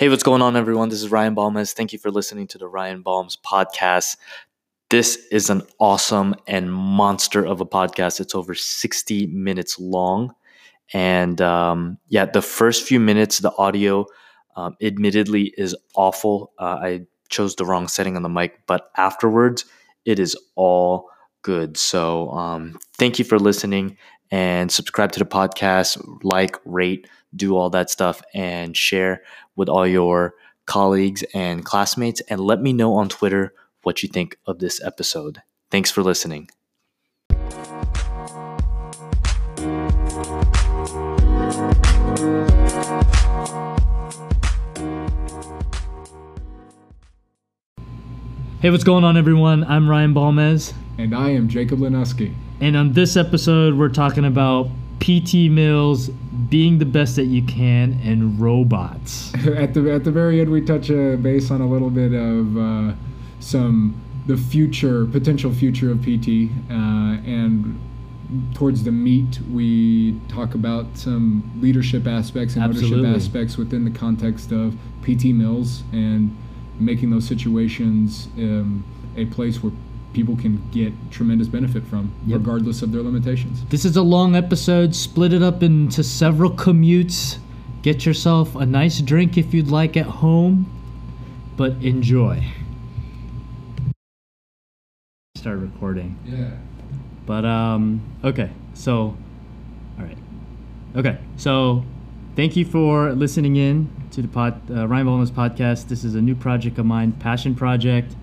Hey, 0.00 0.08
what's 0.08 0.22
going 0.22 0.40
on, 0.40 0.56
everyone? 0.56 0.88
This 0.88 1.02
is 1.02 1.10
Ryan 1.10 1.34
Balmes. 1.34 1.74
Thank 1.74 1.92
you 1.92 1.98
for 1.98 2.10
listening 2.10 2.46
to 2.46 2.56
the 2.56 2.66
Ryan 2.66 3.02
Balmes 3.02 3.36
podcast. 3.36 4.16
This 4.88 5.26
is 5.30 5.50
an 5.50 5.60
awesome 5.78 6.36
and 6.46 6.72
monster 6.72 7.44
of 7.44 7.60
a 7.60 7.66
podcast. 7.66 8.18
It's 8.18 8.34
over 8.34 8.54
60 8.54 9.26
minutes 9.26 9.78
long. 9.78 10.34
And 10.94 11.38
um, 11.42 11.98
yeah, 12.08 12.24
the 12.24 12.40
first 12.40 12.88
few 12.88 12.98
minutes, 12.98 13.40
the 13.40 13.54
audio 13.58 14.06
um, 14.56 14.74
admittedly 14.80 15.52
is 15.58 15.76
awful. 15.94 16.54
Uh, 16.58 16.78
I 16.82 17.00
chose 17.28 17.56
the 17.56 17.66
wrong 17.66 17.86
setting 17.86 18.16
on 18.16 18.22
the 18.22 18.30
mic, 18.30 18.58
but 18.66 18.90
afterwards, 18.96 19.66
it 20.06 20.18
is 20.18 20.34
all 20.54 21.10
good. 21.42 21.76
So 21.76 22.30
um, 22.30 22.78
thank 22.96 23.18
you 23.18 23.26
for 23.26 23.38
listening 23.38 23.98
and 24.30 24.72
subscribe 24.72 25.12
to 25.12 25.18
the 25.18 25.26
podcast, 25.26 26.02
like, 26.22 26.56
rate, 26.64 27.06
do 27.34 27.56
all 27.56 27.70
that 27.70 27.90
stuff, 27.90 28.22
and 28.32 28.76
share 28.76 29.22
with 29.60 29.68
all 29.68 29.86
your 29.86 30.34
colleagues 30.64 31.22
and 31.34 31.66
classmates. 31.66 32.22
And 32.22 32.40
let 32.40 32.62
me 32.62 32.72
know 32.72 32.94
on 32.94 33.10
Twitter 33.10 33.52
what 33.82 34.02
you 34.02 34.08
think 34.08 34.38
of 34.46 34.58
this 34.58 34.82
episode. 34.82 35.42
Thanks 35.70 35.90
for 35.90 36.02
listening. 36.02 36.48
Hey, 48.60 48.70
what's 48.70 48.84
going 48.84 49.04
on, 49.04 49.18
everyone? 49.18 49.64
I'm 49.64 49.88
Ryan 49.88 50.14
Balmes. 50.14 50.72
And 50.96 51.14
I 51.14 51.30
am 51.30 51.48
Jacob 51.48 51.80
Lonowski. 51.80 52.34
And 52.62 52.76
on 52.76 52.94
this 52.94 53.16
episode, 53.16 53.74
we're 53.74 53.88
talking 53.90 54.24
about 54.24 54.70
PT 55.00 55.50
Mills 55.50 56.08
being 56.08 56.78
the 56.78 56.84
best 56.84 57.16
that 57.16 57.26
you 57.26 57.42
can 57.42 57.98
and 58.04 58.38
robots. 58.38 59.34
at 59.56 59.74
the 59.74 59.92
at 59.92 60.04
the 60.04 60.12
very 60.12 60.40
end, 60.40 60.50
we 60.50 60.60
touch 60.60 60.90
a 60.90 61.16
base 61.16 61.50
on 61.50 61.60
a 61.60 61.66
little 61.66 61.90
bit 61.90 62.12
of 62.12 62.56
uh, 62.56 62.94
some 63.40 64.00
the 64.26 64.36
future 64.36 65.06
potential 65.06 65.52
future 65.52 65.90
of 65.90 66.02
PT, 66.02 66.50
uh, 66.70 67.18
and 67.24 67.80
towards 68.54 68.84
the 68.84 68.92
meat, 68.92 69.40
we 69.50 70.18
talk 70.28 70.54
about 70.54 70.86
some 70.96 71.50
leadership 71.60 72.06
aspects 72.06 72.54
and 72.54 72.64
Absolutely. 72.64 72.98
ownership 72.98 73.16
aspects 73.16 73.56
within 73.56 73.84
the 73.84 73.90
context 73.90 74.52
of 74.52 74.76
PT 75.02 75.26
Mills 75.26 75.82
and 75.92 76.36
making 76.78 77.10
those 77.10 77.26
situations 77.26 78.28
um, 78.38 78.84
a 79.16 79.26
place 79.26 79.62
where 79.62 79.72
people 80.12 80.36
can 80.36 80.60
get 80.72 80.92
tremendous 81.10 81.48
benefit 81.48 81.84
from, 81.86 82.12
Yep. 82.26 82.40
regardless 82.40 82.82
of 82.82 82.92
their 82.92 83.02
limitations. 83.02 83.64
This 83.68 83.84
is 83.84 83.96
a 83.96 84.02
long 84.02 84.34
episode. 84.34 84.94
Split 84.94 85.32
it 85.32 85.42
up 85.42 85.62
into 85.62 86.02
several 86.02 86.50
commutes. 86.50 87.38
Get 87.82 88.04
yourself 88.04 88.54
a 88.56 88.66
nice 88.66 89.00
drink 89.00 89.38
if 89.38 89.54
you'd 89.54 89.68
like 89.68 89.96
at 89.96 90.06
home, 90.06 90.66
but 91.56 91.72
enjoy. 91.80 92.44
Start 95.36 95.58
recording. 95.58 96.18
Yeah. 96.26 96.50
But 97.26 97.44
um 97.44 98.02
okay. 98.24 98.50
So 98.74 99.16
all 99.98 100.04
right. 100.04 100.18
Okay. 100.96 101.18
So 101.36 101.84
thank 102.36 102.56
you 102.56 102.64
for 102.64 103.12
listening 103.12 103.56
in 103.56 103.88
to 104.10 104.22
the 104.22 104.28
pod 104.28 104.60
uh, 104.70 104.86
Ryan 104.86 105.06
Balmes 105.06 105.30
podcast. 105.30 105.88
This 105.88 106.04
is 106.04 106.14
a 106.14 106.20
new 106.20 106.34
project 106.34 106.78
of 106.78 106.84
mine, 106.84 107.12
passion 107.12 107.54
project 107.54 108.14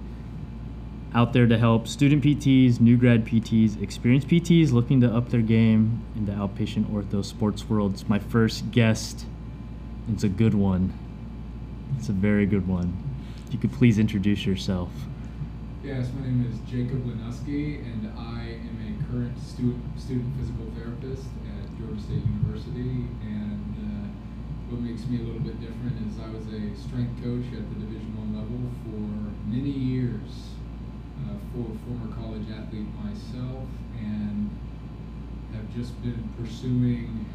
out 1.14 1.34
there 1.34 1.48
to 1.48 1.58
help 1.58 1.88
student 1.88 2.24
PTs, 2.24 2.80
new 2.80 2.98
grad 2.98 3.26
PTs, 3.26 3.82
experienced 3.82 4.28
PTs 4.28 4.72
looking 4.72 5.02
to 5.02 5.14
up 5.14 5.30
their 5.30 5.42
game 5.42 6.02
in 6.16 6.26
the 6.26 6.34
outpatient 6.34 6.86
ortho 6.92 7.24
sports 7.24 7.70
world. 7.70 7.94
It's 7.94 8.10
my 8.10 8.20
first 8.20 8.72
guest. 8.72 9.26
It's 10.12 10.24
a 10.24 10.30
good 10.30 10.54
one. 10.54 10.94
It's 11.98 12.10
a 12.10 12.14
very 12.14 12.46
good 12.46 12.68
one. 12.68 12.96
If 13.48 13.54
you 13.54 13.60
could 13.60 13.74
please 13.74 13.98
introduce 13.98 14.46
yourself. 14.46 14.90
Yes, 15.84 16.10
my 16.20 16.26
name 16.26 16.44
is 16.52 16.60
Jacob 16.70 17.06
Lonowski, 17.06 17.80
and 17.80 18.12
I 18.20 18.60
am 18.60 18.76
a 18.84 18.92
current 19.08 19.40
student 19.40 19.82
student 19.98 20.36
physical 20.38 20.66
therapist 20.76 21.24
at 21.48 21.64
Georgia 21.80 22.02
State 22.02 22.26
University. 22.28 23.08
And 23.24 23.72
uh, 23.80 24.08
what 24.70 24.82
makes 24.82 25.08
me 25.08 25.22
a 25.22 25.24
little 25.24 25.40
bit 25.40 25.62
different 25.62 25.96
is 26.04 26.20
I 26.20 26.28
was 26.28 26.44
a 26.52 26.76
strength 26.76 27.24
coach 27.24 27.48
at 27.56 27.64
the 27.72 27.80
Division 27.80 28.12
One 28.20 28.36
level 28.36 28.68
for 28.84 29.00
many 29.48 29.72
years. 29.72 30.57
For 31.58 31.64
former 31.90 32.14
college 32.14 32.44
athlete 32.52 32.86
myself, 33.04 33.66
and 34.00 34.48
have 35.56 35.76
just 35.76 36.00
been 36.04 36.30
pursuing 36.40 37.26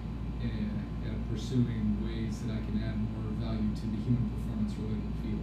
uh, 0.40 0.46
uh, 0.46 1.14
pursuing 1.34 1.96
ways 2.06 2.38
that 2.42 2.52
I 2.52 2.58
can 2.58 2.80
add 2.86 2.96
more 2.98 3.32
value 3.44 3.74
to 3.74 3.80
the 3.80 3.96
human 4.04 4.30
performance 4.30 4.74
related 4.78 5.12
field. 5.24 5.40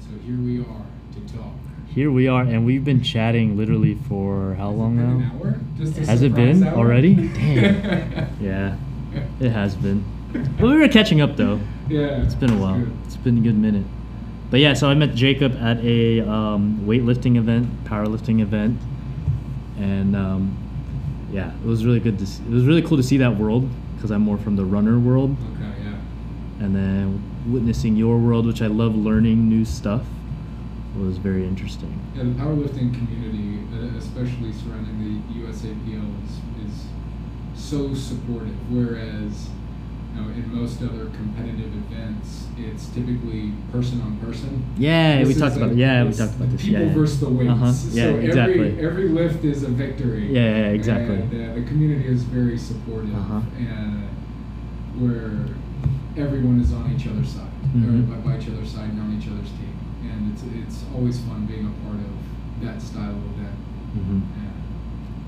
So 0.00 0.16
here 0.24 0.38
we 0.38 0.60
are 0.60 0.86
to 1.26 1.36
talk. 1.36 1.52
Here 1.94 2.10
we 2.10 2.28
are, 2.28 2.42
and 2.44 2.64
we've 2.64 2.84
been 2.84 3.02
chatting 3.02 3.58
literally 3.58 3.96
for 4.08 4.54
how 4.54 4.70
long 4.70 4.96
Has 4.96 5.06
been 5.06 5.18
now? 5.20 5.26
An 5.26 5.40
hour? 5.42 5.60
Just 5.76 5.98
a 5.98 6.06
Has 6.06 6.22
it 6.22 6.34
been 6.34 6.64
hour? 6.64 6.76
already? 6.78 7.14
Damn. 7.34 8.36
Yeah, 8.40 8.76
it 9.38 9.50
has 9.50 9.74
been. 9.76 10.02
But 10.32 10.62
we 10.62 10.78
were 10.78 10.88
catching 10.88 11.20
up 11.20 11.36
though. 11.36 11.60
yeah. 11.90 12.22
It's 12.22 12.34
been 12.34 12.50
a 12.50 12.56
while. 12.58 12.78
good. 12.78 12.92
It's 13.04 13.16
been 13.16 13.36
a 13.36 13.40
good 13.42 13.58
minute. 13.58 13.84
But 14.50 14.60
yeah, 14.60 14.72
so 14.72 14.88
I 14.88 14.94
met 14.94 15.14
Jacob 15.14 15.56
at 15.56 15.78
a 15.84 16.20
um, 16.20 16.80
weightlifting 16.86 17.36
event, 17.36 17.84
powerlifting 17.84 18.40
event, 18.40 18.80
and 19.76 20.16
um, 20.16 20.56
yeah, 21.30 21.52
it 21.54 21.64
was 21.66 21.84
really 21.84 22.00
good 22.00 22.18
to. 22.18 22.26
See, 22.26 22.42
it 22.44 22.50
was 22.50 22.64
really 22.64 22.82
cool 22.82 22.96
to 22.96 23.02
see 23.02 23.18
that 23.18 23.36
world 23.36 23.68
because 23.96 24.10
I'm 24.10 24.22
more 24.22 24.38
from 24.38 24.56
the 24.56 24.64
runner 24.64 24.98
world, 24.98 25.36
Okay, 25.54 25.64
yeah. 25.84 26.64
and 26.64 26.74
then 26.74 27.22
witnessing 27.52 27.96
your 27.96 28.16
world, 28.18 28.46
which 28.46 28.62
I 28.62 28.68
love 28.68 28.94
learning 28.94 29.48
new 29.48 29.64
stuff, 29.66 30.02
was 30.96 31.18
very 31.18 31.44
interesting. 31.46 32.00
Yeah, 32.16 32.22
the 32.22 32.30
powerlifting 32.30 32.94
community, 32.94 33.60
uh, 33.74 33.98
especially 33.98 34.52
surrounding 34.52 34.98
the 34.98 35.40
USAPL, 35.40 36.24
is, 36.24 36.72
is 36.72 36.86
so 37.54 37.92
supportive. 37.94 38.56
Whereas, 38.70 39.50
you 40.18 40.24
know, 40.24 40.30
in 40.34 40.54
most 40.54 40.82
other 40.82 41.06
competitive 41.06 41.72
events, 41.74 42.46
it's 42.58 42.86
typically 42.88 43.52
person 43.72 44.00
on 44.00 44.16
person. 44.18 44.64
Yeah, 44.76 45.18
This 45.18 45.28
we 45.28 45.34
talked 45.34 45.56
about 45.56 45.68
like- 45.70 45.78
it. 45.78 45.80
Yeah, 45.80 46.04
we 46.04 46.12
talked 46.12 46.34
about 46.34 46.50
this. 46.50 46.62
People 46.62 46.86
Yeah, 46.86 46.94
versus 46.94 47.20
the 47.20 47.28
weights. 47.30 47.50
Uh-huh. 47.50 47.72
Yeah, 47.92 48.02
so 48.04 48.16
exactly. 48.16 48.68
Every, 48.70 48.86
every 48.86 49.08
lift 49.08 49.44
is 49.44 49.62
a 49.62 49.68
victory. 49.68 50.32
Yeah, 50.32 50.40
yeah, 50.40 50.66
exactly. 50.70 51.16
And 51.16 51.50
uh, 51.50 51.54
the 51.54 51.62
community 51.62 52.06
is 52.08 52.22
very 52.24 52.58
supportive, 52.58 53.14
Uh-huh. 53.14 53.40
and 53.58 54.02
where 54.98 55.46
everyone 56.16 56.60
is 56.60 56.72
on 56.72 56.92
each 56.94 57.06
other's 57.06 57.28
side, 57.28 57.44
Mhm. 57.76 58.10
or 58.10 58.14
by, 58.16 58.30
by 58.32 58.38
each 58.38 58.48
other's 58.48 58.70
side 58.70 58.90
and 58.90 59.00
on 59.00 59.16
each 59.16 59.28
other's 59.28 59.50
team, 59.50 59.74
and 60.10 60.32
it's 60.32 60.42
it's 60.42 60.84
always 60.94 61.20
fun 61.20 61.46
being 61.46 61.66
a 61.66 61.86
part 61.86 61.96
of 62.00 62.64
that 62.66 62.82
style 62.82 63.10
of 63.10 63.38
event. 63.38 63.54
hmm 63.94 64.18
Yeah. 64.36 64.50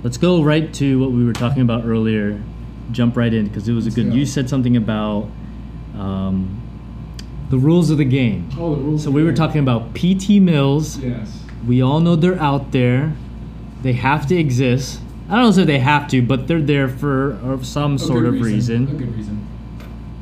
Let's 0.03 0.17
go 0.17 0.43
right 0.43 0.73
to 0.75 0.99
what 0.99 1.13
we 1.13 1.25
were 1.25 1.33
talking 1.35 1.63
about 1.63 1.85
earlier. 1.85 2.41
Jump 2.93 3.17
right 3.17 3.33
in 3.33 3.49
because 3.49 3.69
it 3.69 3.73
was 3.73 3.87
a 3.87 3.89
Let's 3.89 3.97
good. 3.97 4.09
go. 4.09 4.15
You 4.15 4.27
said 4.27 4.49
something 4.49 4.77
about 4.77 5.29
um, 5.97 6.61
the 7.51 7.59
rules 7.59 7.91
of 7.91 7.99
the 7.99 8.05
game. 8.05 8.49
Oh, 8.59 8.75
the 8.75 8.83
rules. 8.83 9.05
So 9.05 9.11
we 9.11 9.25
were 9.25 9.33
talking 9.33 9.61
about 9.61 9.95
PT 9.95 10.41
Mills. 10.41 10.99
Yes. 10.99 11.43
We 11.67 11.83
all 11.83 12.01
know 12.01 12.17
they're 12.17 12.41
out 12.41 12.73
there. 12.73 13.13
They 13.83 13.93
have 13.95 14.27
to 14.29 14.37
exist. 14.37 15.01
I 15.29 15.37
don't 15.37 15.57
know 15.57 15.63
if 15.63 15.67
they 15.67 15.79
have 15.79 16.09
to, 16.09 16.23
but 16.23 16.49
they're 16.49 16.61
there 16.61 16.89
for 16.89 17.39
uh, 17.45 17.63
some 17.63 17.97
A 17.97 17.99
sort 17.99 18.25
of 18.25 18.35
A 18.35 18.39
reason. 18.39 18.89
A 18.89 18.93
good 18.93 19.17
reason. 19.17 19.47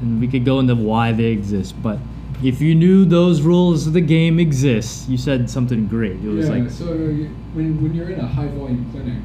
And 0.00 0.20
we 0.20 0.28
could 0.28 0.44
go 0.44 0.58
into 0.58 0.74
why 0.74 1.12
they 1.12 1.26
exist. 1.26 1.80
But 1.82 1.98
if 2.42 2.60
you 2.60 2.74
knew 2.74 3.04
those 3.04 3.42
rules 3.42 3.86
of 3.86 3.92
the 3.94 4.00
game 4.00 4.38
exist, 4.38 5.08
you 5.08 5.18
said 5.18 5.50
something 5.50 5.88
great. 5.88 6.16
It 6.22 6.28
was 6.28 6.48
yeah. 6.48 6.56
like, 6.56 6.70
so 6.70 6.86
when 6.86 7.82
when 7.82 7.94
you're 7.94 8.10
in 8.10 8.20
a 8.20 8.26
high 8.26 8.48
volume 8.48 8.90
clinic, 8.92 9.22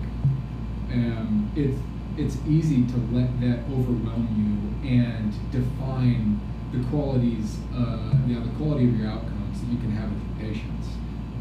um, 0.91 1.51
it's 1.55 1.77
it's 2.17 2.37
easy 2.47 2.85
to 2.85 2.97
let 3.11 3.39
that 3.41 3.65
overwhelm 3.73 4.29
you 4.37 4.87
and 4.87 5.33
define 5.51 6.39
the 6.71 6.83
qualities, 6.89 7.57
uh, 7.73 8.13
you 8.27 8.35
know, 8.35 8.45
the 8.45 8.53
quality 8.57 8.85
of 8.85 8.99
your 8.99 9.09
outcomes 9.09 9.61
that 9.61 9.69
you 9.71 9.77
can 9.77 9.91
have 9.91 10.09
with 10.11 10.21
your 10.21 10.49
patients. 10.49 10.87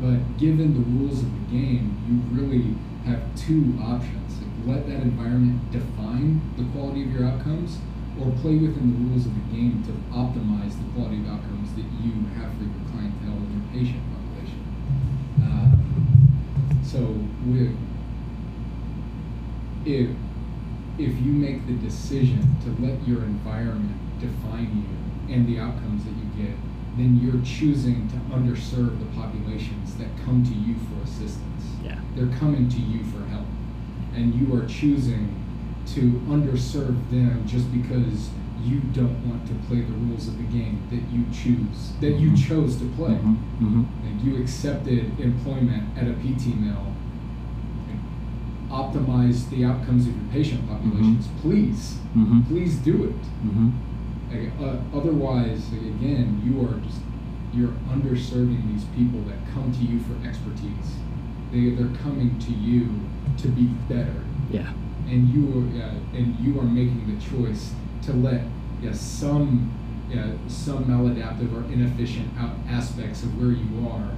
But 0.01 0.39
given 0.39 0.75
the 0.75 0.81
rules 0.81 1.21
of 1.21 1.31
the 1.33 1.45
game, 1.53 1.97
you 2.09 2.21
really 2.33 2.75
have 3.05 3.21
two 3.37 3.77
options: 3.81 4.41
Like, 4.41 4.77
let 4.77 4.89
that 4.89 5.03
environment 5.03 5.71
define 5.71 6.41
the 6.57 6.65
quality 6.73 7.05
of 7.05 7.13
your 7.13 7.25
outcomes, 7.25 7.79
or 8.21 8.31
play 8.41 8.57
within 8.57 8.93
the 8.93 8.99
rules 9.09 9.27
of 9.27 9.35
the 9.35 9.47
game 9.55 9.85
to 9.85 9.93
optimize 10.13 10.77
the 10.81 10.89
quality 10.97 11.21
of 11.21 11.29
outcomes 11.29 11.73
that 11.77 11.87
you 12.01 12.13
have 12.37 12.53
for 12.57 12.65
your 12.65 12.85
clientele 12.93 13.37
and 13.37 13.53
your 13.53 13.65
patient 13.73 14.03
population. 14.09 14.61
Uh, 15.45 15.69
so 16.85 17.13
if 19.85 20.11
if 20.99 21.21
you 21.21 21.33
make 21.33 21.67
the 21.67 21.75
decision 21.75 22.57
to 22.65 22.71
let 22.85 23.07
your 23.07 23.23
environment 23.23 23.97
define 24.21 24.85
you 24.85 25.35
and 25.35 25.47
the 25.47 25.59
outcomes 25.59 26.05
that 26.05 26.11
you 26.11 26.45
get, 26.47 26.55
then 26.97 27.19
you're 27.23 27.43
choosing 27.43 28.09
to 28.11 28.17
underserve 28.37 28.99
the 28.99 29.07
populations 29.17 29.95
that 29.97 30.09
come 30.25 30.45
to 30.45 30.53
you 30.55 30.75
for 30.77 31.03
assistance. 31.05 31.65
yeah. 31.83 31.99
They're 32.15 32.37
coming 32.39 32.69
to 32.69 32.79
you 32.79 33.03
for 33.05 33.25
help. 33.27 33.47
And 34.15 34.35
you 34.35 34.55
are 34.55 34.67
choosing 34.67 35.35
to 35.95 36.01
underserve 36.29 37.11
them 37.11 37.45
just 37.47 37.73
because 37.73 38.29
you 38.63 38.81
don't 38.93 39.27
want 39.29 39.47
to 39.49 39.55
play 39.67 39.81
the 39.81 39.93
rules 39.93 40.29
of 40.29 40.37
the 40.37 40.45
game 40.45 40.83
that 40.91 41.03
you 41.11 41.25
choose, 41.33 41.93
that 42.01 42.21
you 42.21 42.31
Mhm. 42.31 42.37
chose 42.49 42.77
to 42.77 42.85
play. 42.91 43.15
Mhm, 43.15 43.37
mhm. 43.61 43.85
Like 44.05 44.25
you 44.25 44.37
accepted 44.37 45.19
employment 45.19 45.85
at 45.97 46.07
a 46.07 46.13
PT 46.13 46.55
mill, 46.55 46.77
and 46.87 47.02
optimize 48.73 49.49
the 49.51 49.65
outcomes 49.65 50.07
of 50.07 50.15
your 50.17 50.33
patient 50.33 50.67
populations. 50.69 51.29
Please, 51.43 51.99
Mhm. 52.17 52.47
please 52.47 52.77
do 52.79 53.05
it. 53.05 53.23
Mhm. 53.47 53.73
Like, 54.31 54.53
uh, 54.61 54.77
otherwise, 54.99 55.71
again, 55.73 56.41
you 56.45 56.61
are 56.67 56.81
just 56.81 57.01
you're 57.55 57.75
underserving 57.95 58.63
these 58.73 58.85
people 58.97 59.21
that 59.29 59.37
come 59.53 59.71
to 59.71 59.85
you 59.85 59.99
for 60.01 60.15
expertise. 60.27 60.97
They 61.53 61.71
they're 61.77 61.95
coming 62.03 62.39
to 62.39 62.53
you 62.53 62.89
to 63.37 63.49
be 63.49 63.69
better, 63.91 64.23
Yeah. 64.51 64.71
and 65.11 65.29
you 65.29 65.43
are 65.59 65.85
uh, 65.85 66.17
and 66.19 66.35
you 66.41 66.59
are 66.59 66.65
making 66.65 67.03
the 67.07 67.21
choice 67.21 67.75
to 68.03 68.15
let 68.15 68.47
yeah, 68.83 68.93
some 68.93 69.69
yeah, 70.11 70.29
some 70.49 70.85
maladaptive 70.85 71.53
or 71.55 71.71
inefficient 71.71 72.29
out 72.39 72.55
aspects 72.71 73.23
of 73.23 73.39
where 73.39 73.53
you 73.53 73.87
are 73.87 74.09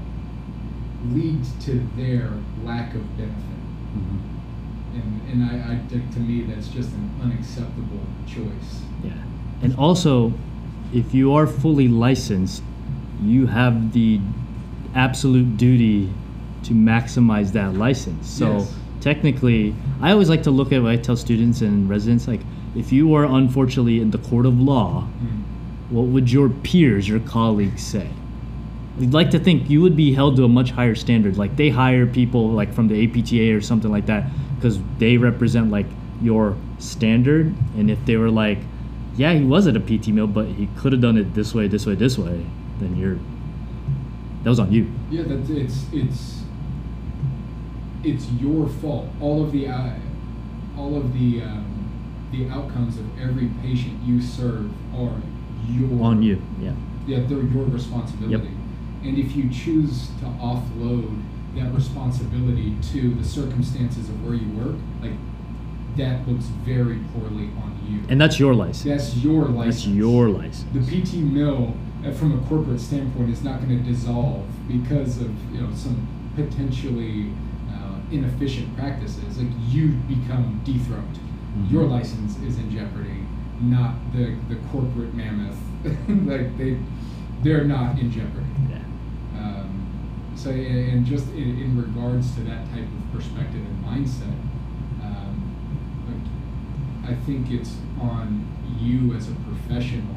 lead 1.12 1.40
to 1.60 1.80
their 1.96 2.30
lack 2.64 2.94
of 2.94 3.02
benefit. 3.16 3.60
Mhm. 3.96 4.18
And, 4.94 5.28
and 5.30 5.44
I, 5.44 5.74
I 5.74 5.78
think 5.88 6.12
to 6.14 6.20
me 6.20 6.42
that's 6.42 6.68
just 6.68 6.92
an 6.92 7.10
unacceptable 7.22 8.00
choice. 8.26 8.82
Yeah. 9.02 9.12
And 9.62 9.76
also, 9.76 10.32
if 10.92 11.14
you 11.14 11.34
are 11.34 11.46
fully 11.46 11.88
licensed, 11.88 12.62
you 13.22 13.46
have 13.46 13.92
the 13.92 14.20
absolute 14.94 15.56
duty 15.56 16.10
to 16.64 16.72
maximize 16.72 17.52
that 17.52 17.74
license. 17.74 18.28
So 18.28 18.58
Yes. 18.58 18.74
technically, 19.00 19.74
I 20.00 20.12
always 20.12 20.28
like 20.28 20.42
to 20.44 20.50
look 20.50 20.72
at 20.72 20.82
what 20.82 20.92
I 20.92 20.96
tell 20.96 21.16
students 21.16 21.60
and 21.60 21.88
residents 21.88 22.28
like 22.28 22.40
if 22.74 22.92
you 22.92 23.14
are 23.14 23.24
unfortunately 23.24 24.00
in 24.00 24.10
the 24.10 24.18
court 24.18 24.46
of 24.46 24.58
law, 24.60 25.02
mm-hmm. 25.02 25.94
what 25.94 26.06
would 26.06 26.30
your 26.30 26.48
peers, 26.48 27.08
your 27.08 27.20
colleagues 27.20 27.82
say? 27.82 28.08
You'd 28.98 29.12
like 29.12 29.30
to 29.30 29.38
think 29.38 29.68
you 29.68 29.80
would 29.82 29.96
be 29.96 30.12
held 30.12 30.36
to 30.36 30.44
a 30.44 30.48
much 30.48 30.70
higher 30.70 30.94
standard. 30.94 31.36
Like 31.36 31.56
they 31.56 31.68
hire 31.68 32.06
people 32.06 32.50
like 32.50 32.72
from 32.72 32.88
the 32.88 33.04
APTA 33.04 33.54
or 33.54 33.60
something 33.60 33.90
like 33.90 34.06
that 34.06 34.24
because 34.54 34.78
they 34.98 35.16
represent 35.16 35.70
like 35.70 35.86
your 36.20 36.56
standard. 36.78 37.54
And 37.76 37.90
if 37.90 38.04
they 38.06 38.16
were 38.16 38.30
like, 38.30 38.58
yeah, 39.16 39.32
he 39.32 39.44
was 39.44 39.66
at 39.66 39.76
a 39.76 39.80
PT 39.80 40.08
mill, 40.08 40.26
but 40.26 40.46
he 40.46 40.68
could 40.76 40.92
have 40.92 41.00
done 41.00 41.16
it 41.16 41.34
this 41.34 41.54
way, 41.54 41.68
this 41.68 41.86
way, 41.86 41.94
this 41.94 42.18
way, 42.18 42.46
then 42.80 42.96
you're 42.96 43.18
that 44.42 44.50
was 44.50 44.60
on 44.60 44.70
you. 44.72 44.92
Yeah, 45.10 45.22
that's 45.26 45.48
it's 45.48 45.86
it's 45.92 46.42
it's 48.02 48.30
your 48.32 48.68
fault. 48.68 49.08
All 49.20 49.42
of 49.42 49.52
the 49.52 49.68
uh, 49.68 49.94
all 50.76 50.96
of 50.96 51.14
the 51.14 51.42
um, 51.42 52.28
the 52.30 52.48
outcomes 52.50 52.98
of 52.98 53.18
every 53.18 53.48
patient 53.62 54.02
you 54.02 54.20
serve 54.20 54.70
are 54.94 55.16
your 55.68 56.02
On 56.02 56.22
you. 56.22 56.42
Yeah. 56.60 56.72
Yeah, 57.06 57.20
they're 57.26 57.42
your 57.42 57.64
responsibility. 57.64 58.36
Yep. 58.36 58.54
And 59.04 59.18
if 59.18 59.36
you 59.36 59.50
choose 59.50 60.08
to 60.20 60.24
offload 60.24 61.22
that 61.56 61.72
responsibility 61.74 62.76
to 62.92 63.14
the 63.14 63.24
circumstances 63.24 64.08
of 64.08 64.24
where 64.24 64.34
you 64.34 64.48
work, 64.58 64.76
like 65.00 65.12
that 65.96 66.26
looks 66.28 66.46
very 66.66 66.98
poorly 67.12 67.50
on 67.62 67.78
you. 67.88 68.00
And 68.08 68.20
that's 68.20 68.38
your 68.40 68.54
license. 68.54 68.82
that's 68.84 69.16
your 69.16 69.44
license. 69.46 69.84
That's 69.84 69.86
your 69.96 70.28
license. 70.28 70.64
the 70.72 70.80
PT 70.80 71.14
mill, 71.22 71.74
uh, 72.04 72.10
from 72.12 72.36
a 72.38 72.48
corporate 72.48 72.80
standpoint, 72.80 73.30
is 73.30 73.42
not 73.44 73.60
going 73.60 73.82
to 73.84 73.90
dissolve 73.90 74.44
because 74.68 75.20
of 75.20 75.30
you 75.54 75.60
know 75.60 75.72
some 75.74 76.08
potentially 76.34 77.30
uh, 77.70 77.96
inefficient 78.10 78.76
practices. 78.76 79.38
Like 79.38 79.52
you 79.68 79.90
become 80.08 80.60
dethroned. 80.64 81.18
Mhm. 81.56 81.70
Your 81.70 81.84
license 81.84 82.36
is 82.38 82.58
in 82.58 82.70
jeopardy, 82.72 83.22
not 83.60 83.94
the 84.12 84.34
the 84.48 84.56
corporate 84.72 85.14
mammoth. 85.14 85.56
like 86.08 86.56
they, 86.58 86.78
they're 87.42 87.64
not 87.64 87.98
in 87.98 88.10
jeopardy. 88.10 88.46
So, 90.36 90.50
and 90.50 91.06
just 91.06 91.28
in, 91.28 91.60
in 91.60 91.80
regards 91.80 92.34
to 92.34 92.40
that 92.42 92.68
type 92.70 92.84
of 92.84 93.12
perspective 93.12 93.62
and 93.64 93.84
mindset, 93.84 94.34
um, 95.02 95.54
I 97.06 97.14
think 97.14 97.50
it's 97.50 97.76
on 98.00 98.46
you 98.80 99.14
as 99.14 99.28
a 99.28 99.34
professional 99.34 100.16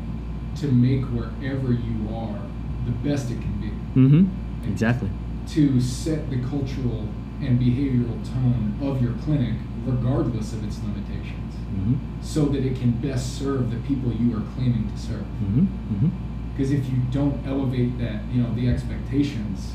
to 0.58 0.72
make 0.72 1.04
wherever 1.06 1.72
you 1.72 2.16
are 2.16 2.40
the 2.86 2.92
best 3.08 3.30
it 3.30 3.42
can 3.42 3.62
be. 3.62 4.00
Mm-hmm. 4.00 4.72
Exactly. 4.72 5.10
To 5.50 5.80
set 5.82 6.30
the 6.30 6.42
cultural 6.44 7.08
and 7.42 7.60
behavioral 7.60 8.26
tone 8.26 8.78
of 8.82 9.02
your 9.02 9.14
clinic, 9.24 9.56
regardless 9.86 10.54
of 10.54 10.64
its 10.66 10.80
limitations, 10.84 11.44
Mm-hmm. 11.68 12.24
so 12.24 12.46
that 12.46 12.66
it 12.66 12.80
can 12.80 12.92
best 12.92 13.38
serve 13.38 13.70
the 13.70 13.78
people 13.86 14.10
you 14.14 14.36
are 14.38 14.42
claiming 14.56 14.90
to 14.90 14.98
serve. 14.98 15.20
Mm-hmm. 15.44 15.66
Mm-hmm. 15.66 16.54
Because 16.56 16.72
if 16.72 16.88
you 16.90 16.96
don't 17.12 17.46
elevate 17.46 18.00
that, 18.00 18.24
you 18.32 18.42
know, 18.42 18.56
the 18.56 18.70
expectations 18.70 19.74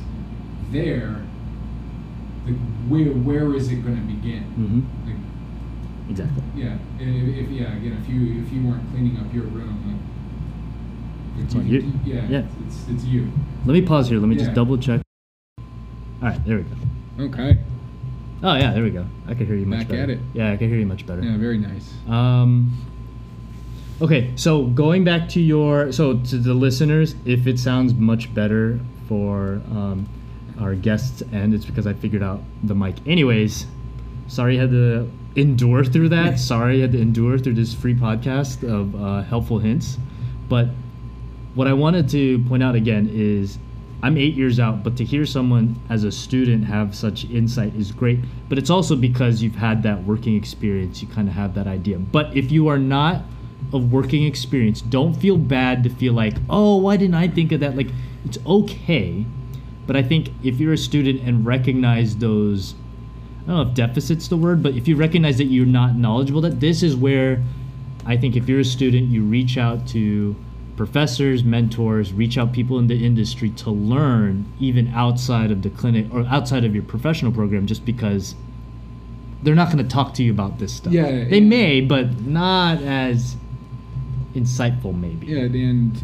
there, 0.73 1.23
like 2.47 2.57
where 2.89 3.07
where 3.13 3.55
is 3.55 3.71
it 3.71 3.77
going 3.85 3.97
to 3.97 4.03
begin? 4.15 4.43
Mm-hmm. 4.59 5.09
Like, 5.09 5.19
Exactly. 6.11 6.43
yeah, 6.57 6.77
if, 6.99 7.09
if 7.45 7.51
yeah, 7.51 7.77
again, 7.77 8.03
if 8.03 8.09
you 8.13 8.43
if 8.43 8.53
you 8.53 8.67
weren't 8.67 8.89
cleaning 8.91 9.19
up 9.19 9.33
your 9.33 9.45
room, 9.45 10.01
like, 11.37 11.45
It's 11.45 11.55
on 11.55 11.67
you. 11.67 11.93
Yeah, 12.05 12.27
Yeah. 12.29 12.43
It's, 12.67 12.89
it's 12.89 13.05
you. 13.05 13.31
Let 13.65 13.73
me 13.75 13.83
pause 13.83 14.09
here. 14.09 14.19
Let 14.19 14.29
me 14.29 14.37
just 14.37 14.53
double 14.53 14.77
check. 14.77 15.01
All 15.61 16.29
right, 16.29 16.45
there 16.45 16.59
we 16.59 16.63
go. 16.65 17.25
Okay. 17.27 17.59
Oh 18.43 18.55
yeah, 18.57 18.73
there 18.73 18.83
we 18.83 18.91
go. 18.91 19.07
I 19.29 19.35
can 19.35 19.47
hear 19.47 19.55
you 19.55 19.67
much 19.67 19.81
Back 19.81 19.89
better. 19.89 20.03
at 20.03 20.11
it. 20.11 20.19
Yeah, 20.35 20.53
I 20.53 20.57
can 20.57 20.69
hear 20.69 20.79
you 20.79 20.87
much 20.87 21.07
better. 21.07 21.23
Yeah, 21.23 21.37
very 21.37 21.59
nice. 21.59 21.93
Um. 22.09 22.73
Okay, 24.01 24.33
so 24.35 24.65
going 24.67 25.05
back 25.05 25.29
to 25.31 25.41
your 25.41 25.93
so 25.93 26.19
to 26.19 26.39
the 26.39 26.55
listeners, 26.55 27.15
if 27.25 27.47
it 27.47 27.59
sounds 27.61 27.95
much 27.95 28.35
better 28.35 28.81
for 29.07 29.63
um, 29.71 30.09
our 30.63 30.75
guests, 30.75 31.23
and 31.33 31.53
it's 31.53 31.65
because 31.65 31.87
I 31.87 31.93
figured 31.93 32.23
out 32.23 32.41
the 32.63 32.75
mic. 32.75 32.97
Anyways, 33.07 33.67
sorry 34.29 34.59
I 34.59 34.63
had 34.63 34.71
to 34.71 35.11
endure 35.37 35.85
through 35.85 36.11
that. 36.11 36.39
sorry 36.53 36.79
I 36.79 36.81
had 36.83 36.93
to 36.93 37.01
endure 37.01 37.39
through 37.39 37.55
this 37.55 37.75
free 37.75 37.95
podcast 37.95 38.63
of 38.69 38.95
uh, 38.95 39.23
helpful 39.23 39.59
hints. 39.59 39.99
But 40.49 40.69
what 41.55 41.67
I 41.67 41.73
wanted 41.73 42.09
to 42.11 42.39
point 42.45 42.63
out 42.63 42.75
again 42.75 43.11
is 43.13 43.59
I'm 44.03 44.17
eight 44.17 44.35
years 44.35 44.59
out, 44.59 44.83
but 44.83 44.97
to 44.97 45.05
hear 45.05 45.25
someone 45.25 45.81
as 45.89 46.03
a 46.03 46.11
student 46.11 46.65
have 46.65 46.95
such 46.95 47.25
insight 47.27 47.75
is 47.77 47.93
great. 47.93 48.19
But 48.49 48.59
it's 48.59 48.71
also 48.71 48.97
because 48.97 49.43
you've 49.43 49.55
had 49.55 49.83
that 49.85 50.03
working 50.03 50.35
experience, 50.35 51.01
you 51.01 51.09
kind 51.09 51.29
of 51.29 51.35
have 51.35 51.55
that 51.55 51.69
idea. 51.69 51.99
But 51.99 52.37
if 52.37 52.51
you 52.51 52.69
are 52.69 52.79
not 52.79 53.23
of 53.73 53.93
working 53.93 54.25
experience, 54.25 54.83
don't 54.83 55.15
feel 55.15 55.37
bad 55.37 55.85
to 55.85 55.91
feel 55.91 56.15
like, 56.15 56.35
oh, 56.51 56.79
why 56.79 56.97
didn't 56.97 57.15
I 57.15 57.29
think 57.29 57.53
of 57.53 57.61
that? 57.61 57.77
Like, 57.77 57.91
it's 58.25 58.39
okay. 58.45 59.25
But 59.87 59.97
I 59.97 60.03
think 60.03 60.31
if 60.43 60.61
you're 60.61 60.73
a 60.73 60.79
student 60.79 61.23
and 61.23 61.45
recognize 61.45 62.17
those, 62.17 62.75
I 63.43 63.47
don't 63.49 63.57
know 63.57 63.63
if 63.71 63.75
deficit's 63.75 64.29
the 64.29 64.37
word, 64.37 64.63
but 64.63 64.75
if 64.77 64.87
you 64.87 64.97
recognize 64.97 65.39
that 65.39 65.47
you're 65.47 65.67
not 65.67 65.97
knowledgeable, 65.97 66.41
that 66.43 66.61
this 66.61 66.83
is 66.83 66.95
where 66.95 67.43
I 68.07 68.17
think 68.17 68.37
if 68.37 68.49
you're 68.49 68.61
a 68.61 68.65
student, 68.65 69.09
you 69.09 69.23
reach 69.23 69.59
out 69.59 69.87
to 69.89 70.37
professors, 70.77 71.45
mentors, 71.45 72.13
reach 72.13 72.39
out 72.39 72.53
people 72.53 72.79
in 72.79 72.87
the 72.87 73.05
industry 73.05 73.51
to 73.51 73.71
learn 73.71 74.47
even 74.59 74.89
outside 74.95 75.51
of 75.51 75.63
the 75.63 75.71
clinic 75.71 76.07
or 76.13 76.25
outside 76.27 76.65
of 76.65 76.75
your 76.75 76.85
professional 76.85 77.31
program 77.33 77.67
just 77.67 77.85
because 77.85 78.35
they're 79.43 79.55
not 79.57 79.73
going 79.73 79.79
to 79.87 79.91
talk 79.93 80.15
to 80.15 80.23
you 80.23 80.31
about 80.31 80.59
this 80.59 80.73
stuff. 80.73 80.93
Yeah, 80.93 81.25
They 81.25 81.39
and- 81.39 81.49
may, 81.49 81.81
but 81.81 82.21
not 82.23 82.81
as 82.83 83.37
insightful 84.35 84.99
maybe. 84.99 85.27
Yeah, 85.27 85.41
and 85.41 86.01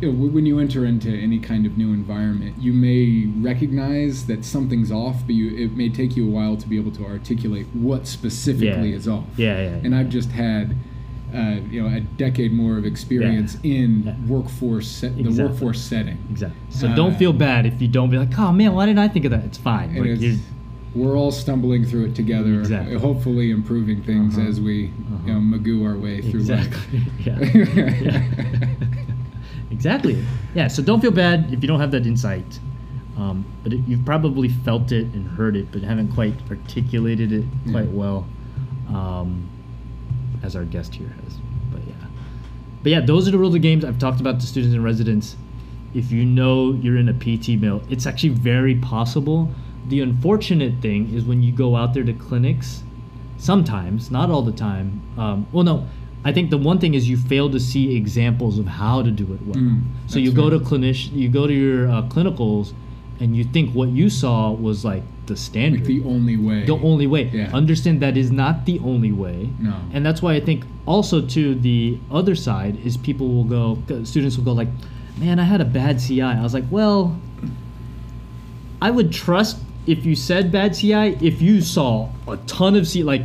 you 0.00 0.12
know, 0.12 0.28
when 0.28 0.44
you 0.46 0.58
enter 0.58 0.84
into 0.84 1.08
any 1.10 1.38
kind 1.38 1.64
of 1.66 1.78
new 1.78 1.92
environment, 1.92 2.56
you 2.60 2.72
may 2.72 3.26
recognize 3.40 4.26
that 4.26 4.44
something's 4.44 4.92
off, 4.92 5.16
but 5.26 5.34
you 5.34 5.56
it 5.56 5.72
may 5.76 5.88
take 5.88 6.16
you 6.16 6.26
a 6.26 6.30
while 6.30 6.56
to 6.56 6.68
be 6.68 6.76
able 6.78 6.90
to 6.92 7.04
articulate 7.06 7.66
what 7.72 8.06
specifically 8.06 8.90
Yeah. 8.90 8.96
is 8.96 9.08
off. 9.08 9.24
Yeah, 9.36 9.56
yeah. 9.60 9.68
And 9.84 9.94
I've 9.94 10.08
just 10.10 10.30
had, 10.32 10.74
uh, 11.34 11.56
you 11.70 11.82
know, 11.82 11.88
a 11.94 12.00
decade 12.00 12.52
more 12.52 12.76
of 12.76 12.84
experience 12.84 13.56
in 13.62 14.02
Yeah. 14.04 14.14
workforce 14.28 14.86
set, 14.88 15.16
the 15.16 15.30
workforce 15.42 15.80
setting. 15.80 16.18
Exactly. 16.30 16.58
So 16.70 16.88
Uh, 16.88 16.94
don't 16.94 17.16
feel 17.16 17.32
bad 17.32 17.64
if 17.66 17.80
you 17.80 17.88
don't 17.88 18.10
be 18.10 18.18
like, 18.18 18.38
oh 18.38 18.52
man, 18.52 18.74
why 18.74 18.84
didn't 18.86 18.98
I 18.98 19.08
think 19.08 19.24
of 19.24 19.30
that? 19.30 19.44
It's 19.44 19.58
fine. 19.58 19.94
Like, 19.94 20.20
it's, 20.20 20.40
we're 20.94 21.16
all 21.16 21.30
stumbling 21.30 21.84
through 21.84 22.06
it 22.06 22.14
together, 22.14 22.60
Exactly. 22.60 22.96
hopefully 22.98 23.50
improving 23.50 24.02
things 24.02 24.36
Uh-huh. 24.38 24.46
as 24.48 24.60
we 24.60 24.86
Uh-huh. 24.86 25.16
you 25.26 25.32
know 25.34 25.40
magoo 25.40 25.84
our 25.86 25.96
way 25.96 26.20
through 26.20 26.40
exactly. 26.40 27.00
life. 27.26 28.02
yeah. 28.04 28.22
exactly. 29.70 30.22
Yeah. 30.54 30.68
So 30.68 30.82
don't 30.82 31.00
feel 31.00 31.10
bad 31.10 31.52
if 31.52 31.62
you 31.62 31.68
don't 31.68 31.80
have 31.80 31.90
that 31.92 32.06
insight. 32.06 32.60
Um, 33.16 33.46
but 33.62 33.72
it, 33.72 33.80
you've 33.86 34.04
probably 34.04 34.48
felt 34.48 34.92
it 34.92 35.06
and 35.14 35.26
heard 35.26 35.56
it, 35.56 35.72
but 35.72 35.82
haven't 35.82 36.12
quite 36.12 36.34
articulated 36.50 37.32
it 37.32 37.44
quite 37.70 37.86
Yeah. 37.86 37.90
well, 37.92 38.26
um, 38.88 39.48
as 40.42 40.54
our 40.54 40.64
guest 40.64 40.94
here 40.94 41.08
has. 41.24 41.34
But 41.72 41.80
yeah. 41.86 41.94
But 42.82 42.92
yeah, 42.92 43.00
those 43.00 43.26
are 43.26 43.30
the 43.30 43.38
rules 43.38 43.54
of 43.54 43.62
games 43.62 43.84
I've 43.86 43.98
talked 43.98 44.20
about 44.20 44.38
to 44.40 44.46
students 44.46 44.74
and 44.74 44.84
residents. 44.84 45.36
If 45.94 46.12
you 46.12 46.26
know 46.26 46.74
you're 46.74 46.98
in 46.98 47.08
a 47.08 47.14
PT 47.14 47.58
mill, 47.58 47.82
it's 47.88 48.06
actually 48.06 48.30
very 48.34 48.74
possible. 48.74 49.50
The 49.88 50.02
unfortunate 50.02 50.82
thing 50.82 51.14
is 51.14 51.24
when 51.24 51.42
you 51.42 51.52
go 51.52 51.74
out 51.74 51.94
there 51.94 52.04
to 52.04 52.12
clinics, 52.12 52.82
sometimes, 53.38 54.10
not 54.10 54.30
all 54.30 54.42
the 54.42 54.52
time. 54.52 55.00
Um, 55.16 55.46
well, 55.52 55.64
no, 55.64 55.86
I 56.26 56.32
think 56.32 56.50
the 56.50 56.58
one 56.58 56.78
thing 56.80 56.94
is 56.94 57.08
you 57.08 57.16
fail 57.16 57.48
to 57.50 57.60
see 57.60 57.96
examples 57.96 58.58
of 58.58 58.66
how 58.66 59.00
to 59.00 59.12
do 59.12 59.32
it 59.32 59.40
well. 59.46 59.54
Mm, 59.62 59.82
so 60.08 60.18
you 60.18 60.32
go 60.32 60.50
to 60.50 60.58
clinician, 60.58 61.12
you 61.14 61.28
go 61.28 61.46
to 61.46 61.52
your 61.52 61.88
uh, 61.88 62.02
clinicals, 62.02 62.72
and 63.20 63.36
you 63.36 63.44
think 63.44 63.72
what 63.74 63.90
you 63.90 64.10
saw 64.10 64.50
was 64.50 64.84
like 64.84 65.04
the 65.26 65.36
standard, 65.36 65.80
Like 65.80 65.86
the 65.86 66.02
only 66.04 66.36
way. 66.36 66.64
the 66.64 66.76
only 66.76 67.06
way. 67.06 67.24
Yeah. 67.32 67.50
Understand 67.54 68.00
that 68.02 68.16
is 68.16 68.32
not 68.32 68.66
the 68.66 68.80
only 68.80 69.12
way. 69.12 69.50
No. 69.60 69.76
And 69.92 70.04
that's 70.04 70.20
why 70.20 70.34
I 70.34 70.40
think 70.40 70.64
also 70.84 71.24
to 71.36 71.54
the 71.54 71.98
other 72.10 72.34
side 72.34 72.74
is 72.84 72.96
people 72.96 73.28
will 73.28 73.44
go, 73.44 73.78
students 74.04 74.36
will 74.36 74.44
go 74.44 74.52
like, 74.52 74.68
man, 75.18 75.38
I 75.38 75.44
had 75.44 75.60
a 75.60 75.64
bad 75.64 76.00
CI. 76.00 76.22
I 76.22 76.42
was 76.42 76.54
like, 76.54 76.64
well, 76.70 77.16
I 78.82 78.90
would 78.90 79.12
trust 79.12 79.58
if 79.86 80.04
you 80.04 80.16
said 80.16 80.50
bad 80.50 80.74
CI 80.74 81.16
if 81.24 81.40
you 81.40 81.60
saw 81.60 82.10
a 82.26 82.36
ton 82.48 82.74
of 82.74 82.88
C 82.88 83.02
like 83.04 83.22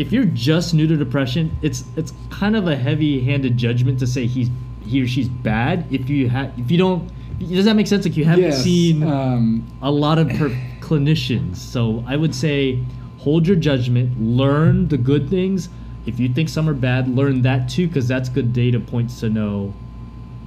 if 0.00 0.12
you're 0.12 0.24
just 0.24 0.72
new 0.74 0.86
to 0.86 0.96
depression, 0.96 1.50
it's 1.62 1.84
it's 1.96 2.12
kind 2.30 2.56
of 2.56 2.66
a 2.66 2.76
heavy-handed 2.76 3.56
judgment 3.56 3.98
to 4.00 4.06
say 4.06 4.26
he's 4.26 4.48
he 4.84 5.02
or 5.02 5.06
she's 5.06 5.28
bad 5.28 5.84
if 5.90 6.08
you 6.08 6.28
have 6.28 6.58
if 6.58 6.70
you 6.70 6.78
don't 6.78 7.10
does 7.38 7.64
that 7.64 7.74
make 7.76 7.86
sense 7.86 8.04
like 8.04 8.16
you 8.16 8.24
haven't 8.24 8.44
Yes, 8.44 8.62
seen 8.62 9.02
Um, 9.02 9.66
a 9.82 9.90
lot 9.90 10.18
of 10.18 10.28
per- 10.30 10.56
clinicians. 10.80 11.56
So 11.56 12.04
I 12.06 12.16
would 12.16 12.34
say 12.34 12.82
hold 13.18 13.46
your 13.46 13.56
judgment, 13.56 14.20
learn 14.20 14.88
the 14.88 14.98
good 14.98 15.28
things. 15.30 15.68
If 16.06 16.18
you 16.18 16.28
think 16.28 16.48
some 16.48 16.68
are 16.68 16.74
bad, 16.74 17.08
learn 17.14 17.42
that 17.42 17.68
too, 17.68 17.86
because 17.88 18.08
that's 18.08 18.28
good 18.28 18.52
data 18.52 18.80
points 18.80 19.20
to 19.20 19.28
know 19.30 19.72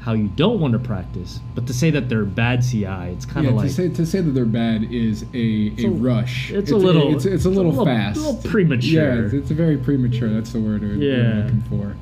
how 0.03 0.11
you 0.13 0.27
don't 0.27 0.59
want 0.59 0.73
to 0.73 0.79
practice. 0.79 1.39
But 1.55 1.65
to 1.67 1.73
say 1.73 1.89
that 1.91 2.09
they're 2.09 2.25
bad 2.25 2.61
CI, 2.61 2.83
it's 2.85 3.25
kind 3.25 3.45
yeah, 3.45 3.51
of 3.51 3.55
like 3.57 3.67
to 3.67 3.73
say 3.73 3.87
to 3.89 4.05
say 4.05 4.19
that 4.19 4.31
they're 4.31 4.43
bad 4.45 4.83
is 4.91 5.23
a, 5.33 5.73
a, 5.77 5.85
a- 5.85 5.89
rush. 5.89 6.51
it's 6.51 6.71
a 6.71 6.75
little- 6.75 7.15
It's, 7.15 7.23
it's 7.25 7.31
a 7.31 7.35
it's 7.35 7.45
a 7.45 7.49
little 7.49 7.71
little- 7.71 7.85
fast. 7.85 8.17
a 8.17 8.19
little 8.21 8.51
premature. 8.51 9.15
Yeah, 9.19 9.25
it's, 9.25 9.33
it's 9.33 9.51
a 9.51 9.53
very 9.53 9.77
premature. 9.77 10.29
That's 10.29 10.51
the 10.51 10.59
word 10.59 10.81
we're, 10.81 10.97
we're 10.97 11.17
Yeah. 11.23 11.43
looking 11.43 11.61
for. 11.63 11.95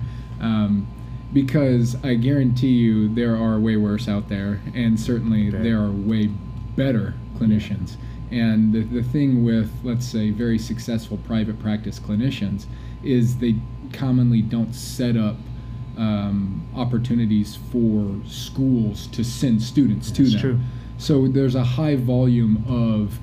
Um, 0.43 0.87
because 1.31 1.95
I 2.03 2.15
guarantee 2.15 2.69
you 2.71 3.07
there 3.13 3.35
are 3.35 3.59
way 3.59 3.77
worse 3.77 4.07
out 4.09 4.27
there, 4.29 4.59
and 4.73 4.99
certainly 4.99 5.49
Okay. 5.49 5.57
there 5.61 5.79
are 5.79 5.91
way 5.91 6.27
better 6.75 7.13
clinicians. 7.37 7.97
And 8.31 8.73
the, 8.73 8.81
the 8.81 9.03
thing 9.03 9.43
with, 9.43 9.69
let's 9.83 10.05
say, 10.07 10.31
very 10.31 10.57
successful 10.57 11.17
private 11.27 11.59
practice 11.59 11.99
clinicians 11.99 12.65
is 13.03 13.37
they 13.37 13.55
commonly 13.93 14.41
don't 14.41 14.73
set 14.73 15.15
up 15.17 15.35
um, 15.97 16.65
opportunities 16.75 17.57
for 17.71 18.15
schools 18.27 19.07
to 19.07 19.23
send 19.23 19.61
students 19.61 20.11
to 20.11 20.23
them. 20.23 20.39
true. 20.41 20.59
So 20.97 21.27
there's 21.27 21.55
a 21.55 21.63
high 21.63 21.95
volume 21.95 22.63
of 22.67 23.19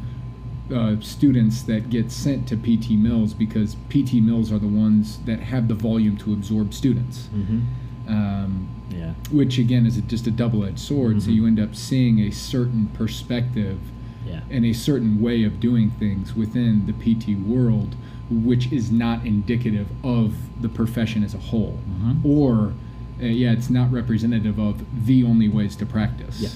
uh, 0.74 1.00
students 1.00 1.62
that 1.62 1.88
get 1.90 2.10
sent 2.12 2.46
to 2.48 2.56
PT 2.56 2.90
Mills 2.90 3.32
because 3.32 3.76
PT 3.88 4.14
Mills 4.14 4.52
are 4.52 4.58
the 4.58 4.66
ones 4.68 5.18
that 5.24 5.40
have 5.40 5.68
the 5.68 5.74
volume 5.74 6.16
to 6.18 6.32
absorb 6.32 6.74
students. 6.74 7.28
Mhm. 7.34 7.62
Um, 8.08 8.68
yeah, 8.90 9.12
which 9.30 9.58
again 9.58 9.86
is 9.86 10.00
just 10.08 10.26
a 10.26 10.30
double-edged 10.30 10.78
sword. 10.78 11.22
So 11.22 11.30
Mhm. 11.30 11.34
you 11.34 11.46
end 11.46 11.60
up 11.60 11.74
seeing 11.74 12.20
a 12.20 12.30
certain 12.30 12.86
perspective 12.94 13.78
yeah, 14.26 14.40
and 14.50 14.64
a 14.64 14.72
certain 14.72 15.20
way 15.20 15.44
of 15.44 15.60
doing 15.60 15.90
things 15.90 16.34
within 16.34 16.84
the 16.86 16.92
PT 16.92 17.34
world, 17.34 17.94
which 18.30 18.70
is 18.72 18.90
not 18.90 19.24
indicative 19.26 19.86
of 20.04 20.34
the 20.60 20.68
profession 20.68 21.22
as 21.24 21.34
a 21.34 21.38
whole, 21.38 21.78
Mhm. 22.00 22.24
or 22.24 22.72
uh, 23.20 23.26
yeah, 23.26 23.52
it's 23.52 23.68
not 23.70 23.90
representative 23.92 24.58
of 24.60 24.84
the 25.06 25.24
only 25.24 25.48
ways 25.48 25.74
to 25.76 25.86
practice. 25.86 26.40
Yeah. 26.40 26.50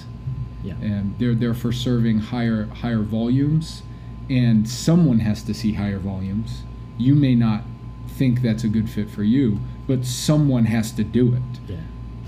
yeah. 0.81 0.87
and 0.87 1.15
they're 1.19 1.35
there 1.35 1.55
for 1.55 1.73
serving 1.73 2.19
higher 2.19 2.67
higher 2.67 3.03
volumes, 3.03 3.83
and 4.31 4.69
someone 4.69 5.19
has 5.21 5.43
to 5.43 5.53
see 5.55 5.73
higher 5.73 5.99
volumes. 5.99 6.63
You 6.99 7.15
may 7.17 7.35
not 7.35 7.65
think 8.07 8.43
that's 8.43 8.63
a 8.63 8.69
good 8.69 8.89
fit 8.89 9.11
for 9.11 9.25
you, 9.25 9.59
but 9.89 10.05
someone 10.05 10.67
has 10.67 10.93
to 10.93 11.03
do 11.03 11.35
it. 11.35 11.43
Yeah. 11.69 11.77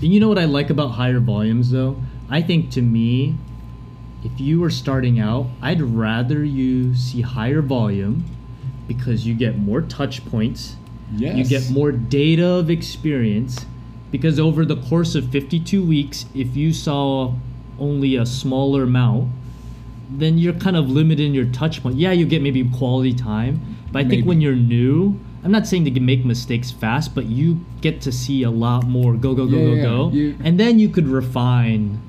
And 0.01 0.13
you 0.13 0.19
know 0.19 0.27
what 0.27 0.37
I 0.39 0.45
like 0.45 0.69
about 0.69 0.89
higher 0.89 1.19
volumes 1.21 1.69
though? 1.71 1.95
I 2.29 2.41
think 2.41 2.71
to 2.71 2.81
me, 2.81 3.35
if 4.23 4.37
you 4.41 4.59
were 4.59 4.71
starting 4.71 5.17
out, 5.19 5.47
I'd 5.61 5.81
rather 5.81 6.43
you 6.43 6.93
see 6.95 7.21
higher 7.21 7.61
volume 7.61 8.25
because 8.87 9.25
you 9.25 9.33
get 9.33 9.57
more 9.57 9.81
touch 9.81 10.25
points. 10.25 10.75
Yes. 11.15 11.37
You 11.37 11.59
get 11.59 11.69
more 11.71 11.91
data 11.91 12.45
of 12.47 12.69
experience 12.69 13.65
because 14.11 14.39
over 14.39 14.65
the 14.65 14.77
course 14.77 15.15
of 15.15 15.29
52 15.29 15.83
weeks, 15.85 16.25
if 16.33 16.55
you 16.55 16.73
saw 16.73 17.33
only 17.79 18.15
a 18.15 18.25
smaller 18.25 18.83
amount, 18.83 19.29
then 20.09 20.37
you're 20.37 20.53
kind 20.53 20.75
of 20.77 20.89
limited 20.89 21.25
in 21.25 21.33
your 21.33 21.45
touch 21.45 21.81
point. 21.81 21.97
Yeah, 21.97 22.11
you 22.11 22.25
get 22.25 22.41
maybe 22.41 22.63
quality 22.77 23.13
time, 23.13 23.59
but 23.91 24.05
I 24.05 24.09
think 24.09 24.25
when 24.25 24.39
you're 24.41 24.55
new, 24.55 25.19
I'm 25.43 25.51
not 25.51 25.67
saying 25.67 25.85
to 25.85 25.99
make 25.99 26.25
mistakes 26.25 26.71
fast, 26.71 27.13
but 27.13 27.25
you 27.25 27.63
get 27.81 28.01
to 28.01 28.11
see 28.11 28.43
a 28.43 28.49
lot 28.51 28.87
more 28.87 29.13
go 29.15 29.35
go 29.35 29.45
go 29.45 29.57
Yeah, 29.57 29.65
go 29.65 29.73
yeah, 29.73 29.83
go, 29.83 30.09
you- 30.11 30.35
and 30.43 30.59
then 30.59 30.79
you 30.79 30.89
could 30.89 31.07
refine 31.07 31.99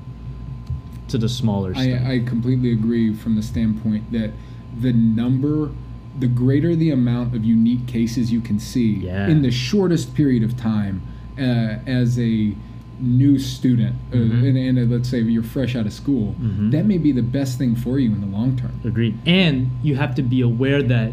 to 1.09 1.17
the 1.17 1.29
smaller 1.29 1.73
stuff. 1.73 1.85
I, 2.05 2.13
I 2.15 2.19
completely 2.19 2.71
agree 2.71 3.13
from 3.13 3.35
the 3.35 3.43
standpoint 3.43 4.11
that 4.11 4.31
the 4.79 4.91
number, 4.93 5.71
the 6.19 6.27
greater 6.27 6.75
the 6.75 6.89
amount 6.91 7.35
of 7.35 7.43
unique 7.45 7.85
cases 7.87 8.31
you 8.31 8.41
can 8.41 8.59
see 8.59 9.01
Yeah. 9.05 9.27
in 9.27 9.41
the 9.41 9.51
shortest 9.51 10.15
period 10.15 10.43
of 10.43 10.57
time 10.57 11.01
uh, 11.39 11.77
as 11.85 12.17
a 12.19 12.53
new 12.99 13.37
student, 13.37 13.95
uh, 14.11 14.15
Mhm. 14.15 14.47
and, 14.49 14.57
and 14.57 14.79
uh, 14.79 14.95
let's 14.95 15.07
say 15.07 15.21
you're 15.21 15.43
fresh 15.43 15.75
out 15.75 15.85
of 15.85 15.93
school, 15.93 16.35
Mhm. 16.41 16.71
that 16.71 16.87
may 16.87 16.97
be 16.97 17.11
the 17.11 17.21
best 17.21 17.59
thing 17.59 17.75
for 17.75 17.99
you 17.99 18.11
in 18.11 18.21
the 18.21 18.27
long 18.27 18.55
term. 18.57 18.71
Agreed. 18.83 19.13
And 19.27 19.67
you 19.83 19.95
have 19.97 20.15
to 20.15 20.23
be 20.23 20.41
aware 20.41 20.81
that 20.81 21.11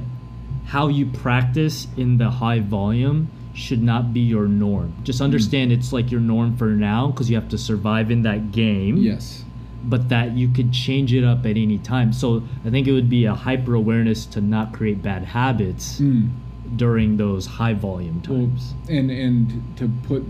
how 0.67 0.89
you 0.89 1.05
practice 1.05 1.87
in 1.99 2.17
the 2.17 2.31
high 2.31 2.61
volume 2.61 3.29
should 3.53 3.83
not 3.83 4.15
be 4.15 4.21
your 4.21 4.49
norm. 4.49 4.93
Just 5.05 5.19
Hmm. 5.19 5.27
understand 5.27 5.71
it's 5.73 5.93
like 5.93 6.11
your 6.11 6.23
norm 6.23 6.57
for 6.57 6.71
now 6.71 7.09
because 7.09 7.29
you 7.29 7.37
have 7.37 7.51
to 7.51 7.59
survive 7.59 8.11
in 8.11 8.23
that 8.23 8.51
game. 8.51 8.97
Yes. 8.97 9.44
But 9.87 10.09
that 10.09 10.37
you 10.37 10.49
could 10.49 10.73
change 10.73 11.13
it 11.13 11.25
up 11.25 11.41
at 11.45 11.57
any 11.57 11.79
time. 11.79 12.13
So 12.13 12.43
I 12.65 12.71
think 12.71 12.87
it 12.89 12.93
would 12.93 13.11
be 13.11 13.25
a 13.27 13.35
hyper 13.35 13.75
awareness 13.75 14.25
to 14.27 14.41
not 14.41 14.73
create 14.73 15.03
bad 15.03 15.25
habits 15.25 16.01
Mm. 16.01 16.31
during 16.77 17.17
those 17.19 17.47
high 17.47 17.75
volume 17.75 18.23
Well, 18.29 18.39
times. 18.47 18.75
and 18.89 19.11
and 19.11 19.63
to 19.77 19.89
put, 20.05 20.25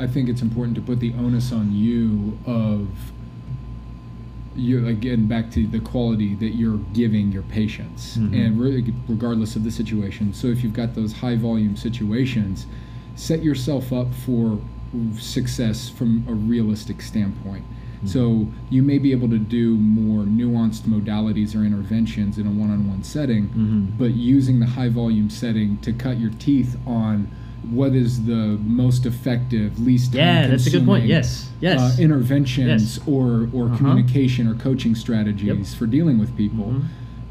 I 0.00 0.06
think 0.06 0.28
it's 0.28 0.42
important 0.42 0.74
to 0.76 0.82
put 0.82 0.98
the 1.00 1.12
onus 1.14 1.52
on 1.52 1.72
you 1.74 2.36
of 2.46 2.88
you 4.56 4.86
again 4.86 5.26
back 5.26 5.50
to 5.50 5.66
the 5.66 5.80
quality 5.80 6.34
that 6.36 6.54
you're 6.54 6.78
giving 6.92 7.32
your 7.32 7.42
patients, 7.42 8.16
Mhm. 8.18 8.32
and 8.46 8.60
re- 8.60 8.84
regardless 9.08 9.56
of 9.56 9.64
the 9.64 9.70
situation. 9.70 10.32
So 10.32 10.46
if 10.48 10.62
you've 10.62 10.72
got 10.74 10.94
those 10.94 11.12
high 11.14 11.34
volume 11.36 11.74
situations, 11.76 12.66
set 13.16 13.42
yourself 13.42 13.92
up 13.92 14.14
for 14.14 14.58
success 15.18 15.88
from 15.88 16.22
a 16.28 16.34
realistic 16.34 17.02
standpoint. 17.02 17.64
So 18.04 18.48
you 18.70 18.82
may 18.82 18.98
be 18.98 19.12
able 19.12 19.28
to 19.30 19.38
do 19.38 19.76
more 19.76 20.24
nuanced 20.24 20.82
modalities 20.82 21.54
or 21.56 21.64
interventions 21.64 22.38
in 22.38 22.46
a 22.46 22.50
one-on-one 22.50 23.02
setting, 23.02 23.48
Mhm. 23.56 23.98
but 23.98 24.14
using 24.14 24.60
the 24.60 24.66
high 24.66 24.88
volume 24.88 25.30
setting 25.30 25.78
to 25.82 25.92
cut 25.92 26.20
your 26.20 26.30
teeth 26.38 26.76
on 26.86 27.26
what 27.70 27.94
is 27.94 28.24
the 28.24 28.58
most 28.66 29.06
effective, 29.06 29.78
least 29.80 30.12
Yeah, 30.14 30.46
that's 30.48 30.66
a 30.66 30.70
good 30.70 30.84
point. 30.84 31.06
Yes. 31.06 31.48
Yes. 31.62 31.80
uh, 31.80 32.02
interventions 32.02 32.98
Yes. 32.98 33.00
or 33.06 33.48
or 33.54 33.66
Uh-huh. 33.66 33.76
communication 33.78 34.46
or 34.46 34.54
coaching 34.54 34.94
strategies 34.94 35.46
Yep. 35.70 35.78
for 35.78 35.86
dealing 35.86 36.18
with 36.18 36.36
people. 36.36 36.74
Mhm. 36.76 36.82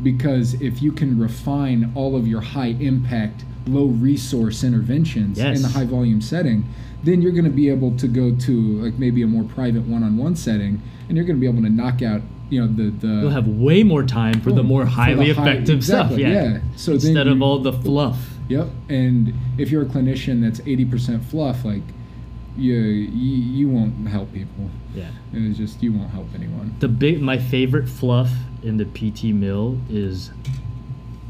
Because 0.03 0.55
if 0.59 0.81
you 0.81 0.91
can 0.91 1.19
refine 1.19 1.91
all 1.93 2.15
of 2.15 2.27
your 2.27 2.41
high 2.41 2.75
impact, 2.79 3.45
low 3.67 3.85
resource 3.85 4.63
interventions 4.63 5.37
in 5.37 5.61
the 5.61 5.67
high 5.69 5.85
volume 5.85 6.19
setting, 6.19 6.63
then 7.03 7.21
you're 7.21 7.31
going 7.31 7.43
to 7.45 7.49
be 7.51 7.69
able 7.69 7.95
to 7.97 8.07
go 8.07 8.33
to 8.35 8.81
like 8.81 8.95
maybe 8.95 9.21
a 9.23 9.27
more 9.27 9.43
private 9.43 9.83
one-on-one 9.83 10.35
setting, 10.35 10.81
and 11.07 11.17
you're 11.17 11.25
going 11.25 11.35
to 11.37 11.41
be 11.41 11.47
able 11.47 11.61
to 11.63 11.69
knock 11.69 12.01
out 12.01 12.21
you 12.49 12.61
know 12.61 12.67
the 12.67 12.91
the 12.91 13.21
You'll 13.21 13.29
have 13.31 13.47
way 13.47 13.83
more 13.83 14.03
time 14.03 14.39
for 14.41 14.51
the 14.51 14.63
more 14.63 14.81
for 14.81 14.85
the 14.85 14.91
highly 14.91 15.31
high- 15.33 15.49
effective 15.49 15.77
exactly, 15.77 16.19
stuff. 16.19 16.33
Yeah. 16.33 16.43
yeah. 16.43 16.59
So 16.75 16.93
instead 16.93 17.27
of 17.27 17.41
all 17.41 17.59
the 17.59 17.73
fluff. 17.73 18.29
Yep. 18.49 18.67
And 18.89 19.33
if 19.57 19.71
you're 19.71 19.83
a 19.83 19.85
clinician 19.85 20.41
that's 20.41 20.59
80% 20.59 21.23
fluff, 21.23 21.63
like 21.63 21.81
you, 22.57 22.73
you 22.73 23.37
you 23.37 23.69
won't 23.69 24.07
help 24.07 24.31
people. 24.33 24.69
Yeah. 24.93 25.09
It's 25.31 25.57
just 25.57 25.81
you 25.81 25.93
won't 25.93 26.11
help 26.11 26.27
anyone. 26.35 26.75
The 26.79 26.87
big 26.87 27.21
my 27.21 27.37
favorite 27.37 27.89
fluff 27.89 28.31
in 28.61 28.77
the 28.77 28.85
PT 28.85 29.33
mill 29.33 29.79
is 29.89 30.31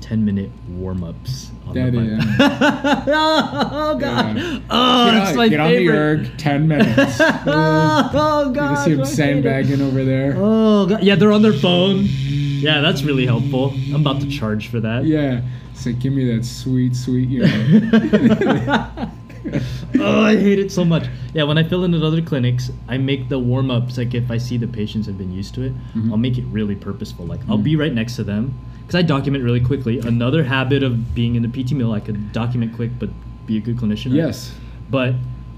10 0.01 0.25
minute 0.25 0.51
warm 0.67 1.03
ups. 1.03 1.51
That 1.74 1.93
is- 1.96 2.25
oh 2.39 3.98
god. 4.00 4.38
Yeah. 4.38 4.60
Oh, 4.70 5.12
get 5.12 5.22
it's 5.22 5.32
on, 5.32 5.38
my 5.38 5.48
get 5.48 5.60
on 5.60 5.70
the 5.72 5.77
favorite. 5.77 5.96
erg, 5.98 6.38
10 6.38 6.67
minutes. 6.70 7.17
Oh 7.20 8.46
you 8.50 8.53
god. 8.55 8.75
can 8.75 8.86
see 8.86 8.93
them 8.96 9.05
sandbagging 9.05 9.82
over 9.82 10.03
there. 10.03 10.34
Oh 10.38 10.86
god. 10.88 11.03
Yeah, 11.03 11.15
they're 11.15 11.32
on 11.32 11.41
their 11.41 11.53
phone. 11.53 12.05
Yeah, 12.05 12.82
that's 12.82 13.03
really 13.03 13.25
helpful. 13.25 13.72
I'm 13.93 13.96
about 13.96 14.22
to 14.22 14.29
charge 14.29 14.67
for 14.70 14.79
that. 14.82 15.05
Yeah. 15.05 15.41
It's 15.72 15.86
like, 15.86 16.00
give 16.00 16.13
me 16.13 16.25
that 16.36 16.46
sweet, 16.46 16.96
sweet, 16.96 17.27
you 17.29 17.41
know. 17.48 19.10
oh, 20.00 20.21
I 20.21 20.35
hate 20.35 20.59
it 20.59 20.71
so 20.71 20.85
much. 20.85 21.05
Yeah, 21.33 21.43
when 21.43 21.57
I 21.57 21.63
fill 21.63 21.83
in 21.83 21.93
at 21.93 22.01
other 22.03 22.21
clinics, 22.21 22.71
I 22.88 22.97
make 22.97 23.29
the 23.29 23.39
warm 23.39 23.69
ups 23.71 23.97
like 23.97 24.13
if 24.13 24.31
I 24.31 24.38
see 24.38 24.57
the 24.57 24.67
patients 24.67 25.05
have 25.07 25.17
been 25.17 25.31
used 25.33 25.53
to 25.55 25.63
it, 25.63 25.73
Mhm. 25.95 26.12
I'll 26.12 26.17
make 26.17 26.38
it 26.38 26.45
really 26.51 26.75
purposeful. 26.75 27.25
Like 27.25 27.41
I'll 27.50 27.57
be 27.57 27.75
right 27.75 27.93
next 27.93 28.15
to 28.17 28.23
them 28.23 28.53
because 28.81 28.95
I 28.95 29.01
document 29.01 29.43
really 29.43 29.59
quickly. 29.62 30.00
Another 30.00 30.43
habit 30.43 30.83
of 30.83 31.13
being 31.15 31.35
in 31.35 31.41
the 31.41 31.50
PT 31.50 31.73
mill, 31.73 31.91
I 31.93 32.00
could 32.00 32.31
document 32.31 32.73
quick 32.73 32.91
but 33.00 33.09
be 33.45 33.57
a 33.57 33.59
good 33.59 33.77
clinician. 33.77 34.07
right? 34.12 34.27
yes. 34.27 34.53
but 34.89 35.15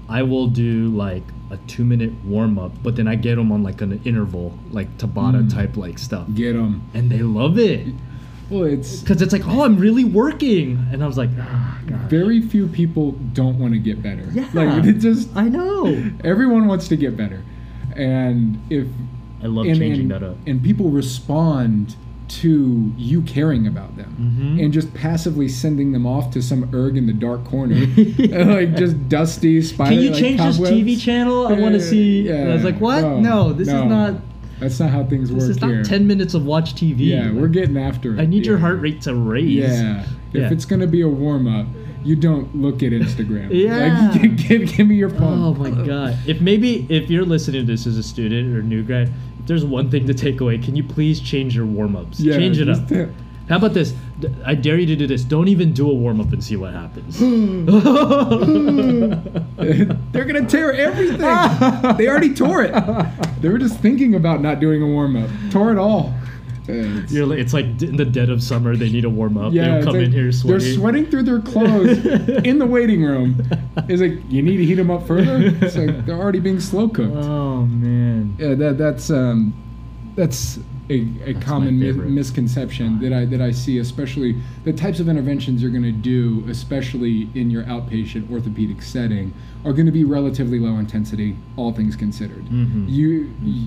I 0.08 0.22
will 0.22 0.46
do 0.46 0.88
like 0.90 1.22
a 1.50 1.56
two 1.68 1.84
minute 1.84 2.12
warm 2.24 2.58
up, 2.58 2.72
but 2.82 2.96
then 2.96 3.06
I 3.08 3.14
get 3.16 3.36
them 3.36 3.50
on 3.52 3.62
like 3.62 3.80
an 3.80 4.00
interval, 4.04 4.56
like 4.72 4.96
Tabata 4.98 5.42
Mm. 5.44 5.52
type 5.52 5.76
like 5.76 5.98
stuff, 5.98 6.26
Get 6.34 6.54
them. 6.54 6.82
and 6.94 7.10
they 7.10 7.22
love 7.22 7.58
it 7.58 7.86
Well, 8.50 8.64
it's 8.64 9.00
because 9.00 9.22
it's 9.22 9.32
like, 9.32 9.46
oh, 9.46 9.62
I'm 9.64 9.76
really 9.78 10.04
working, 10.04 10.86
and 10.92 11.02
I 11.02 11.06
was 11.06 11.18
like, 11.18 11.30
ah, 11.38 11.80
God. 11.86 11.98
very 12.10 12.40
few 12.40 12.68
people 12.68 13.12
don't 13.32 13.58
want 13.58 13.72
to 13.72 13.78
get 13.78 14.02
better. 14.02 14.24
Yeah. 14.32 14.48
Like 14.54 14.84
it 14.84 14.94
just 14.98 15.28
I 15.36 15.48
know. 15.48 16.10
everyone 16.24 16.66
wants 16.68 16.86
to 16.88 16.96
get 16.96 17.16
better, 17.16 17.42
and 17.96 18.58
if 18.70 18.86
I 19.42 19.46
love 19.46 19.66
and, 19.66 19.76
changing 19.78 20.02
and, 20.02 20.10
that 20.12 20.22
up. 20.22 20.36
and 20.46 20.62
people 20.62 20.90
respond 20.90 21.96
to 22.28 22.92
you 22.96 23.22
caring 23.22 23.68
about 23.68 23.96
them 23.96 24.16
Mhm. 24.58 24.64
and 24.64 24.72
just 24.72 24.92
passively 24.94 25.46
sending 25.46 25.92
them 25.92 26.06
off 26.06 26.32
to 26.32 26.42
some 26.42 26.68
erg 26.74 26.96
in 26.96 27.06
the 27.06 27.12
dark 27.12 27.44
corner 27.44 27.76
like 28.56 28.74
just 28.76 29.08
dusty 29.08 29.62
spider 29.62 29.90
Can 29.94 30.02
you 30.02 30.10
like, 30.10 30.18
change 30.20 30.40
this. 30.40 30.58
TV 30.58 31.00
channel? 31.00 31.46
I 31.46 31.52
want 31.52 31.74
to 31.74 31.80
see. 31.80 32.22
yeah, 32.22 32.48
I 32.50 32.54
was 32.54 32.64
like, 32.64 32.80
what? 32.80 33.02
no, 33.02 33.20
No, 33.20 33.52
this 33.52 33.68
no. 33.68 33.84
is 33.84 33.88
not. 33.88 34.14
That's 34.60 34.80
not 34.80 34.90
how 34.90 35.04
things 35.04 35.28
This 35.28 35.34
work 35.38 35.40
This 35.48 35.56
is 35.56 35.60
not 35.60 35.70
here 35.70 35.82
ten 35.84 36.06
minutes 36.06 36.34
of 36.34 36.44
watch 36.46 36.74
TV. 36.74 36.96
yeah 37.00 37.30
we're 37.32 37.48
getting 37.48 37.76
after 37.76 38.14
it 38.14 38.20
I 38.20 38.26
need 38.26 38.46
your 38.46 38.58
heart 38.58 38.80
rate 38.80 39.02
to 39.02 39.14
raise. 39.14 39.54
yeah 39.56 40.06
if 40.32 40.52
it's 40.52 40.64
gonna 40.64 40.86
be 40.86 41.00
a 41.02 41.08
warm-up 41.08 41.66
you 42.04 42.14
don't 42.14 42.54
look 42.54 42.82
at 42.82 42.92
instagram 42.92 43.48
Yeah. 43.52 44.10
like, 44.12 44.36
give, 44.48 44.76
give 44.76 44.86
me 44.86 44.94
your 44.96 45.10
phone 45.10 45.42
Oh 45.42 45.54
my 45.54 45.70
god! 45.70 46.16
If 46.26 46.40
maybe 46.40 46.86
if 46.88 47.10
you're 47.10 47.24
listening 47.24 47.66
to 47.66 47.72
this 47.72 47.86
as 47.86 47.96
a 47.98 48.02
student 48.02 48.54
or 48.56 48.62
new 48.62 48.82
grad, 48.82 49.12
if 49.40 49.46
there's 49.46 49.64
one 49.64 49.90
thing 49.90 50.06
to 50.06 50.14
take 50.14 50.40
away, 50.40 50.58
can 50.58 50.76
you 50.76 50.84
please 50.84 51.20
change 51.20 51.54
your 51.56 51.66
warm 51.66 51.96
ups? 51.96 52.20
Yeah, 52.20 52.36
change 52.36 52.58
it 52.60 52.68
up. 52.68 52.88
How 53.48 53.56
about 53.56 53.74
this? 53.74 53.94
D- 54.20 54.28
I 54.46 54.54
dare 54.54 54.78
you 54.78 54.86
to 54.86 54.96
do 54.96 55.06
this. 55.06 55.24
Don't 55.24 55.48
even 55.48 55.72
do 55.72 55.90
a 55.90 55.94
warm 55.94 56.20
up 56.20 56.32
and 56.32 56.42
see 56.42 56.56
what 56.56 56.72
happens. 56.72 57.18
They're 60.12 60.24
gonna 60.24 60.46
tear 60.46 60.72
everything. 60.72 61.18
they 61.96 62.08
already 62.08 62.34
tore 62.34 62.62
it. 62.62 62.72
They 63.40 63.48
were 63.48 63.58
just 63.58 63.78
thinking 63.80 64.14
about 64.14 64.40
not 64.40 64.60
doing 64.60 64.82
a 64.82 64.86
warm 64.86 65.16
up. 65.16 65.28
Tore 65.50 65.72
it 65.72 65.78
all. 65.78 66.14
It's- 66.68 67.12
You're 67.12 67.26
like, 67.26 67.38
it's 67.38 67.52
like 67.52 67.64
in 67.82 67.96
the 67.96 68.04
dead 68.04 68.28
of 68.28 68.42
summer, 68.42 68.74
they 68.74 68.90
need 68.90 69.04
a 69.04 69.10
warm 69.10 69.38
up. 69.38 69.52
yeah, 69.52 69.66
They'll 69.66 69.76
it's 69.76 69.84
come 69.84 69.94
like 69.96 70.04
in 70.06 70.12
here 70.12 70.22
They're 70.24 70.32
sweating. 70.32 70.74
sweating 70.74 71.06
through 71.06 71.22
their 71.22 71.40
clothes 71.40 72.04
in 72.44 72.58
the 72.58 72.66
waiting 72.66 73.04
room. 73.04 73.40
It's 73.88 74.02
like 74.02 74.18
you 74.28 74.42
need 74.42 74.56
to 74.56 74.64
heat 74.64 74.74
them 74.74 74.90
up 74.90 75.06
further. 75.06 75.54
It's 75.64 75.76
like 75.76 76.04
they're 76.06 76.18
already 76.18 76.40
being 76.40 76.58
slow 76.58 76.88
cooked. 76.88 77.14
Oh 77.14 77.66
man. 77.66 78.34
Yeah, 78.38 78.54
that 78.54 78.78
that's 78.78 79.10
um, 79.10 79.54
that's 80.16 80.58
a, 80.88 81.06
a 81.24 81.34
common 81.34 81.78
mi- 81.80 81.92
misconception 81.92 83.00
that 83.00 83.12
I 83.12 83.24
that 83.26 83.40
I 83.40 83.50
see, 83.50 83.78
especially 83.78 84.36
the 84.64 84.72
types 84.72 85.00
of 85.00 85.08
interventions 85.08 85.60
you're 85.62 85.70
going 85.72 85.82
to 85.82 85.92
do, 85.92 86.44
especially 86.48 87.28
in 87.34 87.50
your 87.50 87.64
outpatient 87.64 88.30
orthopedic 88.30 88.82
setting, 88.82 89.32
are 89.64 89.72
going 89.72 89.86
to 89.86 89.92
be 89.92 90.04
relatively 90.04 90.58
low 90.60 90.76
intensity, 90.78 91.36
all 91.56 91.72
things 91.72 91.96
considered. 91.96 92.44
Mhm. 92.46 92.86
You. 92.88 93.30
y- 93.44 93.66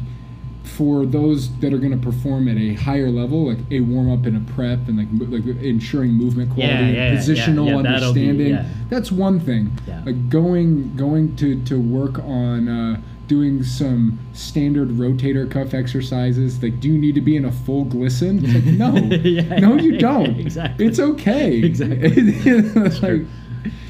For 0.64 1.06
those 1.06 1.50
that 1.62 1.74
are 1.74 1.80
going 1.80 1.94
to 2.00 2.06
perform 2.12 2.48
at 2.48 2.58
a 2.58 2.74
higher 2.76 3.10
level, 3.10 3.48
like 3.48 3.58
a 3.72 3.80
warm 3.80 4.12
up 4.12 4.26
and 4.28 4.38
a 4.38 4.52
prep, 4.54 4.88
and 4.88 4.98
like 5.00 5.08
like 5.30 5.46
ensuring 5.64 6.12
movement 6.12 6.52
quality, 6.52 6.74
Yeah, 6.74 6.80
and 6.84 6.96
yeah, 6.96 7.16
positional 7.20 7.66
yeah, 7.68 7.82
be- 7.82 7.88
understanding, 7.88 8.48
yeah. 8.50 8.66
that's 8.90 9.12
one 9.12 9.40
thing. 9.40 9.72
Like 10.06 10.30
going 10.30 10.96
going 10.96 11.36
to 11.38 11.60
to 11.64 11.80
work 11.80 12.20
on 12.20 12.70
uh, 12.70 13.02
doing 13.30 13.64
some 13.64 14.20
standard 14.34 14.90
rotator 14.90 15.50
cuff 15.50 15.74
exercises. 15.74 16.62
Like, 16.62 16.82
do 16.82 16.90
you 16.90 16.98
need 16.98 17.16
to 17.16 17.22
be 17.22 17.38
in 17.38 17.46
a 17.46 17.52
full 17.52 17.86
glisten? 17.86 18.44
It's 18.44 18.54
like, 18.54 18.66
no, 18.66 18.96
Yeah, 19.24 19.60
no, 19.60 19.76
you 19.78 19.98
don't. 20.10 20.38
exactly. 20.38 20.86
It's 20.86 21.00
okay. 21.00 21.60
Exactly. 21.64 22.34
true. 22.42 22.90
like, 23.02 23.22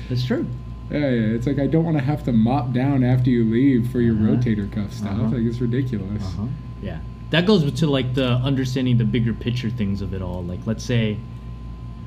That's 0.10 0.26
true. 0.26 0.46
yeah, 0.92 1.00
yeah. 1.00 1.36
It's 1.36 1.48
like 1.48 1.58
I 1.58 1.66
don't 1.66 1.84
want 1.86 1.98
to 1.98 2.04
have 2.04 2.24
to 2.26 2.32
mop 2.32 2.72
down 2.74 3.04
after 3.04 3.32
you 3.32 3.44
leave 3.46 3.90
for 3.92 4.00
your 4.02 4.16
Uh-huh. 4.16 4.36
rotator 4.36 4.72
cuff 4.72 4.94
stuff. 4.94 5.12
Uh-huh. 5.12 5.24
Like 5.30 5.42
it's 5.42 5.60
ridiculous. 5.60 6.24
Uh-huh. 6.24 6.46
Yeah. 6.84 7.00
That 7.32 7.46
goes 7.46 7.72
to 7.72 7.88
like 7.88 8.14
the 8.14 8.28
understanding 8.34 8.98
the 8.98 9.06
bigger 9.06 9.34
picture 9.34 9.70
things 9.70 10.02
of 10.02 10.14
it 10.14 10.22
all. 10.22 10.44
Like 10.44 10.60
let's 10.66 10.84
say 10.84 11.18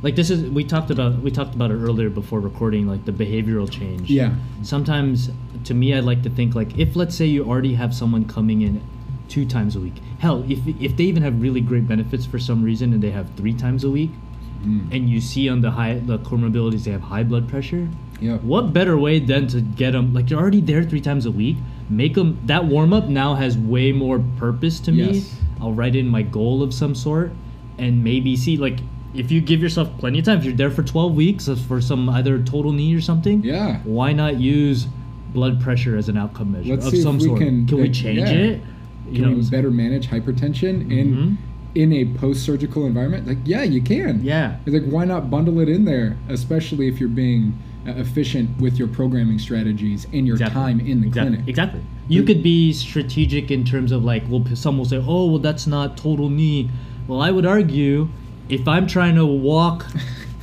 like 0.02 0.16
this 0.16 0.30
is 0.30 0.50
we 0.50 0.64
talked 0.64 0.90
about 0.90 1.18
we 1.20 1.30
talked 1.30 1.54
about 1.54 1.70
it 1.70 1.74
earlier 1.74 2.10
before 2.10 2.40
recording 2.40 2.86
like 2.86 3.04
the 3.04 3.12
behavioral 3.12 3.70
change. 3.70 4.10
Yeah. 4.10 4.34
Sometimes 4.62 5.30
to 5.64 5.74
me 5.74 5.94
I'd 5.94 6.04
like 6.04 6.22
to 6.22 6.30
think 6.30 6.54
like 6.54 6.76
if 6.78 6.96
let's 6.96 7.14
say 7.16 7.26
you 7.26 7.44
already 7.44 7.74
have 7.74 7.94
someone 7.94 8.24
coming 8.24 8.62
in 8.62 8.82
two 9.28 9.46
times 9.46 9.76
a 9.76 9.80
week. 9.80 9.94
Hell, 10.18 10.44
if 10.48 10.60
if 10.80 10.96
they 10.96 11.04
even 11.04 11.22
have 11.22 11.40
really 11.40 11.60
great 11.60 11.86
benefits 11.88 12.26
for 12.26 12.38
some 12.38 12.62
reason 12.62 12.92
and 12.92 13.02
they 13.02 13.10
have 13.10 13.26
three 13.36 13.54
times 13.54 13.84
a 13.84 13.90
week 13.90 14.10
Mm. 14.64 14.94
and 14.94 15.10
you 15.10 15.20
see 15.20 15.48
on 15.48 15.60
the 15.60 15.72
high 15.72 15.94
the 15.98 16.18
comorbidities 16.20 16.84
they 16.84 16.92
have 16.92 17.00
high 17.02 17.24
blood 17.24 17.48
pressure, 17.48 17.88
Yeah. 18.20 18.36
what 18.36 18.72
better 18.72 18.96
way 18.96 19.18
than 19.18 19.48
to 19.48 19.60
get 19.60 19.90
them 19.90 20.14
like 20.14 20.30
you're 20.30 20.38
already 20.38 20.60
there 20.60 20.84
three 20.84 21.00
times 21.00 21.26
a 21.26 21.32
week 21.32 21.56
make 21.90 22.14
them 22.14 22.38
that 22.46 22.64
warm 22.66 22.92
up 22.92 23.08
now 23.08 23.34
has 23.34 23.58
way 23.58 23.90
more 23.90 24.22
purpose 24.38 24.78
to 24.86 24.92
me 24.92 25.14
Yes. 25.14 25.34
i'll 25.60 25.72
write 25.72 25.96
in 25.96 26.06
my 26.06 26.22
goal 26.22 26.62
of 26.62 26.72
some 26.72 26.94
sort 26.94 27.32
and 27.76 28.04
maybe 28.04 28.36
see 28.36 28.56
like 28.56 28.78
if 29.14 29.30
you 29.30 29.40
give 29.40 29.60
yourself 29.60 29.88
plenty 29.98 30.18
of 30.18 30.24
time 30.24 30.38
if 30.38 30.44
you're 30.44 30.54
there 30.54 30.70
for 30.70 30.82
12 30.82 31.14
weeks 31.14 31.48
for 31.68 31.80
some 31.80 32.08
either 32.08 32.38
total 32.42 32.72
knee 32.72 32.94
or 32.94 33.00
something 33.00 33.42
Yeah. 33.44 33.80
why 33.84 34.12
not 34.12 34.40
use 34.40 34.86
blood 35.32 35.60
pressure 35.60 35.96
as 35.96 36.08
an 36.08 36.16
outcome 36.16 36.52
measure 36.52 36.70
Let's 36.74 36.86
of 36.86 36.96
some 36.98 37.18
we 37.18 37.24
sort 37.24 37.38
can- 37.40 37.66
can 37.66 37.78
we 37.80 37.88
change 37.90 38.18
yeah. 38.20 38.30
it 38.30 38.60
you 39.10 39.20
Can 39.22 39.30
know 39.32 39.36
we 39.36 39.42
better 39.50 39.70
manage 39.70 40.08
hypertension 40.08 40.90
in 40.90 41.14
Mhm. 41.14 41.36
in 41.74 41.92
a 41.94 42.04
post-surgical 42.04 42.84
environment? 42.86 43.26
Like, 43.26 43.38
yeah, 43.46 43.62
you 43.62 43.80
can. 43.80 44.20
yeah 44.22 44.56
It's 44.66 44.74
like, 44.74 44.84
why 44.92 45.06
not 45.06 45.30
bundle 45.30 45.58
it 45.60 45.68
in 45.70 45.86
there, 45.86 46.16
especially 46.28 46.86
if 46.86 47.00
you're 47.00 47.08
being 47.08 47.54
uh, 47.86 47.92
efficient 47.96 48.48
with 48.60 48.78
your 48.78 48.86
programming 48.88 49.38
strategies 49.38 50.06
and 50.12 50.26
your 50.26 50.36
Exactly. 50.36 50.54
time 50.62 50.80
in 50.80 51.00
the 51.00 51.06
exactly. 51.08 51.30
clinic. 51.36 51.48
Exactly. 51.48 51.80
You 52.08 52.22
could 52.24 52.42
be 52.42 52.72
strategic 52.74 53.50
in 53.50 53.64
terms 53.64 53.90
of 53.90 54.04
like, 54.04 54.22
well, 54.30 54.44
some 54.54 54.76
will 54.78 54.84
say, 54.84 55.02
oh, 55.04 55.26
well, 55.30 55.38
that's 55.40 55.66
not 55.66 55.96
total 55.96 56.28
knee. 56.28 56.68
Well, 57.08 57.20
I 57.20 57.30
would 57.32 57.44
argue 57.46 58.08
if 58.48 58.66
I'm 58.68 58.86
trying 58.86 59.14
to 59.16 59.24
walk 59.26 59.86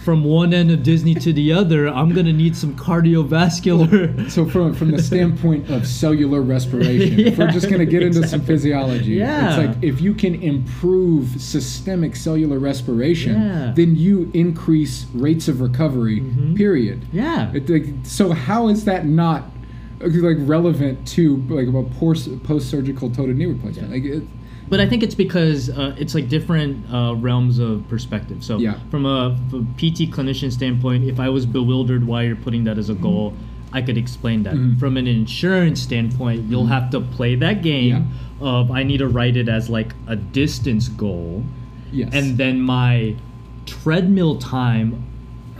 from 0.03 0.23
one 0.23 0.53
end 0.53 0.71
of 0.71 0.81
Disney 0.81 1.13
to 1.15 1.33
the 1.33 1.51
other, 1.51 1.87
I'm 1.87 2.13
gonna 2.13 2.33
need 2.33 2.55
some 2.55 2.73
cardiovascular. 2.75 4.29
So 4.31 4.47
from 4.47 4.73
from 4.73 4.91
the 4.91 5.01
standpoint 5.11 5.69
of 5.69 5.85
cellular 5.87 6.41
respiration, 6.41 7.19
if 7.19 7.37
we're 7.37 7.51
just 7.51 7.67
going 7.67 7.79
to 7.79 7.85
get 7.85 8.03
into 8.03 8.27
some 8.27 8.41
physiology, 8.49 9.13
Yeah. 9.13 9.49
it's 9.49 9.57
like 9.57 9.83
if 9.83 9.99
you 10.01 10.13
can 10.13 10.35
improve 10.41 11.41
systemic 11.41 12.15
cellular 12.15 12.59
respiration, 12.59 13.33
Yeah. 13.41 13.73
then 13.75 13.95
you 13.95 14.29
increase 14.33 15.05
rates 15.13 15.47
of 15.47 15.61
recovery. 15.61 16.21
Mhm. 16.21 16.55
Period. 16.55 17.05
yeah. 17.11 17.51
It, 17.53 17.69
like, 17.69 17.87
so 18.03 18.31
how 18.31 18.67
is 18.69 18.85
that 18.85 19.05
not 19.07 19.43
like 19.99 20.37
relevant 20.39 21.05
to 21.07 21.37
like 21.49 21.67
a 21.67 21.83
post 21.99 22.69
surgical 22.69 23.09
total 23.09 23.35
knee 23.35 23.45
replacement? 23.47 23.89
Yeah. 23.89 23.93
Like 23.95 24.05
it, 24.05 24.23
But 24.69 24.79
I 24.79 24.87
think 24.87 25.01
it's 25.01 25.15
because 25.15 25.69
uh, 25.69 25.95
it's 25.97 26.13
like 26.13 26.29
different 26.29 26.85
uh, 26.93 27.15
realms 27.15 27.57
of 27.59 27.87
perspective. 27.89 28.43
So 28.43 28.59
Yeah. 28.59 28.77
from 28.91 29.05
a, 29.05 29.35
from 29.49 29.61
a 29.61 29.73
PT 29.77 30.11
clinician 30.11 30.51
standpoint, 30.51 31.05
if 31.05 31.19
I 31.19 31.29
was 31.29 31.45
bewildered 31.45 32.05
why 32.05 32.23
you're 32.23 32.35
putting 32.35 32.63
that 32.65 32.77
as 32.77 32.89
a 32.89 32.93
goal, 32.93 33.33
I 33.73 33.81
could 33.81 33.97
explain 33.97 34.43
that. 34.43 34.55
Mhm. 34.55 34.79
From 34.79 34.97
an 34.97 35.07
insurance 35.07 35.79
standpoint, 35.81 36.45
you'll 36.49 36.67
have 36.67 36.89
to 36.91 37.01
play 37.01 37.35
that 37.35 37.61
game 37.63 38.07
of 38.41 38.71
I 38.71 38.83
need 38.83 38.97
to 38.99 39.07
write 39.07 39.35
it 39.37 39.49
as 39.49 39.69
like 39.69 39.93
a 40.07 40.15
distance 40.15 40.87
goal, 40.87 41.43
yes. 41.91 42.09
and 42.13 42.37
then 42.37 42.61
my 42.61 43.15
treadmill 43.65 44.37
time. 44.37 45.03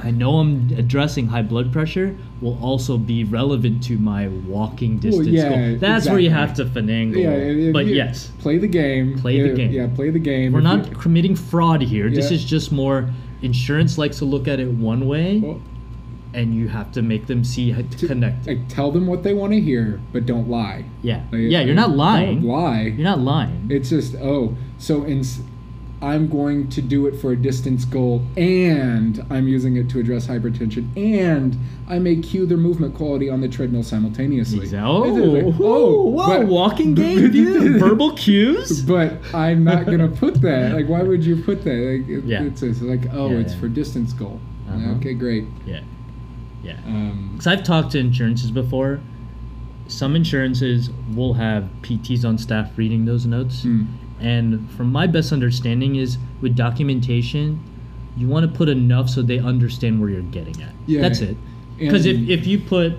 I 0.01 0.11
know 0.11 0.37
I'm 0.39 0.69
addressing 0.77 1.27
high 1.27 1.41
blood 1.41 1.73
pressure 1.73 2.15
will 2.41 2.57
also 2.63 2.97
be 2.97 3.23
relevant 3.25 3.83
to 3.83 3.97
my 3.97 4.27
walking 4.47 4.97
distance 4.97 5.27
yeah, 5.27 5.49
goal. 5.71 5.77
That's 5.79 6.07
where 6.07 6.19
you 6.19 6.29
have 6.29 6.53
to 6.55 6.65
finagle. 6.65 7.65
yeah, 7.65 7.71
but 7.71 7.87
yes, 7.87 8.31
play 8.39 8.57
the 8.57 8.67
game. 8.67 9.17
Play 9.19 9.41
the 9.41 9.53
game. 9.55 9.71
Yeah, 9.71 9.87
play 9.93 10.09
the 10.09 10.19
game. 10.19 10.53
we're 10.53 10.59
If 10.59 10.63
not 10.63 10.89
you- 10.89 10.95
committing 10.95 11.35
fraud 11.35 11.81
here. 11.81 12.09
This 12.09 12.31
is 12.31 12.43
just 12.45 12.71
more 12.71 13.09
insurance 13.41 13.97
likes 13.97 14.17
to 14.19 14.25
look 14.25 14.47
at 14.47 14.59
it 14.59 14.69
one 14.69 15.07
way, 15.07 15.39
well, 15.39 15.61
and 16.33 16.53
you 16.53 16.67
have 16.67 16.91
to 16.93 17.01
make 17.01 17.25
them 17.27 17.43
see 17.43 17.71
how 17.71 17.81
to 17.81 17.97
to- 17.97 18.07
connect. 18.07 18.47
Like 18.47 18.67
tell 18.69 18.91
them 18.91 19.07
what 19.07 19.23
they 19.23 19.33
want 19.33 19.51
to 19.53 19.59
hear, 19.59 19.99
but 20.13 20.25
don't 20.25 20.47
lie. 20.49 20.85
yeah, 21.01 21.23
Like, 21.31 21.41
yeah. 21.41 21.61
You're 21.61 21.75
not 21.75 21.91
lying. 21.91 22.41
Don't 22.41 22.49
lie. 22.49 22.81
You're 22.83 23.03
not 23.03 23.19
lying. 23.19 23.67
It's 23.69 23.89
just 23.89 24.15
oh, 24.15 24.55
so 24.77 25.03
in, 25.03 25.23
I'm 26.01 26.29
going 26.29 26.69
to 26.69 26.81
do 26.81 27.07
it 27.07 27.19
for 27.19 27.31
a 27.33 27.35
distance 27.35 27.83
goal, 27.83 28.21
and 28.37 29.25
I'm 29.29 29.47
using 29.49 29.75
it 29.75 29.89
to 29.89 29.99
address 29.99 30.27
hypertension, 30.27 30.87
and 30.95 31.57
I 31.89 31.99
may 31.99 32.15
cue 32.17 32.45
their 32.45 32.57
movement 32.57 32.95
quality 32.95 33.29
on 33.29 33.41
the 33.41 33.49
treadmill 33.49 33.83
simultaneously. 33.83 34.65
Exa- 34.67 34.81
Oh, 34.81 35.53
oh, 35.61 36.09
whoa, 36.11 36.25
but- 36.39 36.47
walking 36.47 36.93
game, 36.95 37.31
dude. 37.31 37.79
Verbal 37.81 38.13
cues. 38.13 38.81
But 38.81 39.13
I'm 39.33 39.65
not 39.65 39.85
gonna 39.87 40.07
put 40.23 40.39
that. 40.41 40.73
Like, 40.73 40.87
why 40.87 41.03
would 41.03 41.25
you 41.25 41.43
put 41.43 41.63
that? 41.65 41.71
Like, 41.75 42.07
it, 42.07 42.23
Yeah. 42.23 42.43
it's, 42.43 42.63
it's 42.63 42.81
like, 42.81 43.01
oh, 43.13 43.31
Yeah, 43.31 43.37
it's 43.39 43.53
yeah. 43.53 43.59
for 43.59 43.67
distance 43.67 44.13
goal. 44.13 44.39
Uh-huh. 44.69 44.91
Okay, 44.97 45.13
great. 45.15 45.45
Yeah, 45.65 45.81
yeah. 46.63 46.77
Um, 46.87 47.31
Because 47.33 47.47
I've 47.47 47.63
talked 47.63 47.91
to 47.91 47.99
insurances 47.99 48.51
before. 48.51 49.01
Some 49.87 50.15
insurances 50.15 50.91
will 51.13 51.33
have 51.33 51.67
PTs 51.81 52.23
on 52.23 52.37
staff 52.37 52.77
reading 52.77 53.03
those 53.05 53.25
notes. 53.25 53.63
hmm. 53.63 53.83
And 54.19 54.69
from 54.71 54.91
my 54.91 55.07
best 55.07 55.31
understanding 55.31 55.95
is 55.95 56.17
with 56.41 56.55
documentation, 56.55 57.63
you 58.17 58.27
want 58.27 58.49
to 58.51 58.57
put 58.57 58.67
enough 58.69 59.09
so 59.09 59.21
they 59.21 59.39
understand 59.39 59.99
where 60.01 60.09
you're 60.09 60.21
getting 60.23 60.61
at. 60.61 60.73
Yeah. 60.87 61.01
That's 61.01 61.21
it. 61.21 61.37
Because 61.77 62.05
if, 62.05 62.17
if 62.29 62.45
you 62.45 62.59
put 62.59 62.93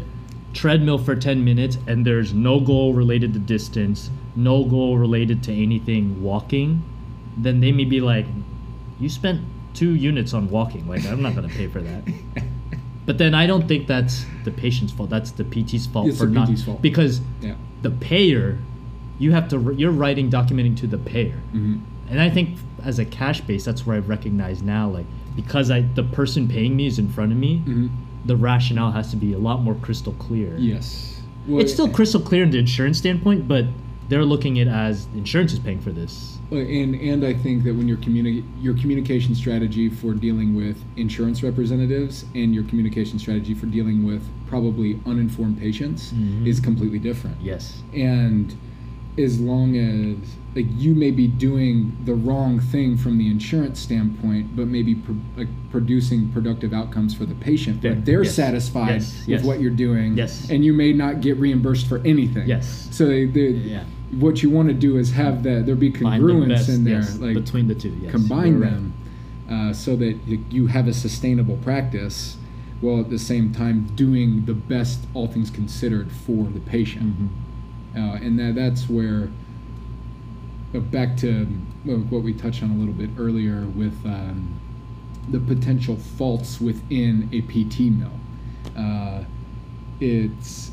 treadmill 0.55 0.99
for 0.99 1.15
10 1.15 1.45
minutes 1.45 1.77
and 1.87 2.07
there's 2.07 2.33
no 2.33 2.61
goal 2.61 2.95
related 2.95 3.35
to 3.35 3.39
distance, 3.39 4.11
no 4.35 4.65
goal 4.65 4.97
related 4.97 5.43
to 5.45 5.53
anything 5.53 6.23
walking, 6.23 6.83
then 7.37 7.61
they 7.61 7.73
may 7.73 7.85
be 7.85 8.01
like, 8.01 8.27
you 8.99 9.09
spent 9.09 9.43
two 9.75 9.95
units 9.95 10.33
on 10.33 10.49
walking. 10.51 10.89
Like, 10.89 11.05
I'm 11.07 11.21
not 11.23 11.35
going 11.35 11.49
to 11.49 11.55
pay 11.55 11.67
for 11.69 11.81
that. 11.83 12.03
But 13.07 13.19
then 13.19 13.35
I 13.35 13.47
don't 13.47 13.67
think 13.67 13.89
that's 13.89 14.25
the 14.45 14.53
patient's 14.53 14.93
fault. 14.93 15.11
That's 15.11 15.33
the 15.33 15.43
PT's 15.43 15.87
fault 15.87 16.09
It's 16.09 16.19
for 16.19 16.27
the 16.27 16.33
not 16.33 16.47
PT's 16.49 16.63
fault. 16.65 16.81
because 16.81 17.21
Yeah. 17.41 17.55
the 17.83 17.91
payer, 17.91 18.59
you 19.21 19.31
have 19.33 19.49
to 19.51 19.75
you're 19.77 19.93
writing 19.93 20.29
documenting 20.31 20.77
to 20.79 20.87
the 20.89 20.99
payer, 20.99 21.37
hmm 21.53 21.77
and 22.11 22.21
I 22.21 22.29
think 22.29 22.59
as 22.83 22.99
a 22.99 23.05
cash 23.05 23.41
base, 23.43 23.65
that's 23.65 23.87
where 23.87 23.95
I 23.95 24.01
recognize 24.01 24.63
now 24.63 24.89
like 24.89 25.07
because 25.37 25.71
I 25.71 25.83
the 25.83 26.03
person 26.03 26.49
paying 26.49 26.75
me 26.75 26.87
is 26.87 26.99
in 26.99 27.09
front 27.09 27.31
of 27.31 27.39
me, 27.39 27.59
hmm 27.59 27.87
the 28.27 28.37
rationale 28.37 28.91
has 28.91 29.11
to 29.13 29.17
be 29.17 29.33
a 29.33 29.39
lot 29.39 29.63
more 29.63 29.75
crystal 29.77 30.13
clear. 30.15 30.55
Yes. 30.59 31.23
Well, 31.47 31.61
it's 31.63 31.73
still 31.73 31.89
crystal 31.89 32.21
clear 32.21 32.43
in 32.43 32.51
the 32.51 32.59
insurance 32.59 32.99
standpoint, 32.99 33.49
but 33.49 33.65
they're 34.11 34.27
looking 34.27 34.59
at 34.61 34.67
it 34.67 34.71
as 34.71 35.07
insurance 35.15 35.53
is 35.55 35.59
paying 35.59 35.81
for 35.81 35.91
this. 35.91 36.39
And 36.51 36.95
and 36.97 37.25
I 37.25 37.33
think 37.33 37.63
that 37.65 37.75
when 37.75 37.87
your 37.89 37.97
communi- 37.99 38.45
your 38.61 38.75
communication 38.75 39.35
strategy 39.35 39.89
for 39.89 40.13
dealing 40.15 40.55
with 40.55 40.77
insurance 40.97 41.43
representatives 41.43 42.25
and 42.35 42.53
your 42.55 42.65
communication 42.65 43.19
strategy 43.19 43.55
for 43.55 43.67
dealing 43.67 44.05
with 44.05 44.23
probably 44.49 44.99
uninformed 45.07 45.59
patients 45.59 46.13
Mhm. 46.13 46.47
is 46.47 46.59
completely 46.61 46.99
different. 46.99 47.37
Yes. 47.41 47.83
And 47.95 48.53
as 49.21 49.41
long 49.41 49.77
as 49.77 50.17
like 50.57 50.67
you 50.77 50.95
may 50.97 51.13
be 51.13 51.29
doing 51.29 51.97
the 52.05 52.15
wrong 52.15 52.59
thing 52.59 52.97
from 52.97 53.19
the 53.19 53.29
insurance 53.31 53.79
standpoint, 53.79 54.57
but 54.57 54.67
maybe 54.67 54.97
pro- 54.97 55.15
like 55.37 55.47
producing 55.71 56.29
productive 56.31 56.73
outcomes 56.73 57.15
for 57.15 57.25
the 57.25 57.37
patient, 57.37 57.79
Yeah. 57.83 57.91
but 57.95 58.05
they're 58.05 58.25
Yes. 58.25 58.35
satisfied 58.35 58.95
Yes. 58.95 59.19
with 59.21 59.29
Yes. 59.29 59.45
what 59.45 59.61
you're 59.61 59.71
doing, 59.71 60.17
Yes. 60.17 60.51
and 60.51 60.65
you 60.65 60.73
may 60.73 60.93
not 60.93 61.21
get 61.21 61.39
reimbursed 61.39 61.87
for 61.87 61.99
anything. 62.05 62.49
Yes. 62.49 62.89
So 62.91 63.07
they, 63.07 63.27
they, 63.27 63.51
Yeah. 63.53 63.85
what 64.19 64.43
you 64.43 64.51
want 64.51 64.69
to 64.71 64.75
do 64.75 64.97
is 64.97 65.13
have 65.13 65.45
that 65.45 65.67
there 65.67 65.77
be 65.77 65.91
Find 65.93 66.21
the 66.23 66.27
congruence 66.29 66.49
best, 66.49 66.69
in 66.69 66.83
there, 66.85 67.05
like 67.21 67.35
between 67.35 67.69
the 67.69 67.75
two. 67.77 67.93
Yes. 68.03 68.11
combine 68.11 68.55
You're 68.55 68.61
right. 68.63 68.71
them 68.73 68.93
uh, 69.49 69.73
so 69.73 69.95
that 69.97 70.17
you 70.51 70.67
have 70.69 70.89
a 70.89 70.93
sustainable 70.93 71.59
practice 71.63 72.37
while 72.81 72.99
at 73.01 73.11
the 73.11 73.19
same 73.19 73.53
time 73.53 73.87
doing 73.95 74.45
the 74.47 74.55
best 74.55 75.01
all 75.15 75.27
things 75.29 75.51
considered 75.51 76.11
for 76.11 76.49
the 76.53 76.61
patient 76.61 77.05
Mhm. 77.21 77.29
Uh, 77.97 78.19
and 78.23 78.39
that 78.39 78.55
that's 78.55 78.89
where 78.89 79.29
uh, 80.75 80.79
back 80.79 81.17
to 81.19 81.45
what 81.85 82.23
we 82.23 82.33
touched 82.33 82.63
on 82.63 82.71
a 82.71 82.75
little 82.75 82.95
bit 82.95 83.11
earlier 83.19 83.67
with 83.75 83.95
um, 84.05 84.59
the 85.31 85.41
potential 85.41 85.97
faults 85.97 86.61
within 86.61 87.29
a 87.33 87.41
PT 87.43 87.81
mill. 87.93 88.11
Uh, 88.77 89.25
it's 90.01 90.71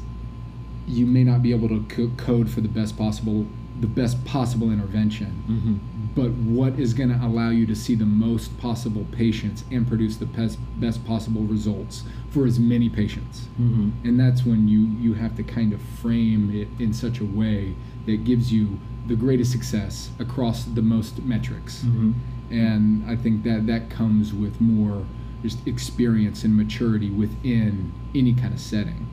you 0.87 1.05
may 1.05 1.23
not 1.23 1.41
be 1.41 1.51
able 1.51 1.67
to 1.67 1.83
co- 1.89 2.11
code 2.17 2.49
for 2.49 2.61
the 2.61 2.67
best 2.67 2.97
possible 2.97 3.45
the 3.79 3.87
best 3.87 4.23
possible 4.25 4.71
intervention, 4.71 5.43
Mhm. 5.47 6.15
but 6.15 6.31
what 6.31 6.79
is 6.79 6.95
going 6.95 7.09
to 7.09 7.23
allow 7.23 7.51
you 7.51 7.67
to 7.67 7.75
see 7.75 7.93
the 7.93 8.07
most 8.07 8.57
possible 8.57 9.05
patients 9.11 9.63
and 9.71 9.87
produce 9.87 10.17
the 10.17 10.25
best 10.25 10.57
best 10.79 11.05
possible 11.05 11.43
results 11.43 12.03
for 12.29 12.45
as 12.45 12.59
many 12.59 12.89
patients 12.89 13.47
Mhm. 13.59 13.91
and 14.03 14.19
that's 14.19 14.45
when 14.45 14.67
you 14.67 14.89
you 15.01 15.13
have 15.13 15.35
to 15.37 15.43
kind 15.43 15.71
of 15.73 15.81
frame 15.81 16.51
it 16.53 16.67
in 16.79 16.93
such 16.93 17.19
a 17.19 17.25
way 17.25 17.73
that 18.05 18.23
gives 18.23 18.51
you 18.51 18.79
the 19.07 19.15
greatest 19.15 19.51
success 19.51 20.09
across 20.19 20.63
the 20.65 20.81
most 20.81 21.23
metrics 21.25 21.83
Mhm. 21.85 22.13
and 22.51 23.03
i 23.07 23.15
think 23.15 23.43
that 23.43 23.65
that 23.67 23.89
comes 23.89 24.33
with 24.33 24.59
more 24.59 25.03
just 25.43 25.65
experience 25.67 26.43
and 26.43 26.55
maturity 26.57 27.09
within 27.09 27.91
any 28.15 28.33
kind 28.33 28.53
of 28.53 28.59
setting 28.59 29.05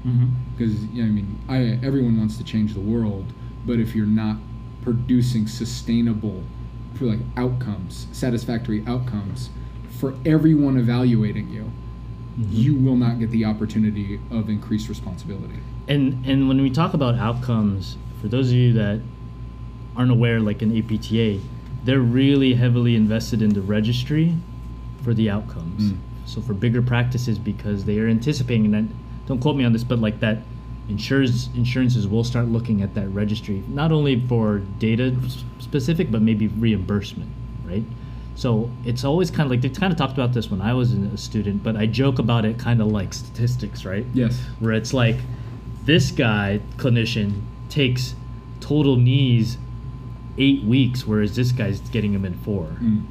because 0.57 0.85
you 0.93 1.03
know, 1.03 1.09
i 1.09 1.13
mean 1.13 1.37
I, 1.49 1.79
everyone 1.83 2.17
wants 2.19 2.37
to 2.39 2.45
change 2.45 2.75
the 2.75 2.81
world 2.81 3.27
but 3.67 3.79
if 3.79 3.95
you're 3.95 4.07
not 4.25 4.39
producing 4.83 5.47
sustainable 5.47 6.43
for 6.95 7.05
like 7.07 7.21
outcomes 7.37 8.07
satisfactory 8.13 8.83
outcomes 8.87 9.51
for 9.89 10.15
everyone 10.27 10.77
evaluating 10.77 11.49
you 11.51 11.71
Mhm. 12.39 12.47
you 12.51 12.75
will 12.75 12.97
not 12.97 13.19
get 13.19 13.31
the 13.31 13.45
opportunity 13.45 14.19
of 14.31 14.49
increased 14.49 14.89
responsibility. 14.89 15.55
And 15.87 16.25
and 16.27 16.49
when 16.49 16.61
we 16.61 16.71
talk 16.71 16.95
about 16.95 17.15
outcomes, 17.17 17.97
for 18.21 18.29
those 18.29 18.49
of 18.49 18.55
you 18.55 18.73
that 18.73 19.01
aren't 19.97 20.11
aware, 20.11 20.41
like 20.41 20.63
an 20.63 20.77
APTA, 20.77 21.39
they're 21.85 22.01
really 22.01 22.55
heavily 22.55 22.97
invested 22.97 23.43
in 23.43 23.51
the 23.51 23.61
registry 23.61 24.35
for 25.03 25.15
the 25.15 25.31
outcomes. 25.31 25.93
Mm. 25.93 25.97
So 26.25 26.41
for 26.41 26.55
bigger 26.55 26.83
practices, 26.83 27.39
because 27.39 27.85
they 27.85 27.99
are 27.99 28.09
anticipating 28.09 28.71
that. 28.73 28.85
Don't 29.27 29.41
quote 29.41 29.57
me 29.57 29.65
on 29.65 29.73
this, 29.73 29.85
but 29.85 29.99
like 30.01 30.21
that, 30.21 30.39
insurers 30.89 31.49
insurances 31.55 32.09
will 32.09 32.25
start 32.25 32.47
looking 32.49 32.83
at 32.83 32.95
that 32.95 33.09
registry 33.09 33.63
not 33.69 33.93
only 33.93 34.21
for 34.27 34.59
data 34.79 35.15
specific, 35.59 36.11
but 36.11 36.21
maybe 36.23 36.49
reimbursement, 36.49 37.31
right? 37.65 37.85
So 38.37 38.71
it's 38.85 39.05
always 39.05 39.31
kind 39.31 39.43
of 39.47 39.51
like 39.51 39.61
they 39.61 39.69
kind 39.69 39.93
of 39.93 39.99
talked 39.99 40.15
about 40.15 40.33
this 40.33 40.51
when 40.51 40.61
I 40.61 40.75
was 40.75 40.93
a 40.93 41.17
student, 41.17 41.63
but 41.63 41.77
I 41.77 41.87
joke 41.87 42.19
about 42.19 42.45
it 42.45 42.59
kind 42.59 42.81
of 42.83 42.89
like 42.89 43.15
statistics, 43.15 43.85
right? 43.85 44.05
Yes. 44.13 44.41
where 44.61 44.73
it's 44.73 44.93
like 44.93 45.17
this 45.85 46.11
guy 46.11 46.61
clinician 46.77 47.43
takes 47.69 48.15
total 48.61 48.97
knees 48.97 49.59
eight 50.39 50.65
weeks 50.65 51.07
whereas 51.07 51.37
this 51.37 51.53
guy's 51.53 51.81
getting 51.91 52.13
them 52.13 52.25
in 52.25 52.35
four 52.35 52.65
Mm. 52.83 53.03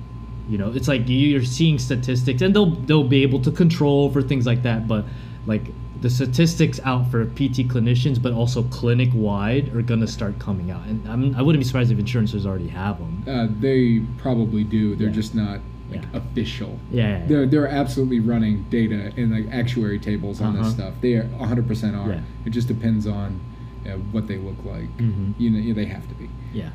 you 0.49 0.57
know 0.57 0.71
it's 0.73 0.87
like 0.87 1.07
you- 1.07 1.27
you're 1.29 1.43
seeing 1.43 1.77
statistics 1.79 2.41
and 2.41 2.53
they'll 2.55 2.71
they'll 2.87 3.03
be 3.07 3.21
able 3.23 3.39
to 3.41 3.51
control 3.51 4.09
for 4.09 4.21
things 4.21 4.45
like 4.45 4.63
that 4.63 4.87
but 4.87 5.05
like 5.45 5.61
the 6.03 6.09
statistics 6.09 6.81
out 6.83 7.09
for 7.09 7.25
pt 7.25 7.65
clinicians 7.69 8.21
but 8.21 8.33
also 8.33 8.61
clinic 8.63 9.09
wide 9.13 9.73
are 9.73 9.81
going 9.81 10.01
to 10.01 10.07
start 10.07 10.37
coming 10.37 10.69
out 10.69 10.85
and 10.85 11.07
I'm, 11.07 11.33
i 11.35 11.41
wouldn't 11.41 11.61
be 11.61 11.65
surprised 11.65 11.91
if 11.93 11.97
insurances 11.97 12.45
already 12.45 12.67
have 12.67 12.99
them 12.99 13.23
Uh, 13.25 13.47
they 13.61 14.01
probably 14.17 14.65
do. 14.65 14.95
They're 14.97 15.07
Yeah. 15.07 15.13
just 15.21 15.33
not 15.33 15.59
like 15.89 16.01
Yeah. 16.01 16.19
official. 16.19 16.77
yeah, 16.91 17.03
yeah. 17.19 17.25
They're 17.27 17.45
they're 17.45 17.67
absolutely 17.69 18.19
running 18.19 18.65
data 18.69 19.13
and 19.15 19.31
like 19.31 19.47
actuary 19.61 19.97
tables 19.97 20.41
on 20.41 20.53
this 20.55 20.61
Uh-huh. 20.67 20.71
stuff. 20.75 20.93
They 20.99 21.13
are 21.15 21.29
100% 21.39 21.95
are. 21.95 22.21
It 22.45 22.49
just 22.49 22.67
depends 22.67 23.07
on 23.07 23.39
uh, 23.87 23.91
what 24.11 24.27
they 24.27 24.37
look 24.37 24.59
like. 24.65 24.89
Mhm. 24.97 25.33
You 25.37 25.49
know, 25.51 25.59
yeah, 25.59 25.73
they 25.73 25.85
have 25.85 26.05
to 26.09 26.15
be. 26.15 26.27
yeah 26.53 26.69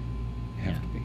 Have 0.64 0.74
Yeah. 0.74 0.80
to 0.80 0.86
be. 0.94 1.02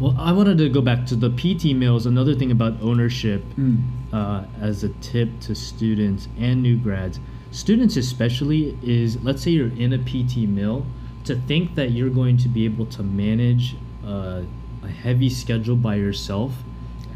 Well 0.00 0.14
i 0.18 0.32
wanted 0.32 0.58
to 0.58 0.68
go 0.68 0.80
back 0.80 1.06
to 1.06 1.14
the 1.16 1.30
pt 1.30 1.74
mills 1.74 2.06
another 2.06 2.34
thing 2.34 2.50
about 2.50 2.74
ownership 2.82 3.42
Mm. 3.58 3.78
uh, 4.12 4.44
as 4.60 4.82
a 4.84 4.88
tip 5.00 5.28
to 5.40 5.54
students 5.54 6.28
and 6.38 6.62
new 6.62 6.76
grads, 6.76 7.20
students 7.52 7.96
especially, 7.96 8.76
is 8.82 9.22
let's 9.22 9.42
say 9.42 9.50
you're 9.52 9.68
in 9.76 9.92
a 9.92 9.98
PT 9.98 10.38
mill, 10.48 10.84
to 11.24 11.36
think 11.46 11.74
that 11.76 11.92
you're 11.92 12.10
going 12.10 12.36
to 12.38 12.48
be 12.48 12.64
able 12.64 12.86
to 12.86 13.02
manage 13.02 13.76
uh, 14.06 14.42
a 14.82 14.88
heavy 14.88 15.28
schedule 15.30 15.76
by 15.76 15.94
yourself 15.96 16.52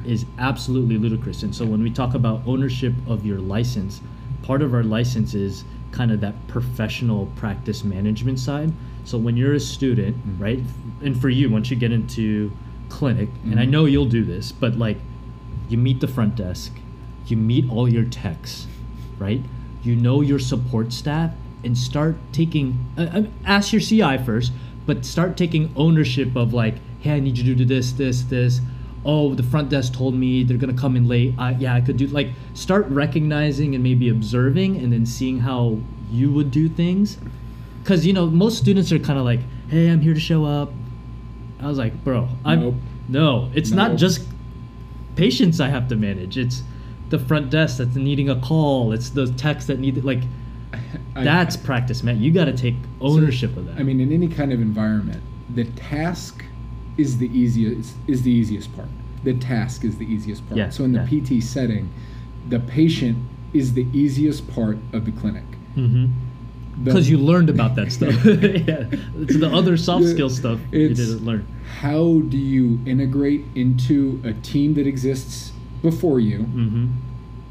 is 0.07 0.25
absolutely 0.39 0.97
ludicrous. 0.97 1.43
And 1.43 1.55
so 1.55 1.67
when 1.67 1.83
we 1.83 1.91
talk 1.91 2.15
about 2.15 2.43
ownership 2.47 2.95
of 3.09 3.27
your 3.27 3.39
license, 3.39 4.01
part 4.43 4.63
of 4.63 4.73
our 4.75 4.85
license 4.85 5.35
is 5.35 5.65
kind 5.91 6.11
of 6.13 6.21
that 6.21 6.35
professional 6.49 7.27
practice 7.37 7.83
management 7.85 8.39
side. 8.39 8.73
So 9.05 9.19
when 9.19 9.37
you're 9.37 9.55
a 9.55 9.61
student, 9.61 10.17
Mhm. 10.17 10.41
right, 10.41 10.61
and 11.03 11.21
for 11.21 11.29
you, 11.29 11.51
once 11.51 11.71
you 11.71 11.77
get 11.77 11.91
into 11.93 12.51
clinic, 12.89 13.29
and 13.45 13.59
I 13.61 13.67
Mhm. 13.67 13.71
know 13.71 13.85
you'll 13.85 14.07
do 14.07 14.25
this, 14.25 14.53
but 14.53 14.79
like 14.79 14.99
you 15.69 15.77
meet 15.79 16.01
the 16.01 16.09
front 16.09 16.37
desk, 16.37 16.73
you 17.27 17.37
meet 17.37 17.69
all 17.71 17.89
your 17.89 18.05
techs, 18.05 18.67
right? 19.19 19.43
You 19.85 19.97
know 19.97 20.21
your 20.21 20.39
support 20.39 20.93
staff 20.93 21.33
and 21.65 21.77
start 21.77 22.17
taking, 22.33 22.79
uh, 22.97 23.03
uh, 23.03 23.23
ask 23.45 23.73
your 23.73 23.81
CI 23.81 24.17
first, 24.17 24.53
but 24.87 25.05
start 25.05 25.37
taking 25.37 25.71
ownership 25.77 26.35
of 26.37 26.55
like, 26.55 26.77
hey, 27.01 27.13
I 27.17 27.21
need 27.21 27.37
you 27.39 27.45
to 27.45 27.55
do 27.55 27.65
this, 27.65 27.93
this, 27.93 28.23
this. 28.23 28.61
Oh, 29.05 29.35
the 29.35 29.43
front 29.43 29.69
desk 29.71 29.93
told 29.95 30.15
me 30.15 30.43
they're 30.43 30.57
gonna 30.57 30.73
come 30.73 30.97
in 30.97 31.07
late. 31.07 31.35
Uh, 31.39 31.55
yeah, 31.59 31.75
I 31.75 31.81
could 31.81 31.97
do 31.97 32.07
like 32.09 32.31
start 32.55 32.87
recognizing 32.89 33.75
and 33.75 33.83
maybe 33.85 34.09
observing, 34.09 34.77
and 34.77 34.93
then 34.93 35.07
seeing 35.07 35.41
how 35.41 35.79
you 36.13 36.33
would 36.33 36.51
do 36.51 36.69
things. 36.69 37.19
Cause 37.85 38.05
you 38.05 38.13
know 38.13 38.27
most 38.29 38.59
students 38.59 38.91
are 38.93 38.99
kind 38.99 39.19
of 39.19 39.25
like, 39.25 39.41
hey, 39.69 39.89
I'm 39.89 40.01
here 40.01 40.15
to 40.15 40.21
show 40.21 40.45
up. 40.45 40.73
I 41.61 41.67
was 41.67 41.79
like, 41.79 42.05
bro, 42.05 42.29
I'm 42.45 42.61
Nope. 42.61 42.75
no, 43.09 43.51
it's 43.55 43.71
not 43.71 43.97
just 43.97 44.27
patients 45.17 45.61
I 45.61 45.69
have 45.69 45.89
to 45.89 45.97
manage. 45.97 46.39
It's 46.39 46.63
the 47.11 47.19
front 47.19 47.51
desk 47.51 47.79
that's 47.79 47.97
needing 47.97 48.29
a 48.31 48.41
call. 48.41 48.93
It's 48.93 49.11
the 49.11 49.27
techs 49.33 49.67
that 49.67 49.79
need 49.79 50.03
like 50.05 50.23
I- 51.17 51.25
that's 51.25 51.57
practice, 51.57 52.03
man. 52.03 52.21
You 52.21 52.31
got 52.33 52.45
to 52.47 52.57
take 52.57 52.77
ownership 53.01 53.57
of 53.57 53.67
that. 53.67 53.77
I 53.79 53.83
mean, 53.83 54.01
in 54.01 54.13
any 54.13 54.29
kind 54.29 54.53
of 54.53 54.61
environment, 54.61 55.23
the 55.55 55.65
task 55.65 56.45
is 56.97 57.19
the 57.19 57.29
easiest 57.37 57.97
is 58.07 58.23
the 58.23 58.31
easiest 58.31 58.75
part. 58.77 58.89
The 59.25 59.35
task 59.35 59.85
is 59.85 59.97
the 59.99 60.07
easiest 60.07 60.47
part. 60.47 60.59
Yeah, 60.59 60.69
so 60.71 60.85
in 60.85 60.93
the 60.93 61.05
yeah. 61.11 61.39
PT 61.39 61.43
setting, 61.43 61.93
the 62.49 62.61
patient 62.61 63.19
is 63.53 63.73
the 63.75 63.87
easiest 63.93 64.49
part 64.53 64.79
of 64.93 65.05
the 65.07 65.13
clinic. 65.13 65.45
The- 65.75 66.09
because 66.85 67.09
you 67.11 67.19
learned 67.19 67.51
about 67.51 67.75
that 67.77 67.91
stuff. 67.93 68.15
yeah, 68.25 68.87
it's 69.23 69.39
the 69.39 69.51
other 69.53 69.77
soft 69.77 70.07
skill 70.07 70.31
stuff 70.31 70.59
you 70.73 70.89
didn't 70.95 71.25
learn. 71.25 71.47
how 71.81 72.21
do 72.29 72.37
you 72.39 72.79
integrate 72.87 73.45
into 73.55 74.21
a 74.25 74.33
team 74.35 74.75
that 74.75 74.87
exists 74.87 75.53
before 75.83 76.19
you 76.21 76.39
Mm-hmm. 76.41 76.87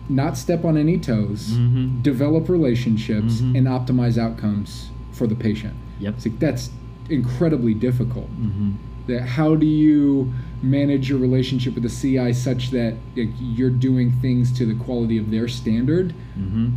not 0.10 0.38
step 0.38 0.64
on 0.66 0.78
any 0.78 0.98
toes, 0.98 1.52
Mhm. 1.52 2.02
develop 2.04 2.48
relationships, 2.50 3.42
Mhm. 3.42 3.58
and 3.58 3.68
optimize 3.68 4.18
outcomes 4.18 4.90
for 5.12 5.28
the 5.28 5.36
patient. 5.36 5.74
Yep. 6.00 6.14
It's 6.16 6.26
like 6.26 6.40
that's 6.40 6.70
incredibly 7.10 7.74
difficult. 7.74 8.30
Mm-hmm. 8.42 8.70
That 9.08 9.22
how 9.24 9.56
do 9.56 9.66
you 9.66 10.32
manage 10.62 11.10
your 11.10 11.20
relationship 11.20 11.74
with 11.76 11.84
the 11.84 11.90
CI 11.90 12.34
such 12.34 12.72
that 12.72 12.96
like, 13.16 13.30
you're 13.40 13.70
doing 13.70 14.12
things 14.22 14.52
to 14.54 14.66
the 14.66 14.74
quality 14.76 15.18
of 15.18 15.30
their 15.32 15.48
standard 15.48 16.14
Mm-hmm. 16.40 16.68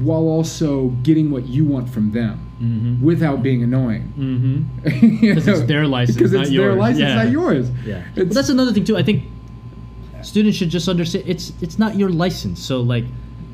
While 0.00 0.26
also 0.28 0.88
getting 1.02 1.30
what 1.30 1.46
you 1.46 1.64
want 1.64 1.88
from 1.88 2.12
them 2.12 2.48
Mm-hmm. 2.62 3.04
without 3.04 3.42
being 3.42 3.64
annoying. 3.64 4.12
Mm-hmm. 4.16 5.18
Because 5.20 5.48
it's 5.48 5.62
their 5.66 5.84
license, 5.88 6.16
Because 6.16 6.32
it's 6.32 6.48
their 6.48 6.70
yours. 6.70 6.78
license, 6.78 7.00
Yeah. 7.00 7.14
not 7.24 7.30
yours. 7.32 7.70
Yeah. 7.84 8.02
That's 8.14 8.50
another 8.50 8.72
thing 8.72 8.84
too. 8.84 8.96
I 8.96 9.02
think 9.02 9.24
students 10.22 10.56
should 10.58 10.70
just 10.70 10.88
understand 10.88 11.24
it's 11.26 11.52
it's 11.60 11.76
not 11.78 11.96
your 11.96 12.08
license. 12.08 12.60
So 12.62 12.80
like, 12.80 13.04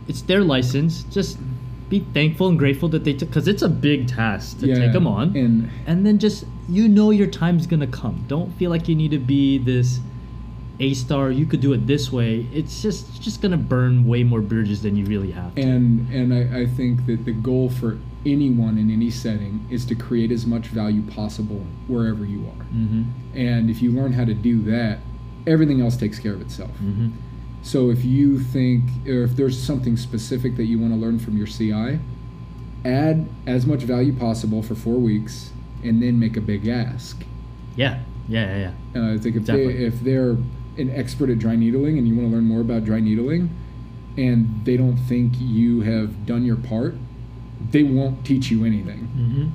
it's 0.08 0.20
their 0.22 0.42
license. 0.44 1.04
Just 1.04 1.38
be 1.88 2.00
thankful 2.12 2.48
and 2.48 2.58
grateful 2.58 2.88
that 2.90 3.04
they 3.04 3.14
took 3.14 3.30
because 3.30 3.48
it's 3.48 3.62
a 3.62 3.68
big 3.68 4.08
task 4.08 4.60
to 4.60 4.66
Yeah, 4.66 4.74
take 4.78 4.92
them 4.92 5.06
on. 5.06 5.34
and 5.36 5.70
and 5.86 6.04
then 6.04 6.18
just 6.18 6.44
you 6.68 6.86
know 6.86 7.10
your 7.10 7.28
time's 7.28 7.66
gonna 7.66 7.86
come. 7.86 8.24
Don't 8.28 8.52
feel 8.58 8.68
like 8.70 8.88
you 8.88 8.94
need 8.94 9.10
to 9.12 9.18
be 9.18 9.56
this 9.56 10.00
a 10.80 10.94
star. 10.94 11.30
You 11.30 11.46
could 11.46 11.60
do 11.60 11.72
it 11.72 11.86
this 11.86 12.12
way. 12.12 12.46
It's 12.52 12.82
just 12.82 13.08
it's 13.08 13.18
just 13.18 13.42
gonna 13.42 13.56
burn 13.56 14.06
way 14.06 14.22
more 14.22 14.40
bridges 14.40 14.82
than 14.82 14.96
you 14.96 15.04
really 15.06 15.30
have. 15.32 15.54
To. 15.54 15.62
and 15.62 16.08
and 16.12 16.32
I, 16.32 16.60
I 16.60 16.66
think 16.66 17.06
that 17.06 17.24
the 17.24 17.32
goal 17.32 17.70
for 17.70 17.98
anyone 18.26 18.78
in 18.78 18.90
any 18.90 19.10
setting 19.10 19.66
is 19.70 19.84
to 19.86 19.94
create 19.94 20.32
as 20.32 20.46
much 20.46 20.66
value 20.66 21.02
possible 21.02 21.64
wherever 21.86 22.24
you 22.24 22.40
are. 22.46 22.64
Mm-hmm. 22.64 23.04
And 23.34 23.70
if 23.70 23.80
you 23.80 23.92
learn 23.92 24.12
how 24.12 24.24
to 24.24 24.34
do 24.34 24.62
that, 24.62 24.98
everything 25.46 25.80
else 25.80 25.96
takes 25.96 26.18
care 26.18 26.34
of 26.34 26.40
itself. 26.40 26.70
Mm-hmm. 26.72 27.10
So 27.62 27.90
if 27.90 28.04
you 28.04 28.38
think, 28.38 28.84
or 29.06 29.24
if 29.24 29.36
there's 29.36 29.60
something 29.60 29.96
specific 29.96 30.56
that 30.56 30.64
you 30.64 30.78
want 30.78 30.92
to 30.92 30.98
learn 30.98 31.18
from 31.18 31.36
your 31.36 31.46
CI, 31.46 31.98
add 32.84 33.28
as 33.46 33.66
much 33.66 33.82
value 33.82 34.12
possible 34.12 34.62
for 34.62 34.74
four 34.74 34.96
weeks, 34.96 35.50
and 35.82 36.02
then 36.02 36.18
make 36.18 36.36
a 36.36 36.40
big 36.40 36.68
ask. 36.68 37.22
Yeah. 37.76 38.00
Yeah. 38.28 38.56
Yeah. 38.56 38.72
Yeah. 38.94 39.00
Uh, 39.00 39.14
I 39.14 39.18
think 39.18 39.36
if 39.36 39.46
they 39.46 39.64
if 39.64 40.00
they're 40.00 40.36
an 40.78 40.90
expert 40.90 41.30
at 41.30 41.38
dry 41.38 41.56
needling 41.56 41.98
and 41.98 42.06
you 42.08 42.14
want 42.14 42.28
to 42.28 42.34
learn 42.34 42.44
more 42.44 42.60
about 42.60 42.84
dry 42.84 43.00
needling, 43.00 43.50
and 44.16 44.64
they 44.64 44.76
don't 44.76 44.96
think 44.96 45.32
you 45.38 45.80
have 45.82 46.26
done 46.26 46.44
your 46.44 46.56
part, 46.56 46.94
they 47.70 47.82
won't 47.82 48.24
teach 48.24 48.50
you 48.50 48.64
anything. 48.64 49.08
Mm-hmm. 49.16 49.46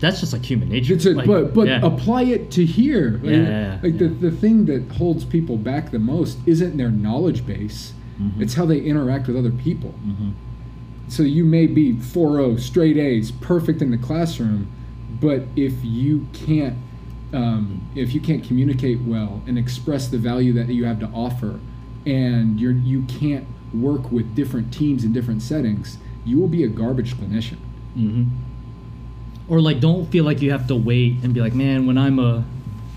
That's 0.00 0.18
just 0.20 0.32
like 0.32 0.44
human 0.44 0.68
nature. 0.68 0.94
A, 0.94 1.14
Like, 1.14 1.26
but 1.26 1.54
but 1.54 1.68
yeah. 1.68 1.80
apply 1.82 2.22
it 2.24 2.50
to 2.52 2.64
here. 2.64 3.20
Like, 3.22 3.32
Yeah, 3.32 3.38
yeah, 3.48 3.78
like 3.82 3.98
the 3.98 4.08
the 4.08 4.30
thing 4.32 4.64
that 4.66 4.90
holds 4.96 5.24
people 5.24 5.56
back 5.56 5.90
the 5.92 6.00
most 6.00 6.38
isn't 6.46 6.76
their 6.76 6.90
knowledge 6.90 7.46
base. 7.46 7.92
Mhm. 8.20 8.40
It's 8.40 8.54
how 8.54 8.66
they 8.66 8.80
interact 8.80 9.28
with 9.28 9.36
other 9.36 9.50
people. 9.52 9.94
Mhm. 10.04 10.32
So 11.08 11.22
you 11.22 11.44
may 11.44 11.66
be 11.68 11.92
4 11.92 12.32
0, 12.36 12.56
straight 12.56 12.96
A's, 12.96 13.30
perfect 13.30 13.80
in 13.82 13.90
the 13.92 13.98
classroom, 13.98 14.66
but 15.20 15.44
if 15.54 15.84
you 15.84 16.26
can't 16.32 16.74
um, 17.32 17.80
if 17.94 18.12
you 18.14 18.20
can't 18.20 18.44
communicate 18.44 19.00
well 19.00 19.42
and 19.46 19.58
express 19.58 20.08
the 20.08 20.18
value 20.18 20.52
that 20.54 20.68
you 20.68 20.84
have 20.84 21.00
to 21.00 21.06
offer, 21.14 21.58
and 22.06 22.60
you're 22.60 22.72
you 22.72 23.02
can't 23.02 23.46
work 23.74 24.10
with 24.12 24.34
different 24.34 24.72
teams 24.72 25.04
in 25.04 25.12
different 25.12 25.42
settings, 25.42 25.98
you 26.24 26.38
will 26.38 26.48
be 26.48 26.64
a 26.64 26.68
garbage 26.68 27.14
clinician. 27.14 27.56
hmm 27.94 28.24
Or 29.48 29.60
like, 29.60 29.80
don't 29.80 30.06
feel 30.10 30.24
like 30.24 30.42
you 30.42 30.50
have 30.50 30.66
to 30.68 30.76
wait 30.76 31.16
and 31.22 31.32
be 31.34 31.40
like, 31.40 31.54
man, 31.54 31.86
when 31.86 31.96
I'm 31.98 32.18
a 32.18 32.44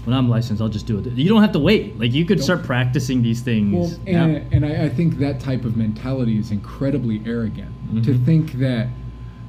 when 0.04 0.16
I'm 0.16 0.30
licensed, 0.30 0.62
I'll 0.62 0.70
just 0.70 0.86
do 0.86 1.00
it. 1.00 1.06
You 1.14 1.28
don't 1.28 1.42
have 1.42 1.54
to 1.54 1.60
wait. 1.60 1.98
Like, 2.00 2.14
you 2.14 2.26
could 2.26 2.44
start 2.44 2.62
practicing 2.64 3.24
these 3.24 3.42
things. 3.42 3.74
Well, 3.74 4.00
now. 4.06 4.26
and, 4.26 4.54
and 4.54 4.64
I, 4.66 4.84
I 4.86 4.90
think 4.90 5.18
that 5.18 5.40
type 5.40 5.66
of 5.66 5.76
mentality 5.76 6.38
is 6.38 6.52
incredibly 6.52 7.24
arrogant. 7.26 7.72
To 8.04 8.12
Mhm. 8.14 8.24
think 8.26 8.52
that, 8.60 8.88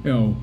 you 0.03 0.11
know, 0.11 0.35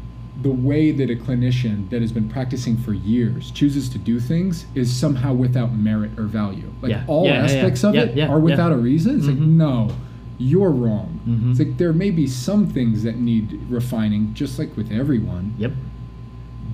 the 0.45 0.51
way 0.51 0.91
that 0.93 1.11
a 1.11 1.15
clinician 1.17 1.89
that 1.89 2.03
has 2.03 2.13
been 2.13 2.29
practicing 2.29 2.77
for 2.77 2.93
years 2.93 3.51
chooses 3.51 3.89
to 3.89 3.97
do 3.99 4.21
things 4.21 4.67
is 4.75 4.95
somehow 4.95 5.33
without 5.33 5.75
merit 5.75 6.11
or 6.19 6.25
value. 6.25 6.71
Like 6.83 6.91
Yeah. 6.93 7.05
all 7.07 7.25
Yeah, 7.25 7.31
yeah, 7.33 7.39
yeah. 7.39 7.45
aspects 7.57 7.83
of 7.83 7.95
it 7.95 8.21
are 8.29 8.39
without 8.39 8.71
a 8.71 8.77
reason. 8.77 9.17
It's 9.17 9.27
like, 9.27 9.39
Mhm. 9.39 9.57
no, 9.57 9.91
you're 10.39 10.71
wrong. 10.71 11.19
Mhm. 11.27 11.51
It's 11.53 11.59
like 11.61 11.79
there 11.79 11.95
may 11.95 12.11
be 12.11 12.27
some 12.27 12.67
things 12.67 13.03
that 13.05 13.19
need 13.19 13.59
refining, 13.71 14.35
just 14.35 14.59
like 14.59 14.77
with 14.77 14.93
everyone. 14.93 15.55
yep. 15.59 15.73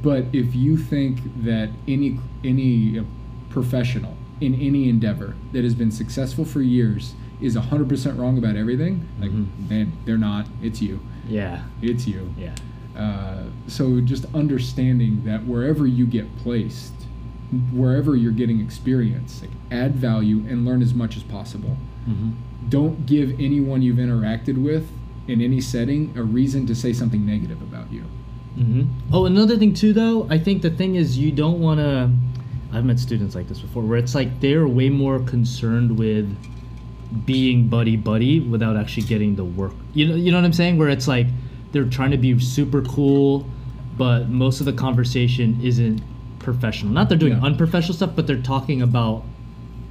But 0.02 0.24
if 0.32 0.54
you 0.56 0.76
think 0.76 1.20
that 1.44 1.68
any 1.86 2.18
any 2.42 2.98
uh, 2.98 3.02
professional 3.50 4.14
in 4.40 4.54
any 4.54 4.88
endeavor 4.88 5.34
that 5.52 5.62
has 5.62 5.74
been 5.74 5.90
successful 5.90 6.44
for 6.44 6.62
years 6.62 7.14
is 7.40 7.54
100% 7.56 8.18
wrong 8.18 8.36
about 8.38 8.56
everything, 8.56 9.02
like 9.20 9.30
Mhm. 9.30 9.46
man, 9.68 9.92
they're 10.06 10.18
not. 10.18 10.46
It's 10.62 10.80
you. 10.82 10.98
Yeah. 11.28 11.60
It's 11.82 12.06
you. 12.08 12.30
Yeah. 12.38 12.54
Uh, 12.96 13.44
so 13.66 14.00
just 14.00 14.26
understanding 14.34 15.22
that 15.24 15.44
wherever 15.46 15.86
you 15.86 16.06
get 16.06 16.26
placed, 16.38 16.92
wherever 17.72 18.16
you're 18.16 18.32
getting 18.32 18.60
experience, 18.60 19.40
like 19.42 19.50
add 19.70 19.94
value 19.94 20.38
and 20.48 20.64
learn 20.64 20.82
as 20.82 20.94
much 20.94 21.16
as 21.16 21.22
possible. 21.22 21.76
hmm 22.04 22.30
Don't 22.68 23.06
give 23.06 23.38
anyone 23.40 23.82
you've 23.82 23.96
interacted 23.96 24.62
with 24.62 24.88
in 25.28 25.40
any 25.40 25.60
setting 25.60 26.12
a 26.16 26.22
reason 26.22 26.66
to 26.66 26.74
say 26.74 26.92
something 26.92 27.24
negative 27.24 27.60
about 27.62 27.90
you. 27.92 28.02
hmm 28.56 28.82
Oh, 29.12 29.26
another 29.26 29.56
thing 29.56 29.72
too, 29.74 29.92
though, 29.92 30.26
I 30.30 30.38
think 30.38 30.62
the 30.62 30.70
thing 30.70 30.96
is 30.96 31.16
you 31.18 31.30
don't 31.32 31.60
want 31.60 31.78
to. 31.80 32.10
I've 32.72 32.84
met 32.84 33.00
students 33.00 33.34
like 33.34 33.48
this 33.48 33.60
before, 33.60 33.82
where 33.82 33.98
it's 33.98 34.14
like 34.14 34.40
they're 34.40 34.68
way 34.68 34.90
more 34.90 35.18
concerned 35.20 35.98
with 35.98 36.28
being 37.26 37.66
buddy 37.68 37.96
buddy 37.96 38.38
without 38.38 38.76
actually 38.76 39.02
getting 39.04 39.34
the 39.34 39.44
work. 39.44 39.72
You 39.94 40.06
know, 40.08 40.14
you 40.14 40.30
know 40.30 40.38
what 40.38 40.44
I'm 40.44 40.52
saying? 40.52 40.78
Where 40.78 40.88
it's 40.88 41.08
like 41.08 41.26
they're 41.72 41.84
trying 41.84 42.10
to 42.10 42.16
be 42.18 42.38
super 42.38 42.82
cool, 42.82 43.46
but 43.96 44.28
most 44.28 44.60
of 44.60 44.66
the 44.66 44.72
conversation 44.72 45.58
isn't 45.62 46.02
professional. 46.38 46.92
Not 46.92 47.08
they're 47.08 47.18
doing 47.18 47.34
Yeah. 47.34 47.42
unprofessional 47.42 47.94
stuff, 47.94 48.12
but 48.16 48.26
they're 48.26 48.40
talking 48.42 48.82
about. 48.82 49.24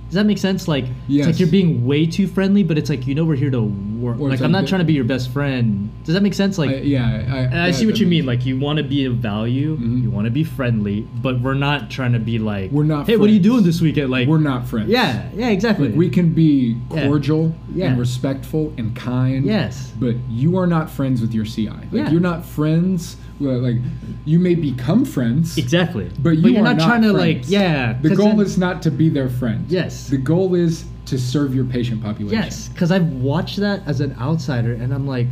Does 0.09 0.15
that 0.15 0.25
make 0.25 0.39
sense? 0.39 0.67
Like, 0.67 0.85
it's 1.07 1.27
like 1.27 1.39
you're 1.39 1.49
being 1.49 1.85
way 1.85 2.07
too 2.07 2.27
friendly, 2.27 2.63
but 2.63 2.77
it's 2.79 2.89
like 2.89 3.05
you 3.05 3.13
know 3.13 3.23
we're 3.25 3.35
here 3.35 3.51
to 3.51 3.61
work. 3.61 4.19
Or 4.19 4.29
Like, 4.29 4.39
I'm 4.41 4.51
like 4.51 4.61
not 4.63 4.67
trying 4.67 4.79
to 4.79 4.85
be 4.85 4.93
your 4.93 5.03
best 5.03 5.29
friend. 5.31 5.91
Does 6.03 6.15
that 6.15 6.23
make 6.23 6.33
sense? 6.33 6.57
Like, 6.57 6.71
I, 6.71 6.75
yeah, 6.77 7.05
I, 7.05 7.37
and 7.41 7.59
I 7.59 7.69
see 7.71 7.85
what 7.85 7.99
you 7.99 8.07
mean. 8.07 8.25
Like 8.25 8.43
you 8.45 8.59
want 8.59 8.77
to 8.77 8.83
be 8.83 9.05
of 9.05 9.17
value, 9.17 9.77
Mhm. 9.77 10.01
you 10.01 10.09
want 10.09 10.25
to 10.25 10.31
be 10.31 10.43
friendly, 10.43 11.01
but 11.21 11.39
we're 11.41 11.53
not 11.53 11.91
trying 11.91 12.13
to 12.13 12.19
be 12.19 12.39
like, 12.39 12.71
We're 12.71 12.83
not 12.85 13.05
Hey, 13.05 13.17
what 13.17 13.29
are 13.29 13.33
you 13.33 13.39
doing 13.39 13.63
this 13.63 13.81
weekend? 13.81 14.09
Like, 14.09 14.27
we're 14.27 14.39
not 14.39 14.67
friends. 14.67 14.89
Yeah, 14.89 15.29
yeah, 15.35 15.49
exactly. 15.49 15.89
Like 15.89 15.97
we 15.97 16.09
can 16.09 16.33
be 16.33 16.77
cordial 16.89 17.53
Yeah. 17.75 17.89
and 17.91 17.99
respectful 17.99 18.73
and 18.77 18.95
kind. 18.95 19.45
Yes. 19.45 19.91
But 19.99 20.15
you 20.29 20.57
are 20.57 20.65
not 20.65 20.89
friends 20.89 21.21
with 21.21 21.33
your 21.35 21.45
CI. 21.45 21.67
Like 21.69 21.83
Yeah. 21.93 22.09
you're 22.11 22.19
not 22.21 22.45
friends. 22.45 23.17
Like 23.39 23.77
you 24.25 24.39
may 24.39 24.55
become 24.55 25.05
friends. 25.05 25.57
exactly. 25.57 26.09
But 26.19 26.37
you 26.37 26.55
are 26.57 26.59
are 26.59 26.63
not, 26.63 26.77
not 26.77 26.87
trying 26.87 27.01
to 27.03 27.13
like, 27.13 27.49
yeah. 27.49 27.93
the 28.01 28.15
goal 28.15 28.29
then- 28.29 28.39
is 28.41 28.57
not 28.57 28.81
to 28.83 28.91
be 28.91 29.09
their 29.09 29.29
friend. 29.29 29.65
Yes. 29.69 30.09
The 30.09 30.17
goal 30.17 30.55
is 30.55 30.85
to 31.05 31.17
serve 31.17 31.55
your 31.55 31.65
patient 31.65 32.03
population. 32.03 32.37
yes, 32.37 32.69
because 32.69 32.91
I've 32.91 33.07
watched 33.13 33.57
that 33.57 33.81
as 33.87 33.99
an 33.99 34.15
outsider, 34.19 34.73
and 34.73 34.93
I'm 34.93 35.07
like, 35.07 35.27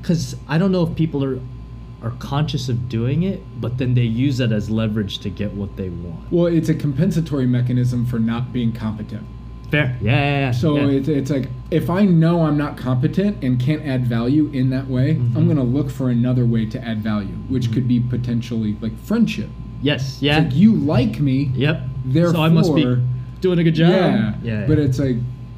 because 0.00 0.34
I 0.48 0.58
don't 0.58 0.72
know 0.72 0.86
if 0.86 0.96
people 0.96 1.24
are 1.24 1.40
are 2.02 2.12
conscious 2.12 2.68
of 2.70 2.88
doing 2.88 3.22
it, 3.24 3.42
but 3.60 3.76
then 3.76 3.92
they 3.94 4.02
use 4.02 4.38
that 4.38 4.52
as 4.52 4.70
leverage 4.70 5.18
to 5.18 5.28
get 5.28 5.52
what 5.52 5.76
they 5.76 5.90
want. 5.90 6.32
Well, 6.32 6.46
it's 6.46 6.70
a 6.70 6.74
compensatory 6.74 7.46
mechanism 7.46 8.06
for 8.06 8.18
not 8.18 8.52
being 8.54 8.72
competent. 8.72 9.26
Fair. 9.70 9.96
Yeah, 10.00 10.12
yeah, 10.16 10.38
yeah. 10.40 10.50
So 10.50 10.76
yeah. 10.76 10.98
it's, 10.98 11.08
it's 11.08 11.30
like 11.30 11.48
if 11.70 11.88
I 11.90 12.04
know 12.04 12.42
I'm 12.42 12.56
not 12.58 12.76
competent 12.76 13.42
and 13.44 13.60
can't 13.60 13.84
add 13.86 14.06
value 14.06 14.48
in 14.52 14.70
that 14.70 14.88
way, 14.88 15.14
Mhm. 15.14 15.36
I'm 15.36 15.46
gonna 15.48 15.62
look 15.62 15.90
for 15.90 16.10
another 16.10 16.44
way 16.44 16.66
to 16.66 16.84
add 16.84 17.02
value, 17.02 17.34
which 17.48 17.64
Mm-hmm. 17.64 17.74
could 17.74 17.88
be 17.88 18.00
potentially 18.00 18.76
like 18.80 18.96
friendship. 18.98 19.48
yes. 19.82 20.14
It's 20.14 20.22
Yeah. 20.22 20.38
like 20.40 20.54
you 20.54 20.74
like 20.74 21.20
me, 21.20 21.50
yep. 21.54 21.82
Therefore, 22.04 22.34
so 22.34 22.42
I 22.42 22.48
must 22.48 22.74
be 22.74 22.84
doing 23.40 23.58
a 23.58 23.64
good 23.64 23.74
job. 23.74 23.90
yeah, 23.90 24.34
Yeah. 24.42 24.66
But 24.66 24.78
it's 24.78 24.98
like 24.98 25.16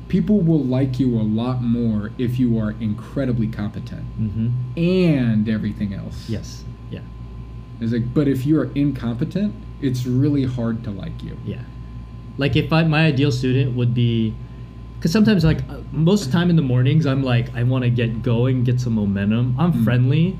people 0.09 0.40
will 0.42 0.62
like 0.62 1.01
you 1.01 1.18
a 1.18 1.22
lot 1.22 1.62
more 1.62 2.11
if 2.18 2.38
you 2.38 2.59
are 2.59 2.75
incredibly 2.81 3.46
competent 3.46 4.03
mm-hmm. 4.20 4.48
and 4.79 5.48
everything 5.48 5.94
else. 5.94 6.29
Yes. 6.29 6.64
Yeah. 6.90 7.01
It's 7.81 7.92
like, 7.92 8.12
but 8.14 8.29
if 8.29 8.44
you're 8.46 8.70
incompetent, 8.75 9.55
it's 9.81 10.07
really 10.07 10.44
hard 10.44 10.85
to 10.85 10.90
like 10.90 11.22
you. 11.25 11.37
Yeah. 11.46 11.62
Like 12.38 12.57
if 12.57 12.73
I 12.73 12.85
my 12.85 13.07
ideal 13.07 13.31
student 13.33 13.77
would 13.77 13.92
be 13.95 14.35
cuz 15.01 15.11
sometimes 15.12 15.45
like 15.45 15.59
uh, 15.68 15.79
most 15.92 16.31
time 16.33 16.49
in 16.51 16.57
the 16.57 16.62
mornings 16.62 17.07
I'm 17.07 17.23
like 17.23 17.55
I 17.55 17.62
want 17.62 17.85
to 17.85 17.90
get 17.90 18.23
going, 18.23 18.64
get 18.64 18.81
some 18.81 18.95
momentum. 18.95 19.55
I'm 19.59 19.73
Mm. 19.73 19.85
friendly, 19.85 20.38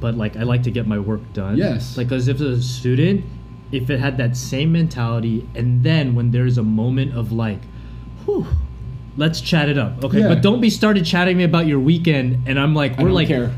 but 0.00 0.16
like 0.16 0.36
I 0.36 0.42
like 0.44 0.62
to 0.64 0.70
get 0.70 0.86
my 0.86 0.98
work 0.98 1.20
done. 1.32 1.56
Yes. 1.56 1.96
Like 1.96 2.12
as 2.12 2.28
if 2.28 2.40
a 2.40 2.60
student 2.62 3.24
if 3.70 3.90
it 3.90 4.00
had 4.00 4.16
that 4.16 4.34
same 4.36 4.72
mentality 4.72 5.46
and 5.54 5.82
then 5.82 6.14
when 6.14 6.30
there's 6.30 6.56
a 6.58 6.62
moment 6.62 7.14
of 7.14 7.32
like 7.32 7.60
whew 8.24 8.46
let's 9.16 9.40
chat 9.40 9.68
it 9.68 9.76
up. 9.76 10.04
Okay, 10.04 10.20
Yeah. 10.20 10.28
but 10.28 10.42
don't 10.42 10.60
be 10.60 10.70
started 10.70 11.04
chatting 11.04 11.36
me 11.36 11.42
about 11.44 11.66
your 11.66 11.80
weekend 11.80 12.38
and 12.46 12.58
I'm 12.58 12.74
like 12.74 12.98
we're 12.98 13.10
like 13.10 13.28
care. 13.28 13.50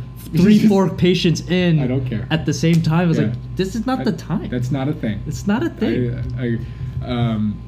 three 0.42 0.58
four 0.70 0.88
patients 0.88 1.40
in 1.50 1.80
I 1.80 1.86
don't 1.86 2.06
care. 2.06 2.26
at 2.30 2.46
the 2.46 2.54
same 2.54 2.80
time. 2.80 3.00
I 3.00 3.06
was 3.06 3.18
Yeah. 3.18 3.26
like 3.26 3.34
this 3.56 3.74
is 3.76 3.84
not 3.86 4.04
the 4.04 4.12
time. 4.12 4.48
That's 4.48 4.70
not 4.72 4.88
a 4.88 4.92
thing. 4.94 5.20
it's 5.26 5.46
not 5.46 5.62
a 5.62 5.68
thing. 5.68 6.14
I, 6.38 6.44
I, 6.44 6.58
um, 7.04 7.60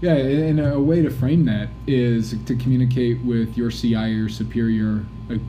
Yeah, 0.00 0.14
and 0.14 0.60
a 0.60 0.78
way 0.80 1.02
to 1.02 1.10
frame 1.10 1.44
that 1.46 1.68
is 1.86 2.34
to 2.46 2.54
communicate 2.56 3.20
with 3.24 3.56
your 3.56 3.70
CI 3.70 4.14
or 4.14 4.28
superior 4.28 5.04
like 5.28 5.40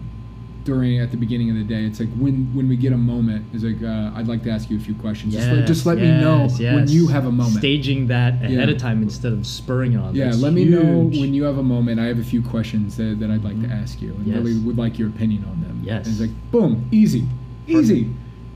during 0.65 0.99
at 0.99 1.09
the 1.11 1.17
beginning 1.17 1.49
of 1.49 1.55
the 1.55 1.63
day. 1.63 1.83
It's 1.85 1.99
like 1.99 2.09
when 2.17 2.53
when 2.55 2.67
we 2.67 2.75
get 2.75 2.91
a 2.93 2.97
moment, 2.97 3.45
it's 3.53 3.63
like 3.63 3.81
uh, 3.83 4.11
I'd 4.17 4.27
like 4.27 4.43
to 4.43 4.49
ask 4.49 4.69
you 4.69 4.77
a 4.77 4.79
few 4.79 4.95
questions. 4.95 5.33
just 5.33 5.47
let, 5.49 5.67
just 5.67 5.85
let 5.85 5.97
me 5.97 6.09
know 6.11 6.47
yes, 6.57 6.73
when 6.75 6.87
you 6.87 7.07
have 7.07 7.25
a 7.25 7.31
moment. 7.31 7.57
Staging 7.59 8.07
that 8.07 8.33
ahead 8.35 8.51
Yeah. 8.51 8.75
of 8.75 8.77
time 8.77 9.01
instead 9.03 9.33
of 9.33 9.45
spurring 9.47 9.95
on. 9.97 10.15
yeah, 10.15 10.25
That's 10.25 10.39
let 10.41 10.53
me 10.53 10.65
know 10.65 11.03
when 11.03 11.33
you 11.33 11.43
have 11.43 11.57
a 11.59 11.63
moment. 11.63 11.99
I 11.99 12.05
have 12.05 12.19
a 12.19 12.23
few 12.23 12.41
questions 12.41 12.97
that, 12.97 13.19
that 13.19 13.29
I'd 13.31 13.43
like 13.43 13.59
to 13.61 13.67
ask 13.69 14.01
you, 14.01 14.13
and 14.13 14.25
Yes. 14.27 14.37
really 14.37 14.57
would 14.59 14.77
like 14.77 14.97
your 14.99 15.09
opinion 15.09 15.45
on 15.45 15.61
them. 15.61 15.81
Yes. 15.83 16.05
And 16.07 16.13
it's 16.13 16.21
like 16.21 16.51
boom, 16.51 16.87
easy, 16.91 17.23
easy. 17.67 18.09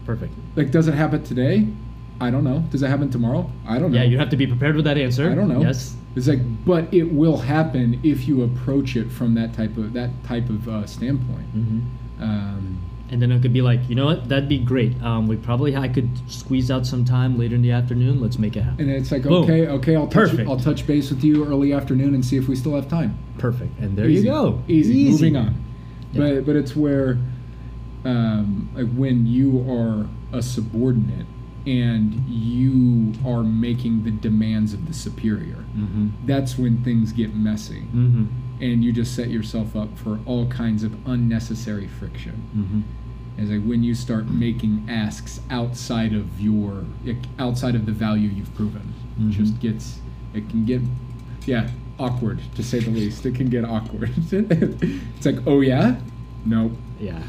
Perfect. 0.06 0.34
Like, 0.56 0.72
does 0.72 0.88
it 0.88 0.96
happen 0.96 1.24
today? 1.24 1.68
I 2.22 2.30
don't 2.32 2.44
know. 2.44 2.60
Does 2.72 2.82
it 2.84 2.88
happen 2.88 3.10
tomorrow? 3.10 3.50
I 3.68 3.80
don't 3.80 3.92
know. 3.92 3.98
Yeah, 3.98 4.04
you 4.06 4.18
have 4.20 4.30
to 4.30 4.38
be 4.38 4.48
prepared 4.48 4.76
with 4.76 4.86
that 4.86 4.98
answer. 4.98 5.30
I 5.30 5.36
don't 5.36 5.48
know. 5.50 5.62
Yes. 5.62 5.96
It's 6.16 6.28
like, 6.28 6.40
but 6.66 6.94
it 6.94 7.04
will 7.12 7.38
happen 7.38 8.00
if 8.04 8.28
you 8.28 8.44
approach 8.44 8.96
it 8.96 9.12
from 9.12 9.34
that 9.36 9.54
type 9.54 9.76
of 9.78 9.94
that 9.94 10.12
type 10.24 10.50
of 10.50 10.68
uh, 10.70 10.86
standpoint. 10.86 11.46
hmm 11.48 11.80
Um, 12.22 12.78
And 13.10 13.20
then 13.22 13.32
it 13.32 13.42
could 13.42 13.52
be 13.54 13.62
like, 13.64 13.80
you 13.90 13.96
know 13.96 14.06
what? 14.06 14.30
That'd 14.30 14.48
be 14.48 14.60
great. 14.60 14.94
Um, 15.04 15.28
we 15.28 15.36
probably 15.38 15.76
I 15.76 15.88
could 15.88 16.10
squeeze 16.32 16.70
out 16.72 16.86
some 16.86 17.04
time 17.04 17.38
later 17.38 17.56
in 17.56 17.62
the 17.64 17.72
afternoon. 17.72 18.22
Let's 18.22 18.38
make 18.40 18.56
it 18.56 18.62
happen. 18.62 18.88
and 18.88 18.96
it's 18.96 19.12
like, 19.12 19.24
Boom. 19.24 19.44
okay, 19.44 19.68
okay, 19.68 19.96
I'll 19.96 20.06
touch, 20.08 20.30
Perfect. 20.30 20.48
I'll 20.50 20.60
touch 20.60 20.86
base 20.88 21.10
with 21.10 21.24
you 21.24 21.46
early 21.46 21.74
afternoon 21.74 22.14
and 22.14 22.24
see 22.24 22.38
if 22.38 22.48
we 22.48 22.56
still 22.56 22.76
have 22.76 22.88
time. 22.88 23.18
Perfect. 23.40 23.78
And 23.80 23.98
there 23.98 24.08
Easy. 24.08 24.26
you 24.28 24.32
go. 24.32 24.62
Easy. 24.68 25.10
Moving 25.10 25.36
on. 25.36 25.56
Yeah. 26.14 26.20
But 26.36 26.46
but 26.46 26.56
it's 26.56 26.76
where, 26.76 27.18
um, 28.06 28.70
like 28.76 28.92
when 28.96 29.26
you 29.26 29.66
are 29.70 30.08
a 30.38 30.42
subordinate 30.42 31.26
and 31.66 32.14
you 32.28 33.14
are 33.26 33.44
making 33.44 34.04
the 34.04 34.12
demands 34.12 34.74
of 34.74 34.88
the 34.88 34.94
superior, 34.94 35.64
Mm-hmm. 35.78 36.10
that's 36.26 36.58
when 36.58 36.84
things 36.84 37.12
get 37.12 37.34
messy, 37.34 37.82
Mm-hmm. 37.96 38.26
and 38.62 38.84
you 38.84 38.92
just 38.92 39.16
set 39.16 39.30
yourself 39.30 39.76
up 39.76 39.98
for 39.98 40.20
all 40.26 40.46
kinds 40.48 40.84
of 40.84 40.94
unnecessary 41.08 41.88
friction. 41.88 42.44
Mm-hmm. 42.56 43.42
Is 43.42 43.50
like 43.50 43.64
when 43.68 43.82
you 43.84 43.96
start 43.96 44.28
making 44.28 44.86
asks 44.88 45.40
outside 45.50 46.14
of 46.14 46.40
your 46.40 46.86
outside 47.40 47.74
of 47.74 47.88
the 47.88 47.92
value 47.92 48.30
you've 48.30 48.54
proven. 48.54 48.94
It 49.20 49.32
just 49.32 49.60
gets 49.60 50.00
it 50.36 50.48
can 50.50 50.66
get 50.66 50.82
yeah 51.48 51.70
awkward 51.98 52.40
to 52.56 52.64
say 52.64 52.78
the 52.80 52.92
least. 52.92 53.26
It 53.26 53.34
can 53.34 53.50
get 53.50 53.66
awkward. 53.66 54.12
it's 54.32 55.26
like 55.26 55.38
oh 55.48 55.62
yeah, 55.62 55.96
no. 56.46 56.72
Yeah, 57.00 57.18
yeah. 57.18 57.24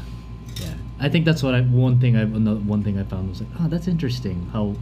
I 0.99 1.09
think 1.09 1.25
that's 1.25 1.43
what 1.43 1.53
I 1.53 1.61
one 1.61 1.99
thing 1.99 2.15
I 2.15 2.21
another 2.21 2.59
one 2.61 2.83
thing 2.83 2.97
I 2.97 3.03
found 3.03 3.29
was 3.29 3.41
like, 3.41 3.49
oh, 3.59 3.67
that's 3.67 3.87
interesting 3.87 4.49
how 4.53 4.75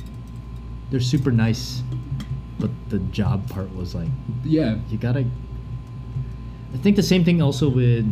they're 0.92 1.00
super 1.00 1.32
nice, 1.32 1.82
but 2.60 2.70
the 2.90 3.00
job 3.00 3.50
part 3.50 3.74
was 3.76 3.96
like 3.96 4.10
Yeah, 4.44 4.78
you 4.90 4.98
gotta. 4.98 5.26
I 6.74 6.78
think 6.78 6.96
the 6.96 7.04
same 7.04 7.24
thing 7.24 7.42
also 7.42 7.70
with 7.70 8.06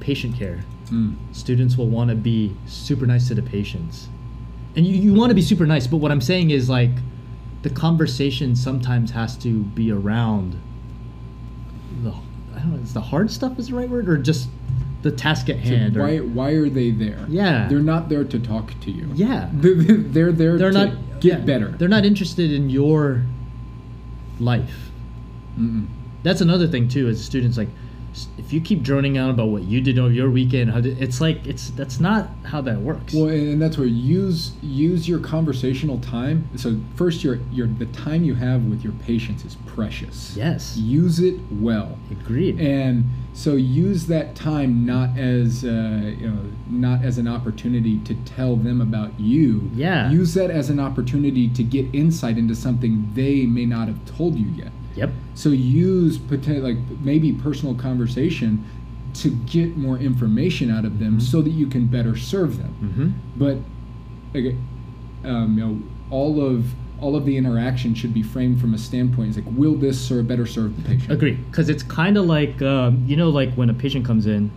patient 0.00 0.36
care. 0.36 0.64
mm, 0.90 1.14
Students 1.32 1.76
will 1.76 1.88
want 1.88 2.10
to 2.10 2.16
be 2.16 2.54
super 2.66 3.06
nice 3.06 3.28
to 3.28 3.34
the 3.34 3.42
patients, 3.42 4.08
and 4.76 4.86
you, 4.86 4.94
you 4.94 5.14
want 5.14 5.30
to 5.30 5.34
be 5.34 5.42
super 5.42 5.66
nice. 5.66 5.86
But 5.86 5.98
what 5.98 6.10
I'm 6.10 6.20
saying 6.20 6.50
is 6.50 6.68
like, 6.68 6.90
the 7.62 7.70
conversation 7.70 8.54
sometimes 8.56 9.12
has 9.12 9.36
to 9.38 9.62
be 9.62 9.90
around. 9.92 10.60
The 12.02 12.10
I 12.54 12.58
don't 12.58 12.72
know. 12.76 12.82
Is 12.82 12.92
the 12.94 13.00
hard 13.00 13.30
stuff 13.30 13.58
is 13.58 13.68
the 13.68 13.74
right 13.74 13.88
word, 13.88 14.08
or 14.08 14.16
just 14.18 14.48
the 15.04 15.12
task 15.12 15.48
at 15.50 15.56
So 15.62 15.68
hand? 15.68 15.96
or- 15.96 16.00
why 16.02 16.18
why 16.18 16.50
are 16.52 16.68
they 16.68 16.90
there? 16.90 17.24
Yeah. 17.28 17.68
they're 17.68 17.78
not 17.94 18.08
there 18.08 18.24
to 18.24 18.38
talk 18.38 18.72
to 18.80 18.90
you. 18.90 19.08
Yeah. 19.14 19.48
they're, 19.52 19.74
they're 20.14 20.32
there 20.32 20.58
they're 20.58 20.72
to 20.72 20.86
not 20.86 21.20
get 21.20 21.38
yeah, 21.40 21.44
better. 21.44 21.68
They're 21.68 21.88
not 21.96 22.04
interested 22.04 22.50
in 22.50 22.70
your 22.70 23.22
life. 24.40 24.90
Mm-mm. 25.58 25.86
That's 26.22 26.40
another 26.40 26.66
thing 26.66 26.88
too. 26.88 27.06
As 27.08 27.22
students, 27.24 27.56
like 27.58 27.68
if 28.38 28.52
you 28.52 28.60
keep 28.60 28.82
droning 28.82 29.18
on 29.18 29.28
about 29.30 29.48
what 29.48 29.62
you 29.64 29.80
did 29.80 29.98
over 29.98 30.12
your 30.12 30.30
weekend, 30.30 30.70
how 30.70 30.80
did, 30.80 31.00
it's 31.02 31.20
like 31.20 31.46
it's 31.46 31.70
that's 31.70 32.00
not 32.00 32.30
how 32.44 32.60
that 32.62 32.80
works. 32.80 33.12
Well, 33.12 33.28
and 33.28 33.48
and 33.52 33.62
that's 33.62 33.76
where 33.76 33.86
use 33.86 34.52
use 34.62 35.06
your 35.08 35.18
conversational 35.18 35.98
time. 36.00 36.48
So 36.56 36.80
first, 36.96 37.22
your 37.22 37.38
your 37.52 37.66
the 37.66 37.86
time 37.86 38.24
you 38.24 38.34
have 38.36 38.64
with 38.64 38.82
your 38.82 38.94
patients 39.04 39.44
is 39.44 39.56
precious. 39.66 40.34
yes, 40.36 40.76
Use 40.76 41.20
it 41.20 41.36
well, 41.50 41.98
agreed. 42.10 42.58
and 42.60 43.04
so 43.34 43.54
use 43.56 44.06
that 44.06 44.34
time 44.36 44.86
not 44.86 45.18
as 45.18 45.64
uh, 45.64 46.14
you 46.18 46.28
know 46.30 46.38
not 46.70 47.04
as 47.04 47.18
an 47.18 47.26
opportunity 47.28 47.98
to 48.00 48.14
tell 48.24 48.56
them 48.56 48.80
about 48.80 49.18
you. 49.20 49.70
Yeah. 49.74 50.10
Use 50.10 50.34
that 50.34 50.50
as 50.50 50.70
an 50.70 50.78
opportunity 50.80 51.48
to 51.48 51.62
get 51.64 51.92
insight 51.94 52.38
into 52.38 52.54
something 52.54 53.10
they 53.14 53.44
may 53.46 53.66
not 53.66 53.88
have 53.88 54.02
told 54.06 54.36
you 54.36 54.46
yet. 54.62 54.72
yep. 54.96 55.10
So 55.34 55.48
use 55.50 56.18
like 56.30 56.76
maybe 57.02 57.32
personal 57.32 57.74
conversation 57.74 58.64
to 59.14 59.30
get 59.30 59.76
more 59.76 59.98
information 59.98 60.70
out 60.70 60.84
of 60.84 60.98
them, 60.98 61.18
Mhm. 61.18 61.22
so 61.22 61.42
that 61.42 61.50
you 61.50 61.66
can 61.66 61.86
better 61.86 62.16
serve 62.16 62.56
them 62.58 62.74
Mm-hmm. 62.82 63.08
but 63.36 63.56
like 64.34 64.54
um, 65.24 65.58
you 65.58 65.64
know 65.64 65.82
all 66.10 66.40
of 66.40 66.66
all 67.04 67.14
of 67.16 67.26
the 67.26 67.36
interaction 67.36 67.94
should 67.94 68.14
be 68.14 68.22
framed 68.22 68.58
from 68.58 68.72
a 68.72 68.78
standpoint 68.78 69.28
is 69.28 69.36
like 69.36 69.44
will 69.58 69.74
this 69.74 70.00
serve 70.00 70.26
better 70.26 70.46
serve 70.46 70.74
the 70.76 70.88
patient 70.88 71.12
Agree. 71.12 71.34
Because 71.34 71.68
it's 71.68 71.82
kind 71.82 72.16
of 72.16 72.24
like 72.24 72.62
um, 72.62 73.04
you 73.06 73.14
know, 73.16 73.28
like 73.28 73.52
when 73.54 73.68
a 73.68 73.74
patient 73.74 74.06
comes 74.06 74.26
in, 74.26 74.50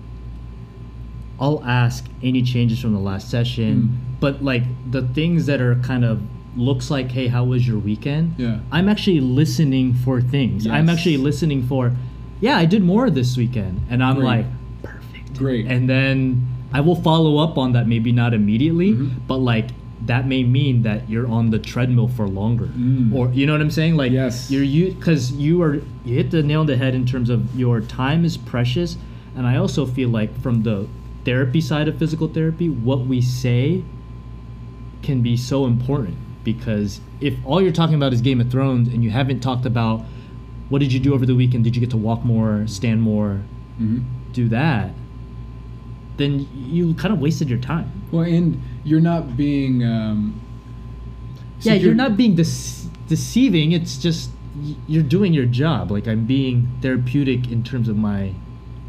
I'll 1.39 1.61
ask 1.65 2.05
any 2.23 2.41
changes 2.41 2.79
from 2.79 2.93
the 2.93 2.99
last 2.99 3.29
session, 3.29 3.73
Mm. 3.81 4.19
but 4.21 4.41
like 4.43 4.63
the 4.89 5.01
things 5.09 5.45
that 5.47 5.59
are 5.61 5.75
kind 5.75 6.05
of 6.05 6.21
looks 6.55 6.89
like, 6.89 7.11
hey, 7.11 7.27
how 7.27 7.43
was 7.43 7.67
your 7.67 7.77
weekend? 7.79 8.33
Yeah. 8.37 8.59
I'm 8.71 8.87
actually 8.89 9.19
listening 9.19 9.93
for 9.93 10.21
things. 10.21 10.65
I'm 10.65 10.89
actually 10.89 11.17
listening 11.17 11.61
for, 11.67 11.93
yeah, 12.39 12.57
I 12.57 12.65
did 12.65 12.81
more 12.81 13.09
this 13.11 13.35
weekend, 13.37 13.81
and 13.91 14.01
I'm 14.03 14.15
Great. 14.15 14.25
like, 14.25 14.45
perfect. 14.83 15.37
Great. 15.37 15.65
And 15.67 15.87
then 15.87 16.47
I 16.73 16.79
will 16.81 16.95
follow 16.95 17.37
up 17.37 17.57
on 17.59 17.73
that, 17.73 17.87
maybe 17.87 18.11
not 18.11 18.33
immediately, 18.33 18.93
Mhm. 18.93 19.11
but 19.27 19.37
like 19.37 19.67
that 20.05 20.27
may 20.27 20.43
mean 20.43 20.83
that 20.83 21.09
you're 21.09 21.27
on 21.27 21.49
the 21.49 21.57
treadmill 21.59 22.07
for 22.07 22.27
longer, 22.27 22.67
Mm. 22.77 23.13
or 23.13 23.31
you 23.33 23.45
know 23.45 23.53
what 23.53 23.61
I'm 23.61 23.71
saying? 23.71 23.95
Like, 23.97 24.11
Yes. 24.11 24.51
you're 24.51 24.63
you 24.63 24.91
because 24.91 25.31
you 25.33 25.61
are 25.63 25.75
you 26.05 26.15
hit 26.15 26.29
the 26.31 26.43
nail 26.43 26.61
on 26.61 26.67
the 26.67 26.77
head 26.77 26.93
in 26.93 27.05
terms 27.05 27.29
of 27.29 27.57
your 27.59 27.81
time 27.81 28.23
is 28.23 28.37
precious, 28.37 28.97
and 29.35 29.47
I 29.47 29.57
also 29.57 29.85
feel 29.85 30.09
like 30.09 30.37
from 30.39 30.63
the 30.63 30.85
therapy 31.25 31.59
side 31.61 31.87
of 31.87 31.97
physical 31.97 32.27
therapy, 32.27 32.69
what 32.69 33.05
we 33.07 33.21
say 33.21 33.83
can 35.01 35.21
be 35.21 35.35
so 35.37 35.65
important 35.65 36.15
because 36.43 37.01
if 37.19 37.33
all 37.43 37.61
you're 37.61 37.71
talking 37.71 37.95
about 37.95 38.13
is 38.13 38.21
Game 38.21 38.39
of 38.39 38.49
Thrones 38.49 38.87
and 38.87 39.03
you 39.03 39.09
haven't 39.09 39.39
talked 39.41 39.65
about 39.65 40.05
what 40.69 40.79
did 40.79 40.93
you 40.93 40.99
do 40.99 41.13
over 41.13 41.25
the 41.25 41.35
weekend, 41.35 41.63
did 41.63 41.75
you 41.75 41.79
get 41.79 41.89
to 41.91 41.97
walk 41.97 42.23
more, 42.25 42.65
stand 42.67 43.01
more, 43.01 43.41
Mhm. 43.81 44.03
do 44.33 44.47
that, 44.49 44.91
then 46.17 46.45
you 46.69 46.93
kind 46.95 47.13
of 47.13 47.19
wasted 47.19 47.49
your 47.49 47.59
time. 47.59 47.91
well 48.11 48.23
and 48.23 48.57
you're 48.87 49.01
not 49.01 49.35
being 49.35 49.83
um, 49.83 50.39
yeah, 51.61 51.73
you're 51.73 51.93
not 51.93 52.15
being 52.15 52.35
dece- 52.35 52.87
deceiving. 53.07 53.71
It's 53.73 53.97
just 53.97 54.29
you're 54.87 55.03
doing 55.03 55.33
your 55.33 55.45
job. 55.45 55.91
Like 55.91 56.07
I'm 56.07 56.25
being 56.25 56.67
therapeutic 56.81 57.51
in 57.51 57.63
terms 57.63 57.87
of 57.89 57.97
my 57.97 58.33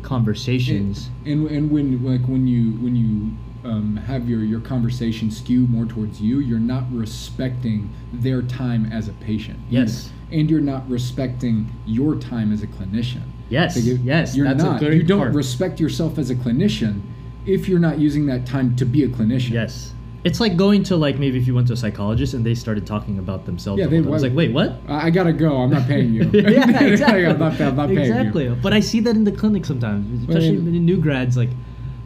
conversations. 0.02 1.10
and, 1.26 1.48
and 1.50 1.70
when 1.70 2.02
like 2.04 2.22
when 2.28 2.46
you 2.46 2.72
when 2.82 2.94
you 2.96 3.32
um, 3.68 3.96
have 3.96 4.28
your 4.28 4.40
your 4.44 4.60
conversation 4.60 5.30
skew 5.30 5.66
more 5.66 5.84
towards 5.84 6.20
you 6.20 6.38
you're 6.38 6.60
not 6.60 6.84
respecting 6.92 7.90
their 8.12 8.40
time 8.42 8.90
as 8.92 9.08
a 9.08 9.12
patient 9.14 9.58
Yes. 9.68 10.10
either. 10.30 10.40
and 10.40 10.50
you're 10.50 10.60
not 10.60 10.88
respecting 10.88 11.66
your 11.84 12.14
time 12.14 12.52
as 12.52 12.62
a 12.62 12.68
clinician 12.68 13.22
yes, 13.50 13.74
Like, 13.76 13.86
if 13.86 13.98
yes, 13.98 14.36
you're 14.36 14.46
that's 14.46 14.62
not. 14.62 14.80
you 14.80 15.02
don't 15.02 15.18
part. 15.18 15.34
respect 15.34 15.80
yourself 15.80 16.16
as 16.18 16.30
a 16.30 16.36
clinician 16.36 17.00
if 17.48 17.68
you're 17.68 17.78
not 17.80 17.98
using 17.98 18.26
that 18.26 18.46
time 18.46 18.76
to 18.76 18.84
be 18.84 19.04
a 19.04 19.08
clinician. 19.08 19.50
Yes. 19.50 19.92
It's 20.24 20.40
like 20.40 20.56
going 20.56 20.82
to 20.84 20.96
like 20.96 21.16
maybe 21.18 21.38
if 21.38 21.46
you 21.46 21.54
went 21.54 21.68
to 21.68 21.72
a 21.74 21.76
psychologist 21.76 22.34
and 22.34 22.44
they 22.44 22.54
started 22.54 22.86
talking 22.86 23.18
about 23.18 23.46
themselves. 23.46 23.80
Yeah, 23.80 23.86
they- 23.86 23.98
I 23.98 24.00
was 24.00 24.22
like, 24.22 24.34
wait, 24.34 24.52
what? 24.52 24.72
I, 24.88 25.06
I 25.06 25.10
gotta 25.10 25.32
go. 25.32 25.56
I'm 25.62 25.70
not 25.70 25.86
paying 25.86 26.12
you. 26.12 26.24
yeah, 26.34 26.82
exactly. 26.82 27.24
I'm 27.26 27.38
not, 27.38 27.58
I'm 27.60 27.76
not 27.76 27.88
paying 27.88 28.00
exactly. 28.00 28.44
you. 28.44 28.56
But 28.60 28.72
I 28.74 28.80
see 28.80 29.00
that 29.00 29.16
in 29.16 29.24
the 29.24 29.32
clinic 29.32 29.64
sometimes, 29.64 30.22
especially 30.22 30.58
Well, 30.58 30.66
in 30.68 30.84
new 30.84 30.96
grads. 30.98 31.36
Like, 31.36 31.50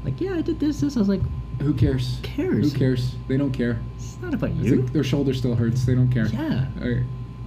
like 0.05 0.21
yeah, 0.21 0.35
I 0.35 0.43
did 0.43 0.61
this, 0.61 0.81
this. 0.81 0.97
I 0.97 1.01
was 1.01 1.09
like, 1.09 1.23
Who 1.63 1.73
cares? 1.75 2.17
Who 2.17 2.23
cares? 2.23 2.73
Who 2.73 2.79
cares? 2.79 3.15
They 3.29 3.37
don't 3.39 3.53
care. 3.53 3.81
it's 3.97 4.19
not 4.21 4.35
about 4.35 4.53
you. 4.57 4.83
like 4.83 4.93
their 4.93 5.05
shoulder 5.05 5.33
still 5.35 5.55
hurts. 5.55 5.85
They 5.85 5.95
don't 5.95 6.11
care. 6.13 6.27
yeah. 6.27 6.67
Uh, 6.81 7.03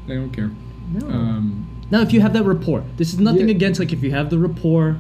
they 0.08 0.16
don't 0.16 0.32
care. 0.32 0.52
No. 0.92 1.08
Um, 1.08 1.68
now, 1.92 2.02
if 2.02 2.12
you 2.12 2.22
have 2.22 2.34
that 2.34 2.44
rapport, 2.44 2.84
this 2.98 3.14
is 3.14 3.20
nothing 3.20 3.50
Yeah. 3.50 3.56
against 3.56 3.80
like 3.80 3.94
if 3.94 4.04
you 4.04 4.12
have 4.12 4.30
the 4.32 4.40
rapport, 4.40 4.98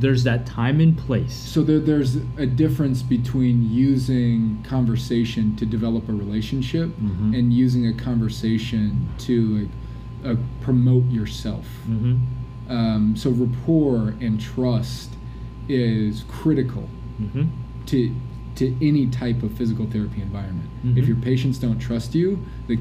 there's 0.00 0.24
that 0.24 0.46
time 0.46 0.80
and 0.80 0.96
place. 0.96 1.34
so 1.34 1.62
there, 1.62 1.78
there's 1.80 2.16
a 2.36 2.46
difference 2.46 3.02
between 3.02 3.70
using 3.70 4.62
conversation 4.62 5.54
to 5.56 5.66
develop 5.66 6.08
a 6.08 6.12
relationship 6.12 6.88
Mhm. 7.00 7.38
and 7.38 7.52
using 7.52 7.86
a 7.86 7.92
conversation 7.92 9.08
to 9.18 9.34
like, 9.58 9.68
uh, 10.24 10.40
promote 10.60 11.10
yourself. 11.10 11.66
Mm-hmm. 11.88 12.72
Um, 12.72 13.16
so 13.16 13.30
rapport 13.30 14.14
and 14.20 14.40
trust 14.40 15.10
is 15.68 16.24
critical 16.28 16.88
Mm-hmm. 17.20 17.44
to 17.86 18.14
to 18.56 18.74
any 18.84 19.06
type 19.06 19.42
of 19.44 19.52
physical 19.52 19.86
therapy 19.86 20.20
environment. 20.20 20.68
If 20.96 21.06
your 21.06 21.16
patients 21.16 21.58
don't 21.58 21.78
trust 21.78 22.12
you, 22.14 22.40
the 22.66 22.76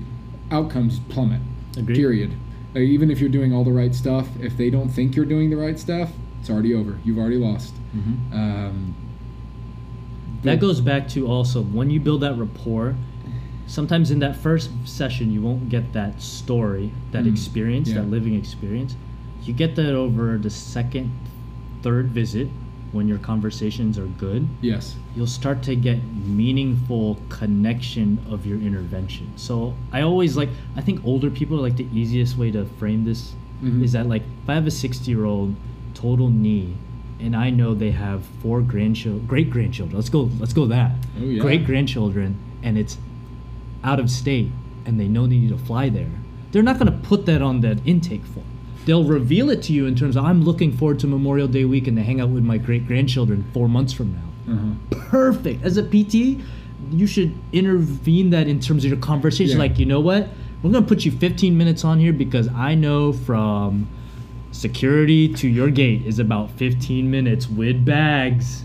outcomes 0.49 0.99
plummet. 1.07 1.39
Agreed. 1.77 1.95
Period. 1.95 2.31
Like, 2.73 2.83
even 2.85 3.11
if 3.11 3.19
you're 3.19 3.29
doing 3.29 3.53
all 3.53 3.63
the 3.63 3.71
right 3.71 3.93
stuff, 3.93 4.27
if 4.41 4.57
they 4.57 4.71
don't 4.71 4.89
think 4.89 5.15
you're 5.15 5.25
doing 5.35 5.51
the 5.51 5.55
right 5.57 5.77
stuff, 5.77 6.09
it's 6.39 6.49
already 6.49 6.73
over. 6.73 6.97
You've 7.03 7.17
already 7.17 7.37
lost. 7.37 7.73
Um, 8.31 8.95
That 10.43 10.59
goes 10.59 10.81
back 10.81 11.07
to 11.09 11.27
also 11.27 11.61
when 11.61 11.89
you 11.89 11.99
build 11.99 12.21
that 12.21 12.37
rapport. 12.37 12.95
Sometimes 13.65 14.11
in 14.11 14.19
that 14.19 14.35
first 14.37 14.69
session, 14.85 15.31
you 15.33 15.41
won't 15.41 15.67
get 15.67 15.91
that 15.93 16.21
story, 16.21 16.91
that 17.11 17.25
Mm, 17.25 17.31
experience, 17.33 17.89
yeah. 17.89 17.95
that 17.95 18.09
living 18.09 18.33
experience. 18.35 18.95
You 19.43 19.53
get 19.53 19.75
that 19.75 19.93
over 19.93 20.37
the 20.37 20.49
second, 20.49 21.11
third 21.81 22.07
visit 22.07 22.47
when 22.93 23.09
your 23.09 23.17
conversations 23.17 23.97
are 23.97 24.05
good. 24.17 24.47
Yes. 24.61 24.95
You'll 25.17 25.27
start 25.27 25.61
to 25.63 25.75
get 25.75 25.99
meaningful 26.25 27.17
connection 27.27 28.19
of 28.29 28.45
your 28.45 28.59
intervention. 28.61 29.27
So 29.35 29.73
I 29.91 30.01
always 30.01 30.37
like, 30.37 30.49
I 30.77 30.81
think 30.81 31.03
older 31.05 31.29
people 31.29 31.57
are 31.57 31.61
like 31.61 31.75
the 31.75 31.87
easiest 31.93 32.37
way 32.37 32.51
to 32.51 32.63
frame 32.79 33.03
this 33.03 33.33
Mhm. 33.61 33.83
is 33.83 33.91
that 33.91 34.07
like 34.07 34.23
if 34.43 34.49
I 34.49 34.53
have 34.53 34.67
a 34.67 34.71
60 34.71 35.11
year 35.11 35.25
old 35.25 35.55
total 35.99 36.29
knee 36.29 36.75
and 37.19 37.35
I 37.35 37.49
know 37.49 37.73
they 37.73 37.91
have 37.91 38.23
four 38.41 38.61
grandchildren, 38.61 39.25
great 39.25 39.49
grandchildren. 39.49 39.95
Let's 39.95 40.09
go. 40.09 40.29
Let's 40.39 40.53
go 40.53 40.65
that. 40.67 40.91
Oh, 41.19 41.23
yeah. 41.23 41.41
Great 41.41 41.65
grandchildren, 41.65 42.37
and 42.63 42.77
it's 42.77 42.97
out 43.83 43.99
of 43.99 44.09
state, 44.09 44.51
and 44.85 44.99
they 44.99 45.07
know 45.07 45.23
they 45.23 45.37
need 45.37 45.49
to 45.49 45.57
fly 45.57 45.89
there. 45.89 46.11
They're 46.51 46.63
not 46.63 46.79
going 46.79 46.91
to 46.91 47.07
put 47.07 47.25
that 47.25 47.41
on 47.41 47.61
that 47.61 47.79
intake 47.85 48.25
form. 48.25 48.45
They'll 48.85 49.03
reveal 49.03 49.49
it 49.49 49.61
to 49.63 49.73
you 49.73 49.85
in 49.85 49.95
terms 49.95 50.15
of 50.15 50.23
I'm 50.23 50.43
looking 50.43 50.71
forward 50.71 50.99
to 50.99 51.07
Memorial 51.07 51.47
Day 51.47 51.65
weekend 51.65 51.97
to 51.97 52.03
hang 52.03 52.21
out 52.21 52.29
with 52.29 52.43
my 52.43 52.57
great 52.57 52.87
grandchildren 52.87 53.49
four 53.53 53.67
months 53.67 53.91
from 53.91 54.13
now. 54.13 54.53
Uh-huh. 54.53 55.01
Perfect. 55.09 55.65
As 55.65 55.75
a 55.75 55.83
PT, 55.83 56.41
you 56.91 57.05
should 57.05 57.37
intervene 57.51 58.29
that 58.29 58.47
in 58.47 58.61
terms 58.61 58.85
of 58.85 58.91
your 58.91 58.99
conversation. 58.99 59.57
Yeah. 59.57 59.63
Like, 59.63 59.77
you 59.77 59.85
know 59.85 59.99
what? 59.99 60.29
We're 60.63 60.71
going 60.71 60.83
to 60.83 60.87
put 60.87 61.03
you 61.03 61.11
15 61.11 61.57
minutes 61.57 61.83
on 61.83 61.99
here 61.99 62.13
because 62.13 62.47
I 62.47 62.75
know 62.75 63.11
from 63.11 63.89
security 64.61 65.27
to 65.35 65.47
your 65.47 65.69
gate 65.69 66.01
is 66.05 66.19
about 66.19 66.49
15 66.51 67.09
minutes 67.09 67.47
with 67.47 67.85
bags. 67.85 68.63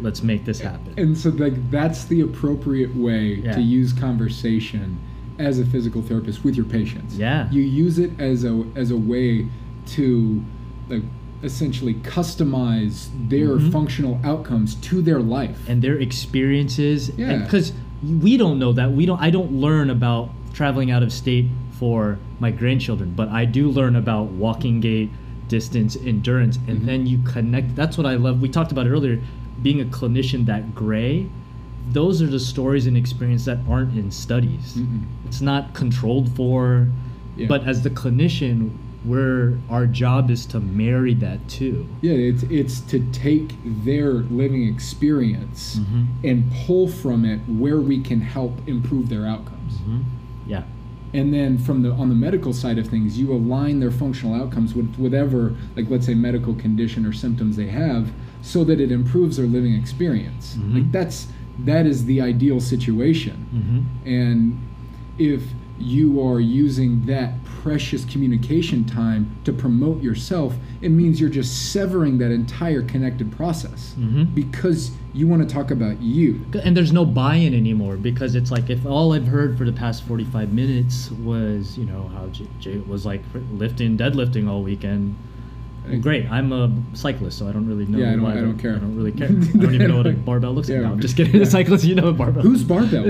Let's 0.00 0.22
make 0.22 0.44
this 0.44 0.60
happen. 0.60 0.94
And 0.96 1.16
so 1.16 1.30
like 1.30 1.70
that's 1.70 2.04
the 2.04 2.22
appropriate 2.22 2.94
way 2.96 3.34
Yeah. 3.44 3.52
to 3.52 3.60
use 3.60 3.92
conversation 3.92 4.98
as 5.38 5.58
a 5.58 5.64
physical 5.64 6.02
therapist 6.02 6.42
with 6.44 6.56
your 6.56 6.66
patients. 6.66 7.16
Yeah. 7.16 7.50
You 7.50 7.62
use 7.62 7.98
it 7.98 8.10
as 8.18 8.44
a 8.44 8.64
as 8.74 8.90
a 8.90 8.96
way 8.96 9.46
to 9.88 10.42
like 10.88 11.02
essentially 11.42 11.94
customize 11.94 13.08
their 13.28 13.56
Mhm. 13.56 13.72
functional 13.72 14.20
outcomes 14.24 14.74
to 14.76 15.00
their 15.00 15.20
life. 15.20 15.58
and 15.68 15.80
their 15.80 15.96
experiences 15.98 17.10
Yeah. 17.16 17.38
because 17.38 17.72
we 18.20 18.36
don't 18.36 18.58
know 18.58 18.72
that 18.72 18.92
we 18.92 19.04
don't 19.06 19.20
i 19.20 19.30
don't 19.30 19.52
learn 19.52 19.90
about 19.90 20.30
traveling 20.54 20.90
out 20.90 21.02
of 21.02 21.12
state 21.12 21.46
for 21.72 22.18
my 22.40 22.50
grandchildren 22.50 23.12
but 23.14 23.28
i 23.28 23.44
do 23.44 23.68
learn 23.70 23.94
about 23.96 24.26
walking 24.32 24.80
gait 24.80 25.10
distance 25.50 25.96
endurance 26.12 26.56
and 26.68 26.78
Mhm. 26.80 26.86
then 26.86 27.06
you 27.06 27.18
connect 27.34 27.74
that's 27.76 27.96
what 27.98 28.06
i 28.06 28.14
love 28.14 28.40
we 28.40 28.48
talked 28.48 28.72
about 28.72 28.86
earlier 28.86 29.18
being 29.62 29.80
a 29.80 29.84
clinician 29.84 30.46
that 30.46 30.74
gray 30.74 31.26
those 31.92 32.22
are 32.22 32.26
the 32.36 32.38
stories 32.52 32.86
and 32.86 32.96
experience 32.96 33.44
that 33.50 33.58
aren't 33.68 33.92
in 33.98 34.10
studies 34.10 34.76
Mm-mm. 34.78 35.02
it's 35.26 35.40
not 35.40 35.74
controlled 35.74 36.28
for 36.38 36.86
Yeah. 37.36 37.48
but 37.48 37.60
as 37.66 37.82
the 37.82 37.90
clinician 37.90 38.70
we're 39.04 39.54
our 39.70 39.86
job 39.86 40.30
is 40.30 40.44
to 40.52 40.60
marry 40.60 41.14
that 41.14 41.38
too 41.48 41.86
Yeah, 42.02 42.12
it's 42.30 42.42
it's 42.44 42.80
to 42.92 42.98
take 43.12 43.50
their 43.84 44.12
living 44.40 44.64
experience 44.74 45.80
Mhm. 45.80 46.06
and 46.28 46.38
pull 46.66 46.86
from 46.86 47.24
it 47.24 47.40
where 47.62 47.80
we 47.80 47.98
can 48.08 48.20
help 48.20 48.54
improve 48.68 49.08
their 49.08 49.26
outcomes. 49.26 49.72
Mhm. 49.88 50.00
yeah 50.46 50.62
and 51.12 51.32
then 51.34 51.58
from 51.58 51.82
the 51.82 51.90
on 51.92 52.08
the 52.08 52.14
medical 52.14 52.52
side 52.52 52.78
of 52.78 52.86
things 52.86 53.18
you 53.18 53.32
align 53.32 53.80
their 53.80 53.90
functional 53.90 54.34
outcomes 54.34 54.74
with 54.74 54.94
whatever 54.96 55.54
like 55.76 55.88
let's 55.90 56.06
say 56.06 56.14
medical 56.14 56.54
condition 56.54 57.04
or 57.06 57.12
symptoms 57.12 57.56
they 57.56 57.66
have 57.66 58.10
so 58.42 58.62
that 58.64 58.80
it 58.80 58.90
improves 58.92 59.36
their 59.36 59.46
living 59.46 59.74
experience 59.74 60.56
Mhm. 60.56 60.74
like 60.74 60.92
that's 60.92 61.26
that 61.64 61.84
is 61.86 62.04
the 62.06 62.20
ideal 62.20 62.60
situation 62.60 63.34
hmm 63.50 64.08
and 64.08 64.58
if 65.18 65.42
you 65.78 66.20
are 66.26 66.40
using 66.40 67.06
that 67.06 67.42
precious 67.44 68.04
communication 68.04 68.84
time 68.84 69.30
to 69.44 69.52
promote 69.52 70.02
yourself 70.02 70.54
it 70.82 70.90
means 70.90 71.20
you're 71.20 71.30
just 71.30 71.72
severing 71.72 72.18
that 72.18 72.30
entire 72.30 72.82
connected 72.82 73.30
process 73.32 73.94
Mhm. 73.98 74.34
because 74.34 74.92
you 75.12 75.26
want 75.26 75.46
to 75.46 75.52
talk 75.52 75.70
about 75.70 76.00
you. 76.00 76.44
And 76.62 76.76
there's 76.76 76.92
no 76.92 77.04
buy-in 77.04 77.52
anymore 77.54 77.96
because 77.96 78.34
it's 78.34 78.50
like 78.50 78.70
if 78.70 78.86
all 78.86 79.12
I've 79.12 79.26
heard 79.26 79.58
for 79.58 79.64
the 79.64 79.72
past 79.72 80.04
45 80.04 80.52
minutes 80.52 81.10
was 81.10 81.76
you 81.76 81.84
know 81.84 82.08
how 82.14 82.26
Jay, 82.28 82.46
Jay 82.60 82.78
was 82.78 83.04
like 83.04 83.22
lifting 83.52 83.98
deadlifting 83.98 84.48
all 84.48 84.62
weekend 84.62 85.16
well, 85.88 85.98
great 85.98 86.30
I'm 86.30 86.52
a 86.52 86.70
cyclist 86.92 87.38
so 87.38 87.48
I 87.48 87.52
don't 87.52 87.66
really 87.66 87.86
know 87.86 87.98
Yeah, 87.98 88.08
I 88.08 88.10
don't- 88.12 88.22
why 88.22 88.32
I 88.32 88.40
don't 88.42 88.58
care. 88.58 88.76
I 88.76 88.78
don't 88.78 88.94
really 88.94 89.12
care. 89.12 89.28
I 89.30 89.30
don't 89.32 89.74
even 89.74 89.88
know 89.88 89.96
what 89.96 90.06
a 90.06 90.12
barbell 90.12 90.52
looks 90.54 90.68
like. 90.68 90.76
Yeah. 90.76 90.82
no, 90.86 90.92
I'm 90.92 91.00
just 91.00 91.16
kidding. 91.18 91.38
The 91.38 91.46
cyclist 91.58 91.84
you 91.84 91.94
know 91.96 92.08
a 92.08 92.12
barbell 92.12 92.42
who's 92.42 92.62
barbell? 92.62 93.04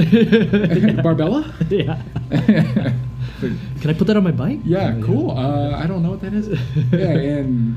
Barbella? 1.03 1.53
Yeah. 1.69 2.01
Can 2.31 3.89
I 3.91 3.95
put 3.95 4.07
that 4.07 4.17
on 4.17 4.25
my 4.25 4.31
bike? 4.33 4.61
Yeah, 4.65 5.01
cool. 5.03 5.31
Uh, 5.31 5.71
I 5.77 5.87
don't 5.87 6.03
know 6.03 6.11
what 6.11 6.21
that 6.21 6.35
is. 6.35 6.49
yeah, 6.93 7.39
and 7.39 7.77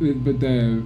but 0.00 0.40
the 0.40 0.82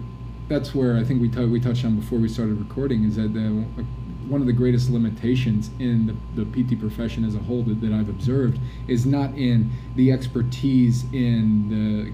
that's 0.48 0.74
where 0.74 0.96
I 0.96 1.04
think 1.04 1.20
we 1.22 1.28
tou- 1.28 1.50
we 1.50 1.60
touched 1.60 1.84
on 1.84 1.96
before 1.98 2.18
we 2.18 2.28
started 2.28 2.58
recording 2.58 3.04
is 3.04 3.16
that 3.16 3.32
the 3.34 3.64
like, 3.76 3.86
one 4.28 4.40
of 4.40 4.46
the 4.46 4.52
greatest 4.54 4.88
limitations 4.88 5.70
in 5.78 6.06
the, 6.34 6.44
the 6.44 6.64
PT 6.64 6.80
profession 6.80 7.24
as 7.26 7.34
a 7.34 7.38
whole 7.40 7.62
that, 7.64 7.80
that 7.82 7.92
I've 7.92 8.08
observed 8.08 8.58
is 8.88 9.04
not 9.04 9.34
in 9.36 9.70
the 9.96 10.10
expertise 10.12 11.04
in 11.12 11.68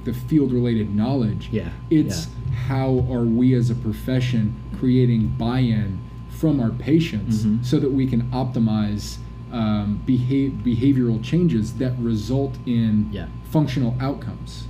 the 0.04 0.10
the 0.10 0.16
field 0.18 0.52
related 0.52 0.94
knowledge. 0.94 1.48
Yeah, 1.52 1.70
It's 1.90 2.28
how 2.66 3.06
are 3.10 3.24
we 3.24 3.54
as 3.54 3.70
a 3.70 3.74
profession 3.74 4.54
creating 4.78 5.28
buy-in 5.38 6.00
from 6.30 6.58
our 6.60 6.70
patients 6.70 7.44
Mhm. 7.44 7.64
so 7.64 7.78
that 7.78 7.90
we 7.92 8.06
can 8.06 8.22
optimize 8.30 9.18
um, 9.52 10.00
behav- 10.06 10.62
behavioral 10.62 11.20
changes 11.22 11.72
that 11.74 11.98
result 11.98 12.56
in 12.66 13.08
Yeah. 13.12 13.26
functional 13.50 13.96
outcomes. 14.00 14.66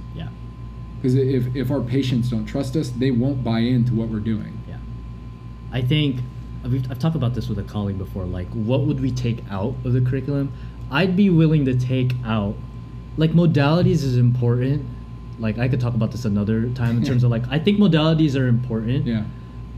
Because 1.00 1.14
if, 1.14 1.54
if 1.56 1.70
our 1.70 1.80
patients 1.80 2.28
don't 2.30 2.44
trust 2.44 2.76
us, 2.76 2.90
they 2.90 3.10
won't 3.10 3.42
buy 3.42 3.60
into 3.60 3.94
what 3.94 4.08
we're 4.08 4.18
doing. 4.20 4.60
Yeah. 4.68 4.76
I 5.72 5.80
think 5.80 6.20
I've, 6.64 6.74
I've 6.90 6.98
talked 6.98 7.16
about 7.16 7.34
this 7.34 7.48
with 7.48 7.58
a 7.58 7.62
colleague 7.62 7.96
before. 7.98 8.24
Like, 8.24 8.48
what 8.48 8.82
would 8.82 9.00
we 9.00 9.10
take 9.10 9.42
out 9.50 9.74
of 9.84 9.92
the 9.94 10.00
curriculum? 10.02 10.52
I'd 10.90 11.16
be 11.16 11.30
willing 11.30 11.64
to 11.64 11.74
take 11.78 12.12
out, 12.24 12.54
like, 13.16 13.30
modalities 13.32 14.02
is 14.04 14.16
important. 14.18 14.84
Like, 15.38 15.58
I 15.58 15.68
could 15.68 15.80
talk 15.80 15.94
about 15.94 16.10
this 16.12 16.26
another 16.26 16.68
time 16.70 16.98
in 16.98 17.04
terms 17.04 17.24
of 17.24 17.30
like, 17.30 17.44
I 17.50 17.58
think 17.58 17.78
modalities 17.78 18.38
are 18.38 18.46
important, 18.46 19.06
Yeah. 19.06 19.24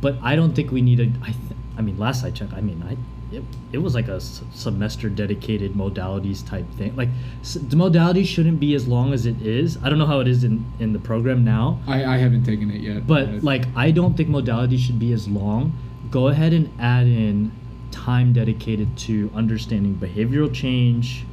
but 0.00 0.16
I 0.22 0.34
don't 0.34 0.54
think 0.54 0.72
we 0.72 0.82
need 0.82 0.98
a. 0.98 1.04
I, 1.22 1.26
th- 1.26 1.36
I 1.78 1.82
mean, 1.82 1.98
last 1.98 2.24
I 2.24 2.30
checked, 2.32 2.52
I 2.52 2.60
mean, 2.60 2.82
I. 2.82 2.96
It, 3.34 3.42
it 3.72 3.78
was 3.78 3.94
like 3.94 4.08
a 4.08 4.16
s- 4.16 4.42
semester 4.52 5.08
dedicated 5.08 5.72
modalities 5.74 6.46
type 6.46 6.68
thing. 6.74 6.94
Like 6.96 7.08
s- 7.40 7.54
the 7.54 7.76
modalities 7.76 8.26
shouldn't 8.26 8.60
be 8.60 8.74
as 8.74 8.86
long 8.86 9.12
as 9.12 9.26
it 9.26 9.40
is. 9.42 9.78
I 9.82 9.88
don't 9.88 9.98
know 9.98 10.06
how 10.06 10.20
it 10.20 10.28
is 10.28 10.44
in, 10.44 10.64
in 10.78 10.92
the 10.92 10.98
program 10.98 11.44
now, 11.44 11.80
I, 11.86 12.04
I 12.04 12.16
haven't 12.18 12.44
taken 12.44 12.70
it 12.70 12.80
yet. 12.80 13.06
but 13.06 13.42
like, 13.42 13.64
I 13.76 13.90
don't 13.90 14.16
think 14.16 14.28
modality 14.28 14.76
should 14.76 14.98
be 14.98 15.12
as 15.12 15.26
long. 15.28 15.72
Go 16.10 16.28
ahead 16.28 16.52
and 16.52 16.68
add 16.78 17.06
in 17.06 17.52
time 17.90 18.32
dedicated 18.32 18.96
to 18.98 19.30
understanding 19.34 19.94
behavioral 19.96 20.52
change, 20.52 21.24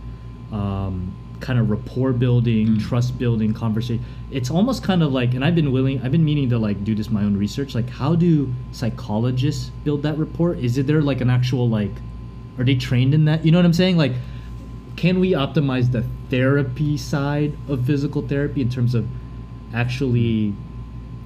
um, 0.51 1.13
kind 1.39 1.57
of 1.59 1.69
rapport 1.69 2.11
building, 2.11 2.67
Mm. 2.67 2.81
trust 2.81 3.17
building, 3.17 3.53
conversation. 3.53 4.03
It's 4.31 4.49
almost 4.51 4.83
kind 4.83 5.01
of 5.01 5.11
like, 5.13 5.33
and 5.33 5.43
I've 5.43 5.55
been 5.55 5.71
willing, 5.71 6.01
I've 6.01 6.11
been 6.11 6.25
meaning 6.25 6.49
to 6.49 6.57
like 6.59 6.83
do 6.83 6.93
this 6.95 7.09
my 7.09 7.23
own 7.23 7.37
research. 7.37 7.73
Like, 7.75 7.89
how 7.89 8.15
do 8.15 8.53
psychologists 8.71 9.71
build 9.83 10.03
that 10.03 10.17
rapport? 10.17 10.53
Is 10.55 10.77
it 10.77 10.87
there 10.87 11.01
like 11.01 11.21
an 11.21 11.29
actual 11.29 11.69
like, 11.69 11.91
are 12.57 12.63
they 12.63 12.75
trained 12.75 13.13
in 13.13 13.25
that? 13.25 13.45
You 13.45 13.51
know 13.51 13.57
what 13.57 13.65
I'm 13.65 13.73
saying? 13.73 13.97
Like, 13.97 14.13
can 14.97 15.19
we 15.19 15.31
optimize 15.31 15.91
the 15.91 16.03
therapy 16.29 16.97
side 16.97 17.53
of 17.69 17.85
physical 17.85 18.21
therapy 18.21 18.61
in 18.61 18.69
terms 18.69 18.93
of 18.93 19.07
actually 19.73 20.53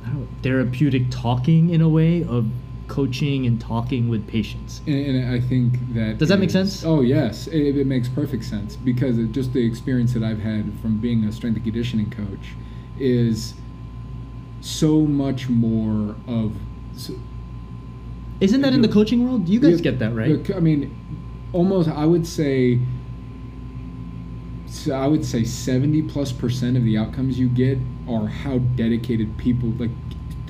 I 0.06 0.10
don't 0.10 0.20
know, 0.22 0.28
therapeutic 0.44 1.04
talking 1.10 1.70
in 1.70 1.82
a 1.82 1.90
way 1.90 2.24
of 2.24 2.46
coaching 2.94 3.48
and 3.48 3.60
talking 3.60 4.08
with 4.08 4.28
patients. 4.28 4.82
And, 4.86 4.96
and 5.18 5.34
I 5.34 5.40
think 5.40 5.74
that 5.96 6.20
Does 6.20 6.30
that 6.30 6.40
make 6.40 6.52
sense? 6.52 6.86
Oh 6.86 7.02
yes, 7.02 7.48
it, 7.48 7.76
it 7.76 7.88
makes 7.88 8.08
perfect 8.08 8.44
sense 8.44 8.76
because 8.76 9.18
it, 9.18 9.32
just 9.32 9.52
the 9.54 9.66
experience 9.66 10.14
that 10.14 10.24
I've 10.24 10.40
had 10.40 10.72
from 10.80 11.00
being 11.00 11.24
a 11.26 11.32
strength 11.32 11.56
and 11.56 11.64
conditioning 11.66 12.12
coach 12.12 12.50
is 13.00 13.56
so 14.62 15.02
much 15.02 15.50
more 15.50 16.16
of. 16.28 16.54
So, 16.96 17.14
Isn't 18.40 18.62
that 18.62 18.74
in 18.74 18.82
the 18.82 18.88
coaching 18.88 19.24
world? 19.26 19.46
Do 19.46 19.52
you 19.52 19.60
guys 19.60 19.80
Yeah, 19.80 19.92
get 19.92 20.00
that, 20.00 20.14
right? 20.14 20.52
I 20.56 20.60
mean, 20.60 20.96
almost. 21.52 21.90
I 21.90 22.06
would 22.06 22.28
say. 22.28 22.80
So 24.68 24.94
I 24.94 25.08
would 25.08 25.26
say 25.26 25.44
seventy 25.44 26.02
plus 26.02 26.32
percent 26.32 26.78
of 26.78 26.84
the 26.84 26.98
outcomes 26.98 27.40
you 27.40 27.50
get 27.50 27.78
are 28.08 28.28
how 28.28 28.58
dedicated 28.60 29.38
people, 29.38 29.70
like 29.70 29.92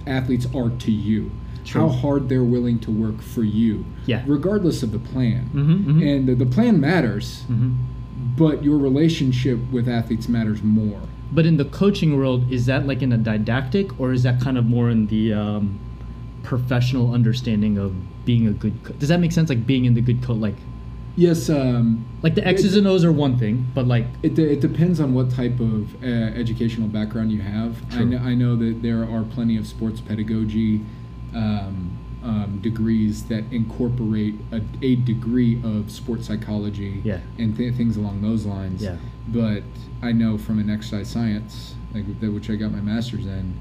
athletes, 0.08 0.46
are 0.54 0.70
to 0.70 0.92
you. 0.92 1.32
True. 1.66 1.82
How 1.82 1.90
hard 1.90 2.30
they're 2.30 2.44
willing 2.44 2.80
to 2.80 2.92
work 2.92 3.22
for 3.22 3.44
you, 3.44 3.86
Yeah. 4.06 4.24
regardless 4.28 4.84
of 4.84 4.92
the 4.92 5.00
plan. 5.00 5.50
Mhm, 5.54 5.86
mhm. 5.86 6.02
And 6.16 6.28
the, 6.28 6.36
the 6.36 6.46
plan 6.46 6.80
matters, 6.80 7.44
Mhm. 7.50 7.76
but 8.38 8.64
your 8.64 8.78
relationship 8.78 9.60
with 9.72 9.88
athletes 9.88 10.28
matters 10.28 10.62
more. 10.64 11.00
But 11.32 11.46
in 11.46 11.58
the 11.58 11.66
coaching 11.66 12.16
world, 12.18 12.52
is 12.52 12.66
that 12.68 12.86
like 12.86 13.02
in 13.02 13.12
a 13.12 13.18
didactic, 13.18 14.00
or 14.00 14.14
is 14.14 14.24
that 14.24 14.40
kind 14.42 14.58
of 14.58 14.66
more 14.66 14.90
in 14.90 15.08
the 15.08 15.34
um, 15.34 15.80
professional 16.44 17.14
understanding 17.14 17.78
of 17.78 17.94
being 18.26 18.48
a 18.48 18.52
good? 18.52 18.74
Co- 18.84 18.94
Does 18.94 19.10
that 19.10 19.20
make 19.20 19.32
sense? 19.32 19.50
Like 19.50 19.66
being 19.66 19.86
in 19.86 19.94
the 19.94 20.02
good 20.02 20.22
coach, 20.22 20.38
like 20.40 20.56
Yes. 21.16 21.48
Um, 21.48 22.06
like 22.24 22.34
the 22.34 22.46
X's 22.48 22.76
and 22.76 22.88
O's 22.88 23.06
are 23.06 23.12
one 23.12 23.38
thing, 23.38 23.68
but 23.76 23.88
like 23.88 24.08
It, 24.24 24.38
it 24.40 24.62
depends 24.62 25.00
on 25.00 25.14
what 25.14 25.30
type 25.30 25.60
of 25.60 25.96
uh, 26.04 26.08
educational 26.08 26.88
background 26.88 27.32
you 27.32 27.42
have. 27.42 27.76
I 27.92 28.04
know, 28.04 28.18
I 28.18 28.34
know 28.34 28.56
that 28.56 28.82
there 28.82 29.04
are 29.08 29.22
plenty 29.24 29.56
of 29.58 29.68
sports 29.68 30.02
pedagogy 30.02 30.82
um, 31.36 31.98
um, 32.24 32.60
degrees 32.62 33.26
that 33.26 33.44
incorporate 33.52 34.36
a, 34.52 34.62
a 34.82 34.96
degree 34.96 35.62
of 35.64 35.92
sports 35.92 36.28
psychology 36.28 37.02
Yeah. 37.04 37.20
and 37.38 37.56
th- 37.56 37.76
things 37.76 37.98
along 37.98 38.22
those 38.22 38.46
lines. 38.46 38.82
Yeah. 38.82 38.96
But 39.28 39.64
I 40.02 40.12
know 40.14 40.38
from 40.38 40.60
an 40.60 40.70
exercise 40.70 41.10
science, 41.10 41.76
like 41.94 42.06
which 42.06 42.50
I 42.50 42.56
got 42.56 42.72
my 42.72 42.80
master's 42.82 43.26
in, 43.26 43.60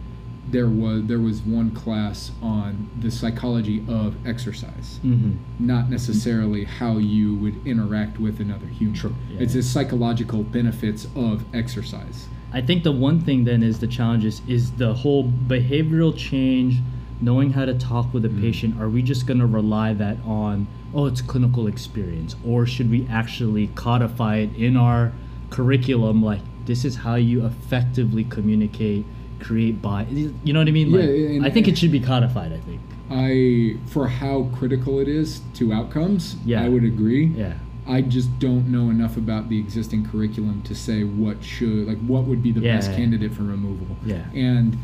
there 0.48 0.68
was 0.68 1.04
there 1.06 1.20
was 1.20 1.40
one 1.42 1.70
class 1.70 2.32
on 2.42 2.90
the 3.00 3.10
psychology 3.12 3.84
of 3.88 4.16
exercise 4.26 4.98
mhm. 5.04 5.36
not 5.60 5.88
necessarily 5.88 6.64
how 6.64 6.98
you 6.98 7.36
would 7.36 7.64
interact 7.64 8.18
with 8.18 8.40
another 8.40 8.66
human. 8.66 8.94
True, 8.94 9.14
yeah, 9.30 9.40
it's 9.40 9.54
the 9.54 9.62
psychological 9.62 10.42
benefits 10.42 11.06
of 11.14 11.44
exercise. 11.54 12.26
I 12.52 12.60
think 12.60 12.82
the 12.82 12.92
one 12.92 13.20
thing 13.20 13.44
then 13.44 13.62
is 13.62 13.78
the 13.78 13.86
challenge 13.86 14.24
is, 14.24 14.42
is 14.46 14.72
the 14.72 14.92
whole 14.92 15.24
behavioral 15.24 16.14
change, 16.16 16.80
knowing 17.22 17.52
how 17.52 17.64
to 17.64 17.72
talk 17.74 18.12
with 18.12 18.24
a 18.24 18.28
mm. 18.28 18.40
patient. 18.40 18.80
Are 18.80 18.88
we 18.88 19.00
just 19.00 19.26
going 19.26 19.38
to 19.38 19.46
rely 19.46 19.94
that 19.94 20.18
on, 20.26 20.66
oh, 20.92 21.06
it's 21.06 21.22
clinical 21.22 21.66
experience? 21.68 22.34
Or 22.44 22.66
should 22.66 22.90
we 22.90 23.06
actually 23.08 23.68
codify 23.68 24.36
it 24.38 24.54
in 24.56 24.76
our 24.76 25.12
curriculum? 25.50 26.22
Like, 26.22 26.40
this 26.66 26.84
is 26.84 26.96
how 26.96 27.14
you 27.14 27.46
effectively 27.46 28.24
communicate, 28.24 29.06
create 29.40 29.80
by. 29.80 30.04
You 30.04 30.52
know 30.52 30.58
what 30.58 30.68
I 30.68 30.72
mean? 30.72 30.90
Yeah, 30.90 31.00
Like, 31.00 31.08
and- 31.08 31.46
I 31.46 31.50
think 31.50 31.68
it 31.68 31.78
should 31.78 31.92
be 31.92 32.00
codified, 32.00 32.52
I 32.52 32.58
think. 32.58 32.80
I, 33.10 33.76
for 33.90 34.08
how 34.08 34.48
critical 34.56 34.98
it 34.98 35.08
is 35.08 35.42
to 35.54 35.72
outcomes, 35.72 36.36
Yeah. 36.44 36.62
I 36.62 36.68
would 36.68 36.84
agree. 36.84 37.26
Yeah. 37.26 37.54
I 37.86 38.00
just 38.00 38.38
don't 38.38 38.70
know 38.70 38.90
enough 38.90 39.16
about 39.16 39.48
the 39.48 39.58
existing 39.58 40.06
curriculum 40.06 40.62
to 40.62 40.74
say 40.74 41.02
what 41.02 41.42
should, 41.42 41.88
like, 41.88 41.98
what 42.06 42.24
would 42.24 42.42
be 42.42 42.52
the 42.52 42.60
Yeah, 42.60 42.76
best 42.76 42.90
yeah. 42.90 42.96
candidate 42.96 43.32
for 43.34 43.42
removal. 43.42 43.96
Yeah. 44.06 44.22
And 44.32 44.78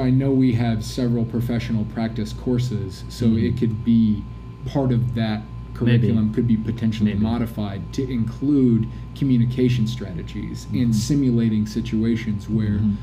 I 0.00 0.10
know 0.10 0.30
we 0.30 0.52
have 0.54 0.84
several 0.84 1.24
professional 1.24 1.84
practice 1.86 2.32
courses, 2.32 3.04
so 3.08 3.26
Mhm. 3.28 3.42
it 3.42 3.56
could 3.58 3.84
be 3.84 4.22
part 4.66 4.92
of 4.92 5.14
that 5.14 5.42
curriculum 5.74 6.32
could 6.32 6.46
be 6.46 6.56
potentially 6.56 7.10
Maybe. 7.12 7.22
modified 7.22 7.92
to 7.94 8.08
include 8.08 8.86
communication 9.16 9.86
strategies 9.88 10.66
Mhm. 10.72 10.82
and 10.84 10.94
simulating 10.94 11.66
situations 11.66 12.48
where 12.48 12.78
Mhm. 12.78 12.94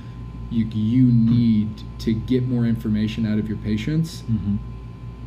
you, 0.49 0.65
you 0.73 1.05
need 1.05 1.67
to 1.99 2.13
get 2.13 2.47
more 2.47 2.65
information 2.65 3.25
out 3.25 3.37
of 3.39 3.47
your 3.49 3.57
patients. 3.57 4.23
Mhm. 4.31 4.57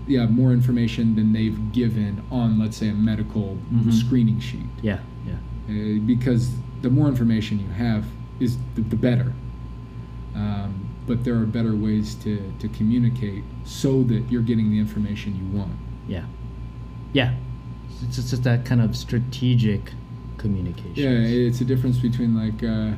Yeah, 0.08 0.26
more 0.26 0.52
information 0.52 1.14
than 1.16 1.32
they've 1.32 1.58
given 1.72 2.22
on, 2.30 2.58
let's 2.58 2.76
say, 2.78 2.88
a 2.88 2.94
medical 2.94 3.58
Mhm. 3.72 3.92
screening 3.92 4.40
sheet. 4.40 4.60
Yeah. 4.82 4.98
Yeah. 5.26 5.34
Uh, 5.68 5.98
because 6.06 6.50
the 6.82 6.90
more 6.90 7.08
information 7.08 7.58
you 7.60 7.68
have 7.76 8.04
is 8.40 8.56
the, 8.74 8.80
the 8.82 8.96
better. 8.96 9.32
Um, 10.34 10.70
but 11.06 11.24
there 11.24 11.36
are 11.36 11.46
better 11.46 11.74
ways 11.74 12.14
to, 12.16 12.52
to 12.58 12.68
communicate 12.68 13.44
so 13.64 14.02
that 14.04 14.30
you're 14.30 14.42
getting 14.42 14.70
the 14.70 14.78
information 14.78 15.36
you 15.36 15.58
want. 15.58 15.72
Yeah. 16.08 16.24
Yeah. 17.12 17.34
It's 18.02 18.16
just, 18.16 18.42
that 18.44 18.64
kind 18.64 18.80
of 18.80 18.96
strategic 18.96 19.92
communication. 20.38 20.94
Yeah, 20.94 21.10
it's 21.10 21.60
a 21.60 21.64
difference 21.64 21.98
between 21.98 22.34
like 22.34 22.62
uh, 22.62 22.96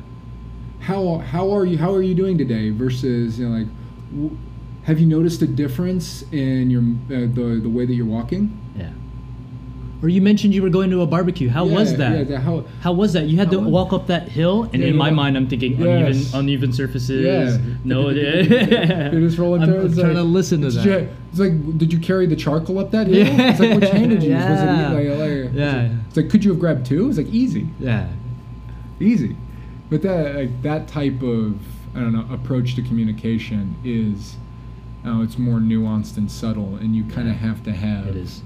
how 0.81 1.19
how 1.19 1.51
are 1.55 1.65
you 1.65 1.77
how 1.77 1.93
are 1.93 2.01
you 2.01 2.13
doing 2.15 2.37
today 2.37 2.71
versus 2.71 3.39
you 3.39 3.47
know 3.47 3.57
like 3.57 3.67
w- 4.11 4.37
have 4.83 4.99
you 4.99 5.05
noticed 5.05 5.41
a 5.41 5.47
difference 5.47 6.23
in 6.31 6.69
your 6.69 6.81
uh, 6.81 7.27
the 7.33 7.59
the 7.61 7.69
way 7.69 7.85
that 7.85 7.93
you're 7.93 8.05
walking? 8.05 8.59
Or 10.03 10.09
you 10.09 10.21
mentioned 10.21 10.53
you 10.53 10.61
were 10.61 10.69
going 10.69 10.91
to 10.91 11.01
a 11.01 11.07
barbecue. 11.07 11.49
How 11.49 11.65
Yeah, 11.65 11.73
was 11.75 11.97
that? 11.97 12.17
Yeah, 12.17 12.23
the- 12.23 12.39
how 12.39 12.63
How 12.81 12.93
was 12.93 13.13
that? 13.13 13.25
You 13.27 13.37
had 13.37 13.49
to 13.49 13.59
walk 13.59 13.93
up 13.93 14.05
that 14.07 14.29
hill, 14.29 14.69
and 14.71 14.83
Yeah, 14.83 14.89
in 14.89 14.95
my 14.95 15.09
mind, 15.09 15.35
I'm 15.35 15.47
thinking 15.47 15.71
Yes. 15.79 16.33
uneven, 16.33 16.39
uneven 16.39 16.73
surfaces. 16.73 17.25
Yeah. 17.25 17.57
No, 17.83 18.09
You're 18.09 19.09
just 19.27 19.39
rolling 19.39 19.63
I'm. 19.63 19.69
I'm 19.73 19.85
It's 19.87 19.95
trying 19.95 20.09
like- 20.09 20.17
to 20.17 20.23
listen 20.23 20.61
to 20.61 20.69
Did 20.69 20.77
that. 20.79 20.85
you- 21.01 21.07
it's 21.31 21.39
like, 21.39 21.77
did 21.79 21.91
you 21.91 21.99
carry 21.99 22.27
the 22.27 22.35
charcoal 22.35 22.77
up 22.79 22.91
that 22.91 23.07
hill? 23.07 23.25
Yeah. 23.25 23.49
It's 23.51 23.59
like, 23.59 23.79
which 23.81 23.89
hand 23.89 24.11
did 24.11 24.21
you 24.23 24.29
use? 24.35 24.43
Was 24.43 24.61
it 24.61 24.65
Yeah. 24.65 24.91
like, 24.91 25.19
like, 25.19 25.51
Yeah. 25.55 25.89
It's 26.07 26.17
like, 26.17 26.29
could 26.29 26.43
you 26.45 26.51
have 26.51 26.59
grabbed 26.59 26.85
two? 26.85 27.07
It's 27.09 27.17
like 27.17 27.33
easy, 27.33 27.67
yeah. 27.79 28.07
easy. 28.99 29.35
But 29.89 30.01
that 30.03 30.35
like 30.35 30.61
that 30.63 30.87
type 30.87 31.21
of 31.23 31.55
I 31.95 32.01
don't 32.01 32.13
know 32.13 32.25
approach 32.31 32.75
to 32.75 32.81
communication 32.83 33.75
is, 33.83 34.35
oh, 35.05 35.23
it's 35.23 35.39
more 35.39 35.57
nuanced 35.59 36.17
and 36.17 36.29
subtle, 36.29 36.75
and 36.75 36.95
you 36.95 37.03
kind 37.05 37.27
of 37.29 37.35
have 37.37 37.63
to 37.63 37.71
have. 37.71 38.07
It 38.07 38.15
is. 38.17 38.41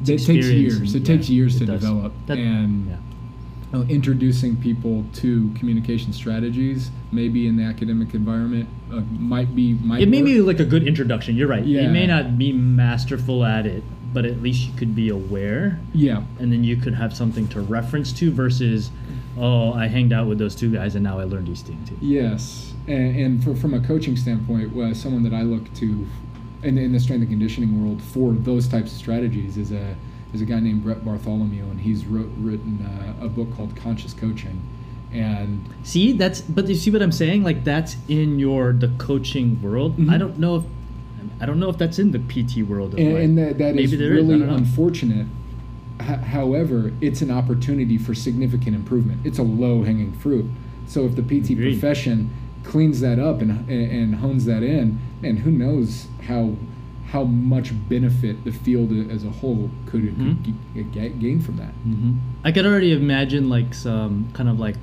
It's 0.00 0.08
It 0.10 0.18
takes 0.34 0.46
years. 0.48 0.78
and- 0.78 0.94
It 0.96 1.04
takes 1.04 1.28
yeah, 1.28 1.34
years 1.36 1.56
it 1.56 1.60
to 1.60 1.66
does. 1.66 1.80
develop, 1.80 2.12
That- 2.26 2.38
and 2.38 2.86
yeah. 2.88 3.78
uh, 3.78 3.82
introducing 3.88 4.56
people 4.56 5.04
to 5.14 5.50
communication 5.54 6.12
strategies, 6.12 6.90
maybe 7.12 7.46
in 7.46 7.56
the 7.56 7.64
academic 7.64 8.14
environment, 8.14 8.68
uh, 8.92 9.00
might 9.18 9.54
be 9.54 9.74
might. 9.84 10.00
It 10.02 10.08
may 10.08 10.18
work. 10.22 10.26
be 10.26 10.40
like 10.40 10.60
a 10.60 10.64
good 10.64 10.86
introduction. 10.86 11.36
You're 11.36 11.48
right. 11.48 11.64
You 11.64 11.88
may 11.90 12.06
not 12.06 12.38
be 12.38 12.52
masterful 12.52 13.44
at 13.44 13.66
it, 13.66 13.82
but 14.14 14.24
at 14.24 14.42
least 14.42 14.66
you 14.66 14.72
could 14.76 14.94
be 14.94 15.08
aware, 15.10 15.80
Yeah. 15.94 16.22
and 16.38 16.50
then 16.52 16.64
you 16.64 16.76
could 16.76 16.94
have 16.94 17.12
something 17.14 17.46
to 17.48 17.60
reference 17.60 18.10
to 18.14 18.30
versus, 18.30 18.90
oh, 19.36 19.72
I 19.72 19.86
hanged 19.88 20.12
out 20.14 20.26
with 20.28 20.38
those 20.38 20.54
two 20.54 20.70
guys, 20.72 20.94
and 20.94 21.04
now 21.04 21.18
I 21.18 21.24
learned 21.24 21.48
these 21.48 21.60
things 21.60 21.88
too. 21.88 21.96
Yes, 22.00 22.72
and, 22.86 23.14
and 23.16 23.44
for, 23.44 23.54
from 23.54 23.74
a 23.74 23.80
coaching 23.80 24.16
standpoint, 24.16 24.74
well, 24.74 24.94
someone 24.94 25.22
that 25.24 25.34
I 25.34 25.42
look 25.42 25.72
to 25.74 26.06
in, 26.62 26.78
in 26.78 26.92
the 26.92 27.00
strength 27.00 27.20
and 27.22 27.30
conditioning 27.30 27.82
world 27.84 28.02
for 28.02 28.32
those 28.32 28.68
types 28.68 28.92
of 28.92 28.98
strategies 28.98 29.56
is 29.56 29.72
a 29.72 29.94
is 30.34 30.42
a 30.42 30.44
guy 30.44 30.60
named 30.60 30.82
Brett 30.82 31.04
Bartholomew, 31.04 31.64
and 31.70 31.80
he's 31.80 32.04
wrote, 32.04 32.30
written 32.36 32.84
uh, 32.84 33.24
a 33.24 33.28
book 33.28 33.54
called 33.56 33.74
Conscious 33.76 34.12
Coaching, 34.12 34.60
and 35.12 35.64
See, 35.84 36.12
that's 36.12 36.40
but 36.42 36.68
you 36.68 36.74
see 36.74 36.90
what 36.90 37.00
I'm 37.02 37.12
saying? 37.12 37.42
Like 37.44 37.64
that's 37.64 37.96
in 38.08 38.38
your 38.38 38.72
the 38.72 38.88
coaching 38.98 39.60
world. 39.62 39.96
Mhm. 39.96 40.10
I 40.10 40.18
don't 40.18 40.38
know 40.38 40.56
if 40.56 40.64
I 41.40 41.46
don't 41.46 41.60
know 41.60 41.70
if 41.70 41.78
that's 41.78 41.98
in 41.98 42.10
the 42.10 42.18
PT 42.18 42.66
world. 42.68 42.94
Of 42.94 43.00
and, 43.00 43.14
like, 43.14 43.22
and 43.22 43.38
that, 43.38 43.58
that 43.58 43.76
is 43.76 43.92
is, 43.92 44.00
really 44.00 44.38
don't 44.38 44.48
unfortunate. 44.50 45.26
H- 46.00 46.20
however, 46.20 46.92
it's 47.00 47.22
an 47.22 47.30
opportunity 47.30 47.96
for 47.98 48.14
significant 48.14 48.74
improvement. 48.76 49.20
It's 49.24 49.38
a 49.38 49.42
low 49.42 49.82
hanging 49.84 50.12
fruit. 50.12 50.46
So 50.86 51.04
if 51.06 51.16
the 51.16 51.22
PT 51.22 51.50
Agreed. 51.50 51.80
profession 51.80 52.30
cleans 52.68 53.00
that 53.00 53.18
up 53.18 53.40
and, 53.40 53.68
and 53.68 54.14
hones 54.16 54.44
that 54.44 54.62
in, 54.62 54.98
and 55.22 55.38
who 55.40 55.50
knows 55.50 56.06
how 56.28 56.54
how 57.06 57.24
much 57.24 57.72
benefit 57.88 58.44
the 58.44 58.52
field 58.52 58.92
as 59.10 59.24
a 59.24 59.30
whole 59.30 59.70
could, 59.86 60.02
Mhm. 60.02 60.44
could 60.44 60.44
g- 60.44 60.82
ga- 60.92 61.08
gain 61.18 61.40
from 61.40 61.56
that. 61.56 61.72
hmm 61.82 62.12
I 62.44 62.52
could 62.52 62.66
already 62.66 62.92
imagine 62.92 63.48
like 63.48 63.72
some 63.72 64.28
kind 64.34 64.46
of 64.50 64.60
like 64.60 64.76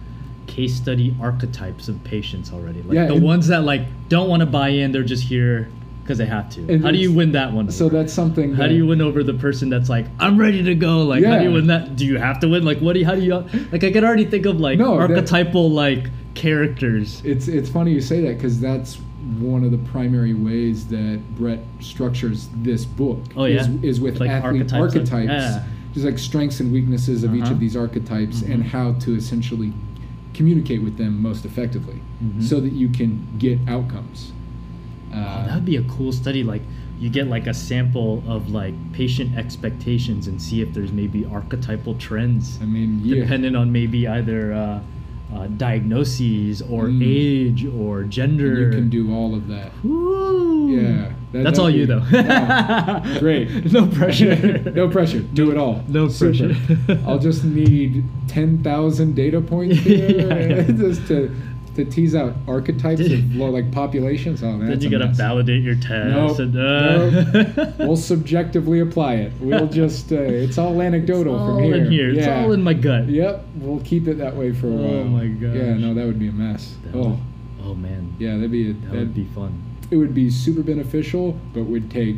case 0.47 0.73
study 0.73 1.15
archetypes 1.21 1.87
of 1.87 2.03
patients 2.03 2.51
already. 2.51 2.81
Like 2.81 2.95
Yeah, 2.95 3.05
the 3.05 3.13
and- 3.13 3.23
ones 3.23 3.45
that 3.49 3.63
like 3.63 3.83
don't 4.09 4.27
want 4.27 4.39
to 4.39 4.47
buy 4.47 4.69
in, 4.69 4.91
they're 4.91 5.03
just 5.03 5.23
here 5.25 5.67
because 6.05 6.19
they 6.19 6.25
have 6.27 6.47
to. 6.51 6.61
And 6.71 6.83
How 6.83 6.91
do 6.91 6.99
you 6.99 7.11
win 7.11 7.31
that 7.31 7.51
one? 7.51 7.71
So 7.71 7.85
over? 7.87 7.97
that's 7.97 8.13
something. 8.13 8.53
How 8.53 8.63
that- 8.63 8.69
do 8.69 8.75
you 8.75 8.85
win 8.85 9.01
over 9.01 9.23
the 9.23 9.33
person 9.33 9.69
that's 9.71 9.89
like, 9.89 10.05
I'm 10.19 10.37
ready 10.37 10.61
to 10.61 10.75
go? 10.75 11.01
Like, 11.01 11.25
how 11.25 11.39
do 11.39 11.43
you 11.45 11.51
win 11.51 11.65
that? 11.67 11.95
Do 11.95 12.05
you 12.05 12.19
have 12.19 12.39
to 12.41 12.47
win? 12.47 12.63
Like, 12.63 12.77
what 12.79 12.93
do 12.93 12.99
you, 12.99 13.05
how 13.07 13.15
do 13.15 13.21
you, 13.21 13.33
like, 13.71 13.83
I 13.83 13.91
could 13.91 14.03
already 14.03 14.25
think 14.25 14.45
of 14.45 14.59
like 14.59 14.77
No, 14.77 14.93
that- 14.99 15.09
archetypal 15.09 15.71
like 15.71 16.09
characters. 16.35 17.23
It's 17.25 17.47
it's 17.47 17.69
funny 17.69 17.91
you 17.91 18.01
say 18.01 18.21
that 18.21 18.35
because 18.35 18.59
that's 18.59 18.99
one 19.39 19.63
of 19.63 19.71
the 19.71 19.79
primary 19.79 20.35
ways 20.35 20.85
that 20.87 21.19
Brett 21.37 21.59
structures 21.79 22.49
this 22.57 22.85
book. 22.85 23.17
Oh, 23.35 23.45
is, 23.45 23.67
yeah? 23.67 23.73
is 23.81 23.99
with 23.99 24.19
Like 24.19 24.29
athlete 24.29 24.71
archetypes, 24.71 24.73
like- 24.73 24.81
archetypes, 24.81 25.31
yeah. 25.31 25.63
just 25.93 26.05
like 26.05 26.19
strengths 26.19 26.59
and 26.59 26.71
weaknesses 26.71 27.23
of 27.23 27.33
each 27.33 27.43
Uh-huh. 27.45 27.53
of 27.53 27.59
these 27.59 27.75
archetypes 27.75 28.43
and 28.43 28.61
Mhm. 28.63 28.67
how 28.67 28.91
to 28.99 29.15
essentially 29.15 29.73
communicate 30.35 30.83
with 30.83 30.97
them 30.97 31.19
most 31.19 31.45
effectively, 31.45 31.95
Mhm. 32.23 32.43
so 32.43 32.59
that 32.59 32.73
you 32.73 32.89
can 32.89 33.25
get 33.39 33.57
outcomes. 33.67 34.31
Be 35.65 35.77
a 35.77 35.83
cool 35.83 36.11
study. 36.11 36.43
Like, 36.43 36.61
you 36.99 37.09
get 37.09 37.27
like 37.27 37.47
a 37.47 37.53
sample 37.53 38.23
of 38.27 38.49
like 38.51 38.73
patient 38.93 39.37
expectations 39.37 40.27
and 40.27 40.41
see 40.41 40.61
if 40.61 40.73
there's 40.73 40.91
maybe 40.91 41.25
archetypal 41.25 41.95
trends. 41.95 42.57
I 42.61 42.65
mean, 42.65 43.01
yeah, 43.03 43.21
dependent 43.21 43.55
on 43.57 43.71
maybe 43.71 44.07
either 44.07 44.53
uh, 44.53 44.79
uh, 45.35 45.47
diagnoses 45.57 46.61
or 46.61 46.85
Mm. 46.85 47.01
age 47.03 47.65
or 47.65 48.03
gender. 48.03 48.65
you 48.65 48.69
can 48.71 48.89
do 48.89 49.13
all 49.13 49.33
of 49.35 49.47
that. 49.49 49.71
Woo. 49.83 50.69
Yeah, 50.71 51.11
that- 51.31 51.43
that's 51.43 51.59
all 51.59 51.65
that'd 51.65 51.79
you 51.81 51.85
though. 51.85 52.03
Oh, 52.11 53.19
great. 53.19 53.49
no 53.73 53.87
pressure. 53.87 54.35
no 54.75 54.87
pressure. 54.87 55.19
Do 55.19 55.51
it 55.51 55.57
all. 55.57 55.83
No 55.87 56.07
Super. 56.07 56.53
pressure. 56.53 56.99
I'll 57.05 57.19
just 57.19 57.43
need 57.43 58.03
ten 58.27 58.63
thousand 58.63 59.15
data 59.15 59.41
points 59.41 59.77
here 59.79 60.27
Yeah, 60.27 60.55
yeah. 60.55 60.61
just 60.71 61.07
to 61.07 61.35
to 61.75 61.85
tease 61.85 62.15
out 62.15 62.33
archetypes 62.47 63.01
of 63.01 63.35
like 63.35 63.71
populations. 63.71 64.41
Oh, 64.43 64.57
then 64.57 64.67
that's 64.67 64.83
you 64.83 64.89
gotta 64.89 65.07
mess. 65.07 65.17
validate 65.17 65.61
your 65.63 65.75
test. 65.75 66.09
Nope, 66.15 66.39
and, 66.39 66.57
uh, 66.57 67.71
We'll 67.85 67.95
subjectively 67.97 68.79
apply 68.79 69.15
it. 69.15 69.33
We'll 69.39 69.67
just 69.81 70.11
uh, 70.11 70.15
it's 70.15 70.57
all 70.57 70.81
anecdotal 70.81 71.35
it's 71.35 71.41
all 71.41 71.55
from 71.55 71.63
here. 71.63 71.75
in 71.75 71.91
here. 71.91 72.09
It's 72.11 72.27
all 72.27 72.51
in 72.53 72.63
my 72.63 72.73
gut. 72.73 73.07
Yep, 73.09 73.45
we'll 73.57 73.81
keep 73.81 74.07
it 74.07 74.17
that 74.17 74.35
way 74.35 74.53
for 74.53 74.67
a 74.67 74.71
while. 74.71 74.93
Oh 74.93 75.03
my 75.05 75.23
my 75.25 75.53
Yeah, 75.55 75.73
no, 75.77 75.93
that 75.93 76.05
would 76.05 76.19
be 76.19 76.27
a 76.29 76.31
mess. 76.31 76.75
That 76.85 76.95
oh, 76.95 77.09
would- 77.09 77.19
oh 77.65 77.75
man. 77.75 78.15
yeah, 78.19 78.35
that'd 78.35 78.51
be 78.51 78.69
a, 78.71 78.73
That 78.73 78.81
that'd 78.85 78.99
would 78.99 79.13
be 79.15 79.25
fun. 79.25 79.61
it 79.91 79.97
would 79.97 80.13
be 80.13 80.29
super 80.29 80.63
beneficial, 80.63 81.39
but 81.53 81.63
would 81.63 81.89
take 81.91 82.17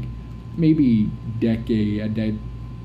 maybe 0.55 1.10
decade, 1.39 2.01
a 2.01 2.10
de- 2.10 2.38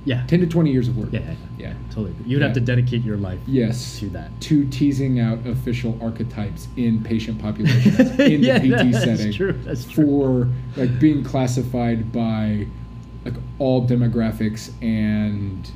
Yeah. 0.05 0.25
ten 0.27 0.41
to 0.41 0.47
twenty 0.47 0.73
years 0.73 0.89
of 0.89 0.97
work. 0.97 1.13
Yeah, 1.13 1.21
yeah, 1.21 1.35
yeah. 1.59 1.75
Totally. 1.91 2.15
You'd 2.27 2.43
have 2.43 2.55
to 2.55 2.61
dedicate 2.61 3.03
your 3.05 3.17
life 3.17 3.39
Yes. 3.47 3.99
to 4.01 4.09
that. 4.11 4.31
To 4.43 4.65
teasing 4.69 5.21
out 5.21 5.47
official 5.47 5.99
archetypes 6.03 6.69
in 6.77 7.03
patient 7.05 7.39
populations 7.41 7.99
in 8.19 8.41
the 8.41 8.59
PT 8.59 8.93
that's 8.93 9.05
setting 9.05 9.33
true. 9.33 9.53
That's 9.65 9.85
true. 9.85 10.05
for 10.05 10.81
like 10.81 10.99
being 10.99 11.23
classified 11.23 12.13
by 12.13 12.67
like 13.25 13.35
all 13.61 13.87
demographics 13.87 14.71
and 14.83 15.71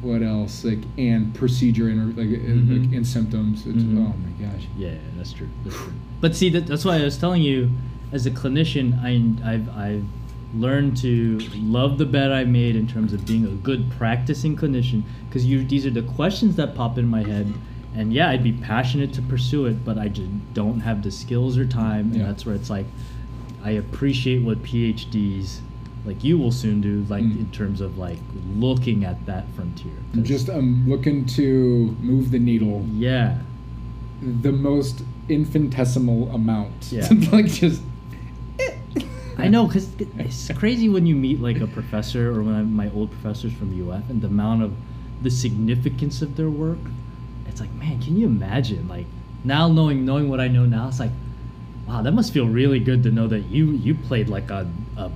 what 0.00 0.22
else 0.22 0.64
like 0.64 0.78
and 0.96 1.34
procedure 1.34 1.88
and 1.88 2.16
like, 2.16 2.28
uh, 2.28 2.40
Mhm. 2.40 2.86
like 2.86 2.96
and 2.96 3.06
symptoms. 3.06 3.64
Mhm. 3.64 3.98
Oh 3.98 4.14
my 4.16 4.46
gosh. 4.46 4.62
Yeah, 4.78 4.94
that's 5.16 5.32
true. 5.32 5.48
That's 5.64 5.76
true. 5.76 5.92
But 6.20 6.34
see, 6.36 6.48
that, 6.50 6.66
that's 6.66 6.84
why 6.84 6.96
I 6.96 7.04
was 7.04 7.18
telling 7.18 7.42
you, 7.42 7.70
as 8.12 8.24
a 8.24 8.30
clinician, 8.30 8.98
I, 9.02 9.52
I've, 9.52 9.68
I've 9.76 10.04
learned 10.54 10.96
to 10.98 11.38
love 11.56 11.98
the 11.98 12.06
bet 12.06 12.32
I 12.32 12.44
made 12.44 12.74
in 12.76 12.86
terms 12.86 13.12
of 13.12 13.26
being 13.26 13.44
a 13.44 13.50
good 13.50 13.90
practicing 13.92 14.56
clinician 14.56 15.02
because 15.28 15.44
you 15.44 15.62
these 15.64 15.84
are 15.86 15.90
the 15.90 16.02
questions 16.02 16.56
that 16.56 16.74
pop 16.74 16.96
in 16.98 17.06
my 17.06 17.22
head. 17.22 17.52
And 17.94 18.12
yeah, 18.12 18.30
I'd 18.30 18.44
be 18.44 18.52
passionate 18.52 19.12
to 19.14 19.22
pursue 19.22 19.66
it, 19.66 19.84
but 19.84 19.98
I 19.98 20.08
just 20.08 20.30
don't 20.54 20.80
have 20.80 21.02
the 21.02 21.10
skills 21.10 21.58
or 21.58 21.66
time. 21.66 22.06
And 22.12 22.16
Yeah. 22.16 22.26
that's 22.26 22.46
where 22.46 22.54
it's 22.54 22.70
like, 22.70 22.86
I 23.64 23.70
appreciate 23.72 24.42
what 24.42 24.62
PhDs 24.62 25.58
like 26.06 26.22
you 26.24 26.38
will 26.38 26.52
soon 26.52 26.80
do, 26.80 27.04
like 27.10 27.24
Mm. 27.24 27.40
in 27.40 27.46
terms 27.50 27.80
of 27.82 27.98
like 27.98 28.18
looking 28.56 29.04
at 29.04 29.26
that 29.26 29.44
frontier. 29.54 29.92
Just 30.22 30.48
I'm 30.48 30.88
looking 30.88 31.26
to 31.26 31.94
move 32.00 32.30
the 32.30 32.38
needle 32.38 32.86
yeah, 32.94 33.38
the 34.42 34.52
most 34.52 35.02
infinitesimal 35.28 36.30
amount. 36.34 36.90
Yeah. 36.92 37.08
like 37.32 37.46
just 37.46 37.82
I 39.38 39.46
know, 39.46 39.68
cause 39.68 39.88
it's 39.98 40.50
crazy 40.58 40.88
when 40.88 41.06
you 41.06 41.14
meet 41.14 41.40
like 41.40 41.60
a 41.60 41.68
professor 41.68 42.30
or 42.34 42.42
when 42.42 42.54
I, 42.56 42.62
my 42.62 42.90
old 42.90 43.12
professors 43.12 43.52
from 43.52 43.70
UF 43.70 44.10
and 44.10 44.20
the 44.20 44.26
amount 44.26 44.64
of 44.64 44.74
the 45.22 45.30
significance 45.30 46.22
of 46.22 46.36
their 46.36 46.50
work. 46.50 46.78
It's 47.46 47.60
like, 47.60 47.72
man, 47.74 48.02
can 48.02 48.16
you 48.16 48.26
imagine? 48.26 48.88
Like 48.88 49.06
now 49.44 49.68
knowing 49.68 50.04
knowing 50.04 50.28
what 50.28 50.40
I 50.40 50.48
know 50.48 50.66
now, 50.66 50.88
it's 50.88 50.98
like, 50.98 51.12
wow, 51.86 52.02
that 52.02 52.12
must 52.12 52.32
feel 52.32 52.48
really 52.48 52.80
good 52.80 53.04
to 53.04 53.10
know 53.12 53.28
that 53.28 53.46
you 53.46 53.70
you 53.70 53.94
played 53.94 54.28
like 54.28 54.50
a, 54.50 54.68
a 54.96 55.10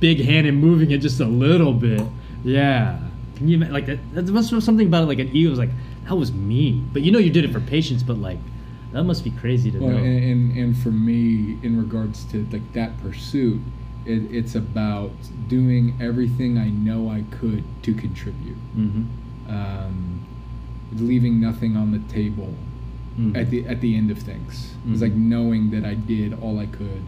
big 0.00 0.24
hand 0.24 0.46
in 0.46 0.54
moving 0.54 0.90
it 0.90 0.98
just 0.98 1.20
a 1.20 1.26
little 1.26 1.74
bit. 1.74 2.02
Yeah. 2.42 2.98
Can 3.36 3.48
you 3.48 3.58
like 3.58 3.86
that? 3.86 3.98
That 4.14 4.28
must 4.28 4.50
be 4.50 4.60
something 4.60 4.86
about 4.86 5.02
it. 5.02 5.06
Like 5.06 5.18
an 5.18 5.36
ego 5.36 5.50
was 5.50 5.58
like 5.58 5.70
that 6.08 6.14
was 6.14 6.32
me, 6.32 6.82
but 6.92 7.02
you 7.02 7.12
know 7.12 7.18
you 7.18 7.30
did 7.30 7.44
it 7.44 7.52
for 7.52 7.60
patients, 7.60 8.02
but 8.02 8.16
like 8.16 8.38
that 8.92 9.04
must 9.04 9.22
be 9.24 9.30
crazy 9.30 9.70
to 9.70 9.78
Well, 9.78 9.90
know. 9.90 9.98
and, 9.98 10.24
and 10.24 10.56
and 10.58 10.76
for 10.76 10.90
me, 10.90 11.58
in 11.62 11.78
regards 11.78 12.24
to 12.32 12.46
like 12.52 12.72
that 12.72 13.00
pursuit, 13.02 13.60
it, 14.06 14.22
it's 14.34 14.54
about 14.54 15.12
doing 15.48 15.96
everything 16.00 16.58
I 16.58 16.68
know 16.70 17.08
I 17.10 17.24
could 17.30 17.64
to 17.84 17.94
contribute, 17.94 18.56
mm-hmm. 18.76 19.50
um, 19.54 20.26
leaving 20.94 21.40
nothing 21.40 21.76
on 21.76 21.92
the 21.92 22.00
table 22.12 22.54
Mm-hmm. 23.18 23.36
at 23.36 23.50
the 23.50 23.66
at 23.66 23.80
the 23.80 23.96
end 23.96 24.10
of 24.12 24.18
things. 24.18 24.72
It's 24.88 25.02
like 25.02 25.12
knowing 25.12 25.70
that 25.72 25.84
I 25.84 25.94
did 25.94 26.32
all 26.40 26.60
I 26.60 26.66
could, 26.66 27.02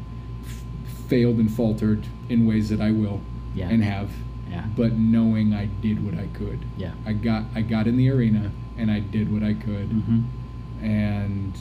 f- 0.45 0.62
failed 1.09 1.37
and 1.39 1.51
faltered 1.51 2.05
in 2.28 2.45
ways 2.45 2.68
that 2.70 2.80
I 2.80 2.91
will 2.91 3.20
Yeah. 3.55 3.68
and 3.70 3.83
have, 3.85 4.11
Yeah. 4.51 4.66
but 4.76 4.95
knowing 4.95 5.55
I 5.55 5.66
did 5.80 6.05
what 6.05 6.14
I 6.18 6.26
could. 6.37 6.59
Yeah. 6.76 6.91
I 7.07 7.12
got 7.12 7.45
I 7.55 7.62
got 7.62 7.87
in 7.87 7.97
the 7.97 8.11
arena 8.11 8.51
and 8.76 8.91
I 8.91 8.99
did 8.99 9.33
what 9.33 9.45
I 9.45 9.55
could 9.55 9.89
Mm-hmm. 9.91 10.85
and 10.85 11.53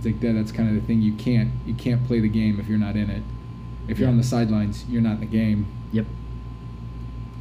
it's 0.00 0.06
like 0.06 0.18
that 0.20 0.32
that's 0.32 0.50
kind 0.50 0.68
of 0.68 0.74
the 0.74 0.80
thing 0.86 1.02
you 1.02 1.12
can't 1.12 1.50
you 1.66 1.74
can't 1.74 2.04
play 2.06 2.20
the 2.20 2.28
game 2.28 2.58
if 2.58 2.66
you're 2.68 2.78
not 2.78 2.96
in 2.96 3.10
it 3.10 3.22
if 3.86 3.98
you're 3.98 4.08
Yeah. 4.08 4.12
on 4.12 4.16
the 4.16 4.24
sidelines 4.24 4.84
you're 4.88 5.02
not 5.02 5.14
in 5.14 5.20
the 5.20 5.26
game 5.26 5.66
Yep. 5.92 6.06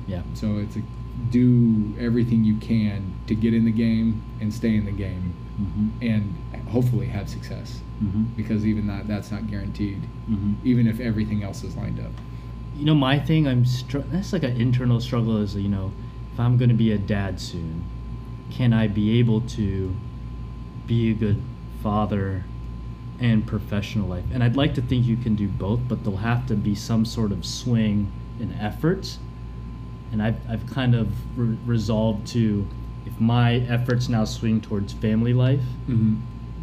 Yeah. 0.08 0.22
so 0.34 0.58
it's 0.58 0.76
like 0.76 0.86
do 1.32 1.94
everything 2.00 2.44
you 2.44 2.56
can 2.58 3.14
to 3.28 3.36
get 3.36 3.54
in 3.54 3.66
the 3.66 3.72
game 3.72 4.22
and 4.42 4.54
stay 4.54 4.76
in 4.76 4.86
the 4.86 4.92
game 4.92 5.34
Mm-hmm. 5.60 5.88
and 6.02 6.36
hopefully 6.70 7.08
have 7.08 7.28
success 7.30 7.82
Mm-hmm. 8.04 8.24
because 8.38 8.66
even 8.66 8.88
that 8.88 9.08
that's 9.08 9.30
not 9.32 9.48
guaranteed 9.48 10.02
Mm-hmm. 10.30 10.54
even 10.64 10.88
if 10.88 11.00
everything 11.02 11.44
else 11.44 11.64
is 11.64 11.76
lined 11.76 12.00
up 12.00 12.12
You 12.78 12.86
know, 12.86 12.96
my 12.96 13.20
thing, 13.20 13.46
I'm 13.48 13.66
str- 13.66 14.08
that's 14.12 14.32
like 14.32 14.44
an 14.44 14.56
internal 14.56 15.02
struggle. 15.02 15.36
Is 15.38 15.54
you 15.56 15.68
know, 15.68 15.92
if 16.34 16.40
I'm 16.40 16.56
going 16.58 16.70
to 16.70 16.76
be 16.86 16.94
a 16.94 16.98
dad 16.98 17.42
soon, 17.42 17.84
can 18.52 18.72
I 18.72 18.88
be 18.88 19.20
able 19.20 19.42
to 19.58 19.94
be 20.88 21.12
a 21.12 21.14
good 21.14 21.42
father 21.82 22.44
and 23.20 23.46
professional 23.46 24.08
life? 24.08 24.26
And 24.34 24.44
I'd 24.44 24.56
like 24.56 24.76
to 24.76 24.82
think 24.82 25.06
you 25.06 25.18
can 25.18 25.36
do 25.36 25.48
both, 25.48 25.80
but 25.88 26.04
there'll 26.04 26.20
have 26.20 26.48
to 26.48 26.56
be 26.56 26.76
some 26.76 27.06
sort 27.06 27.32
of 27.32 27.46
swing 27.46 28.12
in 28.40 28.54
efforts. 28.54 29.20
And 30.12 30.22
I've, 30.22 30.38
I've 30.50 30.66
kind 30.68 30.96
of 30.96 31.10
re- 31.38 31.58
resolved 31.66 32.28
to, 32.28 32.68
if 33.06 33.20
my 33.20 33.56
efforts 33.56 34.10
now 34.10 34.26
swing 34.26 34.62
towards 34.62 34.94
family 34.94 35.34
life, 35.34 35.62
mm-hmm. 35.88 36.16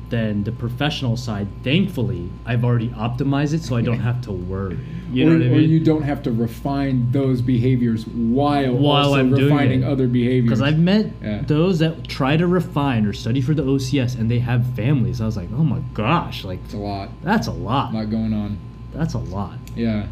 Then 0.09 0.45
the 0.45 0.53
professional 0.53 1.17
side, 1.17 1.49
thankfully, 1.65 2.31
I've 2.45 2.65
already 2.65 2.89
optimized 2.91 3.55
it, 3.55 3.63
so 3.63 3.77
I 3.77 3.83
don't 3.83 3.99
have 4.01 4.21
to 4.23 4.33
worry. 4.33 4.79
You 5.11 5.27
or, 5.27 5.31
know 5.31 5.39
what 5.39 5.47
I 5.47 5.49
mean? 5.51 5.59
or 5.59 5.63
you 5.63 5.81
don't 5.81 6.03
have 6.03 6.23
to 6.25 6.33
refine 6.33 7.11
those 7.13 7.41
behaviors 7.41 8.07
while, 8.07 8.75
While 8.75 9.09
also 9.09 9.21
I'm 9.21 9.33
refining 9.33 9.85
other 9.85 10.07
behaviors 10.09 10.45
Because 10.45 10.63
I've 10.63 10.79
met 10.79 11.13
Yeah. 11.23 11.43
those 11.47 11.79
that 11.81 12.07
try 12.09 12.37
to 12.37 12.47
refine 12.47 13.07
or 13.07 13.13
study 13.13 13.41
for 13.41 13.55
the 13.55 13.63
OCS 13.63 14.19
and 14.19 14.31
they 14.31 14.41
have 14.41 14.67
families. 14.75 15.21
I 15.21 15.27
was 15.27 15.37
like, 15.37 15.49
oh 15.53 15.63
my 15.65 15.81
gosh, 15.95 16.45
like 16.45 16.59
it's 16.65 16.75
a 16.75 16.79
lot 16.79 17.09
that's 17.23 17.47
a 17.47 17.53
lot. 17.53 17.93
a 17.95 17.97
lot 17.99 18.11
going 18.11 18.33
on 18.33 18.59
That's 18.93 19.15
a 19.15 19.19
lot. 19.19 19.59
Yeah. 19.77 20.07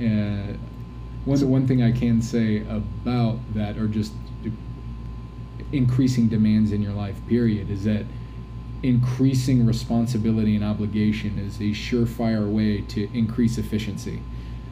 Uh, 0.00 0.54
one 1.24 1.50
one 1.50 1.66
thing 1.66 1.82
I 1.82 1.90
can 1.90 2.22
say 2.22 2.60
about 2.68 3.38
that, 3.54 3.76
or 3.78 3.88
just 3.88 4.12
increasing 5.72 6.28
demands 6.28 6.72
in 6.72 6.82
your 6.82 6.92
life, 6.92 7.16
period, 7.28 7.70
is 7.70 7.84
that 7.84 8.04
increasing 8.82 9.66
responsibility 9.66 10.54
and 10.54 10.64
obligation 10.64 11.38
is 11.38 11.58
a 11.58 11.72
surefire 11.72 12.48
way 12.50 12.82
to 12.82 13.08
increase 13.16 13.58
efficiency. 13.58 14.20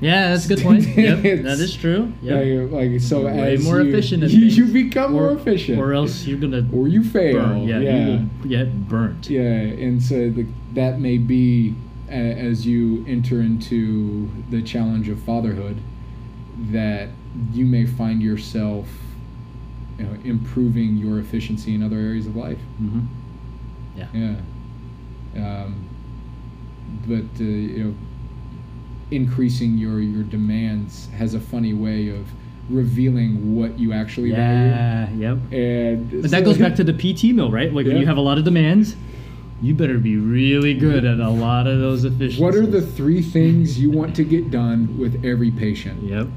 Yeah, 0.01 0.31
that's 0.31 0.47
a 0.47 0.49
good 0.49 0.63
point. 0.63 0.87
Yep, 0.97 1.23
that 1.45 1.59
is 1.61 1.75
true. 1.75 2.13
Yep. 2.21 2.71
Like, 2.73 2.91
like 2.93 3.01
so, 3.01 3.25
way 3.27 3.55
as 3.55 3.65
more 3.65 3.81
you, 3.81 3.89
efficient 3.89 4.23
you, 4.31 4.47
you 4.47 4.67
become 4.67 5.13
more 5.13 5.33
efficient, 5.33 5.79
Or 5.79 5.95
else 5.95 6.25
you're 6.25 6.39
gonna 6.39 6.69
or 6.75 6.89
you 6.89 7.03
fail. 7.05 7.39
burn. 7.39 7.63
Yeah, 7.69 7.79
yeah. 7.79 8.07
you 8.07 8.49
get 8.49 8.89
burnt. 8.89 9.31
Yeah, 9.31 9.43
and 9.43 10.03
so 10.03 10.31
the, 10.31 10.47
that 10.75 11.01
may 11.01 11.19
be 11.19 11.75
a, 12.11 12.13
as 12.13 12.67
you 12.67 13.05
enter 13.09 13.41
into 13.41 14.29
the 14.51 14.63
challenge 14.63 15.09
of 15.09 15.23
fatherhood 15.23 15.81
that 16.71 17.09
you 17.53 17.65
may 17.65 17.87
find 17.87 18.23
yourself 18.23 18.89
you 19.99 20.05
know, 20.05 20.17
improving 20.25 20.97
your 20.97 21.19
efficiency 21.19 21.75
in 21.75 21.83
other 21.83 21.97
areas 21.97 22.27
of 22.27 22.37
life. 22.37 22.59
hmm 22.79 23.01
Yeah. 23.97 24.07
Yeah. 24.13 24.37
Um, 25.37 25.89
but 27.07 27.41
uh, 27.41 27.45
you 27.45 27.85
know, 27.85 27.95
increasing 29.11 29.77
your 29.79 30.01
your 30.01 30.23
demands 30.25 31.09
has 31.17 31.35
a 31.35 31.41
funny 31.41 31.75
way 31.75 32.09
of 32.09 32.27
revealing 32.69 33.55
what 33.57 33.79
you 33.79 33.93
actually 33.93 34.31
value. 34.31 34.71
Yeah. 34.71 35.11
Yep. 35.11 35.53
And 35.53 36.23
But 36.23 36.31
that 36.31 36.45
goes 36.45 36.59
back 36.65 36.75
to 36.77 36.85
the 36.85 36.93
PT 36.95 37.35
mill, 37.35 37.51
right? 37.51 37.73
Like 37.73 37.87
when 37.87 37.97
you 37.97 38.07
have 38.07 38.17
a 38.17 38.23
lot 38.23 38.39
of 38.39 38.45
demands, 38.45 38.97
you 39.61 39.75
better 39.75 39.99
be 39.99 40.17
really 40.17 40.75
good 40.75 41.05
at 41.05 41.21
a 41.21 41.31
lot 41.31 41.67
of 41.67 41.79
those 41.79 42.05
efficiencies. 42.05 42.41
What 42.41 42.55
are 42.55 42.67
the 42.67 42.83
three 42.83 43.23
things 43.23 43.79
you 43.79 43.91
want 43.91 44.15
to 44.17 44.25
get 44.25 44.51
done 44.51 44.99
with 44.99 45.25
every 45.25 45.51
patient? 45.51 46.03
Yep. 46.03 46.29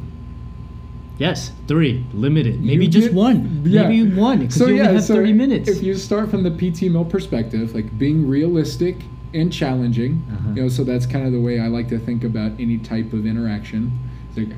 Yes, 1.17 1.51
three, 1.67 2.05
limited. 2.13 2.63
Maybe 2.63 2.85
You 2.85 2.91
just 2.91 3.07
get- 3.07 3.15
one. 3.15 3.61
yeah. 3.65 3.87
Maybe 3.87 4.09
one, 4.15 4.39
because 4.39 4.59
you 4.59 4.65
only 4.67 4.77
have 4.79 5.03
so 5.03 5.15
30 5.15 5.33
minutes. 5.33 5.69
If 5.69 5.81
you 5.83 5.95
start 5.95 6.29
from 6.29 6.43
the 6.43 6.51
PT 6.51 6.89
mill 6.91 7.05
perspective, 7.05 7.73
like 7.73 7.97
being 7.97 8.27
realistic 8.27 8.97
and 9.33 9.51
challenging, 9.51 10.21
Uh-huh. 10.31 10.49
you 10.55 10.61
know, 10.63 10.67
so 10.69 10.83
that's 10.83 11.05
kind 11.05 11.25
of 11.25 11.31
the 11.33 11.39
way 11.39 11.59
I 11.59 11.67
like 11.67 11.87
to 11.89 11.99
think 11.99 12.23
about 12.23 12.51
any 12.59 12.77
type 12.77 13.13
of 13.13 13.25
interaction. 13.25 13.91
It's 14.29 14.37
like, 14.37 14.55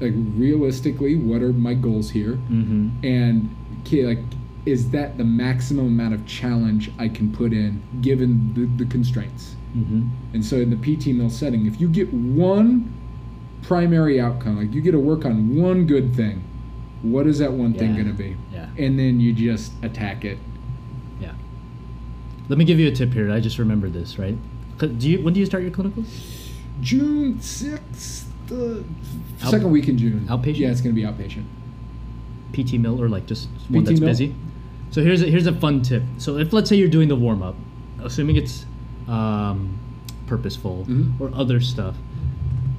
like 0.00 0.14
realistically, 0.36 1.16
what 1.16 1.42
are 1.42 1.52
my 1.52 1.74
goals 1.74 2.10
here? 2.10 2.34
hmm 2.48 2.88
And 3.04 3.48
like, 3.92 4.18
is 4.66 4.90
that 4.90 5.18
the 5.18 5.24
maximum 5.24 5.86
amount 5.86 6.14
of 6.14 6.24
challenge 6.26 6.90
I 6.98 7.08
can 7.08 7.30
put 7.30 7.52
in 7.52 7.82
given 8.00 8.52
the, 8.54 8.64
the 8.82 8.90
constraints? 8.90 9.54
hmm 9.74 10.02
And 10.32 10.44
so 10.44 10.56
in 10.56 10.70
the 10.70 10.76
PT 10.76 11.08
mill 11.14 11.30
setting, 11.30 11.66
if 11.66 11.80
you 11.80 11.88
get 11.88 12.12
one 12.12 12.92
primary 13.68 14.20
outcome, 14.20 14.58
like 14.58 14.72
you 14.72 14.80
get 14.80 14.92
to 14.92 14.98
work 14.98 15.24
on 15.24 15.56
one 15.56 15.86
good 15.86 16.14
thing, 16.14 16.42
what 17.02 17.26
is 17.26 17.38
that 17.38 17.52
one 17.52 17.74
thing 17.74 17.94
going 17.94 18.06
to 18.06 18.12
be? 18.12 18.36
Yeah. 18.52 18.68
And 18.78 18.98
then 18.98 19.20
you 19.20 19.32
just 19.32 19.72
attack 19.82 20.24
it. 20.24 20.38
Yeah. 21.20 21.32
Let 22.48 22.58
me 22.58 22.64
give 22.64 22.78
you 22.78 22.88
a 22.88 22.92
tip 22.92 23.12
here. 23.12 23.30
I 23.30 23.40
just 23.40 23.58
remembered 23.58 23.92
this, 23.92 24.18
right? 24.18 24.36
Do 24.78 25.08
you 25.08 25.22
when 25.22 25.32
do 25.34 25.40
you 25.40 25.46
start 25.46 25.62
your 25.62 25.72
clinicals? 25.72 26.06
June 26.80 27.40
sixth, 27.40 28.28
uh, 28.50 28.78
Out- 29.42 29.50
second 29.50 29.70
week 29.70 29.88
in 29.88 29.96
June. 29.96 30.26
outpatient? 30.28 30.58
Yeah, 30.58 30.70
it's 30.70 30.80
gonna 30.80 30.94
be 30.94 31.02
outpatient. 31.02 31.44
PT 32.52 32.78
mill 32.78 33.00
or 33.00 33.08
like 33.08 33.26
just 33.26 33.48
one 33.68 33.84
PT 33.84 33.88
that's 33.88 34.00
mill. 34.00 34.08
busy. 34.10 34.34
So 34.90 35.02
here's 35.02 35.22
a, 35.22 35.26
here's 35.26 35.46
a 35.46 35.52
fun 35.54 35.82
tip. 35.82 36.02
So 36.18 36.38
if 36.38 36.52
let's 36.52 36.68
say 36.68 36.76
you're 36.76 36.88
doing 36.88 37.08
the 37.08 37.16
warm 37.16 37.42
up, 37.42 37.54
assuming 38.02 38.36
it's 38.36 38.66
um, 39.08 39.78
purposeful 40.26 40.84
Mhm. 40.88 41.20
or 41.20 41.30
other 41.34 41.60
stuff, 41.60 41.94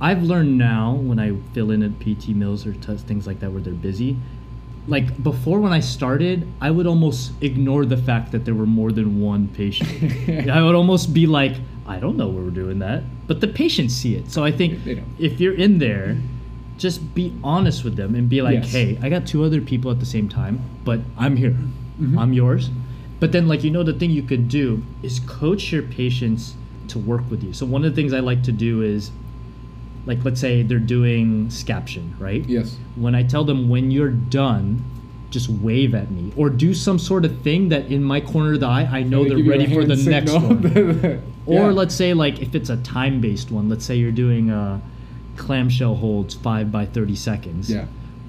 I've 0.02 0.24
learned 0.24 0.58
now 0.58 0.94
when 0.96 1.20
I 1.20 1.34
fill 1.54 1.72
in 1.72 1.84
at 1.84 2.00
PT 2.00 2.30
mills 2.30 2.66
or 2.66 2.74
t- 2.74 2.98
things 2.98 3.26
like 3.28 3.40
that 3.40 3.52
where 3.52 3.62
they're 3.62 3.74
busy. 3.74 4.18
Like 4.88 5.22
before, 5.24 5.60
when 5.60 5.74
I 5.74 5.80
started, 5.80 6.48
I 6.62 6.70
would 6.70 6.86
almost 6.86 7.32
ignore 7.42 7.86
the 7.86 7.98
fact 7.98 8.32
that 8.34 8.46
there 8.46 8.54
were 8.54 8.68
more 8.68 8.92
than 8.92 9.20
one 9.20 9.48
patient. 9.48 9.90
I 10.50 10.62
would 10.62 10.76
almost 10.76 11.14
be 11.14 11.26
like, 11.26 11.54
I 11.88 12.00
don't 12.00 12.18
know 12.18 12.28
where 12.28 12.44
we're 12.44 12.50
doing 12.52 12.80
that, 12.80 13.04
but 13.28 13.42
the 13.42 13.48
patients 13.48 13.96
see 13.96 14.16
it. 14.16 14.30
So 14.32 14.44
I 14.44 14.52
think 14.52 14.80
if 15.18 15.40
you're 15.40 15.56
in 15.56 15.80
there, 15.80 16.18
just 16.78 17.16
be 17.16 17.34
honest 17.44 17.84
with 17.84 17.96
them 17.96 18.14
and 18.16 18.28
be 18.30 18.42
like, 18.42 18.56
Yes. 18.64 18.72
hey, 18.74 19.00
I 19.02 19.10
got 19.10 19.26
two 19.26 19.44
other 19.44 19.62
people 19.62 19.90
at 19.92 20.00
the 20.00 20.06
same 20.06 20.30
time, 20.30 20.60
but 20.84 21.00
I'm 21.18 21.36
here. 21.36 21.58
Mhm. 22.00 22.18
I'm 22.20 22.34
yours. 22.34 22.70
But 23.20 23.32
then, 23.32 23.48
like, 23.48 23.64
you 23.64 23.72
know, 23.72 23.82
the 23.82 23.94
thing 23.94 24.12
you 24.12 24.22
could 24.24 24.50
do 24.50 24.84
is 25.02 25.20
coach 25.22 25.72
your 25.72 25.84
patients 25.84 26.56
to 26.90 27.00
work 27.00 27.24
with 27.32 27.44
you. 27.44 27.54
So, 27.54 27.66
one 27.66 27.86
of 27.86 27.90
the 27.92 27.96
things 28.00 28.12
I 28.14 28.20
like 28.20 28.44
to 28.44 28.52
do 28.52 28.82
is, 28.82 29.10
like, 30.06 30.24
let's 30.24 30.40
say 30.40 30.62
they're 30.62 30.80
doing 30.80 31.48
scaption, 31.48 32.14
right? 32.20 32.44
Yes. 32.46 32.78
When 32.96 33.16
I 33.16 33.24
tell 33.24 33.44
them 33.44 33.70
when 33.70 33.92
you're 33.92 34.10
done, 34.12 34.84
just 35.32 35.50
wave 35.50 35.94
at 35.96 36.10
me 36.12 36.32
or 36.38 36.50
do 36.50 36.74
some 36.74 36.98
sort 36.98 37.26
of 37.26 37.42
thing 37.42 37.68
that 37.70 37.88
in 37.92 38.02
my 38.04 38.22
corner 38.22 38.54
of 38.54 38.60
the 38.62 38.68
eye, 38.68 38.88
I 38.90 39.04
know 39.04 39.24
They 39.24 39.30
they're 39.30 39.38
give 39.38 39.46
you 39.48 39.54
a 39.54 39.58
ready 39.58 39.74
for 39.74 39.84
the 39.84 39.96
next 40.10 40.32
one. 40.34 41.22
Or 41.48 41.72
let's 41.74 41.94
say 41.94 42.16
like 42.16 42.42
if 42.42 42.56
it's 42.56 42.72
a 42.72 42.78
time 42.78 43.22
based 43.22 43.52
one, 43.52 43.70
let's 43.70 43.86
say 43.86 43.96
you're 43.96 44.12
doing 44.12 44.50
a 44.50 44.82
clamshell 45.38 45.96
holds 45.96 46.34
five 46.34 46.72
by 46.72 46.86
thirty 46.88 47.16
seconds. 47.16 47.72
Yeah. 47.72 47.86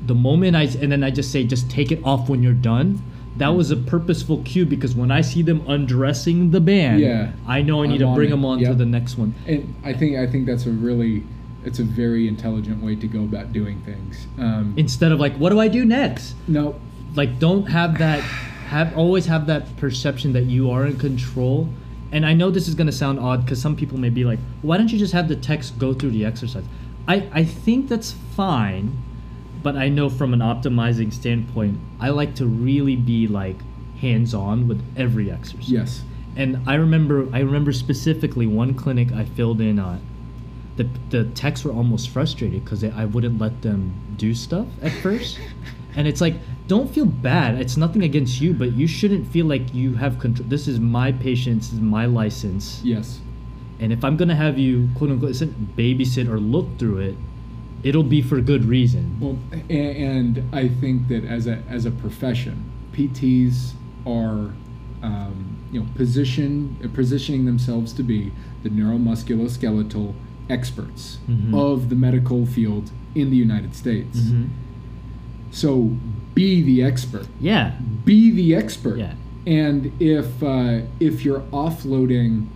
The 0.07 0.15
moment 0.15 0.55
I 0.55 0.65
and 0.65 0.93
then 0.93 1.03
I 1.03 1.11
just 1.11 1.33
say 1.33 1.45
just 1.45 1.71
take 1.71 1.91
it 1.93 2.01
off 2.05 2.29
when 2.29 2.43
you're 2.43 2.53
done. 2.53 3.03
That 3.39 3.49
was 3.51 3.71
a 3.71 3.77
purposeful 3.77 4.43
cue 4.45 4.67
because 4.67 4.95
when 4.95 5.11
I 5.11 5.21
see 5.23 5.41
them 5.43 5.63
undressing 5.69 6.51
the 6.51 6.61
band, 6.61 7.01
Yeah. 7.01 7.33
I 7.47 7.63
know 7.63 7.83
I 7.83 7.87
need 7.87 8.03
I'm 8.03 8.11
to 8.11 8.15
bring 8.15 8.31
them 8.31 8.45
on 8.45 8.59
to 8.61 8.75
the 8.75 8.85
next 8.87 9.17
one. 9.17 9.35
And 9.47 9.75
I 9.85 9.93
think 9.95 10.17
I 10.19 10.27
think 10.27 10.47
that's 10.47 10.67
a 10.67 10.71
really 10.71 11.23
it's 11.67 11.79
a 11.81 11.85
very 11.85 12.29
intelligent 12.29 12.83
way 12.83 12.95
to 12.97 13.07
go 13.07 13.25
about 13.25 13.53
doing 13.53 13.83
things. 13.83 14.27
Um, 14.39 14.73
Instead 14.77 15.13
of 15.13 15.21
like, 15.21 15.37
what 15.37 15.51
do 15.51 15.61
I 15.61 15.69
do 15.69 15.85
next? 15.85 16.35
no, 16.49 16.81
like 17.15 17.39
don't 17.39 17.67
have 17.67 17.99
that 17.99 18.21
have 18.21 18.97
always 18.97 19.27
have 19.27 19.47
that 19.47 19.77
perception 19.77 20.33
that 20.33 20.45
you 20.45 20.71
are 20.71 20.85
in 20.87 20.99
control 20.99 21.69
and 22.13 22.27
i 22.27 22.33
know 22.33 22.51
this 22.51 22.67
is 22.67 22.75
going 22.75 22.87
to 22.87 22.93
sound 22.93 23.19
odd 23.19 23.45
because 23.45 23.63
some 23.63 23.77
people 23.77 23.97
may 23.97 24.11
be 24.11 24.25
like 24.25 24.41
why 24.63 24.77
don't 24.77 24.93
you 24.93 24.99
just 24.99 25.13
have 25.13 25.29
the 25.29 25.37
techs 25.37 25.71
go 25.71 25.95
through 25.95 26.11
the 26.11 26.25
exercise 26.25 26.65
i 27.07 27.29
i 27.33 27.45
think 27.45 27.89
that's 27.89 28.11
fine 28.35 28.93
but 29.63 29.77
i 29.77 29.89
know 29.89 30.11
from 30.11 30.35
an 30.35 30.41
optimizing 30.41 31.13
standpoint 31.13 31.79
i 32.01 32.09
like 32.09 32.35
to 32.35 32.45
really 32.45 32.97
be 32.97 33.29
like 33.29 33.57
hands 34.01 34.35
on 34.35 34.67
with 34.67 34.83
every 34.97 35.31
exercise 35.31 35.71
yes, 35.71 36.03
and 36.37 36.61
I 36.69 36.75
remember 36.75 37.29
I 37.33 37.41
remember 37.41 37.73
specifically 37.73 38.47
one 38.47 38.75
clinic 38.75 39.11
I 39.13 39.25
filled 39.25 39.61
in 39.63 39.79
on. 39.79 40.01
The 40.77 40.89
the 41.11 41.25
techs 41.35 41.65
were 41.65 41.73
almost 41.73 42.11
frustrated 42.11 42.65
because 42.65 42.85
I 42.85 43.05
wouldn't 43.07 43.39
let 43.39 43.63
them 43.63 43.95
do 44.17 44.35
stuff 44.35 44.67
at 44.83 44.93
first, 45.03 45.39
and 45.95 46.07
it's 46.07 46.21
like 46.21 46.35
don't 46.67 46.93
feel 46.93 47.07
bad. 47.07 47.61
It's 47.61 47.77
nothing 47.77 48.03
against 48.03 48.41
you, 48.41 48.53
but 48.53 48.73
you 48.73 48.87
shouldn't 48.87 49.27
feel 49.29 49.47
like 49.47 49.73
you 49.75 49.95
have 49.95 50.19
control. 50.19 50.49
This 50.49 50.69
is 50.69 50.79
my 50.81 51.13
patient. 51.13 51.63
This 51.63 51.73
is 51.73 51.81
my 51.81 52.07
license, 52.07 52.81
yes, 52.85 53.21
and 53.81 53.93
if 53.93 54.05
I'm 54.05 54.17
gonna 54.17 54.37
have 54.37 54.59
you 54.59 54.89
quote 54.97 55.11
unquote 55.11 55.33
babysit 55.77 56.29
or 56.29 56.39
look 56.39 56.67
through 56.79 56.99
it, 56.99 57.17
it'll 57.83 58.03
be 58.03 58.23
for 58.23 58.41
good 58.41 58.65
reason. 58.65 59.17
Well, 59.21 59.39
and 59.71 60.43
I 60.53 60.69
think 60.69 61.09
that 61.09 61.25
as 61.25 61.47
a 61.47 61.63
as 61.69 61.87
a 61.87 61.91
profession, 61.91 62.71
PTs 62.93 63.73
are, 64.07 64.53
um, 65.03 65.59
you 65.71 65.81
know, 65.81 65.87
position 65.95 66.77
positioning 66.95 67.45
themselves 67.45 67.93
to 67.95 68.03
be 68.03 68.33
the 68.63 68.71
neuromusculoskeletal 68.71 70.15
experts 70.49 71.19
Mhm. 71.29 71.55
of 71.55 71.89
the 71.89 71.95
medical 71.97 72.47
field 72.47 72.91
in 73.15 73.31
the 73.31 73.37
United 73.37 73.75
States. 73.75 74.21
Mhm. 74.21 74.47
So 75.51 75.97
be 76.35 76.63
the 76.63 76.83
expert. 76.83 77.27
Yeah, 77.41 77.73
Be 78.05 78.31
the 78.31 78.55
expert. 78.55 78.99
Yeah. 78.99 79.15
And 79.47 79.91
if 80.01 80.43
uh, 80.43 80.81
if 81.01 81.25
you're 81.25 81.43
offloading 81.53 82.47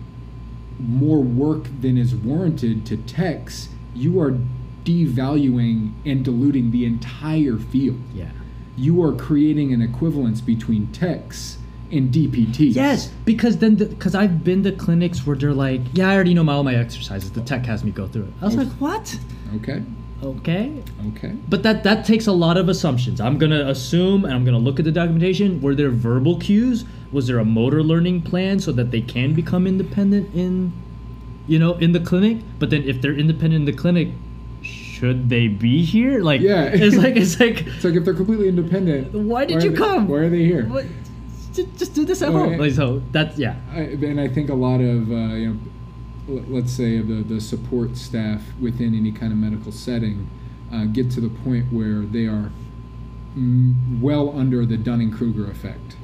more 0.79 1.21
work 1.21 1.65
than 1.81 1.97
is 1.97 2.13
warranted 2.15 2.85
to 2.85 2.97
techs, 2.97 3.69
you 3.95 4.19
are 4.19 4.37
devaluing 4.85 5.91
and 6.05 6.23
diluting 6.23 6.71
the 6.71 6.85
entire 6.85 7.57
field. 7.57 7.99
yeah. 8.15 8.29
You 8.77 9.03
are 9.03 9.11
creating 9.13 9.73
an 9.73 9.81
equivalence 9.81 10.41
between 10.41 10.87
techs 10.87 11.57
and 11.91 12.11
DPTs. 12.13 12.75
Yes, 12.75 13.07
because 13.25 13.57
then 13.57 13.75
because 13.75 14.15
I've 14.15 14.43
been 14.43 14.63
to 14.63 14.71
clinics 14.71 15.25
where 15.25 15.35
they're 15.35 15.53
like, 15.53 15.81
yeah, 15.93 16.09
I 16.09 16.15
already 16.15 16.33
know 16.33 16.43
my, 16.43 16.53
all 16.53 16.63
my 16.63 16.75
exercises. 16.75 17.31
The 17.31 17.41
tech 17.41 17.65
has 17.65 17.83
me 17.83 17.91
go 17.91 18.07
through 18.07 18.23
it. 18.23 18.33
I 18.41 18.45
was 18.45 18.55
Okay. 18.55 18.63
like, 18.65 18.73
what? 18.73 19.19
Okay. 19.57 19.83
Okay, 20.23 20.71
Okay. 21.07 21.33
but 21.49 21.63
that 21.63 21.83
that 21.83 22.05
takes 22.05 22.27
a 22.27 22.31
lot 22.31 22.55
of 22.55 22.69
assumptions. 22.69 23.19
I'm 23.19 23.39
gonna 23.39 23.67
assume 23.67 24.23
and 24.23 24.31
I'm 24.35 24.45
gonna 24.45 24.59
look 24.59 24.77
at 24.77 24.85
the 24.85 24.91
documentation. 24.91 25.59
Were 25.61 25.73
there 25.73 25.89
verbal 25.89 26.37
cues? 26.37 26.85
Was 27.11 27.25
there 27.25 27.39
a 27.39 27.45
motor 27.45 27.81
learning 27.81 28.21
plan 28.21 28.59
so 28.59 28.71
that 28.73 28.91
they 28.91 29.01
can 29.01 29.33
become 29.33 29.65
independent 29.65 30.29
in, 30.35 30.73
you 31.47 31.57
know, 31.57 31.73
in 31.73 31.91
the 31.93 31.99
clinic? 31.99 32.37
But 32.59 32.69
then 32.69 32.83
if 32.83 33.01
they're 33.01 33.15
independent 33.17 33.61
in 33.61 33.65
the 33.65 33.73
clinic, 33.73 34.09
should 34.61 35.27
they 35.29 35.47
be 35.47 35.83
here? 35.83 36.21
Like, 36.21 36.41
Yeah. 36.41 36.65
it's 36.65 36.95
like 36.95 37.15
it's 37.15 37.39
like, 37.39 37.65
It's 37.75 37.83
like 37.83 37.95
if 37.95 38.05
they're 38.05 38.13
completely 38.13 38.47
independent. 38.47 39.11
why 39.13 39.45
did 39.45 39.57
are 39.57 39.61
you 39.65 39.71
they- 39.71 39.75
come? 39.77 40.07
Why 40.07 40.17
are 40.19 40.29
they 40.29 40.45
here? 40.45 40.65
What? 40.67 40.85
Just, 41.53 41.77
just 41.77 41.93
do 41.93 42.05
this 42.05 42.21
at 42.21 42.31
Well, 42.31 42.49
home. 42.49 42.57
Like, 42.57 42.71
so 42.73 43.01
that's 43.11 43.37
yeah. 43.37 43.55
I, 43.73 43.79
and 43.81 44.19
I 44.19 44.27
think 44.27 44.49
a 44.49 44.53
lot 44.55 44.79
of 44.81 45.11
uh, 45.11 45.15
you 45.35 45.53
know, 46.27 46.43
let's 46.47 46.71
say 46.71 46.99
the 46.99 47.15
the 47.23 47.41
support 47.41 47.97
staff 47.97 48.41
within 48.59 48.95
any 48.95 49.11
kind 49.11 49.31
of 49.33 49.37
medical 49.39 49.71
setting 49.71 50.29
uh, 50.73 50.85
get 50.85 51.11
to 51.11 51.21
the 51.21 51.29
point 51.29 51.71
where 51.73 51.99
they 52.01 52.25
are 52.27 52.51
well 54.01 54.37
under 54.37 54.65
the 54.65 54.77
Dunning 54.77 55.11
Kruger 55.11 55.49
effect. 55.49 55.95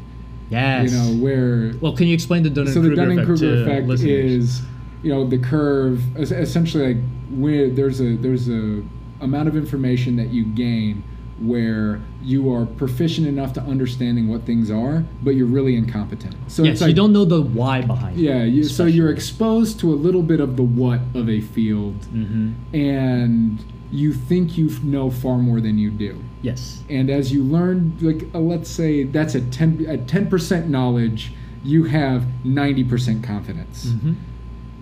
Yes. 0.50 0.92
You 0.92 0.98
know 0.98 1.24
where 1.24 1.74
Well, 1.82 1.96
can 1.96 2.08
you 2.08 2.14
explain 2.14 2.44
the 2.44 2.50
Dunning 2.50 2.74
Kruger 2.74 2.94
effect? 2.94 2.96
so 2.96 2.96
the 2.96 2.96
Kruger 2.96 3.02
Dunning 3.02 3.20
effect, 3.20 3.28
Kruger 3.40 3.66
to 3.66 3.72
effect 3.86 4.02
is 4.04 4.62
you 5.04 5.14
know 5.14 5.28
the 5.28 5.38
curve 5.38 6.02
essentially 6.18 6.94
like 6.96 7.04
where 7.32 7.70
there's 7.70 8.00
a 8.02 8.16
there's 8.16 8.50
a 8.50 8.82
amount 9.22 9.48
of 9.50 9.56
information 9.58 10.16
that 10.16 10.28
you 10.30 10.46
gain 10.46 11.04
where 11.40 12.02
you 12.24 12.52
are 12.54 12.66
proficient 12.66 13.28
enough 13.28 13.54
to 13.54 13.62
understanding 13.62 14.28
what 14.28 14.44
things 14.44 14.72
are, 14.72 15.04
but 15.24 15.32
you're 15.36 15.46
really 15.48 15.76
incompetent. 15.76 16.36
So 16.48 16.64
yes, 16.64 16.74
it's 16.74 16.82
like 16.82 16.90
you 16.90 16.96
don't 16.96 17.14
know 17.14 17.26
the 17.26 17.42
why 17.42 17.82
behind 17.82 18.18
yeah, 18.18 18.44
it. 18.44 18.48
you, 18.48 18.64
so 18.64 18.86
you're 18.86 19.12
exposed 19.12 19.80
to 19.82 19.94
a 19.94 19.96
little 19.96 20.24
bit 20.24 20.40
of 20.40 20.56
the 20.58 20.64
what 20.64 21.00
of 21.14 21.30
a 21.30 21.42
field, 21.42 21.96
Mhm. 22.14 22.54
and 22.74 23.60
you 23.92 24.14
think 24.14 24.58
you 24.58 24.70
know 24.84 25.10
far 25.10 25.38
more 25.38 25.62
than 25.62 25.78
you 25.78 25.90
do. 25.92 26.22
Yes. 26.42 26.84
And 26.90 27.10
as 27.10 27.32
you 27.32 27.44
learn, 27.44 27.94
like 28.02 28.26
uh, 28.34 28.40
let's 28.40 28.70
say 28.70 29.04
that's 29.04 29.36
a 29.36 29.42
ten 29.42 29.86
a 29.88 29.98
ten 29.98 30.28
percent 30.28 30.70
knowledge, 30.70 31.34
you 31.64 31.84
have 31.86 32.26
ninety 32.46 32.84
percent 32.84 33.24
confidence, 33.24 33.88
Mhm. 33.88 34.16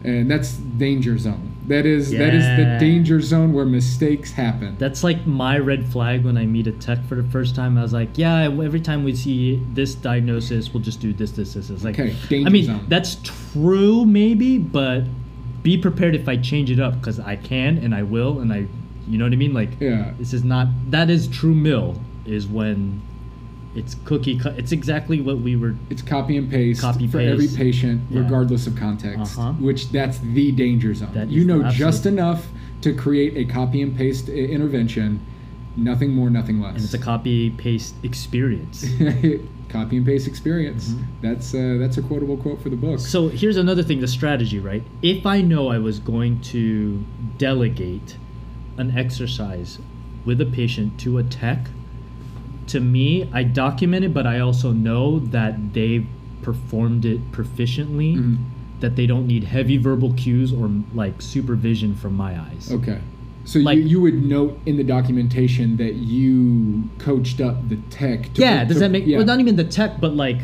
And 0.05 0.29
that's 0.29 0.53
danger 0.53 1.17
zone. 1.17 1.51
That 1.67 1.87
is 1.87 2.11
that 2.11 2.33
is 2.35 2.45
the 2.57 2.77
danger 2.79 3.19
zone 3.21 3.51
where 3.53 3.65
mistakes 3.65 4.31
happen. 4.31 4.75
That's 4.77 5.03
like 5.03 5.25
my 5.25 5.57
red 5.57 5.87
flag 5.87 6.23
when 6.23 6.37
I 6.37 6.45
meet 6.45 6.67
a 6.67 6.71
tech 6.71 7.03
for 7.07 7.15
the 7.15 7.23
first 7.23 7.55
time. 7.55 7.75
I 7.77 7.81
was 7.81 7.91
like, 7.91 8.17
yeah, 8.17 8.43
every 8.43 8.81
time 8.81 9.03
we 9.03 9.15
see 9.15 9.63
this 9.73 9.95
diagnosis, 9.95 10.71
we'll 10.73 10.83
just 10.83 10.99
do 10.99 11.11
this, 11.11 11.31
this, 11.31 11.55
this. 11.55 11.71
It's 11.71 11.83
like, 11.83 11.99
Okay, 11.99 12.45
I 12.45 12.49
mean, 12.49 12.65
zone. 12.65 12.85
that's 12.87 13.17
true 13.23 14.05
maybe, 14.05 14.59
but 14.59 15.05
be 15.63 15.75
prepared 15.75 16.13
if 16.13 16.29
I 16.29 16.37
change 16.37 16.69
it 16.69 16.79
up 16.79 16.99
because 16.99 17.19
I 17.19 17.35
can 17.35 17.79
and 17.79 17.95
I 17.95 18.03
will 18.03 18.39
and 18.39 18.53
I, 18.53 18.67
you 19.07 19.17
know 19.17 19.25
what 19.25 19.33
I 19.33 19.37
mean? 19.37 19.53
Like, 19.55 19.71
yeah. 19.79 20.13
this 20.19 20.33
is 20.33 20.43
not 20.43 20.67
that 20.91 21.09
is 21.09 21.27
true 21.27 21.55
mill 21.55 21.99
is 22.27 22.45
when 22.45 23.01
it's 23.75 23.95
cookie 24.05 24.37
cut. 24.37 24.57
It's 24.57 24.71
exactly 24.71 25.21
what 25.21 25.39
we 25.39 25.55
were 25.55 25.75
It's 25.89 26.01
copy 26.01 26.37
and 26.37 26.49
paste 26.49 26.81
Copy, 26.81 27.07
for 27.07 27.19
every 27.19 27.47
patient, 27.47 28.01
Yeah. 28.09 28.21
regardless 28.21 28.67
of 28.67 28.75
context. 28.75 29.37
Uh-huh. 29.37 29.53
Which 29.53 29.91
that's 29.91 30.19
the 30.19 30.51
danger 30.51 30.93
zone. 30.93 31.09
That 31.13 31.29
you 31.29 31.43
know 31.45 31.69
just 31.69 32.05
enough 32.05 32.47
to 32.81 32.93
create 32.93 33.35
a 33.37 33.45
copy 33.51 33.81
and 33.81 33.95
paste 33.95 34.29
intervention, 34.29 35.19
nothing 35.75 36.11
more, 36.11 36.29
nothing 36.29 36.61
less. 36.61 36.75
and 36.75 36.83
it's 36.83 36.93
a 36.93 36.99
copy 36.99 37.49
paste 37.51 37.95
experience. 38.03 38.85
copy 39.69 39.97
and 39.97 40.05
paste 40.05 40.27
experience. 40.27 40.89
Mhm. 40.89 41.03
That's 41.21 41.53
uh, 41.53 41.77
that's 41.79 41.97
a 41.97 42.01
quotable 42.01 42.37
quote 42.37 42.61
for 42.61 42.69
the 42.69 42.75
book. 42.77 42.99
So 42.99 43.27
here's 43.27 43.57
another 43.57 43.83
thing 43.83 43.99
the 43.99 44.07
strategy, 44.07 44.59
right? 44.59 44.83
If 45.01 45.25
I 45.25 45.41
know 45.41 45.67
I 45.69 45.79
was 45.79 45.99
going 45.99 46.39
to 46.53 47.03
delegate 47.37 48.17
an 48.77 48.97
exercise 48.97 49.79
with 50.25 50.39
a 50.41 50.45
patient 50.45 50.97
to 50.99 51.17
a 51.17 51.23
tech, 51.23 51.67
to 52.67 52.79
me, 52.79 53.29
I 53.33 53.43
document 53.43 54.05
it, 54.05 54.13
but 54.13 54.25
I 54.25 54.39
also 54.39 54.71
know 54.71 55.19
that 55.19 55.73
they 55.73 56.05
performed 56.41 57.05
it 57.05 57.31
proficiently 57.31 58.15
Mhm. 58.17 58.37
that 58.81 58.95
they 58.95 59.07
don't 59.07 59.25
need 59.27 59.43
heavy 59.45 59.77
verbal 59.77 60.13
cues 60.13 60.51
or 60.53 60.69
like 60.93 61.21
supervision 61.21 61.95
from 61.95 62.15
my 62.15 62.39
eyes. 62.39 62.69
Okay. 62.71 62.99
So 63.45 63.59
Like- 63.59 63.77
you, 63.77 63.83
you 63.85 64.01
would 64.01 64.25
note 64.25 64.59
in 64.65 64.77
the 64.77 64.83
documentation 64.83 65.77
that 65.77 65.95
you 65.95 66.83
coached 66.97 67.39
up 67.41 67.69
the 67.69 67.75
tech. 67.89 68.33
To, 68.33 68.41
yeah, 68.41 68.63
does 68.65 68.75
to- 68.77 68.79
that 68.81 68.91
make 68.91 69.05
yeah. 69.05 69.17
well, 69.17 69.25
not 69.25 69.39
even 69.39 69.55
the 69.55 69.63
tech, 69.63 70.01
but 70.01 70.15
like 70.15 70.39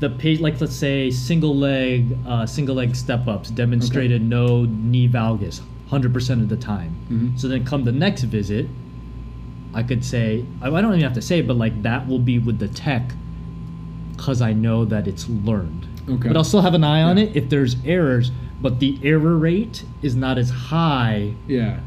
the 0.00 0.10
page, 0.10 0.40
like 0.40 0.60
let's 0.60 0.74
say 0.74 1.10
single 1.10 1.56
leg, 1.56 2.16
uh, 2.26 2.46
single 2.46 2.74
leg 2.76 2.94
step 2.94 3.26
ups 3.26 3.50
demonstrated 3.50 4.22
no 4.22 4.64
knee 4.66 5.08
valgus, 5.08 5.60
hundred 5.88 6.12
percent 6.12 6.42
of 6.42 6.48
the 6.48 6.56
time. 6.56 6.92
Mhm. 7.10 7.38
So 7.38 7.48
then 7.48 7.64
come 7.64 7.84
the 7.84 7.92
next 7.92 8.22
visit, 8.24 8.68
I 9.74 9.82
could 9.82 10.04
say 10.04 10.44
I 10.62 10.68
I 10.68 10.80
don't 10.80 10.92
even 10.92 11.00
have 11.02 11.14
to 11.14 11.22
say, 11.22 11.40
but 11.42 11.56
like 11.56 11.82
that 11.82 12.06
will 12.06 12.18
be 12.20 12.38
with 12.38 12.58
the 12.58 12.68
tech, 12.68 13.12
because 14.16 14.40
I 14.40 14.52
know 14.52 14.84
that 14.84 15.06
it's 15.08 15.28
learned. 15.28 15.86
Okay. 16.08 16.28
But 16.28 16.36
I'll 16.36 16.44
still 16.44 16.62
have 16.62 16.74
an 16.74 16.84
eye 16.84 17.02
on 17.02 17.16
Yeah. 17.18 17.24
it 17.24 17.36
if 17.36 17.48
there's 17.48 17.76
errors, 17.84 18.30
but 18.62 18.78
the 18.80 18.98
error 19.02 19.36
rate 19.36 19.84
is 20.02 20.14
not 20.14 20.38
as 20.38 20.50
high 20.50 21.32
Yeah. 21.48 21.80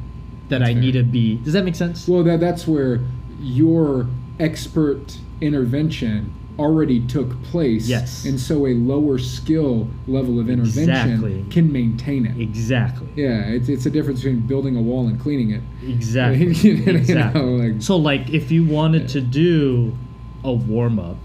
that 0.49 0.61
I 0.61 0.73
fair. 0.73 0.81
need 0.81 0.91
to 0.93 1.03
be. 1.03 1.35
Does 1.37 1.53
that 1.53 1.63
make 1.65 1.75
sense? 1.75 2.07
Well, 2.07 2.23
that 2.23 2.39
that's 2.39 2.67
where 2.67 2.99
your 3.41 4.07
expert 4.39 5.17
intervention 5.41 6.31
already 6.59 7.05
took 7.07 7.41
place. 7.43 7.87
Yes. 7.87 8.25
And 8.25 8.39
so 8.39 8.65
a 8.67 8.73
lower 8.73 9.17
skill 9.19 9.87
level 10.07 10.39
of 10.39 10.49
intervention 10.49 10.89
Exactly. 10.89 11.45
can 11.51 11.71
maintain 11.71 12.25
it. 12.25 12.39
exactly. 12.39 13.07
Yeah, 13.15 13.41
it's, 13.47 13.69
it's 13.69 13.85
a 13.85 13.89
difference 13.91 14.21
between 14.21 14.41
building 14.41 14.75
a 14.75 14.81
wall 14.81 15.07
and 15.07 15.19
cleaning 15.19 15.51
it. 15.51 15.61
Exactly. 15.87 16.47
You 16.53 16.77
know, 16.85 16.91
exactly. 16.93 17.41
like- 17.73 17.81
so, 17.81 17.95
like, 17.97 18.29
if 18.31 18.51
you 18.51 18.65
wanted 18.65 19.07
to 19.09 19.21
do 19.21 19.95
a 20.43 20.51
warm 20.51 20.99
up, 20.99 21.17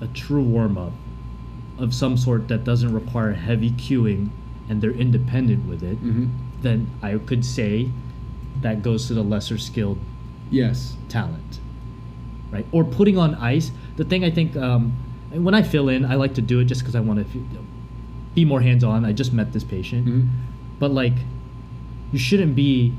a 0.00 0.06
true 0.08 0.42
warm 0.42 0.76
up 0.76 0.92
of 1.78 1.94
some 1.94 2.16
sort 2.16 2.48
that 2.48 2.64
doesn't 2.64 2.92
require 2.92 3.32
heavy 3.32 3.70
cueing 3.70 4.30
and 4.68 4.80
they're 4.82 4.90
independent 4.90 5.66
with 5.68 5.82
it, 5.82 6.02
Mhm. 6.04 6.30
then 6.62 6.88
I 7.02 7.16
could 7.18 7.44
say 7.44 7.90
that 8.62 8.82
goes 8.82 9.06
to 9.06 9.14
the 9.14 9.22
lesser 9.22 9.56
skilled 9.58 9.98
Yes. 10.50 10.96
talent, 11.08 11.60
right? 12.50 12.66
Or 12.72 12.84
putting 12.84 13.16
on 13.18 13.34
ice. 13.36 13.70
The 13.96 14.04
thing 14.04 14.24
I 14.24 14.30
think 14.30 14.56
um, 14.56 14.92
when 15.32 15.54
I 15.54 15.62
fill 15.62 15.88
in, 15.88 16.04
I 16.04 16.14
like 16.16 16.34
to 16.34 16.42
do 16.42 16.60
it 16.60 16.64
just 16.64 16.80
because 16.82 16.94
I 16.96 17.00
want 17.00 17.20
to 17.32 17.38
be 18.34 18.44
more 18.44 18.60
hands 18.60 18.84
on. 18.84 19.04
I 19.04 19.12
just 19.12 19.32
met 19.32 19.52
this 19.52 19.64
patient, 19.64 20.06
Mhm. 20.06 20.28
but 20.78 20.90
like, 20.92 21.14
you 22.12 22.18
shouldn't 22.18 22.54
be. 22.54 22.92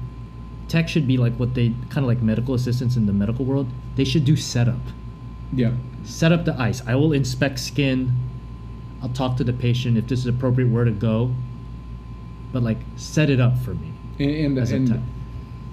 Tech 0.68 0.88
should 0.88 1.06
be 1.06 1.18
like 1.18 1.34
what 1.36 1.54
they 1.54 1.70
kind 1.90 1.98
of 1.98 2.06
like 2.06 2.22
medical 2.22 2.54
assistants 2.54 2.96
in 2.96 3.06
the 3.06 3.12
medical 3.14 3.44
world. 3.44 3.68
They 3.98 4.06
should 4.06 4.24
do 4.24 4.38
setup. 4.38 4.80
Yeah. 5.54 5.72
Set 6.06 6.32
up 6.32 6.46
the 6.46 6.58
ice. 6.60 6.82
I 6.88 6.96
will 6.96 7.12
inspect 7.12 7.60
skin. 7.60 8.14
I'll 9.04 9.10
talk 9.10 9.36
to 9.38 9.44
the 9.44 9.52
patient 9.52 9.98
if 9.98 10.08
this 10.08 10.20
is 10.20 10.28
appropriate 10.28 10.70
where 10.70 10.86
to 10.86 10.92
go. 10.92 11.32
But 12.54 12.64
like, 12.64 12.78
set 12.96 13.30
it 13.30 13.40
up 13.42 13.58
for 13.60 13.74
me 13.74 13.92
And, 14.20 14.32
and, 14.32 14.58
as 14.60 14.72
a 14.72 14.76
and. 14.78 15.04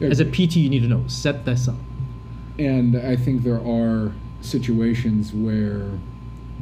As 0.00 0.18
a 0.20 0.24
PT, 0.24 0.56
you 0.56 0.68
need 0.70 0.80
to 0.82 0.88
know 0.88 1.04
set 1.06 1.44
this 1.44 1.68
up. 1.68 1.76
And 2.58 2.96
I 2.96 3.16
think 3.16 3.42
there 3.42 3.60
are 3.64 4.12
situations 4.40 5.32
where 5.32 5.90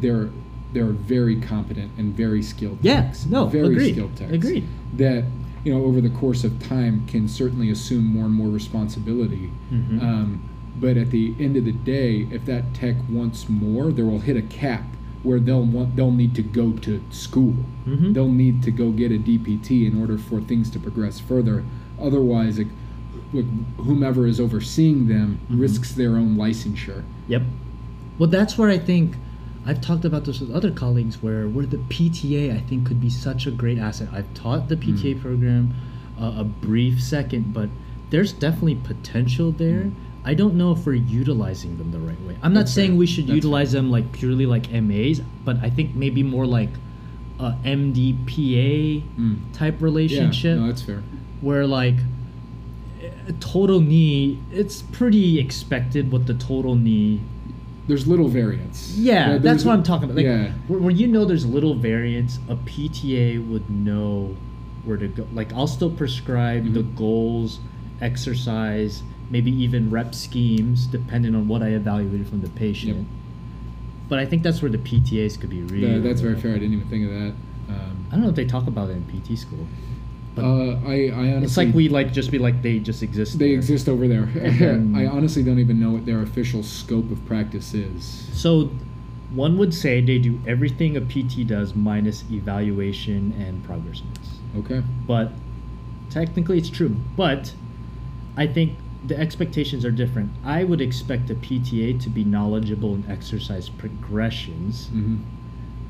there 0.01 0.31
there 0.73 0.85
are 0.87 0.93
very 0.93 1.37
competent 1.41 1.91
and 1.97 2.15
very 2.15 2.43
skilled 2.43 2.79
Yeah, 2.83 3.03
techs, 3.03 3.25
no, 3.27 3.47
very 3.47 3.69
agreed, 3.69 3.93
skilled 3.93 4.17
techs 4.17 4.33
agreed. 4.33 4.65
that 4.97 5.25
you 5.65 5.73
know 5.73 5.85
over 5.85 6.01
the 6.01 6.11
course 6.11 6.45
of 6.45 6.59
time 6.63 7.07
can 7.07 7.29
certainly 7.29 7.71
assume 7.71 8.05
more 8.05 8.27
and 8.27 8.35
more 8.35 8.49
responsibility. 8.49 9.51
Mhm. 9.73 10.03
Um, 10.03 10.41
but 10.79 10.97
at 10.99 11.11
the 11.11 11.35
end 11.41 11.57
of 11.57 11.65
the 11.65 11.73
day, 11.73 12.27
if 12.31 12.45
that 12.45 12.75
tech 12.75 12.97
wants 13.11 13.49
more, 13.49 13.91
there 13.93 14.05
will 14.05 14.19
hit 14.21 14.37
a 14.37 14.43
cap 14.43 14.85
where 15.23 15.41
they'll 15.41 15.65
want 15.65 15.97
they'll 15.97 16.11
need 16.13 16.35
to 16.35 16.43
go 16.43 16.73
to 16.73 17.01
school. 17.11 17.55
Mhm. 17.87 18.13
They'll 18.15 18.33
need 18.33 18.63
to 18.65 18.71
go 18.71 18.91
get 18.91 19.11
a 19.13 19.19
DPT 19.19 19.87
in 19.87 19.99
order 19.99 20.19
for 20.19 20.41
things 20.41 20.69
to 20.71 20.79
progress 20.79 21.19
further. 21.21 21.63
Otherwise, 22.01 22.59
like 22.59 22.69
whomever 23.79 24.27
is 24.27 24.41
overseeing 24.41 25.09
them 25.09 25.39
Mhm. 25.51 25.61
risks 25.61 25.93
their 25.93 26.17
own 26.17 26.37
licensure. 26.37 27.03
Yep. 27.29 27.43
Well, 28.19 28.31
that's 28.31 28.57
where 28.57 28.71
I 28.71 28.79
think 28.79 29.17
I've 29.67 29.81
talked 29.81 30.05
about 30.05 30.25
this 30.25 30.41
with 30.41 30.51
other 30.53 30.71
colleagues 30.71 31.23
where 31.23 31.49
where 31.49 31.67
the 31.67 31.79
PTA 31.89 32.53
I 32.53 32.61
think 32.61 32.87
could 32.87 33.01
be 33.01 33.11
such 33.11 33.47
a 33.47 33.51
great 33.51 33.79
asset. 33.79 34.09
I've 34.13 34.33
taught 34.35 34.69
the 34.69 34.77
PTA 34.77 35.15
Mm. 35.15 35.21
program 35.21 35.75
uh, 36.21 36.33
a 36.39 36.45
brief 36.45 37.03
second, 37.03 37.53
but 37.53 37.69
there's 38.11 38.33
definitely 38.33 38.77
potential 38.77 39.53
there. 39.53 39.83
Mm. 39.85 39.93
I 40.25 40.35
don't 40.35 40.55
know 40.55 40.73
if 40.73 40.87
we're 40.87 40.95
utilizing 40.95 41.77
them 41.79 41.91
the 41.93 41.99
right 42.01 42.21
way. 42.27 42.37
I'm 42.43 42.53
not 42.55 42.61
That's 42.61 42.73
saying 42.73 42.91
fair. 42.93 42.99
we 42.99 43.07
should 43.07 43.27
That's 43.27 43.35
utilize 43.35 43.73
them 43.73 43.91
like 43.91 44.13
purely 44.13 44.47
like 44.47 44.73
MAs, 44.73 45.21
but 45.45 45.59
I 45.63 45.69
think 45.71 45.95
maybe 45.95 46.23
more 46.23 46.47
like 46.47 46.71
a 47.39 47.55
MDPA 47.65 49.03
Mm. 49.19 49.37
type 49.53 49.83
relationship 49.83 50.57
Yeah, 50.57 50.63
no, 50.63 50.67
that's 50.69 50.83
fair. 50.83 51.03
where 51.41 51.67
like 51.67 51.97
a 51.99 52.05
total 53.35 53.81
knee 53.81 54.39
it's 54.53 54.83
pretty 54.83 55.39
expected 55.39 56.11
what 56.13 56.27
the 56.27 56.35
total 56.35 56.75
knee 56.77 57.21
There's 57.89 58.07
little 58.07 58.29
variance. 58.29 58.95
yeah 58.97 59.31
There- 59.31 59.39
that's 59.41 59.65
what 59.65 59.73
i'm 59.75 59.83
talking 59.83 60.05
about 60.05 60.17
like 60.17 60.25
yeah. 60.27 60.53
where 60.69 60.91
you 60.91 61.07
know 61.07 61.25
there's 61.25 61.45
little 61.47 61.75
variance 61.75 62.39
a 62.49 62.57
pta 62.57 63.47
would 63.49 63.69
know 63.71 64.37
where 64.85 64.97
to 64.97 65.09
go 65.09 65.27
like 65.33 65.53
i'll 65.55 65.67
still 65.67 65.91
prescribe 65.91 66.73
the 66.73 66.83
Mhm. 66.83 66.97
goals 66.97 67.59
exercise 68.01 69.03
maybe 69.31 69.51
even 69.51 69.91
rep 69.91 70.15
schemes 70.15 70.87
depending 70.87 71.35
on 71.35 71.49
what 71.49 71.63
i 71.63 71.69
evaluated 71.69 72.27
from 72.29 72.41
the 72.41 72.49
patient 72.51 72.97
Yep. 72.99 73.07
but 74.09 74.19
i 74.21 74.25
think 74.27 74.43
that's 74.43 74.63
where 74.63 74.71
the 74.71 74.79
ptas 74.79 75.39
could 75.41 75.51
be 75.51 75.63
really 75.63 75.95
That- 75.95 76.03
that's 76.05 76.21
very 76.21 76.37
fair. 76.41 76.53
I 76.53 76.59
didn't 76.59 76.75
even 76.75 76.89
think 76.89 77.05
of 77.07 77.11
that. 77.11 77.33
Um, 77.69 77.97
i 78.09 78.13
don't 78.13 78.23
know 78.23 78.29
if 78.31 78.37
they 78.37 78.45
talk 78.45 78.67
about 78.69 78.91
it 78.91 78.97
in 78.97 79.03
pt 79.05 79.37
school 79.39 79.67
but 80.37 80.45
uh, 80.45 80.79
I, 80.87 81.09
I 81.09 81.33
honestly, 81.35 81.45
it's 81.45 81.57
like 81.57 81.75
we 81.75 81.89
like 81.89 82.13
just 82.13 82.31
be 82.31 82.39
like 82.39 82.63
they 82.63 82.79
just 82.79 83.03
exist 83.03 83.39
they 83.39 83.49
there. 83.49 83.57
exist 83.57 83.89
over 83.89 84.07
there. 84.07 84.27
then- 84.27 84.95
I 85.01 85.07
honestly 85.07 85.43
don't 85.43 85.59
even 85.59 85.81
know 85.81 85.91
what 85.91 86.07
their 86.07 86.23
official 86.23 86.63
scope 86.63 87.11
of 87.11 87.25
practice 87.27 87.75
is. 87.75 88.29
So, 88.33 88.71
one 89.33 89.59
would 89.59 89.75
say 89.75 90.01
they 90.01 90.19
do 90.19 90.39
everything 90.47 90.97
a 90.97 91.01
PT 91.01 91.47
does 91.47 91.75
minus 91.75 92.23
evaluation 92.31 93.33
and 93.41 93.65
progress 93.65 94.03
notes. 94.05 94.31
Okay. 94.59 94.83
But 95.07 95.33
technically, 96.11 96.59
it's 96.59 96.71
true. 96.71 96.95
But 97.17 97.55
I 98.37 98.47
think 98.47 98.77
the 99.07 99.19
expectations 99.19 99.85
are 99.85 99.91
different. 99.91 100.31
I 100.45 100.65
would 100.65 100.81
expect 100.81 101.31
a 101.31 101.35
PTA 101.35 102.01
to 102.03 102.09
be 102.11 102.25
knowledgeable 102.25 102.95
in 102.95 103.05
exercise 103.11 103.69
progressions, 103.69 104.89
hmm 104.89 105.17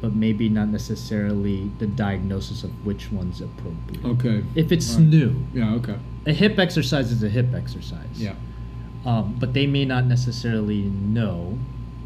but 0.01 0.15
maybe 0.15 0.49
not 0.49 0.69
necessarily 0.69 1.71
the 1.79 1.87
diagnosis 1.87 2.65
of 2.65 2.71
which 2.85 3.11
one's 3.11 3.41
appropriate. 3.41 4.05
Okay. 4.05 4.45
If 4.55 4.71
it's 4.73 4.91
Alright. 4.95 5.09
new, 5.09 5.47
Yeah. 5.55 5.75
Okay. 5.75 5.97
a 6.27 6.33
hip 6.33 6.59
exercise 6.59 7.11
is 7.13 7.23
a 7.23 7.29
hip 7.29 7.55
exercise. 7.55 8.07
Yeah. 8.15 8.35
um, 9.05 9.37
but 9.39 9.53
they 9.55 9.67
may 9.67 9.85
not 9.85 10.05
necessarily 10.07 10.83
know, 10.83 11.59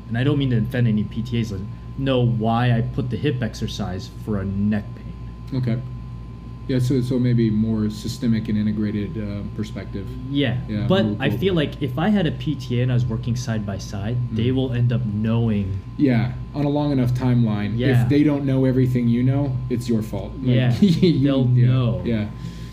and 0.08 0.18
I 0.18 0.22
don't 0.24 0.38
mean 0.38 0.50
to 0.50 0.58
offend 0.58 0.86
any 0.86 1.04
PTAs, 1.04 1.64
know 1.98 2.20
why 2.24 2.72
I 2.76 2.82
put 2.82 3.10
the 3.10 3.16
hip 3.16 3.42
exercise 3.42 4.10
for 4.24 4.40
a 4.40 4.44
neck 4.44 4.84
pain. 4.94 5.60
Okay. 5.62 5.80
Yeah. 6.70 6.78
So 6.78 7.00
so 7.00 7.18
maybe 7.18 7.50
more 7.50 7.90
systemic 7.90 8.48
and 8.48 8.56
integrated 8.56 9.10
uh, 9.18 9.42
perspective. 9.56 10.06
Yeah, 10.30 10.56
Yeah, 10.68 10.86
but 10.86 11.04
I 11.18 11.28
feel 11.30 11.54
like 11.54 11.82
if 11.82 11.98
I 11.98 12.08
had 12.10 12.26
a 12.26 12.30
PTA 12.42 12.82
and 12.84 12.90
I 12.92 12.94
was 12.94 13.04
working 13.06 13.34
side 13.36 13.62
by 13.66 13.78
side, 13.78 14.16
they 14.32 14.48
Mm. 14.50 14.54
will 14.54 14.72
end 14.80 14.92
up 14.92 15.04
knowing. 15.04 15.66
Yeah, 15.96 16.32
on 16.54 16.64
a 16.64 16.68
long 16.78 16.92
enough 16.92 17.10
timeline. 17.24 17.72
Yeah. 17.76 18.02
If 18.02 18.08
they 18.08 18.22
don't 18.22 18.44
know 18.50 18.64
everything 18.66 19.08
you 19.08 19.22
know, 19.24 19.42
it's 19.68 19.88
your 19.88 20.02
fault. 20.02 20.32
Like, 20.38 20.56
Yeah, 20.56 20.70
you- 20.80 21.18
they'll 21.24 21.48
yeah, 21.54 21.66
know. 21.66 22.02
Yeah. 22.04 22.24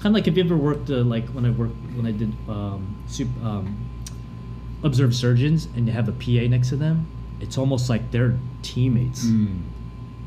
Kind 0.02 0.12
of 0.12 0.14
like 0.14 0.28
if 0.28 0.38
you 0.38 0.44
ever 0.44 0.58
worked 0.70 0.90
uh, 0.92 0.98
like 1.16 1.26
when 1.36 1.46
I 1.46 1.50
worked 1.62 1.76
when 1.98 2.06
I 2.06 2.12
did 2.22 2.32
um, 2.48 2.82
um, 3.44 3.66
observe 4.84 5.16
surgeons 5.16 5.68
and 5.76 5.88
you 5.88 5.94
have 5.94 6.08
a 6.08 6.16
PA 6.24 6.48
next 6.56 6.70
to 6.70 6.76
them, 6.76 7.08
it's 7.42 7.58
almost 7.58 7.90
like 7.90 8.12
they're 8.12 8.38
teammates. 8.62 9.26
Mm. 9.26 9.58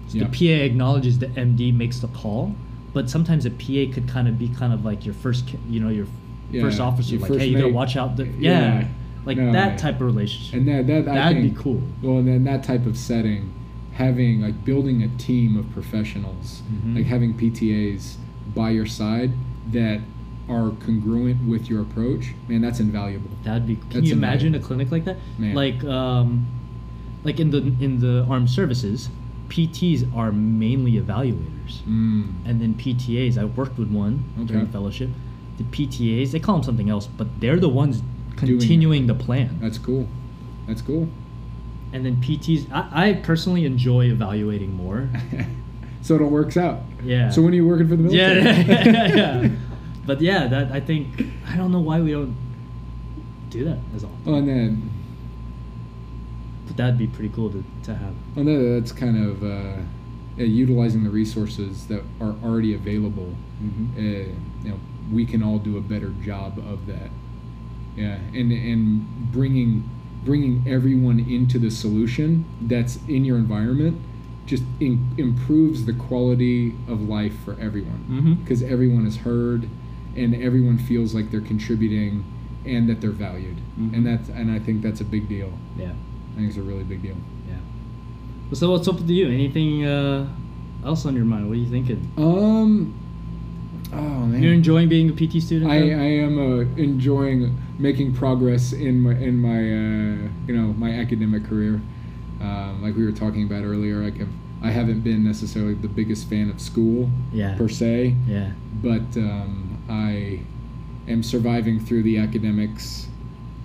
So 0.08 0.18
Yeah. 0.18 0.24
The 0.26 0.30
PA 0.36 0.64
acknowledges 0.64 1.20
the 1.20 1.28
MD 1.48 1.72
makes 1.72 2.00
the 2.00 2.08
call, 2.08 2.52
but 2.92 3.08
sometimes 3.10 3.46
a 3.46 3.50
PA 3.50 3.92
could 3.92 4.08
kind 4.08 4.28
of 4.28 4.38
be 4.38 4.48
kind 4.48 4.72
of 4.72 4.84
like 4.84 5.04
your 5.04 5.14
first, 5.14 5.44
you 5.68 5.80
know, 5.80 5.88
your 5.88 6.06
Yeah, 6.50 6.62
first 6.62 6.80
officer, 6.80 7.12
your 7.12 7.20
like, 7.20 7.28
first 7.28 7.40
hey, 7.40 7.46
you 7.46 7.58
gotta 7.58 7.72
watch 7.72 7.96
out. 7.96 8.16
The, 8.16 8.26
yeah, 8.26 8.80
Yeah. 8.80 8.88
like 9.24 9.36
No, 9.38 9.52
that 9.52 9.78
type 9.78 9.96
of 9.96 10.02
relationship. 10.02 10.54
And 10.54 10.68
that 10.68 10.86
that 10.88 11.04
That'd 11.04 11.38
think, 11.42 11.54
be 11.56 11.62
cool. 11.62 11.82
Well, 12.02 12.18
and 12.18 12.26
then 12.28 12.44
that 12.44 12.62
type 12.64 12.86
of 12.86 12.96
setting, 12.96 13.52
having 13.92 14.40
like 14.42 14.64
building 14.64 15.02
a 15.02 15.08
team 15.18 15.56
of 15.56 15.70
professionals, 15.72 16.62
Mhm. 16.72 16.96
like 16.96 17.06
having 17.06 17.34
PTAs 17.34 18.16
by 18.54 18.70
your 18.70 18.86
side 18.86 19.30
that 19.72 20.00
are 20.48 20.70
congruent 20.84 21.46
with 21.46 21.70
your 21.70 21.80
approach, 21.82 22.34
man, 22.48 22.60
that's 22.60 22.80
invaluable. 22.80 23.30
That'd 23.44 23.66
be. 23.68 23.76
Can 23.76 23.84
That's 23.92 24.06
you 24.08 24.14
imagine 24.14 24.54
a 24.56 24.58
clinic 24.58 24.90
like 24.90 25.04
that? 25.04 25.16
Man. 25.38 25.54
Like, 25.54 25.84
um, 25.84 26.46
like 27.22 27.38
in 27.38 27.50
the 27.50 27.58
in 27.80 28.00
the 28.00 28.26
armed 28.28 28.50
services, 28.50 29.08
PTs 29.50 30.04
are 30.16 30.32
mainly 30.32 30.92
evaluators, 30.92 31.82
Mm. 31.86 32.24
and 32.46 32.60
then 32.60 32.74
PTAs. 32.74 33.36
I 33.36 33.44
worked 33.44 33.78
with 33.78 33.90
one 33.90 34.24
during 34.46 34.62
Okay. 34.62 34.72
fellowship. 34.72 35.10
The 35.58 35.64
PTAs, 35.64 36.30
they 36.32 36.38
call 36.40 36.54
them 36.56 36.64
something 36.64 36.88
else, 36.88 37.06
but 37.06 37.26
they're 37.40 37.58
the 37.60 37.68
ones 37.68 38.02
continuing 38.36 39.06
the 39.06 39.14
plan. 39.14 39.58
That's 39.60 39.76
cool. 39.76 40.06
That's 40.66 40.80
cool. 40.80 41.08
And 41.92 42.06
then 42.06 42.16
PTs, 42.22 42.70
I, 42.72 43.08
I 43.08 43.12
personally 43.14 43.64
enjoy 43.66 44.06
evaluating 44.06 44.72
more 44.74 45.08
so 46.02 46.14
it 46.14 46.22
all 46.22 46.30
works 46.30 46.56
out. 46.56 46.80
Yeah. 47.04 47.28
So 47.30 47.42
when 47.42 47.52
are 47.52 47.56
you 47.56 47.66
working 47.66 47.88
for 47.88 47.96
the 47.96 48.04
military? 48.04 48.42
yeah, 48.44 48.84
yeah, 48.86 49.14
yeah. 49.42 49.48
But 50.06 50.20
yeah, 50.22 50.46
that 50.46 50.70
I 50.72 50.80
think 50.80 51.06
I 51.48 51.56
don't 51.56 51.72
know 51.72 51.80
why 51.80 52.00
we 52.00 52.12
don't 52.12 52.34
do 53.50 53.64
that 53.64 53.78
as 53.94 54.04
all. 54.04 54.16
Oh, 54.26 54.34
and 54.34 54.48
then 54.48 54.89
But 56.70 56.76
that'd 56.76 56.98
be 56.98 57.06
pretty 57.06 57.32
cool 57.34 57.50
to, 57.50 57.64
to 57.84 57.94
have. 57.94 58.14
well, 58.34 58.44
no, 58.44 58.74
that's 58.78 58.92
kind 58.92 59.16
of 59.24 59.42
uh, 59.44 59.82
utilizing 60.36 61.04
the 61.04 61.10
resources 61.10 61.86
that 61.88 62.02
are 62.20 62.34
already 62.44 62.74
available. 62.74 63.34
Mm-hmm. 63.62 63.86
Uh, 63.96 64.00
you 64.64 64.70
know, 64.70 64.80
we 65.12 65.26
can 65.26 65.42
all 65.42 65.58
do 65.58 65.76
a 65.76 65.80
better 65.80 66.10
job 66.22 66.58
of 66.58 66.86
that. 66.86 67.10
Yeah, 67.96 68.14
and 68.34 68.52
and 68.52 69.32
bringing 69.32 69.88
bringing 70.24 70.64
everyone 70.68 71.18
into 71.18 71.58
the 71.58 71.70
solution 71.70 72.44
that's 72.62 72.96
in 73.08 73.24
your 73.24 73.36
environment 73.38 74.00
just 74.46 74.62
in, 74.80 75.14
improves 75.18 75.86
the 75.86 75.92
quality 75.94 76.74
of 76.88 77.00
life 77.02 77.34
for 77.44 77.52
everyone 77.60 78.04
Mm-hmm. 78.10 78.34
because 78.34 78.62
everyone 78.62 79.06
is 79.06 79.16
heard 79.18 79.68
and 80.16 80.34
everyone 80.34 80.76
feels 80.78 81.14
like 81.14 81.30
they're 81.30 81.40
contributing 81.40 82.24
and 82.66 82.88
that 82.88 83.00
they're 83.00 83.10
valued 83.10 83.56
Mhm. 83.78 83.94
and 83.94 84.06
that's 84.06 84.28
and 84.28 84.50
I 84.50 84.58
think 84.58 84.82
that's 84.82 85.00
a 85.00 85.04
big 85.04 85.28
deal. 85.28 85.52
Yeah, 85.78 85.92
I 85.92 86.09
think 86.40 86.48
it's 86.50 86.58
a 86.58 86.62
really 86.62 86.84
big 86.84 87.02
deal. 87.02 87.16
yeah. 87.48 87.56
So 88.54 88.70
what's 88.72 88.88
up 88.88 88.96
with 88.96 89.08
you? 89.08 89.28
Anything 89.28 89.84
uh, 89.86 90.26
else 90.84 91.06
on 91.06 91.14
your 91.14 91.24
mind? 91.24 91.46
What 91.48 91.52
are 91.52 91.60
you 91.60 91.70
thinking? 91.70 92.10
Um. 92.16 92.96
Oh 93.92 93.96
man. 94.26 94.42
You're 94.42 94.52
enjoying 94.54 94.88
being 94.88 95.08
a 95.10 95.12
PT 95.12 95.42
student? 95.42 95.70
I, 95.70 95.76
I 95.76 96.10
am 96.26 96.38
uh, 96.38 96.60
enjoying 96.76 97.56
making 97.78 98.14
progress 98.14 98.72
in 98.72 99.00
my 99.00 99.12
in 99.12 99.36
my 99.36 99.58
uh, 99.58 100.28
you 100.46 100.56
know 100.56 100.72
my 100.74 100.90
academic 100.92 101.44
career. 101.44 101.80
Um, 102.40 102.82
like 102.82 102.96
we 102.96 103.04
were 103.04 103.12
talking 103.12 103.44
about 103.44 103.64
earlier, 103.64 104.02
I've, 104.02 104.28
I 104.62 104.70
haven't 104.70 105.00
been 105.00 105.22
necessarily 105.24 105.74
the 105.74 105.88
biggest 105.88 106.28
fan 106.30 106.48
of 106.50 106.60
school 106.60 107.10
yeah. 107.32 107.54
per 107.56 107.68
se, 107.68 108.14
Yeah. 108.26 108.52
but 108.82 109.04
um, 109.16 109.76
I 109.90 110.40
am 111.06 111.22
surviving 111.22 111.78
through 111.80 112.02
the 112.04 112.16
academics 112.18 113.08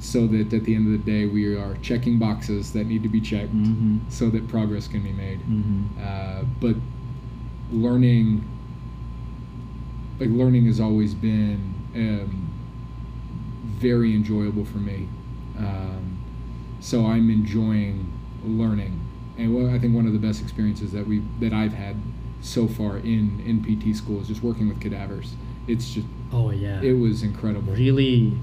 so 0.05 0.27
that 0.27 0.53
at 0.53 0.63
the 0.65 0.75
end 0.75 0.85
of 0.85 0.91
the 1.05 1.11
day 1.11 1.25
we 1.25 1.55
are 1.55 1.75
checking 1.81 2.19
boxes 2.19 2.71
that 2.73 2.85
need 2.85 3.01
to 3.03 3.09
be 3.09 3.19
checked 3.19 3.53
Mm-hmm. 3.53 3.97
so 4.09 4.29
that 4.29 4.47
progress 4.47 4.87
can 4.87 5.01
be 5.01 5.11
made 5.11 5.39
Mm-hmm. 5.39 5.83
uh, 6.01 6.43
but 6.61 6.75
learning 7.71 8.43
like 10.19 10.29
learning 10.29 10.65
has 10.67 10.79
always 10.79 11.13
been 11.13 11.73
um, 11.95 12.51
very 13.79 14.13
enjoyable 14.13 14.65
for 14.65 14.77
me 14.77 15.07
um, 15.57 16.17
so 16.79 17.05
i'm 17.05 17.29
enjoying 17.29 18.11
learning 18.45 18.99
and 19.37 19.53
what 19.53 19.65
i 19.73 19.79
think 19.79 19.93
one 19.95 20.05
of 20.07 20.13
the 20.13 20.19
best 20.19 20.41
experiences 20.41 20.91
that 20.91 21.05
we 21.07 21.21
that 21.39 21.51
i've 21.53 21.73
had 21.73 21.95
so 22.41 22.67
far 22.67 22.97
in 22.97 23.41
in 23.45 23.61
pt 23.63 23.95
school 23.95 24.21
is 24.21 24.27
just 24.27 24.43
working 24.43 24.67
with 24.69 24.79
cadavers 24.79 25.33
it's 25.67 25.89
just 25.93 26.07
Oh 26.31 26.51
yeah. 26.51 26.81
it 26.81 26.93
was 26.93 27.23
incredible 27.23 27.73
really 27.73 28.33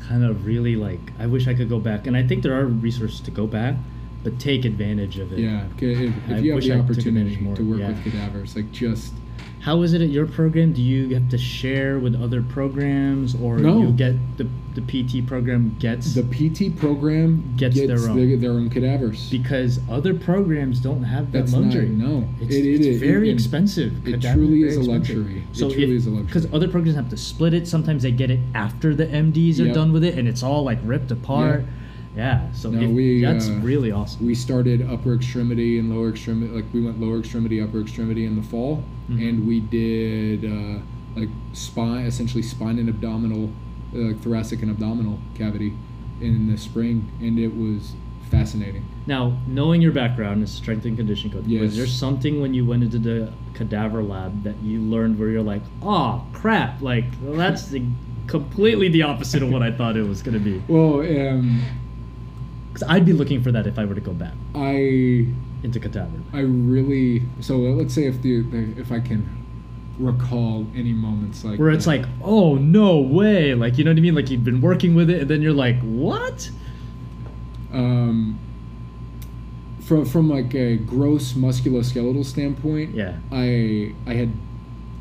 kind 0.00 0.24
of 0.24 0.46
really 0.46 0.76
like 0.76 1.00
I 1.18 1.26
wish 1.26 1.46
I 1.46 1.54
could 1.54 1.68
go 1.68 1.78
back 1.78 2.06
and 2.06 2.16
I 2.16 2.26
think 2.26 2.42
there 2.42 2.58
are 2.58 2.66
resources 2.66 3.20
to 3.20 3.30
go 3.30 3.46
back 3.46 3.76
but 4.22 4.38
take 4.38 4.64
advantage 4.64 5.18
of 5.18 5.32
it. 5.32 5.38
yeah 5.38 5.64
if, 5.78 6.30
if 6.30 6.44
you 6.44 6.52
have 6.52 6.62
the 6.62 6.72
opportunity 6.72 7.36
more, 7.36 7.56
to 7.56 7.62
work 7.68 7.80
yeah. 7.80 7.88
with 7.88 8.02
cadavers 8.04 8.56
like 8.56 8.70
just 8.72 9.12
How 9.60 9.82
is 9.82 9.92
it 9.92 10.00
at 10.00 10.08
your 10.08 10.26
program? 10.26 10.72
Do 10.72 10.80
you 10.80 11.12
have 11.14 11.28
to 11.28 11.36
share 11.38 11.98
with 11.98 12.14
other 12.20 12.40
programs 12.42 13.34
or 13.34 13.58
No. 13.58 13.82
you 13.82 13.92
get 13.92 14.14
the 14.38 14.46
the 14.72 14.80
PT 14.82 15.26
program 15.26 15.74
gets 15.80 16.14
the 16.14 16.22
pt 16.22 16.76
program 16.78 17.42
Gets 17.56 17.74
their 17.74 17.98
own. 17.98 18.16
their, 18.16 18.36
their 18.36 18.52
own 18.52 18.70
cadavers 18.70 19.28
because 19.28 19.80
other 19.90 20.14
programs 20.14 20.78
don't 20.78 21.02
have 21.02 21.32
that 21.32 21.40
That's 21.40 21.52
not- 21.52 21.62
luxury. 21.62 21.88
no. 21.88 22.24
It's, 22.40 22.54
It- 22.54 22.64
it 22.64 22.74
it's 22.76 22.86
is- 22.86 23.00
very 23.00 23.28
it- 23.28 23.32
expensive. 23.32 23.92
it 24.06 24.12
Cadaver 24.12 24.34
truly 24.36 24.62
is 24.62 24.76
a 24.76 24.80
expensive. 24.80 25.16
luxury. 25.16 25.42
It 25.52 25.58
truly 25.58 25.82
if- 25.82 25.90
is 25.90 26.06
a 26.06 26.10
luxury. 26.10 26.26
Because 26.26 26.46
other 26.52 26.68
programs 26.68 26.96
have 26.96 27.08
to 27.10 27.16
split 27.16 27.52
it. 27.52 27.66
Sometimes 27.66 28.04
they 28.04 28.12
get 28.12 28.30
it 28.30 28.38
after 28.54 28.94
the 28.94 29.06
MDs 29.12 29.58
are 29.60 29.64
Yep. 29.66 29.74
done 29.74 29.92
with 29.92 30.04
it, 30.04 30.16
and 30.16 30.28
it's 30.28 30.44
all 30.44 30.62
like 30.62 30.78
ripped 30.84 31.10
apart. 31.10 31.64
Yeah. 32.20 32.52
So 32.52 32.70
No, 32.70 32.80
if- 32.82 32.90
we, 32.90 33.22
that's 33.22 33.48
uh, 33.48 33.58
really 33.62 33.90
awesome. 33.92 34.26
we 34.26 34.34
started 34.34 34.86
upper 34.94 35.14
extremity 35.14 35.78
and 35.78 35.86
lower 35.94 36.10
extremity 36.10 36.52
like 36.52 36.66
we 36.74 36.82
went 36.86 37.00
lower 37.00 37.18
extremity 37.18 37.62
upper 37.62 37.80
extremity 37.80 38.26
in 38.26 38.36
the 38.36 38.42
fall 38.42 38.84
Mhm. 39.10 39.28
and 39.28 39.46
we 39.48 39.60
did 39.60 40.44
uh, 40.44 40.78
like 41.18 41.30
spine 41.54 42.04
essentially 42.04 42.42
spine 42.42 42.78
and 42.78 42.88
abdominal 42.90 43.44
uh, 43.94 43.98
like 44.08 44.20
thoracic 44.20 44.60
and 44.62 44.70
abdominal 44.70 45.18
cavity 45.34 45.72
in 46.20 46.46
the 46.50 46.58
spring 46.58 46.96
and 47.22 47.38
it 47.38 47.52
was 47.56 47.94
fascinating 48.30 48.84
Now, 49.06 49.38
knowing 49.48 49.80
your 49.82 49.90
background 49.92 50.42
as 50.42 50.52
strength 50.52 50.84
and 50.84 50.96
conditioning 50.96 51.32
coach, 51.32 51.44
Yes. 51.48 51.62
was 51.62 51.76
there 51.78 51.86
something 51.86 52.40
when 52.42 52.52
you 52.54 52.64
went 52.66 52.82
into 52.84 52.98
the 52.98 53.32
cadaver 53.54 54.02
lab 54.04 54.44
that 54.44 54.56
you 54.62 54.78
learned 54.94 55.18
where 55.18 55.30
you're 55.30 55.42
like, 55.54 55.62
oh 55.82 56.22
crap, 56.34 56.80
like 56.82 57.06
well, 57.22 57.36
that's 57.44 57.62
the, 57.74 57.82
completely 58.28 58.88
the 58.88 59.02
opposite 59.02 59.42
of 59.42 59.48
what 59.50 59.62
I 59.62 59.72
thought 59.72 59.96
it 59.96 60.06
was 60.06 60.22
going 60.22 60.38
to 60.38 60.44
be? 60.50 60.62
well 60.68 61.00
um, 61.00 61.60
Because 62.72 62.88
I'd 62.88 63.04
be 63.04 63.12
looking 63.12 63.42
for 63.42 63.50
that 63.52 63.66
if 63.66 63.78
I 63.78 63.84
were 63.84 63.94
to 63.94 64.00
go 64.00 64.12
back 64.12 64.32
i 64.54 65.26
into 65.62 65.78
cadaver. 65.78 66.10
i 66.32 66.40
really 66.40 67.22
so 67.40 67.58
let's 67.58 67.92
say 67.94 68.06
if 68.06 68.22
the, 68.22 68.40
the 68.42 68.80
if 68.80 68.90
i 68.90 68.98
can 68.98 69.28
recall 69.98 70.66
any 70.74 70.92
moments 70.94 71.44
like 71.44 71.58
Where 71.60 71.68
it's 71.70 71.84
that. 71.84 71.90
like, 71.98 72.06
oh 72.22 72.54
no 72.56 72.98
way, 73.00 73.54
like 73.54 73.76
you 73.76 73.84
know 73.84 73.90
what 73.90 73.98
I 73.98 74.00
mean? 74.00 74.14
Like 74.14 74.30
you've 74.30 74.44
been 74.44 74.62
working 74.62 74.94
with 74.94 75.10
it, 75.10 75.20
and 75.22 75.28
then 75.30 75.42
you're 75.42 75.52
like, 75.52 75.78
what? 75.82 76.48
um, 77.72 78.38
from 79.84 80.04
from 80.06 80.30
like 80.30 80.54
a 80.54 80.76
gross 80.78 81.34
musculoskeletal 81.34 82.24
standpoint, 82.24 82.94
Yeah. 82.94 83.16
I 83.30 83.94
I 84.06 84.14
had 84.14 84.32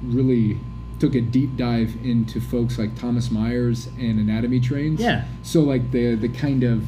really 0.03 0.59
took 0.99 1.15
a 1.15 1.21
deep 1.21 1.55
dive 1.55 1.95
into 2.03 2.41
folks 2.41 2.77
like 2.77 2.97
Thomas 2.99 3.31
Myers 3.31 3.87
and 3.97 4.19
anatomy 4.19 4.59
trains. 4.59 4.99
Yeah. 4.99 5.23
So 5.43 5.61
like 5.61 5.91
the 5.91 6.15
the 6.15 6.27
kind 6.29 6.63
of 6.63 6.83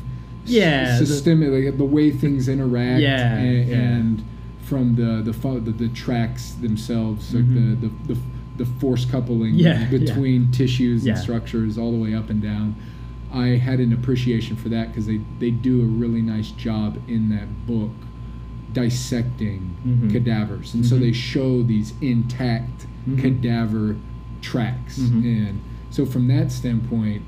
Yeah, 0.45 0.99
the- 0.99 1.35
like 1.35 1.77
the 1.77 1.85
way 1.85 2.11
things 2.11 2.47
interact. 2.49 3.01
Yeah, 3.01 3.35
And, 3.37 3.67
yeah. 3.69 3.75
and 3.77 4.23
from 4.61 4.95
the 4.95 5.21
the 5.23 5.31
the, 5.59 5.71
the 5.71 5.87
tracks 5.89 6.51
themselves, 6.53 7.33
like 7.33 7.45
Mhm. 7.45 7.81
the, 7.81 7.87
the 7.87 8.13
the 8.13 8.19
the 8.57 8.65
force 8.79 9.05
coupling 9.05 9.55
Yeah, 9.55 9.79
yeah. 9.81 9.89
between 9.89 10.51
tissues 10.51 11.05
Yeah. 11.05 11.13
and 11.13 11.21
structures 11.21 11.77
all 11.77 11.91
the 11.91 11.97
way 11.97 12.13
up 12.13 12.29
and 12.29 12.41
down. 12.41 12.75
I 13.33 13.47
had 13.49 13.79
an 13.79 13.93
appreciation 13.93 14.55
for 14.57 14.67
that 14.69 14.89
because 14.89 15.05
they, 15.07 15.21
they 15.39 15.51
do 15.51 15.81
a 15.81 15.85
really 15.85 16.21
nice 16.21 16.51
job 16.51 16.97
in 17.07 17.29
that 17.29 17.47
book 17.65 17.91
dissecting 18.73 19.75
Mhm. 19.85 20.11
cadavers. 20.11 20.73
And 20.73 20.85
so 20.85 20.95
Mhm. 20.97 20.99
they 21.01 21.11
show 21.11 21.63
these 21.63 21.93
intact 22.01 22.85
Mhm. 23.09 23.17
cadaver 23.19 23.95
tracks. 24.41 24.97
And 24.97 25.59
so, 25.89 26.05
from 26.05 26.27
that 26.27 26.51
standpoint, 26.51 27.21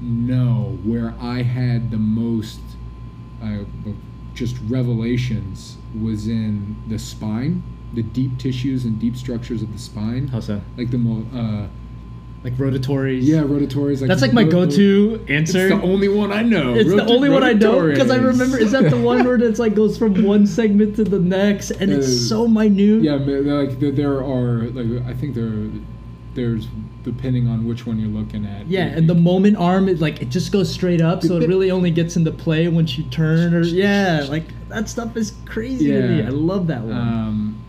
no, 0.00 0.78
where 0.84 1.14
I 1.20 1.42
had 1.42 1.90
the 1.90 1.96
most 1.98 2.60
uh, 3.42 3.58
just 4.34 4.56
revelations 4.68 5.76
was 6.00 6.28
in 6.28 6.76
the 6.88 6.98
spine, 6.98 7.62
the 7.94 8.02
deep 8.02 8.38
tissues 8.38 8.84
and 8.84 8.98
deep 9.00 9.16
structures 9.16 9.62
of 9.62 9.72
the 9.72 9.78
spine. 9.78 10.28
How's 10.28 10.46
that? 10.48 10.60
Like 10.76 10.90
the 10.90 10.98
mo- 10.98 11.26
uh, 11.34 11.66
Like 12.44 12.54
rotatores. 12.54 13.20
yeah, 13.22 13.40
rotatores. 13.40 14.00
Like 14.02 14.08
That's 14.08 14.22
like 14.22 14.32
my 14.34 14.44
go-to 14.44 15.20
It's 15.26 15.30
answer. 15.54 15.68
the 15.70 15.82
only 15.82 16.08
one 16.08 16.30
I 16.32 16.42
know. 16.42 16.74
It's 16.74 16.90
the 16.90 17.06
only 17.06 17.28
one 17.30 17.42
I 17.42 17.54
know 17.54 17.88
because 17.88 18.10
I 18.10 18.16
remember. 18.16 18.58
Is 18.58 18.72
that 18.72 18.90
the 18.90 18.98
one 19.00 19.24
where 19.24 19.36
it's 19.42 19.58
like 19.58 19.74
goes 19.74 19.96
from 19.96 20.22
one 20.22 20.46
segment 20.46 20.96
to 20.96 21.04
the 21.04 21.18
next, 21.18 21.70
and 21.72 21.90
it's 21.90 22.06
Uh, 22.06 22.28
so 22.28 22.46
minute? 22.48 23.02
Yeah, 23.02 23.14
like 23.14 23.80
there- 23.80 23.92
there 23.92 24.18
are 24.22 24.64
like 24.74 25.06
I 25.06 25.14
think 25.14 25.34
there 25.34 25.54
there's 26.34 26.68
depending 27.06 27.48
on 27.48 27.66
which 27.66 27.86
one 27.86 27.98
you're 27.98 28.10
looking 28.10 28.44
at. 28.44 28.66
Yeah, 28.66 28.84
and 28.88 29.08
the 29.08 29.14
moment 29.14 29.56
arm 29.56 29.88
is 29.88 30.02
like 30.02 30.20
it 30.20 30.28
just 30.28 30.52
goes 30.52 30.70
straight 30.70 31.00
up, 31.00 31.22
so 31.22 31.36
it 31.38 31.48
really 31.52 31.70
only 31.70 31.90
gets 31.90 32.16
into 32.16 32.30
play 32.32 32.68
once 32.68 32.98
you 32.98 33.04
turn. 33.04 33.54
Or 33.54 33.60
yeah, 33.64 34.26
like 34.28 34.44
that 34.68 34.88
stuff 34.90 35.16
is 35.16 35.32
crazy 35.46 35.86
to 35.92 36.02
me. 36.08 36.22
I 36.22 36.28
love 36.28 36.66
that 36.66 36.82
one. 36.82 36.92
um, 36.96 37.62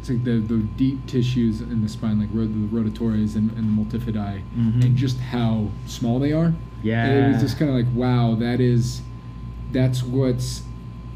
it's 0.00 0.08
like 0.10 0.24
the, 0.24 0.38
the 0.38 0.58
deep 0.76 1.06
tissues 1.06 1.60
in 1.60 1.82
the 1.82 1.88
spine, 1.88 2.18
like 2.20 2.28
ro- 2.32 2.46
the 2.46 2.90
rotatores 2.90 3.36
and, 3.36 3.50
and 3.52 3.78
the 3.78 3.82
multifidae, 3.98 4.42
Mhm. 4.58 4.84
and 4.84 4.96
just 4.96 5.18
how 5.18 5.68
small 5.86 6.18
they 6.18 6.32
are. 6.32 6.52
yeah, 6.82 7.04
And 7.06 7.26
it 7.26 7.32
was 7.34 7.42
just 7.42 7.58
kind 7.58 7.70
of 7.70 7.76
like, 7.76 7.86
wow, 7.94 8.34
that 8.36 8.60
is, 8.60 9.02
that's 9.72 10.02
what's 10.02 10.62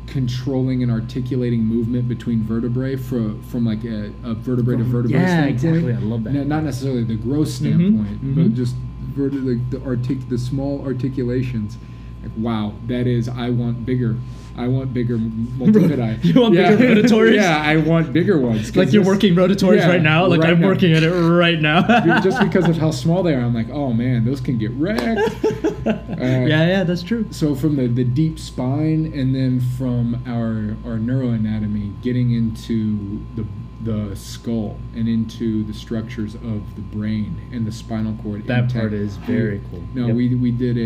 controlling 0.06 0.82
and 0.82 0.90
articulating 0.92 1.60
movement 1.64 2.08
between 2.08 2.42
vertebrae 2.42 2.96
from 2.96 3.42
from 3.42 3.64
like 3.64 3.84
a, 3.84 4.12
a 4.22 4.34
vertebrae 4.34 4.76
to 4.76 4.82
From- 4.82 4.92
vertebrae 4.92 5.18
yeah, 5.20 5.26
standpoint. 5.56 5.76
exactly. 5.76 5.92
I 5.94 5.98
love 5.98 6.24
that. 6.24 6.34
N- 6.36 6.48
Not 6.48 6.64
necessarily 6.64 7.04
the 7.04 7.16
gross 7.16 7.52
Mhm, 7.52 7.56
standpoint, 7.56 8.24
mhm. 8.24 8.34
but 8.36 8.54
just 8.54 8.74
verte- 9.14 9.42
like 9.44 9.70
the 9.70 9.82
artic- 9.84 10.28
the 10.28 10.38
small 10.38 10.82
articulations. 10.84 11.78
Like, 12.24 12.32
wow, 12.36 12.74
that 12.86 13.06
is. 13.06 13.28
I 13.28 13.50
want 13.50 13.84
bigger. 13.86 14.16
I 14.56 14.68
want 14.68 14.94
bigger 14.94 15.14
m- 15.16 15.48
multifidae. 15.58 16.22
You 16.24 16.40
want 16.40 16.54
bigger 16.54 16.76
rotatores? 17.02 17.34
yeah, 17.34 17.60
I 17.60 17.76
want 17.76 18.12
bigger 18.12 18.38
ones. 18.38 18.76
like 18.76 18.92
you're 18.92 19.04
working 19.04 19.34
rotatores 19.34 19.78
yeah, 19.78 19.88
right 19.88 20.00
now. 20.02 20.26
Like 20.26 20.40
right 20.42 20.50
I'm 20.50 20.60
now. 20.60 20.68
working 20.68 20.92
at 20.92 21.02
it 21.02 21.10
right 21.10 21.60
now. 21.60 22.20
just 22.20 22.40
because 22.40 22.68
of 22.68 22.76
how 22.76 22.92
small 22.92 23.22
they 23.24 23.34
are. 23.34 23.40
I'm 23.40 23.52
like, 23.54 23.68
oh 23.70 23.92
man, 23.92 24.24
those 24.24 24.40
can 24.40 24.56
get 24.58 24.70
wrecked. 24.72 25.44
Uh, 25.84 25.92
yeah, 26.16 26.66
yeah, 26.66 26.84
that's 26.84 27.02
true. 27.02 27.26
so 27.30 27.54
from 27.54 27.76
the, 27.76 27.88
the 27.88 28.04
deep 28.04 28.38
spine 28.38 29.12
and 29.14 29.34
then 29.34 29.60
from 29.76 30.22
our 30.26 30.76
our 30.88 30.98
neuroanatomy 30.98 32.00
getting 32.02 32.32
into 32.32 33.24
the 33.34 33.44
the 33.84 34.16
skull 34.16 34.78
and 34.94 35.06
into 35.08 35.62
the 35.64 35.74
structures 35.74 36.34
of 36.34 36.74
the 36.74 36.80
brain 36.80 37.36
and 37.52 37.66
the 37.66 37.72
spinal 37.72 38.16
cord. 38.22 38.46
That 38.46 38.72
part 38.72 38.92
is 38.92 39.16
very 39.18 39.60
cool. 39.70 39.82
No, 39.94 40.06
Yep. 40.08 40.16
we, 40.16 40.34
we 40.34 40.50
did 40.50 40.76
a, 40.78 40.80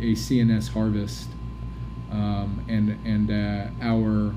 a 0.00 0.12
CNS 0.14 0.72
harvest, 0.72 1.28
um, 2.10 2.64
and 2.68 2.98
and 3.04 3.30
uh, 3.30 3.84
our 3.84 4.34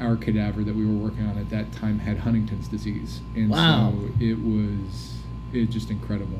our 0.00 0.16
cadaver 0.16 0.64
that 0.64 0.74
we 0.74 0.86
were 0.86 0.92
working 0.94 1.26
on 1.26 1.36
at 1.36 1.50
that 1.50 1.72
time 1.72 1.98
had 1.98 2.18
Huntington's 2.18 2.68
disease, 2.68 3.20
and 3.34 3.50
Wow. 3.50 3.92
so 3.92 4.08
it 4.24 4.38
was 4.38 5.16
it 5.52 5.66
just 5.70 5.90
incredible. 5.90 6.38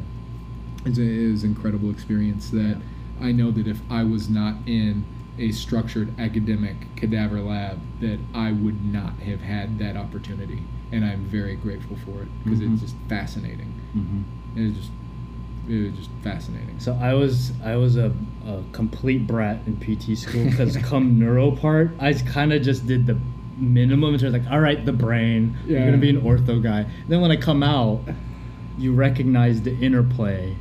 It's, 0.87 0.97
a, 0.99 1.03
it 1.03 1.31
was 1.33 1.45
an 1.45 1.51
incredible 1.51 1.91
experience 1.91 2.49
that 2.51 2.81
I 3.21 3.33
know 3.33 3.51
that 3.51 3.67
if 3.67 3.81
I 3.91 4.03
was 4.05 4.31
not 4.31 4.55
in 4.67 5.05
a 5.41 5.51
structured 5.53 6.19
academic 6.21 6.77
cadaver 6.97 7.41
lab, 7.41 7.79
that 8.01 8.19
I 8.35 8.53
would 8.53 8.85
not 8.85 9.15
have 9.21 9.41
had 9.41 9.79
that 9.79 9.97
opportunity, 9.97 10.63
and 10.93 11.05
I'm 11.05 11.25
very 11.25 11.57
grateful 11.57 11.97
for 12.05 12.23
it 12.23 12.29
because 12.45 12.61
Mhm. 12.61 12.73
it's 12.75 12.83
just 12.83 12.97
fascinating. 13.09 13.73
Mhm. 13.97 14.23
It 14.57 14.63
was 14.69 14.73
just 14.75 14.91
it 15.69 15.83
was 15.91 15.93
just 15.99 16.11
fascinating. 16.23 16.75
So 16.79 16.95
I 17.01 17.15
was 17.15 17.53
I 17.65 17.77
was 17.77 17.97
a, 17.97 18.13
a 18.47 18.63
complete 18.73 19.27
brat 19.27 19.61
in 19.67 19.77
PT 19.77 20.17
school 20.19 20.45
because 20.45 20.77
come 20.91 21.19
neuro 21.19 21.53
part, 21.53 21.93
I 22.01 22.13
kind 22.15 22.53
of 22.53 22.63
just 22.63 22.87
did 22.87 23.07
the 23.07 23.17
minimum 23.59 24.15
in 24.15 24.21
terms 24.21 24.35
of 24.35 24.43
like, 24.43 24.51
all 24.51 24.61
right, 24.61 24.85
the 24.85 24.93
brain, 24.93 25.57
you're 25.67 25.79
Yeah. 25.79 25.85
gonna 25.87 25.99
be 25.99 26.11
an 26.11 26.21
ortho 26.23 26.63
guy. 26.63 26.87
Then 27.09 27.21
when 27.21 27.31
I 27.31 27.37
come 27.37 27.63
out, 27.63 28.01
you 28.79 28.93
recognize 28.95 29.63
the 29.63 29.77
interplay, 29.79 30.57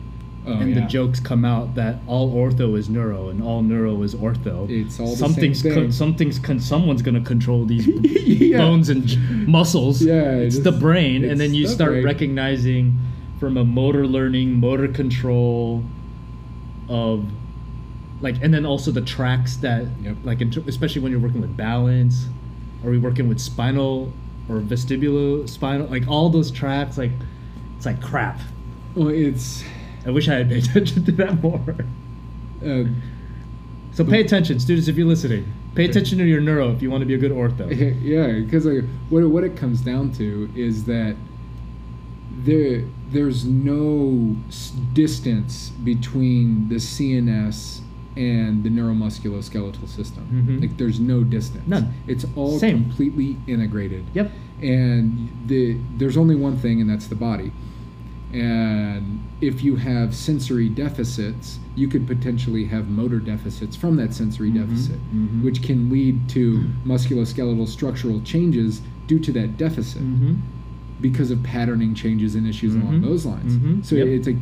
Oh, 0.49 0.59
and 0.59 0.69
yeah. 0.73 0.81
the 0.81 0.87
jokes 0.87 1.19
come 1.19 1.45
out 1.45 1.75
that 1.75 1.97
all 2.07 2.33
ortho 2.33 2.77
is 2.77 2.89
neuro 2.89 3.29
and 3.29 3.41
all 3.43 3.61
neuro 3.61 4.01
is 4.03 4.15
ortho. 4.15 4.69
It's 4.69 4.99
all 4.99 5.11
the 5.11 5.15
something's 5.17 5.61
something's 5.97 6.39
con- 6.39 6.59
someone's 6.59 7.01
gonna 7.01 7.21
control 7.21 7.65
these 7.65 7.87
Yeah. 8.27 8.57
bones 8.57 8.89
and 8.89 9.47
muscles. 9.47 10.01
Yeah, 10.01 10.33
it's 10.35 10.57
it's- 10.57 10.63
the 10.73 10.77
brain, 10.79 11.23
and 11.23 11.39
then 11.39 11.53
you 11.53 11.67
the 11.67 11.73
start 11.73 11.91
brain. 11.91 12.03
recognizing 12.05 12.97
from 13.39 13.57
a 13.57 13.63
motor 13.63 14.05
learning, 14.05 14.59
motor 14.59 14.87
control 14.87 15.83
of 16.89 17.25
like, 18.21 18.35
and 18.41 18.53
then 18.53 18.65
also 18.65 18.91
the 18.91 19.01
tracks 19.01 19.55
that 19.57 19.85
Yep. 20.03 20.17
like, 20.23 20.41
especially 20.41 21.01
when 21.01 21.11
you're 21.11 21.21
working 21.21 21.41
with 21.41 21.55
balance. 21.55 22.27
Are 22.83 22.89
we 22.89 22.97
working 22.97 23.27
with 23.27 23.39
spinal 23.39 24.11
or 24.49 24.59
vestibular 24.59 25.47
spinal? 25.47 25.87
Like 25.87 26.07
all 26.07 26.29
those 26.29 26.49
tracks, 26.51 26.97
like 26.97 27.11
it's 27.77 27.85
like 27.85 28.01
crap. 28.01 28.39
Well, 28.95 29.09
it's 29.09 29.63
I 30.05 30.11
wish 30.11 30.27
I 30.29 30.35
had 30.35 30.49
paid 30.49 30.65
attention 30.69 31.05
to 31.05 31.11
that 31.13 31.41
more. 31.41 31.75
uh, 32.65 32.83
So 33.93 34.03
pay 34.05 34.21
attention, 34.21 34.59
students, 34.59 34.87
if 34.87 34.95
you're 34.97 35.07
listening. 35.07 35.51
Pay 35.75 35.85
attention 35.85 36.17
to 36.19 36.25
your 36.25 36.41
neuro 36.41 36.71
if 36.71 36.81
you 36.81 36.89
want 36.89 37.01
to 37.01 37.05
be 37.05 37.13
a 37.13 37.17
good 37.17 37.31
ortho. 37.31 37.67
yeah, 38.01 38.39
because 38.43 38.65
like, 38.65 38.83
what 39.09 39.23
what 39.29 39.43
it 39.43 39.55
comes 39.55 39.81
down 39.81 40.11
to 40.13 40.49
is 40.55 40.85
that 40.85 41.15
there 42.43 42.83
there's 43.11 43.45
no 43.45 44.35
distance 44.93 45.69
between 45.83 46.69
the 46.69 46.75
CNS 46.75 47.81
and 48.15 48.63
the 48.63 48.69
neuromusculoskeletal 48.69 49.87
system. 49.87 50.27
Mhm. 50.31 50.61
Like 50.61 50.77
there's 50.77 50.99
no 50.99 51.23
distance. 51.23 51.67
None. 51.67 51.93
It's 52.07 52.25
all 52.35 52.57
Same. 52.59 52.83
completely 52.83 53.37
integrated. 53.47 54.05
Yep. 54.13 54.31
and 54.61 55.29
the 55.47 55.77
there's 55.97 56.17
only 56.17 56.35
one 56.35 56.57
thing 56.57 56.81
and 56.81 56.89
that's 56.89 57.07
the 57.07 57.15
body 57.15 57.49
and 58.33 59.19
if 59.41 59.63
you 59.63 59.75
have 59.75 60.13
sensory 60.15 60.69
deficits 60.69 61.57
you 61.75 61.87
could 61.87 62.05
potentially 62.05 62.65
have 62.65 62.87
motor 62.89 63.19
deficits 63.19 63.75
from 63.75 63.95
that 63.95 64.13
sensory 64.13 64.51
Mhm, 64.51 64.55
deficit 64.67 64.99
mhm. 65.15 65.43
which 65.43 65.63
can 65.63 65.89
lead 65.89 66.27
to 66.29 66.63
musculoskeletal 66.85 67.67
structural 67.67 68.21
changes 68.21 68.81
due 69.07 69.19
to 69.19 69.31
that 69.31 69.57
deficit 69.57 70.01
Mm-hmm. 70.03 70.33
because 71.01 71.31
of 71.31 71.41
patterning 71.43 71.95
changes 71.95 72.35
and 72.35 72.45
issues 72.45 72.75
along 72.75 72.99
Mhm, 72.99 73.03
those 73.03 73.25
lines. 73.25 73.53
mhm, 73.55 73.83
So 73.85 73.95
yep. 73.95 74.07
it's 74.07 74.27
like, 74.27 74.37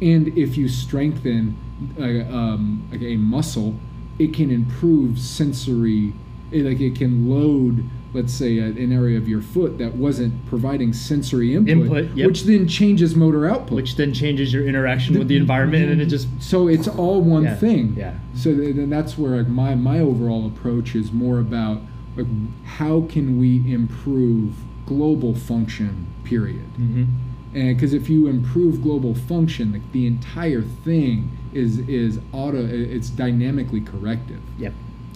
and 0.00 0.28
if 0.36 0.58
you 0.58 0.66
strengthen 0.68 1.54
a, 1.98 2.22
um, 2.36 2.82
like 2.90 3.02
a 3.02 3.16
muscle, 3.16 3.76
it 4.18 4.32
can 4.34 4.50
improve 4.50 5.18
sensory. 5.18 6.12
It, 6.50 6.64
like 6.64 6.80
it 6.80 6.96
can 6.96 7.28
load, 7.30 7.84
let's 8.14 8.32
say, 8.32 8.58
a, 8.58 8.66
an 8.66 8.92
area 8.92 9.16
of 9.16 9.28
your 9.28 9.40
foot 9.40 9.78
that 9.78 9.94
wasn't 9.94 10.44
providing 10.46 10.92
sensory 10.92 11.54
input, 11.54 11.68
Input, 11.76 12.16
yep. 12.16 12.26
which 12.26 12.42
then 12.44 12.68
changes 12.68 13.14
motor 13.16 13.48
output. 13.48 13.72
Which 13.76 13.96
then 13.96 14.12
changes 14.12 14.52
your 14.52 14.66
interaction 14.66 15.18
with 15.18 15.28
the 15.28 15.36
environment, 15.36 15.90
and 15.90 16.00
it 16.00 16.06
just 16.06 16.28
so 16.40 16.68
it's 16.68 16.88
all 16.88 17.20
one 17.22 17.44
Yeah, 17.44 17.54
thing. 17.56 17.94
yeah. 17.96 18.14
So 18.34 18.54
then 18.54 18.90
that's 18.90 19.16
where 19.16 19.38
like 19.38 19.48
my 19.48 19.74
my 19.74 20.00
overall 20.00 20.46
approach 20.46 20.94
is 20.94 21.12
more 21.12 21.38
about 21.38 21.80
like 22.16 22.26
how 22.64 23.06
can 23.08 23.38
we 23.38 23.56
improve 23.72 24.54
global 24.86 25.34
function. 25.34 26.06
Period. 26.24 26.66
Mhm. 26.80 27.06
And 27.54 27.76
because 27.76 27.92
if 27.92 28.08
you 28.08 28.26
improve 28.28 28.82
global 28.82 29.14
function, 29.14 29.72
like 29.72 29.92
the 29.92 30.06
entire 30.06 30.62
thing 30.62 31.30
is 31.52 31.78
is 31.80 32.18
auto, 32.32 32.64
it's 32.66 33.10
dynamically 33.10 33.80
corrective. 33.80 34.40
Yep. 34.58 34.72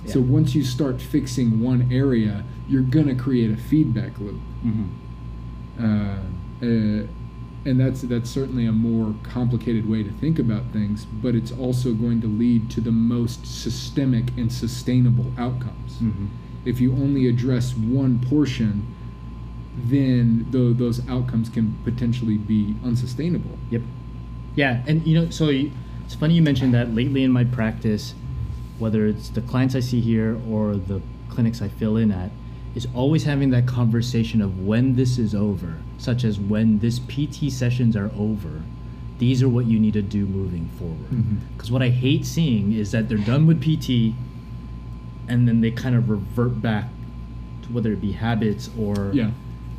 So 0.06 0.20
once 0.20 0.54
you 0.54 0.62
start 0.62 1.00
fixing 1.02 1.60
one 1.60 1.88
area, 1.90 2.44
you're 2.68 2.82
gonna 2.82 3.14
create 3.14 3.50
a 3.50 3.56
feedback 3.56 4.18
loop. 4.18 4.40
Mhm. 4.64 4.86
Uh, 5.78 5.84
uh, 6.62 7.06
and 7.64 7.80
that's 7.80 8.02
that's 8.02 8.30
certainly 8.30 8.66
a 8.66 8.72
more 8.72 9.14
complicated 9.24 9.88
way 9.88 10.02
to 10.02 10.10
think 10.10 10.38
about 10.38 10.62
things, 10.72 11.04
but 11.22 11.34
it's 11.34 11.50
also 11.52 11.92
going 11.94 12.20
to 12.20 12.26
lead 12.28 12.70
to 12.70 12.80
the 12.80 12.92
most 12.92 13.44
systemic 13.46 14.30
and 14.36 14.52
sustainable 14.52 15.32
outcomes. 15.36 15.98
Mhm. 16.00 16.28
If 16.64 16.80
you 16.80 16.92
only 16.92 17.26
address 17.26 17.76
one 17.76 18.18
portion, 18.20 18.82
then 19.88 20.46
tho- 20.50 20.72
those 20.72 21.06
outcomes 21.08 21.48
can 21.48 21.74
potentially 21.84 22.38
be 22.38 22.74
unsustainable. 22.84 23.58
Yep. 23.70 23.82
Yeah, 24.54 24.82
and 24.86 25.06
you 25.06 25.14
know, 25.20 25.30
so 25.30 25.50
you, 25.50 25.70
it's 26.04 26.14
funny 26.14 26.34
you 26.34 26.42
mentioned 26.42 26.72
that 26.74 26.94
lately 26.94 27.22
in 27.24 27.30
my 27.30 27.44
practice, 27.44 28.14
whether 28.78 29.06
it's 29.06 29.28
the 29.28 29.40
clients 29.42 29.74
I 29.74 29.80
see 29.80 30.00
here 30.00 30.38
or 30.48 30.76
the 30.76 31.02
clinics 31.28 31.60
I 31.60 31.68
fill 31.68 31.96
in 31.96 32.10
at, 32.10 32.30
is 32.76 32.86
always 32.94 33.24
having 33.24 33.48
that 33.50 33.66
conversation 33.66 34.40
of 34.42 34.60
when 34.66 34.94
this 34.94 35.16
is 35.18 35.34
over, 35.34 35.78
such 35.98 36.22
as 36.24 36.38
when 36.38 36.78
this 36.78 36.98
PT 37.00 37.50
sessions 37.50 37.96
are 37.96 38.10
over, 38.16 38.62
these 39.18 39.42
are 39.42 39.48
what 39.48 39.64
you 39.64 39.78
need 39.80 39.94
to 39.94 40.02
do 40.02 40.26
moving 40.26 40.68
forward. 40.78 41.38
Because 41.56 41.70
what 41.72 41.80
I 41.82 41.88
hate 41.88 42.26
seeing 42.26 42.72
is 42.74 42.90
that 42.92 43.08
they're 43.08 43.16
done 43.16 43.46
with 43.46 43.62
PT, 43.62 44.14
and 45.26 45.48
then 45.48 45.62
they 45.62 45.70
kind 45.70 45.96
of 45.96 46.10
revert 46.10 46.60
back 46.60 46.84
to 47.62 47.72
whether 47.72 47.92
it 47.92 48.00
be 48.02 48.12
habits 48.12 48.68
or 48.78 49.10
Yeah. 49.14 49.30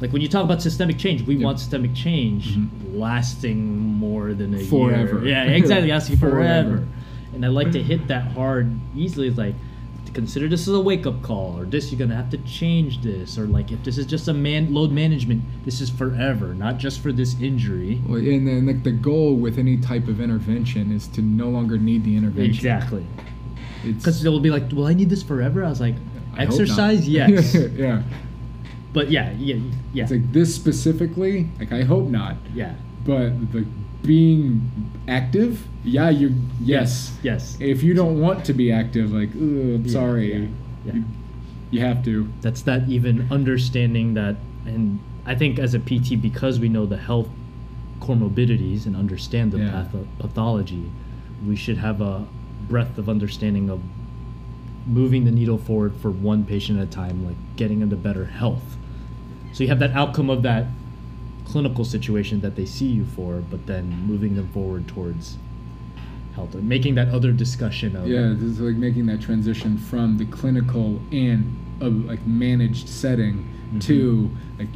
like 0.01 0.11
when 0.11 0.23
you 0.23 0.27
talk 0.27 0.43
about 0.43 0.63
systemic 0.63 0.97
change, 0.97 1.21
we 1.21 1.37
want 1.37 1.59
systemic 1.59 1.93
change 1.93 2.57
Mhm. 2.57 2.67
lasting 2.95 3.77
more 3.77 4.33
than 4.33 4.55
a 4.55 4.59
Forever. 4.59 5.19
year. 5.19 5.27
Yeah, 5.29 5.43
exactly, 5.43 5.89
lasting 5.91 6.17
forever. 6.25 6.69
Forever. 6.69 6.87
And 7.35 7.45
I 7.45 7.49
like 7.49 7.71
to 7.73 7.83
hit 7.83 8.07
that 8.07 8.31
hard 8.31 8.71
easily. 8.95 9.27
It's 9.27 9.37
like 9.37 9.53
consider 10.17 10.47
this 10.47 10.67
as 10.67 10.73
a 10.73 10.79
wake 10.79 11.05
up 11.05 11.21
call, 11.21 11.59
or 11.59 11.63
this 11.63 11.91
you're 11.91 11.99
gonna 11.99 12.15
have 12.15 12.31
to 12.31 12.39
change 12.39 13.03
this, 13.03 13.37
or 13.37 13.45
like 13.45 13.71
if 13.71 13.83
this 13.83 13.99
is 13.99 14.07
just 14.07 14.27
a 14.27 14.33
man 14.33 14.73
load 14.73 14.91
management, 14.91 15.43
this 15.63 15.79
is 15.79 15.91
forever, 15.91 16.55
not 16.55 16.79
just 16.79 17.01
for 17.01 17.11
this 17.11 17.39
injury. 17.39 18.01
Well, 18.07 18.17
and 18.17 18.47
then 18.47 18.65
like 18.65 18.81
the 18.81 18.93
goal 18.93 19.35
with 19.35 19.59
any 19.59 19.77
type 19.77 20.07
of 20.07 20.19
intervention 20.19 20.91
is 20.91 21.07
to 21.09 21.21
no 21.21 21.49
longer 21.49 21.77
need 21.77 22.03
the 22.03 22.17
intervention. 22.17 22.55
Exactly. 22.55 23.05
Because 23.85 24.23
they'll 24.23 24.39
be 24.39 24.49
like, 24.49 24.63
"Well, 24.73 24.87
I 24.87 24.95
need 24.95 25.11
this 25.11 25.21
forever." 25.21 25.63
I 25.63 25.69
was 25.69 25.79
like, 25.79 25.95
I. 26.35 26.41
"Exercise, 26.41 27.07
yes, 27.19 27.53
yeah. 27.53 28.01
but 28.93 29.11
yeah, 29.11 29.33
yeah, 29.33 29.57
yeah, 29.93 30.01
It's 30.01 30.11
like 30.11 30.33
this 30.33 30.53
specifically. 30.55 31.47
Like 31.59 31.71
I 31.71 31.83
hope 31.83 32.07
not. 32.07 32.37
yeah." 32.55 32.73
But 33.05 33.33
like 33.53 33.67
being 34.03 34.71
active, 35.07 35.67
yeah, 35.83 36.09
you 36.09 36.33
yes. 36.61 37.17
yes. 37.23 37.57
If 37.59 37.83
you 37.83 37.93
don't 37.93 38.19
want 38.19 38.45
to 38.45 38.53
be 38.53 38.71
active, 38.71 39.11
like, 39.11 39.29
"Ugh, 39.29 39.41
I'm 39.41 39.85
Yeah, 39.85 39.91
sorry, 39.91 40.33
yeah, 40.33 40.47
yeah. 40.85 40.93
You, 40.93 41.03
you 41.71 41.79
have 41.81 42.03
to. 42.05 42.27
that's 42.41 42.61
that 42.63 42.87
even 42.87 43.27
understanding 43.31 44.13
that 44.13 44.35
and 44.65 44.99
i 45.25 45.35
think 45.35 45.59
as 45.59 45.73
a 45.73 45.79
pt 45.79 46.21
because 46.21 46.59
we 46.61 46.69
know 46.69 46.85
the 46.85 46.95
health 46.97 47.27
comorbidities 47.99 48.85
and 48.85 48.95
understand 48.95 49.51
the 49.51 49.57
Yeah. 49.59 49.71
patho- 49.91 50.07
pathology 50.19 50.89
we 51.45 51.55
should 51.57 51.77
have 51.77 51.99
a 51.99 52.25
breadth 52.69 52.97
of 52.97 53.09
understanding 53.09 53.69
of 53.69 53.81
moving 54.85 55.25
the 55.25 55.31
needle 55.31 55.57
forward 55.57 55.93
for 56.01 56.09
one 56.09 56.45
patient 56.45 56.79
at 56.79 56.87
a 56.87 56.91
time 56.91 57.25
like 57.25 57.35
getting 57.57 57.81
into 57.81 57.97
better 57.97 58.25
health 58.25 58.77
so 59.51 59.63
you 59.63 59.67
have 59.69 59.79
that 59.79 59.91
outcome 59.91 60.29
of 60.29 60.43
that 60.43 60.65
clinical 61.51 61.85
situation 61.85 62.41
that 62.41 62.55
they 62.55 62.65
see 62.65 62.87
you 62.87 63.05
for 63.15 63.31
but 63.51 63.65
then 63.67 63.85
moving 64.05 64.35
them 64.35 64.47
forward 64.49 64.87
towards 64.87 65.37
health 66.35 66.53
making 66.55 66.93
that 66.95 67.07
other 67.09 67.31
discussion 67.31 67.95
of 67.95 68.05
Yeah, 68.07 68.33
this 68.33 68.43
is 68.43 68.59
like 68.59 68.75
making 68.75 69.05
that 69.07 69.21
transition 69.21 69.77
from 69.77 70.17
the 70.17 70.25
clinical 70.25 70.99
and 71.11 71.39
uh, 71.81 71.89
like 72.11 72.25
managed 72.27 72.87
setting 72.89 73.35
Mhm. 73.73 73.81
to 73.89 74.29
like 74.59 74.69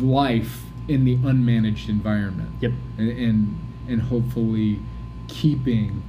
life 0.00 0.64
in 0.88 1.04
the 1.04 1.16
unmanaged 1.30 1.88
environment. 1.88 2.50
yep 2.60 2.72
and 2.98 3.10
and, 3.26 3.58
and 3.88 4.02
hopefully 4.02 4.78
keeping 5.28 6.02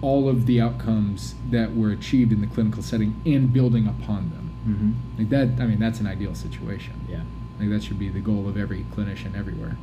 all 0.00 0.28
of 0.28 0.46
the 0.46 0.60
outcomes 0.60 1.34
that 1.50 1.68
were 1.76 1.90
achieved 1.90 2.32
in 2.32 2.40
the 2.40 2.46
clinical 2.54 2.82
setting 2.82 3.14
and 3.24 3.52
building 3.52 3.86
upon 3.86 4.30
them. 4.34 4.46
Mm-hmm. 4.68 5.18
Like 5.18 5.28
that, 5.30 5.62
I 5.62 5.66
mean, 5.68 5.78
that's 5.78 6.00
an 6.00 6.08
ideal 6.08 6.34
situation. 6.34 6.94
Yeah. 7.08 7.22
Like 7.58 7.70
that 7.70 7.82
should 7.82 7.98
be 7.98 8.08
the 8.08 8.20
goal 8.20 8.48
of 8.48 8.56
every 8.56 8.84
clinician 8.94 9.36
everywhere. 9.36 9.76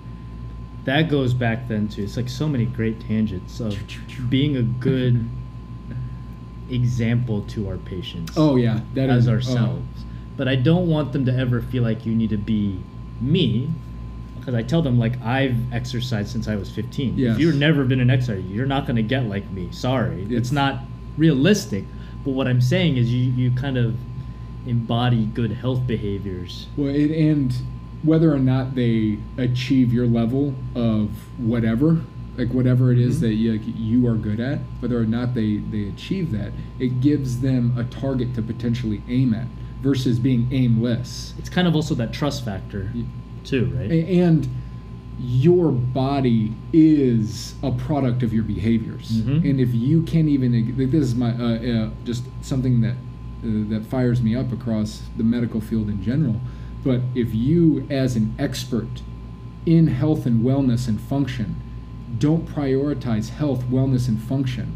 That 0.86 1.10
goes 1.10 1.34
back 1.34 1.68
then 1.68 1.88
to 1.90 2.04
it's 2.04 2.18
like 2.18 2.30
so 2.30 2.48
many 2.48 2.66
great 2.66 3.00
tangents 3.02 3.60
of 3.60 3.78
being 4.30 4.58
a 4.58 4.64
good 4.64 5.28
example 6.70 7.42
to 7.50 7.68
our 7.68 7.78
patients. 7.78 8.34
Oh 8.38 8.56
yeah, 8.56 8.82
that 8.94 9.10
as 9.10 9.24
is 9.24 9.28
oh. 9.28 9.34
ourselves. 9.34 10.04
But 10.38 10.48
I 10.48 10.56
don't 10.56 10.88
want 10.88 11.12
them 11.12 11.26
to 11.26 11.36
ever 11.36 11.62
feel 11.62 11.84
like 11.84 12.06
you 12.06 12.16
need 12.16 12.30
to 12.30 12.38
be 12.38 12.80
me. 13.20 13.70
Because 14.40 14.54
I 14.56 14.64
tell 14.64 14.82
them 14.82 14.98
like 14.98 15.22
I've 15.22 15.58
exercised 15.74 16.32
since 16.32 16.48
I 16.48 16.56
was 16.56 16.72
15. 16.72 17.18
Yes. 17.18 17.36
If 17.36 17.42
you've 17.42 17.56
never 17.56 17.84
been 17.84 18.00
an 18.00 18.10
exerciser, 18.10 18.40
you're 18.40 18.66
not 18.66 18.88
going 18.88 18.96
to 18.96 19.04
get 19.04 19.26
like 19.26 19.50
me. 19.52 19.68
Sorry, 19.72 20.24
it's, 20.24 20.32
It's- 20.32 20.52
not 20.52 20.80
realistic. 21.18 21.84
But 22.24 22.32
what 22.32 22.48
I'm 22.48 22.62
saying 22.62 22.98
is 22.98 23.14
you 23.14 23.32
you 23.32 23.52
kind 23.52 23.78
of 23.78 23.96
embody 24.70 25.26
good 25.26 25.52
health 25.52 25.86
behaviors. 25.88 26.68
Well, 26.78 26.94
it, 26.94 27.12
and 27.12 27.54
whether 28.04 28.34
or 28.34 28.40
not 28.40 28.76
they 28.76 29.18
achieve 29.38 29.92
your 29.94 30.08
level 30.08 30.54
of 30.76 31.10
whatever, 31.38 32.00
like 32.38 32.54
whatever 32.54 32.92
it 32.94 33.00
is 33.00 33.18
Mhm. 33.18 33.22
that 33.22 33.34
you, 33.34 33.52
like, 33.54 33.62
you 33.78 34.08
are 34.08 34.16
good 34.16 34.40
at, 34.40 34.60
whether 34.80 34.98
or 34.98 35.06
not 35.06 35.34
they 35.34 35.58
they 35.58 35.84
achieve 35.90 36.32
that, 36.32 36.52
it 36.80 37.02
gives 37.02 37.42
them 37.42 37.74
a 37.78 37.84
target 37.84 38.34
to 38.36 38.42
potentially 38.42 39.02
aim 39.10 39.34
at 39.34 39.48
versus 39.82 40.20
being 40.20 40.48
aimless. 40.52 41.34
It's 41.38 41.50
kind 41.50 41.68
of 41.68 41.76
also 41.76 41.96
that 41.96 42.14
trust 42.14 42.46
factor 42.46 42.92
too, 43.44 43.74
right? 43.78 43.92
And 43.92 44.48
your 45.22 45.70
body 45.72 46.54
is 46.72 47.56
a 47.62 47.72
product 47.72 48.24
of 48.24 48.34
your 48.34 48.44
behaviors 48.44 49.22
Mhm. 49.22 49.50
and 49.50 49.60
if 49.60 49.74
you 49.76 50.02
can't 50.04 50.30
even 50.30 50.54
like, 50.54 50.78
this 50.92 51.04
is 51.04 51.14
my 51.16 51.32
uh, 51.34 51.56
uh, 51.58 51.90
just 52.06 52.24
something 52.42 52.80
that 52.82 52.96
Uh, 53.42 53.64
that 53.70 53.86
fires 53.86 54.22
me 54.22 54.36
up 54.36 54.52
across 54.52 55.04
the 55.16 55.24
medical 55.24 55.62
field 55.62 55.88
in 55.88 56.04
general 56.04 56.42
but 56.84 57.00
if 57.16 57.34
you 57.34 57.88
as 57.90 58.18
an 58.18 58.36
expert 58.38 59.02
in 59.66 59.88
health 59.88 60.26
and 60.26 60.44
wellness 60.44 60.90
and 60.90 61.00
function 61.00 61.56
don't 62.18 62.46
prioritize 62.46 63.30
health 63.30 63.64
wellness 63.70 64.10
and 64.10 64.22
function 64.22 64.76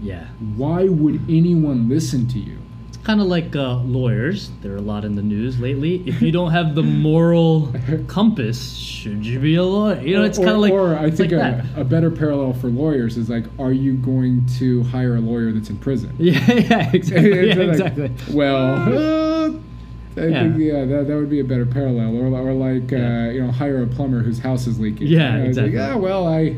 yeah. 0.00 0.28
why 0.54 0.84
would 0.84 1.20
anyone 1.28 1.88
listen 1.88 2.28
to 2.28 2.38
you 2.38 2.58
kind 3.04 3.20
of 3.20 3.26
like 3.26 3.54
uh, 3.56 3.76
lawyers. 3.78 4.50
There 4.62 4.72
are 4.72 4.76
a 4.76 4.80
lot 4.82 5.04
in 5.04 5.14
the 5.16 5.22
news 5.22 5.58
lately. 5.58 6.02
If 6.06 6.22
you 6.22 6.30
don't 6.32 6.52
have 6.52 6.74
the 6.74 6.82
moral 6.82 7.72
compass, 8.06 8.76
should 8.76 9.26
you 9.26 9.38
be 9.40 9.56
a 9.56 9.64
lawyer? 9.64 10.00
You 10.00 10.16
know, 10.18 10.24
it's 10.24 10.38
kind 10.38 10.50
of 10.50 10.58
like. 10.58 10.72
or 10.72 10.96
I 10.96 11.10
think 11.10 11.32
like 11.32 11.54
a, 11.54 11.66
a 11.78 11.84
better 11.84 12.10
parallel 12.10 12.52
for 12.54 12.68
lawyers 12.68 13.16
is 13.16 13.28
like, 13.28 13.44
are 13.58 13.72
you 13.72 13.94
going 13.94 14.46
to 14.58 14.82
hire 14.84 15.16
a 15.16 15.20
lawyer 15.20 15.52
that's 15.52 15.70
in 15.70 15.78
prison? 15.78 16.14
Yeah, 16.18 16.38
yeah, 16.52 16.90
exactly. 16.92 17.30
Yeah, 17.48 17.54
like, 17.54 17.68
exactly. 17.68 18.12
Well, 18.32 18.74
uh, 18.76 19.58
I 20.16 20.26
Yeah. 20.26 20.42
think 20.42 20.58
yeah, 20.58 20.84
that, 20.84 21.06
that 21.08 21.16
would 21.16 21.30
be 21.30 21.40
a 21.40 21.44
better 21.44 21.66
parallel, 21.66 22.16
or, 22.16 22.26
or 22.26 22.52
like 22.52 22.90
Yeah. 22.90 23.26
uh, 23.28 23.30
you 23.30 23.42
know, 23.44 23.50
hire 23.50 23.82
a 23.82 23.86
plumber 23.86 24.20
whose 24.20 24.38
house 24.38 24.66
is 24.66 24.78
leaking. 24.78 25.06
Yeah, 25.08 25.36
exactly. 25.38 25.78
Like, 25.78 25.88
yeah, 25.88 25.94
well, 25.96 26.26
I 26.28 26.56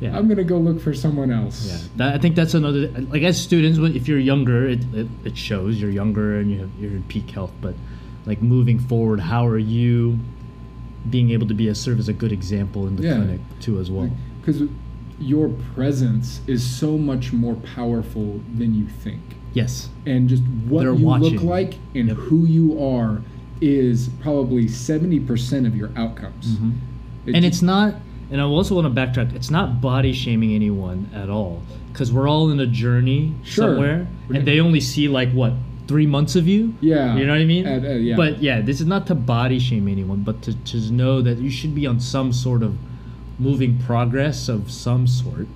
Yeah. 0.00 0.16
I'm 0.16 0.28
gonna 0.28 0.44
go 0.44 0.58
look 0.58 0.80
for 0.80 0.94
someone 0.94 1.30
else. 1.30 1.66
Yeah, 1.68 1.88
that, 1.96 2.14
I 2.14 2.18
think 2.18 2.34
that's 2.36 2.54
another. 2.54 2.88
Like 2.88 3.22
as 3.22 3.40
students, 3.40 3.78
when 3.78 3.94
if 3.94 4.08
you're 4.08 4.18
younger, 4.18 4.66
it, 4.68 4.80
it, 4.94 5.06
it 5.24 5.36
shows 5.36 5.80
you're 5.80 5.90
younger 5.90 6.38
and 6.38 6.50
you 6.50 6.60
have, 6.60 6.70
you're 6.80 6.92
in 6.92 7.02
peak 7.04 7.30
health. 7.30 7.52
But 7.60 7.74
like 8.26 8.40
moving 8.40 8.78
forward, 8.78 9.20
how 9.20 9.46
are 9.46 9.58
you 9.58 10.18
being 11.10 11.30
able 11.30 11.46
to 11.48 11.54
be 11.54 11.68
a 11.68 11.74
serve 11.74 11.98
as 11.98 12.08
a 12.08 12.12
good 12.12 12.32
example 12.32 12.86
in 12.86 12.96
the 12.96 13.02
Yeah. 13.02 13.16
clinic 13.16 13.40
too 13.60 13.78
as 13.78 13.90
well? 13.90 14.10
because 14.40 14.62
your 15.18 15.50
presence 15.74 16.40
is 16.46 16.64
so 16.64 16.96
much 16.96 17.30
more 17.30 17.54
powerful 17.74 18.40
than 18.56 18.74
you 18.74 18.86
think. 18.86 19.20
Yes. 19.52 19.90
and 20.06 20.28
just 20.30 20.42
what 20.68 20.80
They're 20.84 20.94
you 20.94 21.04
watching. 21.04 21.34
look 21.34 21.42
like 21.42 21.74
and 21.94 22.08
Yep. 22.08 22.16
who 22.16 22.46
you 22.46 22.82
are 22.82 23.20
is 23.60 24.08
probably 24.20 24.66
70% 24.66 25.66
of 25.66 25.76
your 25.76 25.90
outcomes. 25.96 26.56
Mhm. 26.56 26.72
It 27.26 27.34
and 27.34 27.42
ju- 27.42 27.48
it's 27.48 27.60
not. 27.60 27.96
And 28.30 28.40
I 28.40 28.44
also 28.44 28.76
want 28.76 28.86
to 28.94 29.00
backtrack. 29.00 29.34
It's 29.34 29.50
not 29.50 29.80
body 29.80 30.12
shaming 30.12 30.54
anyone 30.54 31.10
at 31.14 31.28
all, 31.28 31.62
because 31.92 32.12
we're 32.12 32.28
all 32.28 32.50
in 32.50 32.60
a 32.60 32.66
journey 32.66 33.34
Sure. 33.42 33.64
somewhere, 33.74 34.06
and 34.32 34.46
they 34.46 34.60
only 34.60 34.80
see 34.80 35.08
like 35.08 35.32
what 35.32 35.52
three 35.88 36.06
months 36.06 36.36
of 36.36 36.46
you. 36.46 36.72
yeah. 36.80 37.16
You 37.16 37.26
know 37.26 37.32
what 37.32 37.40
I 37.40 37.44
mean? 37.44 37.66
Uh, 37.66 37.80
uh, 37.84 37.88
yeah. 37.94 38.14
But 38.14 38.40
yeah, 38.40 38.60
this 38.60 38.80
is 38.80 38.86
not 38.86 39.08
to 39.08 39.16
body 39.16 39.58
shame 39.58 39.88
anyone, 39.88 40.22
but 40.22 40.40
to, 40.42 40.54
to 40.54 40.92
know 40.92 41.20
that 41.20 41.38
you 41.38 41.50
should 41.50 41.74
be 41.74 41.84
on 41.84 41.98
some 41.98 42.32
sort 42.32 42.62
of 42.62 42.76
moving 43.40 43.76
progress 43.78 44.48
of 44.48 44.70
some 44.70 45.08
sort. 45.08 45.48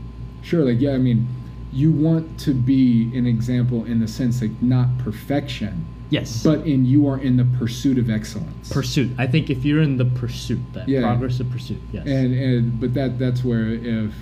sure, 0.43 0.65
like, 0.65 0.81
yeah, 0.81 0.93
I 0.95 0.99
mean, 0.99 1.29
you 1.73 1.93
want 1.93 2.41
to 2.41 2.53
be 2.55 3.11
an 3.17 3.27
example 3.27 3.85
in 3.85 4.01
the 4.01 4.09
sense 4.09 4.41
like 4.43 4.61
not 4.61 4.99
perfection, 4.99 5.87
Yes. 6.11 6.43
but 6.45 6.67
in 6.67 6.85
you 6.85 7.09
are 7.09 7.19
in 7.19 7.37
the 7.37 7.45
pursuit 7.59 7.99
of 7.99 8.09
excellence. 8.11 8.73
pursuit. 8.73 9.11
I 9.19 9.27
think 9.27 9.51
if 9.51 9.65
you're 9.65 9.83
in 9.83 9.97
the 9.97 10.05
pursuit, 10.05 10.61
that 10.75 10.89
Yeah. 10.89 11.01
progress 11.03 11.41
of 11.41 11.51
pursuit. 11.51 11.81
Yes. 11.93 12.07
and 12.07 12.35
and 12.35 12.81
but 12.81 12.95
that 12.95 13.19
that's 13.19 13.43
where 13.45 13.69
if 13.69 14.13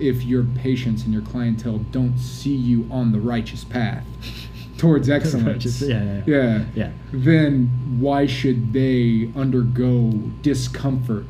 if 0.00 0.24
your 0.24 0.42
patients 0.42 1.04
and 1.04 1.12
your 1.12 1.22
clientele 1.22 1.78
don't 1.92 2.18
see 2.18 2.54
you 2.56 2.86
on 2.90 3.12
the 3.12 3.20
righteous 3.20 3.62
path 3.62 4.04
towards 4.78 5.08
excellence, 5.08 5.80
yeah, 5.82 5.88
yeah, 5.88 6.02
yeah. 6.04 6.22
yeah, 6.26 6.64
yeah. 6.74 6.90
then 7.12 7.68
why 8.00 8.26
should 8.26 8.72
they 8.72 9.30
undergo 9.36 10.10
discomfort 10.42 11.26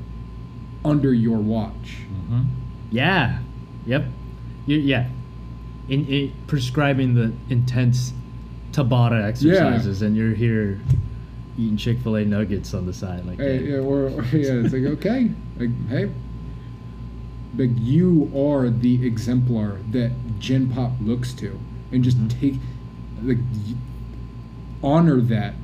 under 0.84 1.12
your 1.12 1.38
watch? 1.38 1.98
Mhm. 2.30 2.46
Yeah. 2.90 3.38
Yep. 3.86 4.04
You, 4.66 4.78
yeah. 4.78 5.08
In, 5.88 6.06
in 6.06 6.32
prescribing 6.46 7.14
the 7.14 7.32
intense 7.50 8.12
Tabata 8.72 9.22
exercises, 9.24 10.02
and 10.02 10.16
you're 10.16 10.34
here 10.34 10.80
eating 11.58 11.76
Chick 11.76 11.98
Fil 12.00 12.16
A 12.16 12.24
nuggets 12.24 12.72
on 12.74 12.86
the 12.86 12.92
side, 12.92 13.24
like 13.26 13.38
Hey, 13.38 13.62
yeah, 13.70 13.76
or, 13.76 14.08
or 14.08 14.22
yeah, 14.32 14.64
it's 14.64 14.72
like 14.72 14.84
okay, 14.84 15.30
like 15.58 15.70
hey, 15.88 16.10
like 17.56 17.70
you 17.76 18.30
are 18.34 18.70
the 18.70 19.06
exemplar 19.06 19.78
that 19.90 20.10
Gen 20.38 20.70
Pop 20.70 20.92
looks 21.00 21.32
to, 21.34 21.58
and 21.92 22.02
just 22.02 22.16
Mhm. 22.18 22.40
take 22.40 22.54
like 23.22 23.38
honor 24.82 25.20
that, 25.20 25.54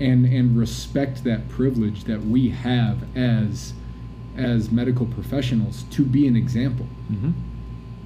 and 0.00 0.24
and 0.26 0.56
respect 0.56 1.24
that 1.24 1.48
privilege 1.48 2.04
that 2.04 2.24
we 2.24 2.48
have 2.50 2.98
as 3.16 3.74
as 4.36 4.70
medical 4.72 5.06
professionals 5.06 5.84
to 5.90 6.02
be 6.04 6.26
an 6.26 6.34
example. 6.36 6.86
Mhm. 7.12 7.32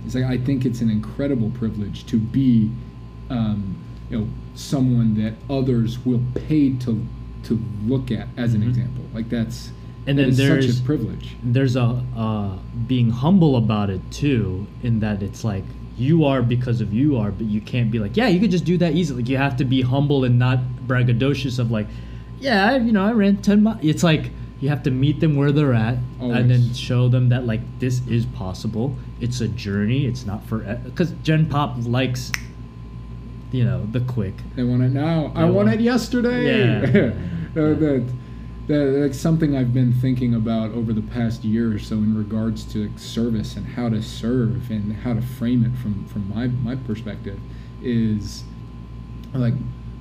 It's 0.05 0.15
like 0.15 0.24
I 0.24 0.36
think 0.39 0.66
it's 0.66 0.81
an 0.81 0.90
incredible 0.90 1.51
privilege 1.51 2.05
to 2.07 2.19
be, 2.19 2.70
um, 3.31 3.77
you 4.10 4.18
know, 4.18 4.28
someone 4.55 5.14
that 5.22 5.35
others 5.51 6.05
will 6.05 6.20
pay 6.35 6.70
to 6.74 7.06
to 7.44 7.59
look 7.86 8.10
at 8.10 8.26
as 8.36 8.52
an 8.55 8.62
Mhm. 8.62 8.68
example. 8.68 9.05
Like 9.14 9.28
that's 9.30 9.70
And 10.06 10.18
then 10.18 10.30
is 10.30 10.36
such 10.36 10.47
there's 10.48 10.80
a 10.80 10.82
privilege. 10.82 11.36
there's 11.43 11.76
a 11.76 12.02
uh, 12.16 12.56
being 12.86 13.10
humble 13.10 13.56
about 13.56 13.90
it 13.90 14.01
too, 14.10 14.66
in 14.82 15.01
that 15.01 15.22
it's 15.22 15.44
like 15.44 15.64
you 15.97 16.24
are 16.24 16.43
because 16.43 16.80
of 16.80 16.93
you 16.93 17.16
are, 17.16 17.30
but 17.32 17.47
you 17.47 17.60
can't 17.60 17.90
be 17.90 17.98
like, 17.98 18.16
yeah, 18.16 18.28
you 18.28 18.39
could 18.40 18.51
just 18.51 18.64
do 18.64 18.76
that 18.78 18.94
easily. 18.94 19.22
Like 19.22 19.28
you 19.30 19.36
have 19.36 19.56
to 19.59 19.64
be 19.64 19.82
humble 19.82 20.24
and 20.24 20.39
not 20.39 20.59
braggadocious 20.86 21.59
of 21.59 21.70
like, 21.70 21.86
yeah, 22.40 22.70
I, 22.72 22.76
you 22.78 22.93
know, 22.93 23.05
I 23.05 23.12
ran 23.12 23.36
ten 23.39 23.62
miles. 23.62 23.78
It's 23.82 24.02
like 24.02 24.30
you 24.60 24.68
have 24.68 24.82
to 24.85 24.90
meet 24.90 25.20
them 25.20 25.36
where 25.36 25.52
they're 25.52 25.74
at, 25.74 25.98
and 26.20 26.51
then 26.51 26.72
show 26.74 27.09
them 27.09 27.28
that 27.30 27.47
like 27.47 27.60
this 27.78 28.01
is 28.09 28.26
possible. 28.26 28.97
It's 29.20 29.40
a 29.40 29.48
journey. 29.48 30.06
It's 30.06 30.24
not 30.26 30.44
for 30.47 30.59
because 30.85 31.12
Gen 31.22 31.47
Pop 31.47 31.76
likes, 31.86 32.32
you 33.53 33.65
know, 33.65 33.87
the 33.93 34.01
quick. 34.01 34.35
They 34.57 34.62
want 34.65 34.83
it 34.83 34.91
now. 34.93 35.33
I 35.35 35.45
want 35.45 35.55
want- 35.55 35.69
it 35.70 35.81
yesterday. 35.81 36.83
Yeah. 36.85 37.12
Uh, 37.57 37.75
that, 37.75 38.07
that, 38.69 38.99
that's 39.01 39.19
something 39.19 39.57
I've 39.57 39.73
been 39.73 39.93
thinking 39.95 40.35
about 40.35 40.70
over 40.73 40.93
the 40.93 41.01
past 41.03 41.43
year 41.45 41.73
or 41.75 41.79
so 41.79 41.97
in 41.97 42.16
regards 42.16 42.62
to 42.75 42.91
service 42.99 43.57
and 43.57 43.66
how 43.66 43.89
to 43.89 44.03
serve 44.03 44.70
and 44.70 44.93
how 44.93 45.15
to 45.15 45.23
frame 45.23 45.65
it 45.65 45.77
from 45.81 46.05
from 46.09 46.29
my 46.29 46.49
my 46.49 46.77
perspective 46.77 47.39
is 47.83 48.45
like 49.33 49.55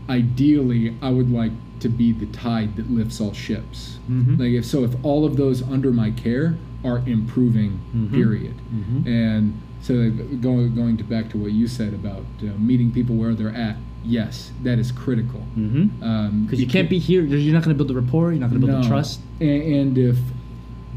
ideally 0.10 0.96
I 1.02 1.10
would 1.10 1.32
like 1.32 1.52
to 1.80 1.90
be 1.90 2.12
the 2.12 2.26
tide 2.28 2.76
that 2.76 2.90
lifts 2.90 3.22
all 3.22 3.34
ships. 3.34 4.00
Mhm. 4.10 4.40
Like 4.40 4.50
if 4.52 4.66
so, 4.66 4.84
if 4.84 4.94
all 5.04 5.26
of 5.26 5.38
those 5.38 5.62
under 5.64 5.92
my 5.92 6.12
care 6.12 6.58
are 6.84 7.00
improving, 7.08 7.80
Mhm. 7.96 8.12
period. 8.12 8.54
Mhm. 8.74 9.06
And 9.06 9.54
so 9.82 10.10
going 10.42 10.76
going 10.76 10.98
to 10.98 11.04
back 11.04 11.30
to 11.30 11.38
what 11.38 11.52
you 11.52 11.68
said 11.68 11.94
about 11.94 12.24
uh, 12.42 12.46
meeting 12.58 12.92
people 12.92 13.16
where 13.16 13.34
they're 13.34 13.56
at, 13.56 13.78
yes, 14.04 14.52
that 14.64 14.80
is 14.80 14.92
critical. 14.92 15.42
Mm-hmm. 15.58 16.04
Um, 16.04 16.46
Because 16.46 16.60
you 16.60 16.68
can't 16.68 16.90
be 16.90 17.00
here. 17.00 17.24
You're 17.24 17.54
not 17.54 17.64
going 17.64 17.76
to 17.76 17.84
build 17.84 17.90
the 17.90 18.00
rapport. 18.00 18.32
You're 18.32 18.42
not 18.42 18.50
going 18.50 18.62
to 18.62 18.68
build 18.68 18.84
the 18.84 18.88
trust. 18.88 19.20
And, 19.40 19.62
and 19.62 19.98
if 19.98 20.18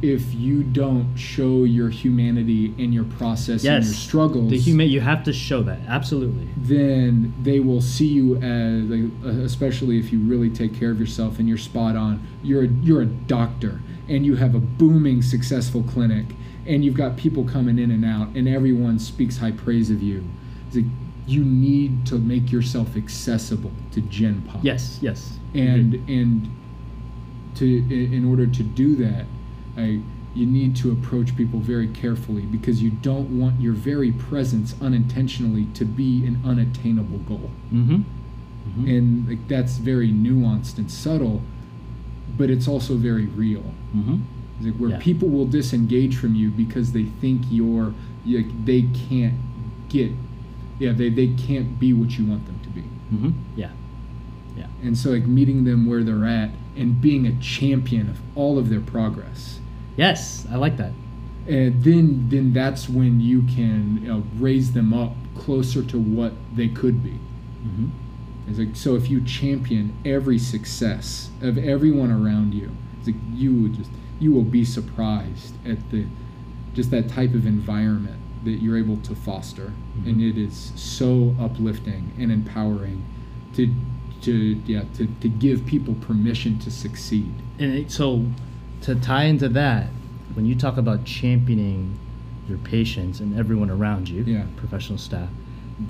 if 0.03 0.33
you 0.33 0.63
don't 0.63 1.15
show 1.17 1.65
your 1.65 1.91
humanity 1.91 2.75
and 2.79 2.95
your 2.95 3.05
process 3.05 3.65
and 3.65 3.85
your 3.85 3.95
struggles, 3.95 4.51
The 4.51 4.59
human. 4.59 4.89
You 4.89 5.01
have 5.01 5.25
to 5.25 5.33
show 5.33 5.63
that. 5.65 5.79
Absolutely. 5.87 6.49
then 6.57 7.35
they 7.43 7.61
will 7.61 7.81
see 7.81 8.07
you 8.07 8.37
as, 8.37 8.85
like, 8.85 9.11
uh, 9.25 9.45
especially 9.45 9.99
if 9.99 10.13
you 10.13 10.19
really 10.21 10.51
take 10.51 10.75
care 10.79 10.91
of 10.91 10.99
yourself 10.99 11.39
and 11.39 11.49
you're 11.49 11.59
spot 11.59 11.97
on. 11.97 12.27
You're 12.43 12.65
a, 12.65 12.69
you're 12.69 13.03
a 13.03 13.07
doctor 13.07 13.81
and 14.09 14.25
you 14.25 14.37
have 14.37 14.55
a 14.55 14.59
booming, 14.59 15.23
successful 15.23 15.83
clinic, 15.83 16.27
and 16.67 16.85
you've 16.85 16.97
got 16.97 17.17
people 17.17 17.45
coming 17.45 17.79
in 17.79 17.91
and 17.91 18.05
out, 18.05 18.29
and 18.37 18.49
everyone 18.49 18.99
speaks 18.99 19.39
high 19.39 19.53
praise 19.53 19.91
of 19.91 20.03
you. 20.03 20.25
Like, 20.75 20.85
you 21.27 21.45
need 21.45 22.07
to 22.07 22.17
make 22.19 22.51
yourself 22.51 22.97
accessible 22.97 23.73
to 23.93 24.01
Gen 24.03 24.43
Pop. 24.43 24.61
Yes, 24.63 24.99
yes. 25.01 25.39
and 25.55 25.95
and 26.09 26.49
to 27.57 27.67
in 27.67 28.25
order 28.25 28.47
to 28.47 28.63
do 28.63 28.97
that, 28.97 29.27
I 29.77 30.01
you 30.35 30.47
need 30.47 30.77
to 30.77 30.93
approach 30.93 31.37
people 31.37 31.59
very 31.59 31.89
carefully 31.89 32.43
because 32.43 32.83
you 32.83 32.91
don't 32.91 33.39
want 33.39 33.61
your 33.61 33.73
very 33.73 34.13
presence 34.13 34.75
unintentionally 34.81 35.67
to 35.75 35.85
be 35.85 36.25
an 36.25 36.41
unattainable 36.45 37.19
goal. 37.19 37.51
Mm-hmm. 37.73 38.03
And 38.87 39.29
like 39.29 39.49
that's 39.49 39.79
very 39.79 40.11
nuanced 40.11 40.79
and 40.79 40.91
subtle, 40.91 41.43
but 42.37 42.51
it's 42.51 42.69
also 42.69 42.95
very 42.95 43.27
real. 43.27 43.65
Like 44.61 44.75
where 44.77 44.91
Yeah. 44.91 44.99
people 45.01 45.29
will 45.29 45.47
disengage 45.47 46.17
from 46.17 46.35
you 46.35 46.51
because 46.51 46.93
they 46.93 47.05
think 47.05 47.43
you're 47.51 47.95
you, 48.25 48.45
they 48.65 48.83
can't 49.09 49.35
get 49.89 50.13
yeah 50.79 50.93
they, 50.93 51.09
they 51.11 51.29
can't 51.29 51.79
be 51.79 51.93
what 51.93 52.19
you 52.19 52.27
want 52.27 52.47
them 52.47 52.59
to 52.63 52.69
be 52.69 52.83
Mm-hmm. 53.13 53.31
Yeah. 53.57 53.71
Yeah. 54.57 54.67
and 54.83 54.97
so 54.97 55.11
like 55.11 55.27
meeting 55.27 55.65
them 55.65 55.87
where 55.87 56.03
they're 56.05 56.27
at 56.27 56.51
and 56.77 57.01
being 57.01 57.27
a 57.27 57.33
champion 57.41 58.09
of 58.11 58.19
all 58.37 58.59
of 58.59 58.69
their 58.69 58.81
progress 58.81 59.59
Yes, 59.97 60.47
I 60.51 60.57
like 60.57 60.77
that. 60.77 60.93
and 61.49 61.83
then 61.83 62.29
then 62.29 62.53
that's 62.53 62.89
when 62.89 63.21
you 63.21 63.43
can 63.43 63.99
you 64.03 64.09
know, 64.09 64.23
raise 64.39 64.73
them 64.73 64.93
up 64.95 65.15
closer 65.35 65.83
to 65.83 65.99
what 65.99 66.33
they 66.55 66.69
could 66.69 67.03
be 67.03 67.19
Mm-hmm. 67.67 67.89
it's 68.49 68.59
like 68.59 68.77
so 68.77 68.95
if 68.95 69.11
you 69.11 69.23
champion 69.25 69.93
every 70.05 70.39
success 70.39 71.31
of 71.43 71.57
everyone 71.59 72.11
around 72.11 72.53
you 72.55 72.71
it's 72.99 73.07
like 73.09 73.17
you 73.35 73.55
would 73.63 73.75
just 73.75 73.91
you 74.21 74.33
will 74.33 74.45
be 74.45 74.65
surprised 74.65 75.55
at 75.67 75.91
the 75.91 76.05
just 76.75 76.91
that 76.93 77.09
type 77.09 77.35
of 77.35 77.47
environment 77.47 78.17
that 78.45 78.63
you're 78.63 78.79
able 78.79 78.97
to 78.99 79.15
foster 79.15 79.73
and 80.07 80.17
Mhm. 80.17 80.31
it 80.31 80.39
is 80.39 80.73
so 80.77 81.35
uplifting 81.41 82.13
and 82.19 82.31
empowering 82.31 83.03
to 83.55 83.69
to 84.23 84.61
yeah 84.67 84.85
to, 84.95 85.07
to 85.21 85.29
give 85.29 85.67
people 85.67 85.95
permission 85.95 86.59
to 86.59 86.71
succeed 86.71 87.33
And 87.59 87.73
it, 87.73 87.91
so, 87.91 88.25
to 88.83 88.95
tie 88.95 89.25
into 89.25 89.49
that, 89.51 89.89
when 90.35 90.47
you 90.47 90.55
talk 90.55 90.77
about 90.79 91.05
championing 91.05 91.99
your 92.49 92.57
patients 92.59 93.21
and 93.21 93.39
everyone 93.39 93.69
around 93.71 94.09
you, 94.09 94.23
Yeah. 94.25 94.45
professional 94.57 94.99
staff, 94.99 95.29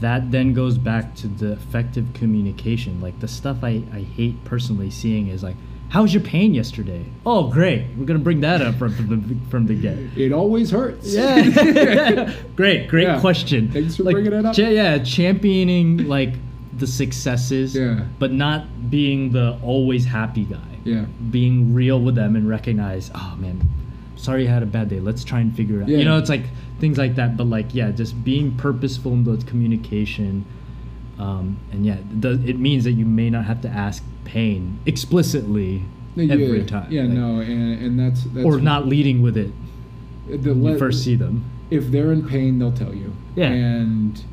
that 0.01 0.31
then 0.32 0.52
goes 0.52 0.78
back 0.78 1.15
to 1.16 1.28
the 1.28 1.52
effective 1.52 2.07
communication. 2.15 3.01
Like 3.01 3.20
the 3.20 3.28
stuff 3.28 3.59
I, 3.62 3.82
I 3.93 4.01
hate 4.02 4.43
personally 4.44 4.90
seeing 4.90 5.28
is 5.28 5.43
like, 5.44 5.57
"How 5.90 6.02
was 6.02 6.12
your 6.14 6.22
pain 6.22 6.54
yesterday?" 6.54 7.04
Oh, 7.26 7.48
great. 7.50 7.84
We're 7.96 8.06
gonna 8.06 8.18
bring 8.18 8.40
that 8.40 8.62
up 8.62 8.74
from, 8.76 8.92
from 8.94 9.06
the 9.08 9.50
from 9.50 9.66
the 9.66 9.74
get. 9.74 9.98
it 10.16 10.32
always 10.32 10.70
hurts 10.70 11.14
Yeah. 11.14 12.32
great, 12.56 12.88
great 12.88 13.04
Yeah. 13.08 13.20
question. 13.20 13.68
Thanks 13.68 13.96
for 13.96 14.04
Like, 14.04 14.14
bringing 14.14 14.32
it 14.32 14.44
up. 14.46 14.54
cha- 14.54 14.68
yeah, 14.68 14.98
championing 14.98 16.08
like 16.08 16.34
the 16.76 16.86
successes, 16.86 17.74
Yeah. 17.76 18.00
but 18.18 18.32
not 18.32 18.90
being 18.90 19.32
the 19.32 19.56
always 19.62 20.06
happy 20.06 20.44
guy. 20.44 20.56
yeah 20.84 21.04
Being 21.30 21.74
real 21.74 22.00
with 22.00 22.14
them 22.14 22.36
and 22.36 22.48
recognize, 22.48 23.10
oh 23.14 23.34
man, 23.38 23.60
sorry 24.16 24.48
I 24.48 24.50
had 24.50 24.62
a 24.62 24.66
bad 24.66 24.88
day. 24.88 24.98
Let's 25.00 25.24
try 25.24 25.40
and 25.40 25.54
figure 25.54 25.80
it 25.80 25.82
out. 25.84 25.88
Yeah. 25.90 25.98
You 25.98 26.04
know, 26.06 26.16
it's 26.16 26.30
like 26.30 26.44
things 26.78 26.96
like 26.96 27.16
that. 27.16 27.36
But 27.36 27.48
like, 27.48 27.74
yeah, 27.74 27.90
just 27.90 28.24
being 28.24 28.52
purposeful 28.56 29.12
in 29.12 29.24
the 29.24 29.36
communication. 29.44 30.44
Um, 31.20 31.59
and 31.70 31.84
yeah, 31.84 31.94
it, 31.97 32.20
does, 32.20 32.38
it 32.44 32.59
means 32.59 32.84
that 32.84 32.92
you 32.92 33.05
may 33.05 33.28
not 33.28 33.44
have 33.44 33.60
to 33.62 33.68
ask 33.68 34.02
pain 34.24 34.78
explicitly 34.86 35.82
yeah, 36.16 36.32
every 36.32 36.64
time. 36.64 36.90
yeah 36.90 37.02
like, 37.02 37.10
no 37.10 37.40
and, 37.40 37.82
and 37.82 37.98
that's, 38.01 38.24
that's 38.24 38.44
Or 38.47 38.59
not 38.59 38.86
leading 38.86 39.20
with 39.20 39.36
it 39.36 39.52
the 40.28 40.55
when 40.55 40.62
you 40.62 40.70
le- 40.72 40.78
first 40.78 41.05
see 41.05 41.16
them. 41.16 41.44
if 41.70 41.88
they're 41.90 42.12
in 42.12 42.26
pain, 42.26 42.59
they'll 42.59 42.72
tell 42.72 42.94
you. 42.94 43.12
Yeah. 43.36 43.48
And 43.51 44.24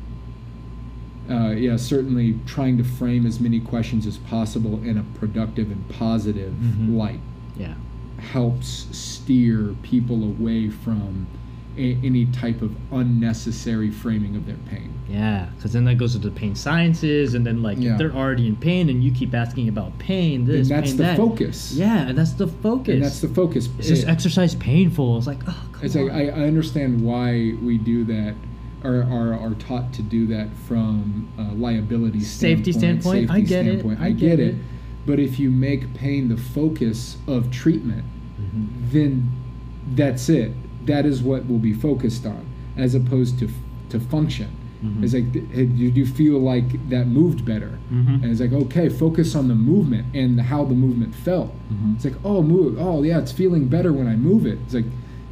uh, 1.30 1.50
yeah, 1.50 1.76
certainly 1.76 2.38
trying 2.46 2.78
to 2.78 2.84
frame 2.84 3.26
as 3.26 3.38
many 3.38 3.60
questions 3.60 4.06
as 4.06 4.16
possible 4.16 4.82
in 4.82 4.96
a 4.96 5.02
productive 5.18 5.70
and 5.70 5.86
positive 5.90 6.54
Mhm. 6.54 6.96
light 6.96 7.20
Yeah. 7.58 7.74
helps 8.18 8.86
steer 8.96 9.74
people 9.82 10.24
away 10.24 10.70
from 10.70 11.26
a- 11.78 11.98
any 12.04 12.26
type 12.26 12.60
of 12.62 12.74
unnecessary 12.92 13.90
framing 13.90 14.36
of 14.36 14.46
their 14.46 14.56
pain. 14.70 14.92
Yeah, 15.08 15.46
because 15.56 15.72
then 15.72 15.84
that 15.84 15.94
goes 15.96 16.14
into 16.14 16.30
pain 16.30 16.54
sciences, 16.54 17.34
and 17.34 17.46
then 17.46 17.62
like 17.62 17.78
Yeah. 17.80 17.96
they're 17.96 18.12
already 18.14 18.46
in 18.46 18.56
pain, 18.56 18.88
and 18.90 19.02
you 19.02 19.10
keep 19.10 19.34
asking 19.34 19.68
about 19.68 19.98
pain, 19.98 20.40
And 20.50 20.64
that's 20.66 20.88
pain, 20.90 20.96
the 20.96 21.02
that. 21.04 21.16
focus. 21.16 21.74
Yeah, 21.76 22.08
and 22.08 22.18
that's 22.18 22.32
the 22.32 22.46
focus. 22.48 22.94
And 22.94 23.02
that's 23.04 23.20
the 23.20 23.28
focus. 23.28 23.68
Is 23.78 23.88
this 23.88 24.04
exercise 24.04 24.54
painful? 24.56 25.16
It's 25.18 25.26
like, 25.26 25.40
oh, 25.46 25.68
It's 25.82 25.96
on. 25.96 26.08
like 26.08 26.12
I, 26.12 26.28
I 26.28 26.46
understand 26.46 27.00
why 27.02 27.54
we 27.62 27.78
do 27.78 28.04
that, 28.04 28.34
or 28.84 29.02
are, 29.04 29.32
are 29.34 29.54
taught 29.54 29.92
to 29.94 30.02
do 30.02 30.26
that 30.26 30.48
from 30.66 31.28
a 31.38 31.54
liability 31.54 32.20
Safety 32.20 32.72
standpoint, 32.72 33.28
safety 33.28 33.34
I 33.34 33.40
get 33.40 33.66
it, 33.66 33.86
I 33.98 34.06
I 34.06 34.10
get 34.12 34.18
get 34.36 34.40
it. 34.40 34.48
it. 34.48 34.56
But 35.06 35.18
if 35.18 35.38
you 35.40 35.50
make 35.50 35.94
pain 35.94 36.28
the 36.28 36.36
focus 36.36 37.16
of 37.26 37.50
treatment, 37.50 38.04
Mhm. 38.38 38.66
then 38.92 39.28
that's 39.96 40.28
it. 40.28 40.52
That 40.88 41.04
is 41.06 41.22
what 41.22 41.46
will 41.48 41.58
be 41.70 41.72
focused 41.72 42.24
on, 42.26 42.42
as 42.76 42.94
opposed 42.94 43.38
to 43.40 43.48
to 43.90 43.98
function. 44.00 44.48
Mhm. 44.84 45.02
It's 45.02 45.14
like, 45.14 45.32
do 45.32 46.00
you 46.00 46.06
feel 46.06 46.38
like 46.38 46.68
that 46.90 47.06
moved 47.08 47.44
better? 47.44 47.72
Mhm. 47.92 48.22
And 48.22 48.26
it's 48.26 48.40
like, 48.40 48.52
okay, 48.64 48.88
focus 48.88 49.34
on 49.34 49.48
the 49.48 49.54
movement 49.54 50.04
and 50.14 50.40
how 50.40 50.64
the 50.64 50.74
movement 50.74 51.14
felt. 51.14 51.50
Mhm. 51.72 51.94
It's 51.96 52.04
like, 52.04 52.14
oh, 52.24 52.42
move. 52.42 52.76
Oh, 52.78 53.02
yeah, 53.02 53.18
it's 53.18 53.32
feeling 53.32 53.64
better 53.66 53.92
when 53.92 54.06
I 54.06 54.14
move 54.16 54.44
it. 54.46 54.58
It's 54.64 54.74
like, 54.74 54.84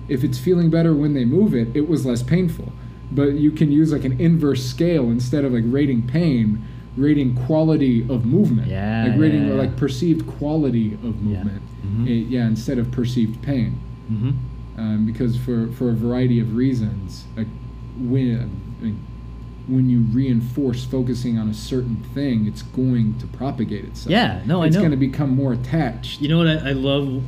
if 0.09 0.25
it's 0.25 0.39
feeling 0.39 0.69
better 0.71 0.93
when 0.95 1.13
they 1.15 1.25
move 1.25 1.55
it, 1.55 1.69
it 1.75 1.87
was 1.89 2.05
less 2.07 2.23
painful. 2.23 2.73
But 3.13 3.35
you 3.45 3.51
can 3.53 3.71
use 3.71 3.93
like 3.93 4.05
an 4.05 4.17
inverse 4.21 4.65
scale 4.65 5.11
instead 5.11 5.45
of 5.45 5.53
like 5.53 5.65
rating 5.67 6.03
pain, 6.03 6.59
rating 6.97 7.35
quality 7.47 8.05
of 8.09 8.25
movement. 8.27 8.69
Yeah, 8.69 9.07
Like 9.09 9.21
rating 9.21 9.43
yeah, 9.43 9.49
yeah. 9.55 9.63
like 9.63 9.77
perceived 9.77 10.27
quality 10.27 10.95
of 11.05 11.15
Yeah. 11.23 11.35
movement. 11.45 11.63
Mhm. 11.87 12.09
Eh, 12.09 12.25
yeah, 12.35 12.47
instead 12.49 12.79
of 12.79 12.91
perceived 12.91 13.41
pain. 13.43 13.75
Mhm. 14.11 14.33
Um, 14.79 15.07
because 15.07 15.37
for 15.37 15.69
for 15.73 15.91
a 15.91 15.95
variety 15.95 16.39
of 16.41 16.55
reasons, 16.55 17.25
like 17.37 17.47
when 17.99 18.51
I 18.81 18.85
mean, 18.85 19.07
when 19.67 19.89
you 19.89 20.01
reinforce 20.13 20.85
focusing 20.85 21.39
on 21.39 21.49
a 21.49 21.55
certain 21.55 21.97
thing, 22.15 22.47
it's 22.47 22.63
going 22.63 23.19
to 23.19 23.27
propagate 23.27 23.85
itself. 23.87 24.11
Yeah, 24.11 24.43
no, 24.45 24.57
I 24.59 24.61
know. 24.61 24.63
it's 24.65 24.77
going 24.77 24.91
to 24.91 24.97
become 24.97 25.31
more 25.31 25.53
attached. 25.55 26.21
You 26.21 26.29
know 26.29 26.39
what 26.39 26.49
I, 26.49 26.71
I 26.71 26.73
love? 26.73 27.23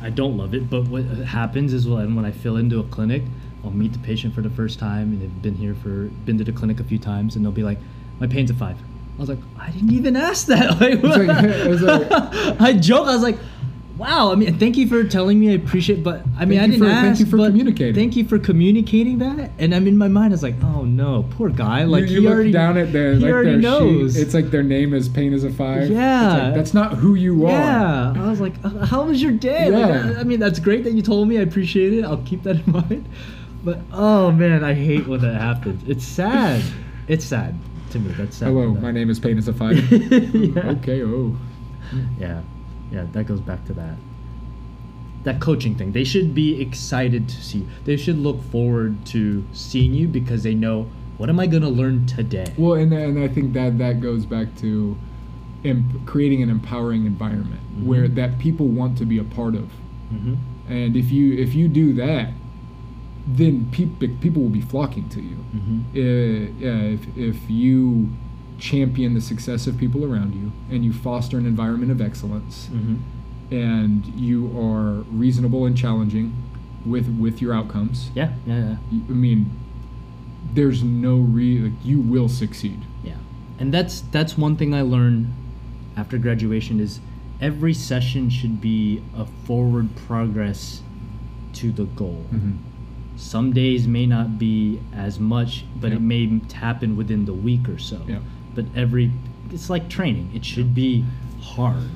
I 0.00 0.10
don't 0.10 0.36
love 0.36 0.54
it, 0.54 0.70
but 0.70 0.86
what 0.86 1.04
happens 1.04 1.72
is 1.72 1.88
when 1.88 2.14
when 2.14 2.24
I 2.24 2.30
fill 2.30 2.56
into 2.56 2.78
a 2.78 2.84
clinic, 2.84 3.22
I'll 3.64 3.72
meet 3.72 3.92
the 3.92 3.98
patient 3.98 4.32
for 4.32 4.40
the 4.40 4.50
first 4.50 4.78
time, 4.78 5.10
and 5.12 5.20
they've 5.20 5.42
been 5.42 5.56
here 5.56 5.74
for 5.74 6.04
been 6.24 6.38
to 6.38 6.44
the 6.44 6.52
clinic 6.52 6.78
a 6.78 6.84
few 6.84 6.98
times, 7.00 7.34
and 7.34 7.44
they'll 7.44 7.50
be 7.52 7.64
like, 7.64 7.78
"My 8.20 8.28
pain's 8.28 8.50
a 8.50 8.54
five. 8.54 8.76
I 8.78 9.20
was 9.20 9.28
like, 9.28 9.40
"I 9.58 9.70
didn't 9.70 9.92
even 9.92 10.14
ask 10.16 10.46
that." 10.46 10.70
Like, 10.80 11.00
it's 11.02 11.82
like- 11.82 12.60
I 12.60 12.74
joke. 12.74 13.08
I 13.08 13.12
was 13.14 13.22
like, 13.22 13.38
"Wow." 14.02 14.32
I 14.32 14.34
mean, 14.34 14.58
thank 14.58 14.76
you 14.76 14.86
for 14.86 15.04
telling 15.04 15.38
me. 15.40 15.50
I 15.50 15.54
appreciate, 15.54 16.02
but 16.02 16.22
I 16.38 16.44
mean, 16.44 16.58
Thank 16.58 16.62
I 16.62 16.64
you 16.66 16.72
didn't 16.72 16.86
for- 16.88 16.90
ask. 16.94 17.04
thank 17.06 17.18
you 17.20 17.26
for 17.26 17.36
communicating. 17.46 17.94
Thank 17.94 18.16
you 18.16 18.24
for 18.24 18.38
communicating 18.38 19.18
that. 19.18 19.50
And 19.58 19.74
I'm 19.74 19.86
in 19.86 19.96
my 19.96 20.08
mind. 20.08 20.32
I 20.32 20.34
was 20.34 20.42
like, 20.42 20.56
"Oh 20.62 20.84
no, 20.84 21.24
poor 21.30 21.48
guy." 21.48 21.84
Like 21.84 22.04
you, 22.04 22.08
you 22.16 22.20
he 22.22 22.26
look 22.26 22.34
already 22.34 22.52
down 22.52 22.76
at 22.78 22.92
their 22.92 23.14
he 23.14 23.20
like 23.20 23.32
already 23.32 23.50
their 23.52 23.58
knows. 23.60 24.14
sheet. 24.14 24.22
It's 24.22 24.34
like 24.34 24.50
their 24.50 24.62
name 24.62 24.92
is 24.94 25.08
pain 25.08 25.32
as 25.34 25.44
a 25.44 25.50
five. 25.50 25.88
Yeah. 25.90 26.46
like, 26.46 26.54
that's 26.54 26.74
not 26.74 26.94
who 26.94 27.14
you 27.14 27.46
are. 27.46 27.50
Yeah, 27.50 28.14
I 28.16 28.28
was 28.28 28.40
like, 28.40 28.54
"Uh, 28.64 28.84
"How 28.86 29.04
was 29.04 29.22
your 29.22 29.32
day?" 29.32 29.70
Like, 29.70 29.88
Yeah. 29.88 30.14
I, 30.16 30.20
I 30.20 30.24
mean, 30.24 30.40
that's 30.40 30.58
great 30.58 30.84
that 30.84 30.92
you 30.92 31.02
told 31.02 31.28
me. 31.28 31.38
I 31.38 31.42
appreciate 31.42 31.92
it. 31.92 32.04
I'll 32.04 32.22
keep 32.24 32.42
that 32.44 32.56
in 32.66 32.72
mind. 32.80 33.04
But 33.64 33.78
oh 33.92 34.32
man, 34.32 34.64
I 34.64 34.74
hate 34.74 35.06
when 35.06 35.20
that 35.20 35.40
happens. 35.40 35.82
It's 35.88 36.04
sad. 36.04 36.62
It's 37.08 37.24
sad 37.24 37.54
to 37.90 37.98
me. 37.98 38.12
That's 38.18 38.36
sad. 38.36 38.48
Hello, 38.48 38.74
my 38.74 38.90
name 38.90 39.10
is 39.10 39.18
pain 39.20 39.38
as 39.38 39.46
a 39.48 39.52
five. 39.52 39.76
Yeah. 39.92 40.70
Okay. 40.70 41.02
Oh. 41.02 41.36
Yeah, 42.18 42.40
yeah, 42.92 43.06
that 43.12 43.24
goes 43.26 43.40
back 43.40 43.64
to 43.66 43.72
that. 43.74 43.96
That 45.24 45.40
coaching 45.40 45.76
thing. 45.76 45.92
They 45.92 46.04
should 46.04 46.34
be 46.34 46.60
excited 46.60 47.28
to 47.28 47.42
see 47.42 47.58
you. 47.58 47.66
They 47.84 47.96
should 47.96 48.18
look 48.18 48.42
forward 48.50 49.06
to 49.06 49.44
seeing 49.52 49.94
you 49.94 50.08
because 50.08 50.42
they 50.42 50.54
know 50.54 50.88
what 51.16 51.28
am 51.28 51.38
I 51.38 51.46
gonna 51.46 51.68
learn 51.68 52.06
today. 52.06 52.46
Well, 52.58 52.74
and 52.74 52.92
and 52.92 53.18
I 53.18 53.28
think 53.28 53.52
that 53.52 53.78
that 53.78 54.00
goes 54.00 54.26
back 54.26 54.54
to 54.56 54.96
imp- 55.62 56.04
creating 56.06 56.42
an 56.42 56.50
empowering 56.50 57.06
environment 57.06 57.60
Mhm. 57.78 57.84
where 57.84 58.08
that 58.08 58.38
people 58.40 58.66
want 58.66 58.98
to 58.98 59.04
be 59.06 59.18
a 59.18 59.24
part 59.24 59.54
of. 59.54 59.68
hmm 60.10 60.34
And 60.68 60.96
if 60.96 61.12
you 61.12 61.34
if 61.34 61.54
you 61.54 61.68
do 61.68 61.92
that, 61.94 62.32
then 63.26 63.68
people 63.70 64.08
people 64.20 64.42
will 64.42 64.50
be 64.50 64.60
flocking 64.60 65.08
to 65.10 65.20
you. 65.20 65.36
hmm 65.36 65.80
Uh, 65.94 65.98
yeah, 66.58 66.96
if 66.96 67.06
if 67.16 67.38
you 67.48 68.08
champion 68.70 69.12
the 69.14 69.20
success 69.20 69.66
of 69.66 69.72
people 69.76 70.02
around 70.04 70.30
you 70.40 70.46
and 70.70 70.84
you 70.86 70.92
foster 70.92 71.36
an 71.36 71.46
environment 71.46 71.90
of 71.90 72.00
excellence 72.00 72.56
hmm 72.66 72.96
and 73.50 74.06
you 74.28 74.46
are 74.58 75.02
reasonable 75.22 75.66
and 75.66 75.76
challenging 75.76 76.32
with 76.86 77.06
with 77.20 77.42
your 77.42 77.52
outcomes, 77.54 78.10
Yeah, 78.14 78.32
yeah, 78.46 78.56
yeah. 78.56 78.76
I 79.10 79.12
mean, 79.12 79.40
there's 80.54 80.82
no 80.82 81.16
re 81.18 81.58
like 81.58 81.84
you 81.84 82.00
will 82.00 82.28
succeed. 82.30 82.80
Yeah, 83.04 83.18
and 83.58 83.72
that's 83.74 84.00
that's 84.10 84.38
one 84.38 84.56
thing 84.56 84.72
I 84.74 84.80
learned 84.80 85.32
after 85.96 86.16
graduation 86.18 86.80
is 86.80 87.00
every 87.42 87.74
session 87.74 88.30
should 88.30 88.60
be 88.60 89.02
a 89.14 89.26
forward 89.44 89.88
progress 90.06 90.80
to 91.60 91.70
the 91.72 91.84
goal. 91.84 92.24
Mm-hmm. 92.32 92.56
some 93.16 93.52
days 93.52 93.86
may 93.86 94.06
not 94.06 94.38
be 94.38 94.80
as 95.06 95.20
much, 95.20 95.64
but 95.80 95.92
it 95.92 96.00
may 96.00 96.40
happen 96.54 96.96
within 96.96 97.26
the 97.26 97.34
week 97.34 97.68
or 97.68 97.78
so. 97.78 97.98
Yeah. 98.08 98.20
But 98.54 98.66
every, 98.76 99.10
it's 99.50 99.70
like 99.70 99.88
training. 99.88 100.30
It 100.34 100.44
should 100.44 100.74
be 100.74 101.04
hard. 101.40 101.90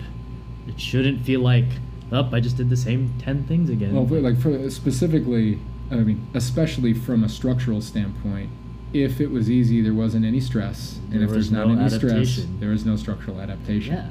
It 0.67 0.81
shouldn't 0.81 1.25
feel 1.25 1.41
like, 1.41 1.67
up, 2.13 2.33
I 2.33 2.41
just 2.41 2.57
did 2.57 2.71
the 2.71 2.77
same 2.77 3.13
10 3.19 3.45
things 3.45 3.69
again. 3.71 3.95
Well, 3.95 4.05
like 4.23 4.39
for 4.39 4.71
specifically, 4.71 5.59
I 5.91 5.97
mean, 5.97 6.27
especially 6.35 6.95
from 6.95 7.25
a 7.25 7.29
structural 7.29 7.81
standpoint, 7.81 8.51
if 8.93 9.21
it 9.21 9.31
was 9.31 9.51
easy, 9.51 9.81
there 9.83 9.95
wasn't 9.95 10.25
any 10.25 10.41
stress, 10.41 10.99
and 11.11 11.15
There 11.21 11.25
if 11.25 11.31
there's 11.31 11.51
not 11.51 11.69
no 11.69 11.79
any 11.79 11.91
stress, 11.91 12.47
there 12.61 12.73
is 12.73 12.87
no 12.87 12.97
structural 12.97 13.41
adaptation. 13.41 13.95
yeah. 13.95 14.09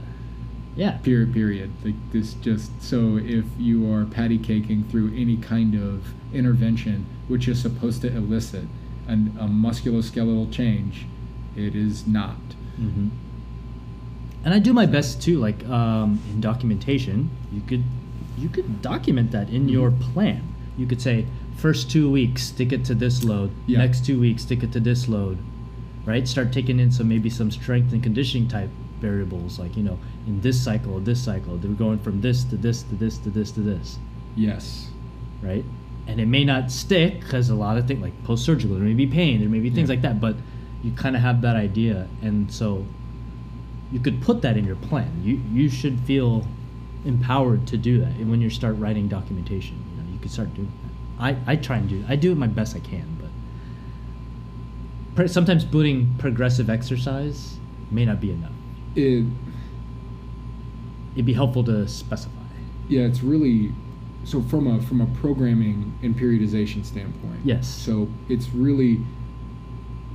Yeah. 0.75 0.97
Period. 0.97 1.33
Period. 1.33 1.71
Like 1.85 1.95
this, 2.11 2.33
just 2.35 2.69
so 2.83 3.17
if 3.17 3.45
you 3.57 3.89
are 3.93 4.03
patty 4.03 4.37
caking 4.37 4.83
through 4.89 5.13
any 5.15 5.37
kind 5.37 5.73
of 5.73 6.03
intervention, 6.33 7.05
which 7.29 7.47
is 7.47 7.61
supposed 7.61 8.01
to 8.01 8.13
elicit 8.13 8.65
an, 9.07 9.33
a 9.39 9.45
musculoskeletal 9.45 10.51
change, 10.51 11.05
it 11.55 11.75
is 11.75 12.05
not. 12.07 12.37
hmm 12.77 13.07
And 14.43 14.53
I 14.53 14.59
do 14.59 14.73
my 14.73 14.85
best 14.85 15.21
too. 15.21 15.39
Like 15.39 15.65
um, 15.67 16.19
in 16.31 16.41
documentation, 16.41 17.29
you 17.51 17.61
could 17.61 17.83
you 18.37 18.49
could 18.49 18.81
document 18.81 19.31
that 19.31 19.49
in 19.49 19.69
your 19.69 19.91
Mm-hmm. 19.91 20.13
plan. 20.13 20.41
You 20.77 20.85
could 20.85 21.01
say 21.01 21.25
first 21.55 21.89
two 21.89 22.11
weeks 22.11 22.43
stick 22.43 22.73
it 22.73 22.83
to 22.85 22.93
this 22.95 23.23
load. 23.23 23.51
Yeah. 23.65 23.79
Next 23.79 24.05
two 24.05 24.19
weeks 24.19 24.41
stick 24.43 24.61
it 24.63 24.71
to 24.73 24.79
this 24.79 25.07
load. 25.07 25.37
Right. 26.05 26.27
Start 26.27 26.51
taking 26.51 26.79
in 26.79 26.91
some 26.91 27.07
maybe 27.07 27.29
some 27.29 27.49
strength 27.49 27.93
and 27.93 28.03
conditioning 28.03 28.47
type 28.47 28.69
variables. 28.99 29.57
Like 29.57 29.75
you 29.77 29.83
know 29.83 29.97
in 30.27 30.41
this 30.41 30.61
cycle, 30.61 30.99
this 30.99 31.23
cycle, 31.23 31.57
they're 31.57 31.71
going 31.71 31.99
from 31.99 32.21
this 32.21 32.43
to 32.45 32.57
this 32.57 32.83
to 32.83 32.95
this 32.95 33.17
to 33.19 33.29
this 33.29 33.51
to 33.51 33.61
this. 33.61 33.97
Yes. 34.35 34.89
Right. 35.41 35.63
And 36.07 36.19
it 36.19 36.27
may 36.27 36.43
not 36.45 36.69
stick 36.71 37.21
because 37.21 37.49
a 37.49 37.55
lot 37.55 37.77
of 37.77 37.87
things 37.87 38.01
like 38.01 38.13
post 38.25 38.45
surgical, 38.45 38.75
there 38.75 38.85
may 38.85 38.93
be 38.93 39.07
pain, 39.07 39.39
there 39.39 39.49
may 39.49 39.59
be 39.59 39.71
things 39.71 39.89
Yeah. 39.89 39.93
like 39.95 40.01
that, 40.03 40.19
but 40.21 40.35
you 40.85 40.91
kind 40.91 41.15
of 41.15 41.21
have 41.23 41.41
that 41.41 41.55
idea, 41.55 42.07
and 42.21 42.51
so 42.51 42.85
you 43.91 43.99
could 43.99 44.21
put 44.21 44.43
that 44.43 44.55
in 44.55 44.65
your 44.65 44.75
plan. 44.75 45.09
You 45.23 45.41
you 45.51 45.67
should 45.67 45.99
feel 46.01 46.45
empowered 47.05 47.65
to 47.67 47.77
do 47.77 47.99
that. 47.99 48.11
And 48.11 48.29
when 48.29 48.39
you 48.39 48.51
start 48.51 48.77
writing 48.77 49.07
documentation, 49.07 49.83
you 49.89 50.03
know, 50.03 50.13
you 50.13 50.19
could 50.19 50.31
start 50.31 50.53
doing 50.53 50.71
that. 50.83 51.23
I, 51.23 51.53
I 51.53 51.55
try 51.55 51.77
and 51.77 51.89
do 51.89 52.05
I 52.07 52.15
do 52.15 52.31
it 52.31 52.37
my 52.37 52.47
best 52.47 52.75
I 52.75 52.79
can, 52.79 53.17
but 55.15 55.31
sometimes 55.31 55.65
putting 55.65 56.13
progressive 56.19 56.69
exercise 56.69 57.57
may 57.89 58.05
not 58.05 58.21
be 58.21 58.31
enough. 58.31 58.51
It. 58.95 59.25
It'd 61.15 61.25
be 61.25 61.33
helpful 61.33 61.63
to 61.63 61.87
specify. 61.87 62.31
Yeah, 62.89 63.03
it's 63.03 63.23
really 63.23 63.71
so 64.23 64.41
from 64.43 64.67
a 64.67 64.81
from 64.83 65.01
a 65.01 65.07
programming 65.21 65.97
and 66.03 66.15
periodization 66.15 66.85
standpoint. 66.85 67.39
Yes. 67.43 67.67
So 67.67 68.07
it's 68.29 68.49
really 68.49 68.99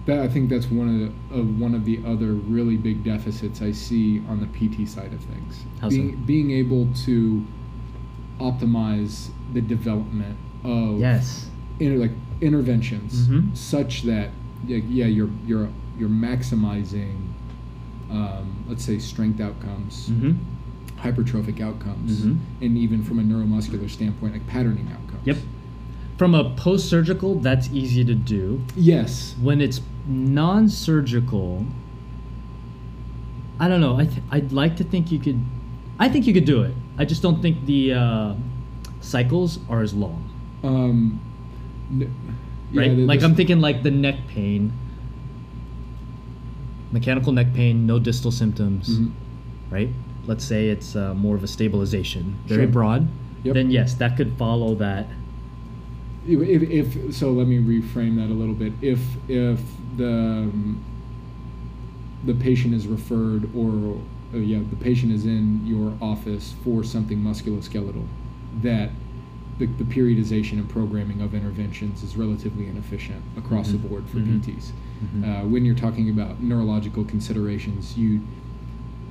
that 0.06 0.18
I 0.20 0.28
think 0.28 0.48
that's 0.50 0.66
one 0.70 0.88
of 0.88 0.98
the 1.30 1.38
of 1.38 1.60
one 1.60 1.74
of 1.74 1.84
the 1.84 2.00
other 2.06 2.32
really 2.32 2.76
big 2.76 3.04
deficits 3.04 3.60
I 3.62 3.72
see 3.72 4.20
on 4.28 4.40
the 4.40 4.46
PT 4.46 4.88
side 4.88 5.12
of 5.12 5.20
things. 5.20 5.64
How 5.80 5.88
so? 5.90 5.96
being 5.96 6.16
being 6.26 6.50
able 6.52 6.88
to 7.06 7.44
optimize 8.38 9.28
the 9.52 9.60
development 9.60 10.36
of 10.64 10.98
Yes. 10.98 11.48
inter, 11.78 11.96
like 11.98 12.12
interventions 12.40 13.28
Mhm. 13.28 13.56
such 13.56 14.02
that 14.02 14.30
yeah, 14.66 15.06
you're 15.06 15.30
you're 15.46 15.68
you're 15.98 16.08
maximizing 16.08 17.16
um, 18.10 18.64
let's 18.68 18.84
say 18.84 18.98
strength 18.98 19.40
outcomes 19.40 20.08
Mm-hmm. 20.10 20.32
hypertrophic 21.00 21.60
outcomes 21.60 22.22
Mhm. 22.22 22.38
and 22.60 22.76
even 22.76 23.02
from 23.02 23.18
a 23.18 23.22
neuromuscular 23.22 23.88
standpoint 23.88 24.32
like 24.34 24.46
patterning 24.46 24.88
outcomes 24.92 25.26
Yep. 25.26 25.36
From 26.20 26.34
a 26.34 26.50
post 26.50 26.90
surgical, 26.90 27.36
that's 27.36 27.70
easy 27.72 28.04
to 28.04 28.14
do. 28.14 28.60
yes. 28.76 29.34
When 29.40 29.62
it's 29.62 29.80
non-surgical 30.06 31.64
i 33.58 33.68
don't 33.68 33.80
know 33.80 33.96
I 33.96 34.04
th- 34.06 34.22
i'd 34.32 34.52
like 34.52 34.76
to 34.76 34.84
think 34.84 35.12
you 35.12 35.18
could 35.18 35.38
i 35.98 36.08
think 36.08 36.26
you 36.26 36.34
could 36.34 36.44
do 36.44 36.62
it. 36.62 36.74
I 36.98 37.04
just 37.06 37.22
don't 37.22 37.40
think 37.40 37.64
the 37.64 37.94
uh, 37.94 38.34
cycles 39.00 39.58
are 39.70 39.80
as 39.82 39.94
long. 39.94 40.20
Um 40.62 41.20
n- 41.90 42.12
yeah, 42.72 42.80
right? 42.82 42.90
like 43.12 43.22
i'm 43.22 43.34
thinking 43.34 43.60
like 43.62 43.82
the 43.82 43.90
neck 43.90 44.16
pain. 44.28 44.72
Mechanical 46.92 47.32
neck 47.32 47.54
pain 47.54 47.86
no 47.86 47.98
distal 47.98 48.30
symptoms. 48.30 48.90
Mhm. 48.98 49.10
right? 49.70 49.88
Let's 50.26 50.44
say 50.44 50.68
it's 50.68 50.94
uh, 50.96 51.14
more 51.14 51.34
of 51.36 51.42
a 51.44 51.48
stabilization. 51.48 52.36
Very 52.46 52.64
Sure. 52.64 52.72
broad. 52.72 53.08
Yep. 53.44 53.54
then 53.54 53.70
yes 53.70 53.94
that 53.94 54.18
could 54.18 54.32
follow 54.36 54.74
that 54.74 55.06
if, 56.26 56.62
if, 56.96 57.14
so 57.14 57.30
let 57.32 57.46
me 57.46 57.58
reframe 57.58 58.16
that 58.16 58.30
a 58.30 58.34
little 58.36 58.54
bit 58.54 58.72
if 58.82 59.00
if 59.28 59.60
the 59.96 60.08
um, 60.08 60.84
the 62.24 62.34
patient 62.34 62.74
is 62.74 62.86
referred 62.86 63.48
or 63.56 63.98
uh, 64.34 64.38
yeah 64.38 64.60
the 64.70 64.76
patient 64.76 65.12
is 65.12 65.24
in 65.24 65.64
your 65.66 65.96
office 66.02 66.54
for 66.62 66.84
something 66.84 67.18
musculoskeletal 67.18 68.06
that 68.62 68.90
the, 69.58 69.66
the 69.66 69.84
periodization 69.84 70.52
and 70.52 70.68
programming 70.68 71.20
of 71.20 71.34
interventions 71.34 72.02
is 72.02 72.16
relatively 72.16 72.66
inefficient 72.66 73.22
across 73.36 73.68
Mhm. 73.68 73.72
the 73.72 73.88
board 73.88 74.04
for 74.08 74.16
Mhm. 74.18 74.40
PTs. 74.40 74.72
Mhm. 75.04 75.24
Uh, 75.44 75.48
when 75.48 75.64
you're 75.66 75.74
talking 75.74 76.08
about 76.10 76.42
neurological 76.42 77.04
considerations, 77.04 77.96
you 77.96 78.20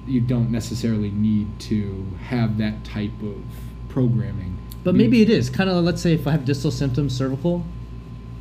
you 0.07 0.21
don't 0.21 0.49
necessarily 0.49 1.11
need 1.11 1.47
to 1.59 2.03
have 2.23 2.57
that 2.57 2.83
type 2.83 3.11
of 3.21 3.35
programming. 3.89 4.55
But 4.83 4.95
maybe 4.95 5.21
it 5.21 5.29
is 5.29 5.49
kind 5.49 5.69
of. 5.69 5.83
Let's 5.83 6.01
say 6.01 6.13
if 6.13 6.25
I 6.27 6.31
have 6.31 6.45
distal 6.45 6.71
symptoms, 6.71 7.15
cervical, 7.15 7.63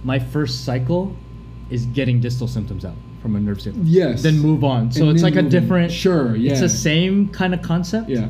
my 0.05 0.19
first 0.19 0.65
cycle 0.65 1.15
is 1.71 1.85
getting 1.87 2.21
distal 2.21 2.49
symptoms 2.49 2.85
out 2.85 2.95
from 3.21 3.35
a 3.37 3.41
nerve 3.41 3.61
system. 3.61 3.83
Yes. 3.85 4.23
Then 4.23 4.39
move 4.39 4.63
on. 4.65 4.93
So 4.93 5.03
And 5.03 5.11
it's 5.13 5.23
like 5.23 5.35
a 5.37 5.43
different. 5.43 5.93
Sure, 5.93 6.37
Yeah. 6.37 6.53
It's 6.53 6.61
the 6.61 6.69
same 6.69 7.29
kind 7.29 7.53
of 7.55 7.63
concept. 7.63 8.09
Yeah. 8.09 8.29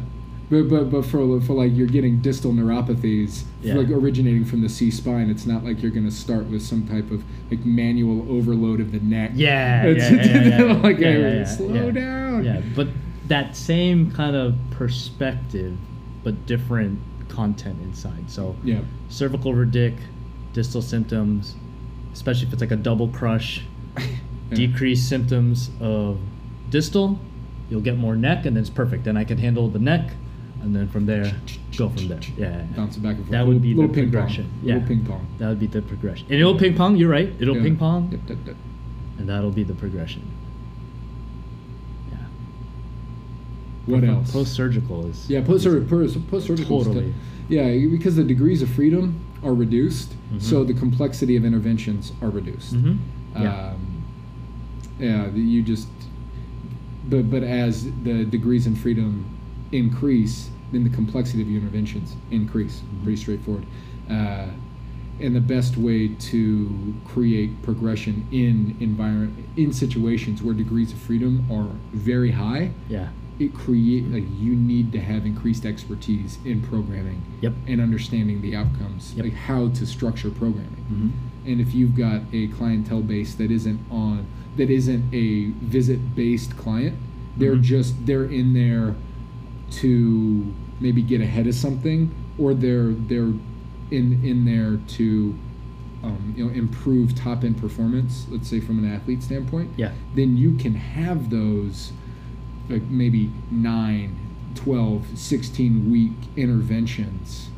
But, 0.50 0.62
but, 0.70 0.84
but 0.90 1.04
for, 1.04 1.40
for 1.42 1.52
like 1.52 1.72
you're 1.76 1.86
getting 1.86 2.20
distal 2.20 2.52
neuropathies 2.52 3.44
Yeah. 3.60 3.74
like 3.74 3.90
originating 3.90 4.46
from 4.46 4.62
the 4.62 4.68
C 4.70 4.90
spine, 4.90 5.28
it's 5.28 5.44
not 5.44 5.62
like 5.62 5.82
you're 5.82 5.90
going 5.90 6.06
to 6.06 6.10
start 6.14 6.46
with 6.46 6.62
some 6.62 6.86
type 6.88 7.10
of 7.10 7.22
like 7.50 7.64
manual 7.66 8.26
overload 8.34 8.80
of 8.80 8.90
the 8.90 9.00
neck. 9.00 9.32
Yeah. 9.34 9.84
It's- 9.84 10.10
yeah, 10.10 10.16
yeah, 10.24 10.48
yeah, 10.48 10.64
yeah. 10.72 10.72
like, 10.82 10.98
yeah, 10.98 11.18
yeah, 11.18 11.44
slow 11.44 11.90
down. 11.90 12.44
Yeah, 12.44 12.62
but 12.74 12.88
that 13.26 13.54
same 13.56 14.10
kind 14.10 14.34
of 14.34 14.54
perspective, 14.70 15.76
but 16.24 16.46
different 16.46 16.98
content 17.28 17.78
inside. 17.82 18.30
So 18.30 18.56
Yeah. 18.64 18.80
cervical 19.08 19.52
verdic, 19.52 19.94
distal 20.52 20.82
symptoms, 20.82 21.54
especially 22.12 22.46
if 22.48 22.52
it's 22.52 22.62
like 22.62 22.70
a 22.70 22.76
double 22.76 23.08
crush, 23.08 23.62
Yeah. 23.98 24.04
decrease 24.56 25.02
symptoms 25.04 25.70
of 25.80 26.18
distal, 26.70 27.18
you'll 27.70 27.80
get 27.82 27.98
more 27.98 28.16
neck, 28.16 28.46
and 28.46 28.56
then 28.56 28.62
it's 28.62 28.70
perfect. 28.70 29.04
Then 29.04 29.16
I 29.16 29.24
can 29.24 29.38
handle 29.38 29.68
the 29.68 29.78
neck, 29.78 30.10
and 30.62 30.74
then 30.74 30.88
from 30.88 31.06
there, 31.06 31.32
go 31.76 31.88
from 31.90 32.08
there. 32.08 32.20
Yeah. 32.36 32.62
Bouncing 32.76 33.02
back 33.02 33.16
and 33.16 33.24
forth. 33.24 33.30
That 33.30 33.46
would 33.46 33.60
be 33.62 33.74
the 33.74 33.80
little 33.80 33.94
ping 33.94 34.10
progression. 34.10 34.44
Pong. 34.44 34.68
Yeah, 34.68 34.74
Little 34.74 34.88
ping 34.88 35.04
pong. 35.04 35.26
That 35.38 35.48
would 35.48 35.60
be 35.60 35.66
the 35.66 35.82
progression. 35.82 36.26
And 36.30 36.40
it'll 36.40 36.58
ping 36.58 36.74
pong. 36.74 36.96
You're 36.96 37.10
right. 37.10 37.30
It'll 37.38 37.56
Yeah. 37.56 37.62
ping 37.62 37.76
pong, 37.76 38.08
Yep, 38.10 38.20
yep, 38.28 38.38
yep. 38.46 38.56
and 39.18 39.28
that'll 39.28 39.50
be 39.52 39.62
the 39.64 39.74
progression. 39.74 40.22
Yeah. 42.10 42.16
What 43.88 44.04
else? 44.04 44.30
Post 44.32 44.54
surgical 44.54 45.06
is. 45.06 45.28
Yeah, 45.30 45.42
post 45.44 45.64
post 46.30 46.46
surgical. 46.46 46.84
Totally. 46.84 47.14
Yeah, 47.48 47.74
because 47.88 48.16
the 48.16 48.24
degrees 48.24 48.60
of 48.62 48.68
freedom 48.68 49.20
are 49.42 49.54
reduced, 49.54 50.12
Mhm. 50.32 50.42
so 50.42 50.64
the 50.64 50.74
complexity 50.74 51.36
of 51.36 51.44
interventions 51.44 52.12
are 52.20 52.30
reduced. 52.30 52.74
hmm 52.74 52.96
Yeah. 53.34 53.70
Um, 53.72 53.76
yeah, 55.00 55.30
you 55.34 55.62
just. 55.62 55.88
But 57.08 57.30
but 57.30 57.42
as 57.42 57.88
the 58.04 58.24
degrees 58.24 58.66
in 58.66 58.74
freedom 58.74 59.24
increase, 59.72 60.50
then 60.72 60.84
the 60.84 60.90
complexity 60.90 61.40
of 61.42 61.48
your 61.48 61.60
interventions 61.62 62.14
increase. 62.30 62.80
Mm-hmm. 62.80 63.02
Pretty 63.04 63.16
straightforward. 63.16 63.64
Uh, 64.10 64.46
and 65.20 65.34
the 65.34 65.40
best 65.40 65.76
way 65.76 66.08
to 66.08 66.94
create 67.04 67.60
progression 67.62 68.24
in 68.30 68.76
environment 68.80 69.34
in 69.56 69.72
situations 69.72 70.42
where 70.42 70.54
degrees 70.54 70.92
of 70.92 70.98
freedom 70.98 71.44
are 71.50 71.68
very 71.92 72.30
high, 72.30 72.70
yeah. 72.88 73.08
It 73.38 73.54
create 73.54 74.04
like 74.10 74.24
you 74.38 74.54
need 74.54 74.90
to 74.92 75.00
have 75.00 75.24
increased 75.24 75.64
expertise 75.64 76.38
in 76.44 76.60
programming 76.60 77.22
Yep. 77.40 77.54
and 77.68 77.80
understanding 77.80 78.40
the 78.42 78.56
outcomes, 78.56 79.14
Yep. 79.16 79.24
like 79.26 79.34
how 79.34 79.68
to 79.68 79.86
structure 79.86 80.30
programming. 80.30 80.84
hmm 80.88 81.08
And 81.46 81.60
if 81.60 81.74
you've 81.74 81.94
got 81.96 82.22
a 82.32 82.48
clientele 82.48 83.00
base 83.02 83.34
that 83.36 83.50
isn't 83.50 83.80
on 83.90 84.26
that 84.56 84.70
isn't 84.70 85.04
a 85.14 85.50
visit 85.64 86.16
based 86.16 86.56
client, 86.56 86.96
they're 87.36 87.56
Mhm. 87.56 87.62
just 87.62 88.06
they're 88.06 88.24
in 88.24 88.52
there 88.54 88.96
to 89.70 90.52
maybe 90.80 91.02
get 91.02 91.20
ahead 91.20 91.46
of 91.46 91.54
something 91.54 92.10
or 92.38 92.54
they're 92.54 92.92
they're 92.92 93.32
in 93.90 94.20
in 94.24 94.44
there 94.44 94.78
to 94.88 95.34
um, 96.02 96.34
you 96.36 96.44
know 96.44 96.50
improve 96.52 97.14
top 97.14 97.42
end 97.44 97.56
performance, 97.56 98.26
let's 98.30 98.48
say 98.48 98.60
from 98.60 98.78
an 98.78 98.90
athlete 98.90 99.22
standpoint 99.22 99.70
Yeah. 99.76 99.92
then 100.14 100.36
you 100.36 100.54
can 100.54 100.74
have 100.74 101.30
those 101.30 101.92
like 102.68 102.82
maybe 102.82 103.30
9 103.50 104.16
12 104.54 105.18
16 105.18 105.90
week 105.90 106.12
interventions 106.36 107.48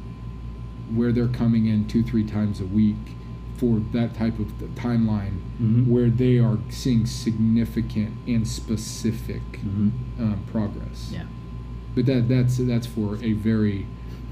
where 0.95 1.13
they're 1.13 1.29
coming 1.29 1.67
in 1.67 1.87
two 1.87 2.03
three 2.03 2.25
times 2.25 2.61
a 2.61 2.65
week 2.67 2.97
for 3.57 3.81
that 3.93 4.15
type 4.15 4.39
of 4.39 4.59
th- 4.59 4.71
timeline 4.73 5.39
Mhm. 5.61 5.87
where 5.87 6.09
they 6.11 6.39
are 6.39 6.59
seeing 6.71 7.07
significant 7.07 8.11
and 8.27 8.47
specific 8.47 9.43
Mhm. 9.65 9.91
um, 10.19 10.39
progress. 10.51 11.11
Yeah. 11.13 11.25
But 11.95 12.07
that 12.07 12.29
that's 12.29 12.57
that's 12.59 12.87
for 12.87 13.19
a 13.23 13.33
very, 13.35 13.87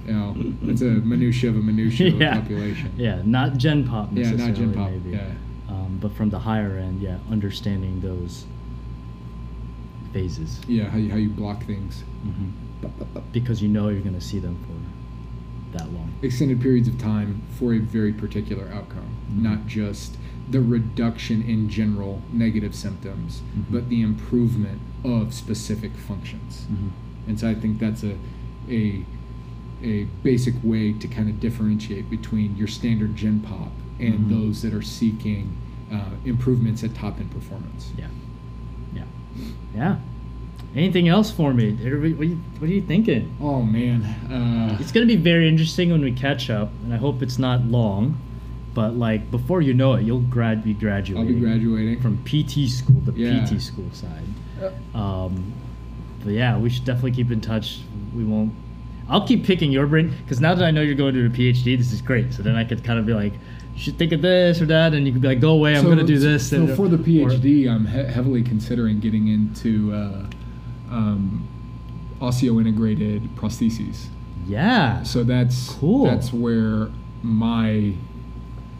you 0.06 0.12
know, 0.12 0.36
it's 0.62 0.80
a 0.80 0.86
minutia 1.12 1.50
of 1.50 1.56
a 1.56 1.62
minutia 1.62 2.08
of 2.08 2.20
a 2.20 2.30
population. 2.40 2.90
Yeah, 2.96 3.22
not 3.24 3.58
Gen 3.58 3.84
Pop 3.84 4.12
necessarily. 4.12 4.42
Yeah, 4.42 4.48
not 4.48 4.56
Gen 4.56 4.72
Pop. 4.74 4.90
Maybe. 4.90 5.10
Yeah. 5.10 5.30
Um, 5.68 5.98
but 6.00 6.12
from 6.12 6.30
the 6.30 6.38
higher 6.40 6.76
end, 6.78 7.00
yeah, 7.02 7.18
understanding 7.30 8.00
those 8.00 8.46
phases. 10.12 10.60
Yeah, 10.68 10.84
how 10.90 10.98
you, 10.98 11.10
how 11.10 11.16
you 11.16 11.30
block 11.30 11.64
things. 11.64 12.02
hmm 12.22 12.48
Because 13.32 13.62
you 13.62 13.68
know 13.68 13.88
you're 13.88 14.00
going 14.02 14.14
to 14.14 14.20
see 14.20 14.38
them 14.38 14.56
for 14.66 15.76
that 15.78 15.92
long. 15.92 16.12
Extended 16.22 16.60
periods 16.60 16.88
of 16.88 16.98
time 16.98 17.42
for 17.58 17.74
a 17.74 17.78
very 17.78 18.12
particular 18.12 18.70
outcome, 18.72 19.08
Mhm. 19.32 19.42
not 19.42 19.66
just 19.66 20.16
the 20.50 20.60
reduction 20.62 21.42
in 21.42 21.68
general 21.68 22.22
negative 22.32 22.74
symptoms, 22.74 23.42
Mhm. 23.56 23.64
but 23.70 23.88
the 23.90 24.00
improvement 24.00 24.80
of 25.04 25.34
specific 25.34 25.92
functions. 25.96 26.64
hmm 26.68 26.88
And 27.28 27.38
so 27.38 27.48
I 27.50 27.54
think 27.54 27.78
that's 27.78 28.02
a 28.04 28.16
a 28.70 29.04
a 29.82 30.04
basic 30.24 30.54
way 30.64 30.92
to 30.92 31.06
kind 31.06 31.28
of 31.28 31.38
differentiate 31.40 32.08
between 32.10 32.56
your 32.56 32.66
standard 32.66 33.14
Gen 33.14 33.38
Pop 33.40 33.70
and 34.00 34.20
Mhm. 34.20 34.28
those 34.30 34.62
that 34.62 34.72
are 34.74 34.82
seeking 34.82 35.52
uh, 35.92 36.10
improvements 36.24 36.82
at 36.84 36.94
top 36.94 37.18
end 37.20 37.30
performance. 37.30 37.92
Yeah. 37.96 38.08
Yeah. 39.74 39.96
Anything 40.76 41.08
else 41.08 41.30
for 41.30 41.54
me? 41.54 41.72
What 41.72 41.92
are 41.92 42.06
you, 42.06 42.36
what 42.58 42.68
are 42.68 42.72
you 42.72 42.82
thinking? 42.82 43.34
Oh 43.40 43.62
man, 43.62 44.02
uh, 44.30 44.76
It's 44.80 44.92
going 44.92 45.06
to 45.08 45.16
be 45.16 45.20
very 45.20 45.48
interesting 45.48 45.90
when 45.90 46.02
we 46.02 46.12
catch 46.12 46.50
up, 46.50 46.70
and 46.84 46.92
I 46.92 46.98
hope 46.98 47.22
it's 47.22 47.38
not 47.38 47.62
long. 47.64 48.20
But 48.74 48.94
like 48.94 49.30
before 49.30 49.60
you 49.62 49.74
know 49.74 49.94
it, 49.94 50.02
you'll 50.04 50.20
grad 50.20 50.62
be 50.62 50.74
graduating. 50.74 51.26
I'll 51.26 51.34
be 51.34 51.40
graduating 51.40 52.00
from 52.00 52.18
PT 52.24 52.68
school, 52.70 53.00
the 53.00 53.12
Yeah. 53.12 53.44
PT 53.44 53.60
school 53.60 53.88
side. 53.92 54.22
Um, 54.94 55.52
but 56.22 56.32
yeah, 56.32 56.58
we 56.58 56.68
should 56.70 56.84
definitely 56.84 57.12
keep 57.12 57.30
in 57.30 57.40
touch. 57.40 57.80
We 58.14 58.24
won't. 58.24 58.52
I'll 59.08 59.26
keep 59.26 59.44
picking 59.44 59.72
your 59.72 59.86
brain 59.86 60.14
because 60.22 60.40
now 60.40 60.54
that 60.54 60.64
I 60.64 60.70
know 60.70 60.82
you're 60.82 60.94
going 60.94 61.14
to 61.14 61.26
a 61.26 61.30
PhD, 61.30 61.76
this 61.78 61.92
is 61.92 62.02
great. 62.02 62.32
So 62.34 62.42
then 62.42 62.56
I 62.56 62.64
could 62.64 62.84
kind 62.84 62.98
of 62.98 63.06
be 63.06 63.14
like, 63.14 63.32
should 63.78 63.96
think 63.98 64.12
of 64.12 64.20
this 64.22 64.60
or 64.60 64.66
that, 64.66 64.92
and 64.94 65.06
you 65.06 65.12
could 65.12 65.22
be 65.22 65.28
like, 65.28 65.40
go 65.40 65.52
away, 65.52 65.74
I'm 65.76 65.82
so- 65.82 65.86
going 65.86 65.98
to 65.98 66.04
do 66.04 66.18
this. 66.18 66.50
So 66.50 66.64
and- 66.64 66.76
for 66.76 66.88
the 66.88 66.96
or- 66.96 67.30
PhD, 67.30 67.68
I'm 67.70 67.86
he- 67.86 68.12
heavily 68.12 68.42
considering 68.42 69.00
getting 69.00 69.28
into 69.28 69.92
uh, 69.94 70.26
um, 70.90 71.46
osseointegrated 72.20 73.28
prostheses. 73.36 74.06
yeah, 74.46 75.02
So 75.02 75.24
that's 75.24 75.68
Cool. 75.70 76.04
That's 76.06 76.32
where 76.32 76.88
my 77.22 77.92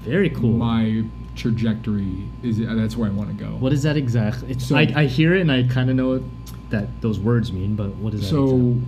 very 0.03 0.31
cool. 0.31 0.53
my 0.53 1.05
trajectory 1.37 2.25
is. 2.43 2.61
uh, 2.61 2.75
That's 2.75 2.97
where 2.97 3.09
I 3.09 3.13
want 3.13 3.37
to 3.37 3.45
go. 3.45 3.51
what 3.53 3.73
is 3.73 3.83
that 3.85 3.97
exactly? 3.97 4.51
It's, 4.51 4.67
So- 4.67 4.77
I, 4.77 4.93
I 4.95 5.05
hear 5.07 5.35
it 5.35 5.41
and 5.43 5.53
I 5.53 5.63
kind 5.65 5.91
of 5.91 5.97
know 5.97 6.09
what 6.11 6.23
that 6.71 7.01
those 7.01 7.19
words 7.19 7.53
mean, 7.53 7.77
but 7.77 7.95
what 7.97 8.13
is 8.15 8.23
that? 8.23 8.27
So, 8.29 8.45
exactly? 8.45 8.83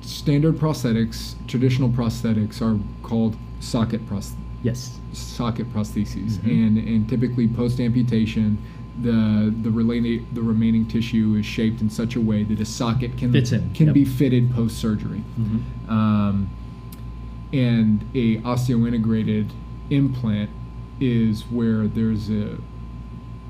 standard 0.00 0.54
prosthetics, 0.56 1.34
traditional 1.46 1.88
prosthetics 1.90 2.62
are 2.62 2.78
called 3.02 3.36
socket 3.60 4.06
pros- 4.06 4.32
yes, 4.62 4.98
socket 5.12 5.72
prostheses, 5.72 6.38
Mhm. 6.38 6.50
and 6.66 6.78
and 6.78 7.08
typically 7.08 7.46
post 7.48 7.80
amputation, 7.80 8.58
the 9.02 9.52
the 9.62 9.70
remaining 9.70 10.26
the 10.34 10.42
remaining 10.42 10.84
tissue 10.86 11.36
is 11.38 11.46
shaped 11.46 11.80
in 11.80 11.88
such 11.90 12.16
a 12.16 12.20
way 12.20 12.42
that 12.44 12.60
a 12.60 12.64
socket 12.64 13.16
can 13.16 13.30
Fits 13.32 13.52
in, 13.52 13.70
can 13.74 13.86
yep. 13.86 13.94
be 13.94 14.04
fitted 14.04 14.50
post 14.50 14.78
surgery. 14.78 15.22
hmm 15.36 15.90
Um, 15.92 16.48
and 17.52 18.04
a 18.14 18.38
osseointegrated 18.38 19.46
implant 19.90 20.50
is 21.00 21.42
where 21.50 21.86
there's 21.86 22.28
a 22.30 22.58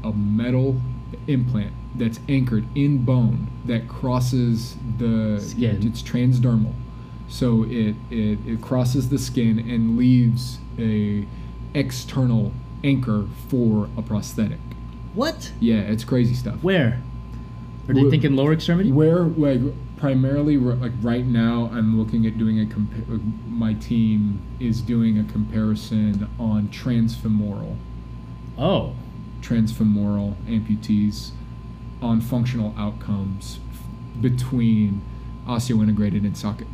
a 0.05 0.12
metal 0.12 0.80
implant 1.26 1.72
that's 1.97 2.20
anchored 2.28 2.64
in 2.76 2.98
bone 3.05 3.48
that 3.66 3.89
crosses 3.89 4.76
the 4.98 5.40
Skin. 5.40 5.80
It's 5.82 6.02
transdermal, 6.02 6.72
so 7.28 7.64
it, 7.64 7.97
it 8.10 8.39
it 8.47 8.60
crosses 8.60 9.09
the 9.09 9.18
skin 9.18 9.59
and 9.59 9.97
leaves 9.97 10.59
a 10.79 11.27
external 11.75 12.53
anchor 12.85 13.27
for 13.49 13.89
a 13.97 14.03
prosthetic. 14.03 14.59
what? 15.15 15.53
Yeah, 15.61 15.81
it's 15.81 16.05
crazy 16.05 16.35
stuff. 16.35 16.63
Where? 16.63 17.03
Are 17.89 17.95
Wh- 17.95 18.11
thinking 18.11 18.37
lower 18.37 18.53
extremity? 18.53 18.93
Where, 18.93 19.23
like, 19.25 19.61
primarily, 19.97 20.57
like 20.59 20.93
right 21.03 21.25
now, 21.25 21.71
I'm 21.73 21.99
looking 21.99 22.27
at 22.27 22.39
doing 22.39 22.61
a 22.61 22.65
compa- 22.67 23.15
uh, 23.15 23.19
My 23.49 23.75
team 23.75 24.41
is 24.61 24.81
doing 24.81 25.19
a 25.19 25.25
comparison 25.25 26.29
on 26.39 26.69
transfemoral, 26.69 27.77
Oh, 28.57 28.95
transfemoral 29.41 30.35
amputees, 30.47 31.31
on 32.03 32.21
functional 32.21 32.75
outcomes 32.79 33.59
f- 33.73 34.21
between 34.21 35.01
osseointegrated 35.47 36.25
and 36.25 36.37
socket. 36.37 36.67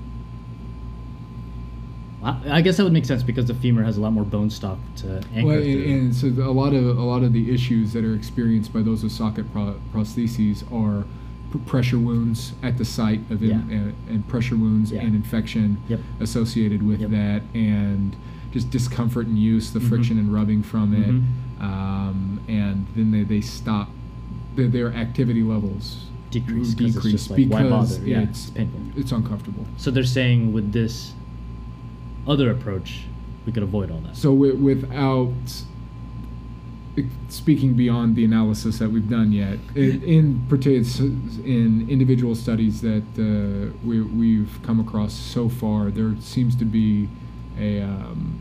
I, 2.24 2.60
guess 2.62 2.76
that 2.78 2.84
would 2.84 2.92
make 2.92 3.04
sense 3.04 3.22
because 3.22 3.46
the 3.46 3.54
femur 3.54 3.82
has 3.84 3.96
a 3.98 4.00
lot 4.00 4.12
more 4.12 4.24
bone 4.24 4.48
stock 4.50 4.78
to 4.96 5.22
anchor. 5.34 5.46
Well, 5.48 5.58
and, 5.58 5.84
and 5.84 6.14
so 6.14 6.28
a 6.28 6.50
lot 6.50 6.72
of 6.72 6.96
a 6.98 7.02
lot 7.02 7.22
of 7.22 7.32
the 7.32 7.52
issues 7.52 7.92
that 7.92 8.04
are 8.04 8.14
experienced 8.14 8.72
by 8.72 8.82
those 8.82 9.02
with 9.02 9.12
socket 9.12 9.52
pro- 9.52 9.78
prostheses 9.92 10.62
are 10.72 11.04
p- 11.52 11.58
pressure 11.66 11.98
wounds 11.98 12.52
at 12.62 12.78
the 12.78 12.84
site 12.84 13.20
of 13.30 13.40
in, 13.40 13.48
Yeah. 13.50 13.54
and, 13.76 13.94
and 14.08 14.28
pressure 14.28 14.56
wounds 14.56 14.90
Yeah. 14.90 15.02
and 15.02 15.14
infection 15.14 15.76
Yep. 15.88 16.00
associated 16.20 16.82
with 16.82 17.00
Yep. 17.02 17.10
that, 17.10 17.42
and 17.54 18.16
just 18.52 18.70
discomfort 18.70 19.26
and 19.26 19.38
use, 19.38 19.72
the 19.72 19.80
Mhm. 19.80 19.88
friction 19.88 20.18
and 20.18 20.32
rubbing 20.32 20.62
from 20.62 20.92
Mhm. 20.92 21.02
it, 21.58 21.62
um, 21.62 22.40
and 22.48 22.86
then 22.96 23.10
they, 23.10 23.22
they 23.24 23.40
stop 23.40 23.90
their, 24.56 24.68
their 24.68 24.92
activity 24.94 25.42
levels 25.42 26.06
decrease, 26.30 26.74
decrease 26.74 26.96
it's 26.96 27.12
just 27.12 27.30
like, 27.30 27.48
why 27.48 27.62
because 27.64 27.98
bother? 27.98 28.08
Yeah, 28.08 28.20
it's 28.20 28.46
it's 28.46 28.50
painful. 28.50 28.80
it's 28.96 29.12
uncomfortable. 29.12 29.66
So 29.76 29.90
they're 29.90 30.04
saying 30.04 30.52
with 30.52 30.72
this 30.72 31.12
other 32.26 32.50
approach, 32.50 33.04
we 33.46 33.52
could 33.52 33.62
avoid 33.62 33.90
all 33.90 33.98
that. 34.00 34.16
So 34.16 34.32
without 34.32 35.32
speaking 37.28 37.74
beyond 37.74 38.14
the 38.14 38.24
analysis 38.24 38.78
that 38.78 38.88
we've 38.90 39.08
done 39.08 39.32
yet, 39.32 39.58
in, 39.74 40.02
in 40.02 40.46
particular 40.48 41.08
in 41.44 41.88
individual 41.90 42.34
studies 42.34 42.80
that 42.82 43.02
uh, 43.18 43.76
we, 43.84 44.00
we've 44.00 44.58
come 44.62 44.80
across 44.80 45.12
so 45.12 45.48
far, 45.48 45.90
there 45.90 46.14
seems 46.20 46.54
to 46.56 46.64
be 46.64 47.08
a 47.58 47.82
um, 47.82 48.40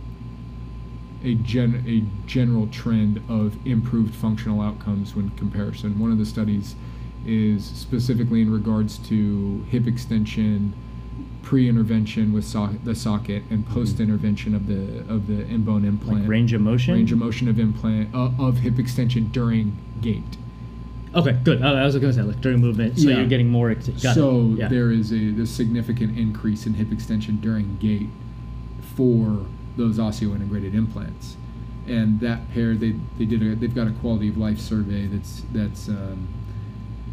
a 1.24 1.36
gen 1.36 1.84
a 1.88 2.28
general 2.28 2.68
trend 2.68 3.22
of 3.30 3.56
improved 3.66 4.14
functional 4.14 4.62
outcomes 4.62 5.16
when 5.16 5.30
comparison. 5.32 5.98
One 5.98 6.12
of 6.12 6.18
the 6.18 6.26
studies 6.26 6.76
is 7.26 7.66
specifically 7.66 8.42
in 8.42 8.52
regards 8.52 8.98
to 9.10 9.66
hip 9.70 9.88
extension 9.88 10.74
pre-intervention 11.44 12.34
with 12.34 12.46
so- 12.46 12.76
the 12.84 12.96
socket 12.96 13.44
and 13.52 13.68
post-intervention 13.68 14.56
of 14.56 14.66
the 14.68 15.00
of 15.14 15.28
the 15.28 15.46
in-bone 15.48 15.86
implant 15.86 16.22
Like 16.22 16.30
range 16.30 16.54
of 16.54 16.62
motion. 16.62 16.94
range 16.96 17.12
of 17.12 17.18
motion 17.20 17.48
of 17.48 17.60
implant 17.60 18.14
uh, 18.16 18.32
of 18.40 18.58
hip 18.58 18.80
extension 18.80 19.28
during 19.32 19.78
gait. 20.02 20.24
Okay, 21.14 21.38
good. 21.44 21.62
Uh, 21.62 21.74
I 21.74 21.84
was 21.86 21.94
going 21.96 22.12
to 22.12 22.14
say 22.14 22.24
like 22.24 22.42
during 22.42 22.60
movement, 22.60 22.98
so 22.98 23.10
Yeah. 23.10 23.18
you're 23.18 23.28
getting 23.28 23.50
more. 23.50 23.76
So. 23.98 24.56
Yeah. 24.58 24.68
there 24.68 24.90
is 24.92 25.12
a, 25.12 25.42
a 25.42 25.46
significant 25.46 26.18
increase 26.18 26.66
in 26.66 26.74
hip 26.74 26.92
extension 26.92 27.38
during 27.40 27.78
gait 27.78 28.08
for 28.96 29.46
those 29.78 30.00
osseointegrated 30.00 30.74
implants, 30.74 31.36
and 31.88 32.20
that 32.22 32.50
pair 32.52 32.74
they 32.76 32.96
they 33.20 33.26
did 33.26 33.44
a 33.44 33.56
they've 33.56 33.76
got 33.76 33.88
a 33.88 33.92
quality 33.92 34.30
of 34.30 34.38
life 34.38 34.60
survey 34.60 35.06
that's 35.08 35.44
that's 35.52 35.88
um, 35.90 36.28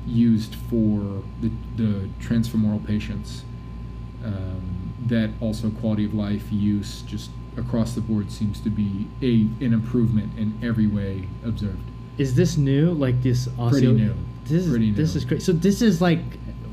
used 0.06 0.54
for 0.54 1.22
the 1.42 1.50
the 1.76 2.08
transfemoral 2.20 2.84
patients. 2.86 3.42
Um, 4.24 4.94
that 5.06 5.30
also 5.40 5.70
quality 5.70 6.04
of 6.04 6.14
life 6.14 6.42
use 6.52 7.02
just 7.02 7.30
across 7.56 7.94
the 7.94 8.00
board 8.00 8.30
seems 8.30 8.60
to 8.60 8.70
be 8.70 9.08
a 9.22 9.64
an 9.64 9.72
improvement 9.72 10.30
in 10.38 10.58
every 10.62 10.86
way 10.86 11.26
observed. 11.44 11.80
Is 12.18 12.34
this 12.34 12.56
new? 12.56 12.92
Like 12.92 13.22
this 13.22 13.48
osseo? 13.58 13.70
Pretty 13.70 13.92
new. 13.92 14.14
This 14.44 14.64
is 14.64 14.70
Pretty 14.70 14.90
this 14.92 15.16
is 15.16 15.24
great. 15.24 15.42
So 15.42 15.52
this 15.52 15.80
is 15.82 16.00
like 16.02 16.20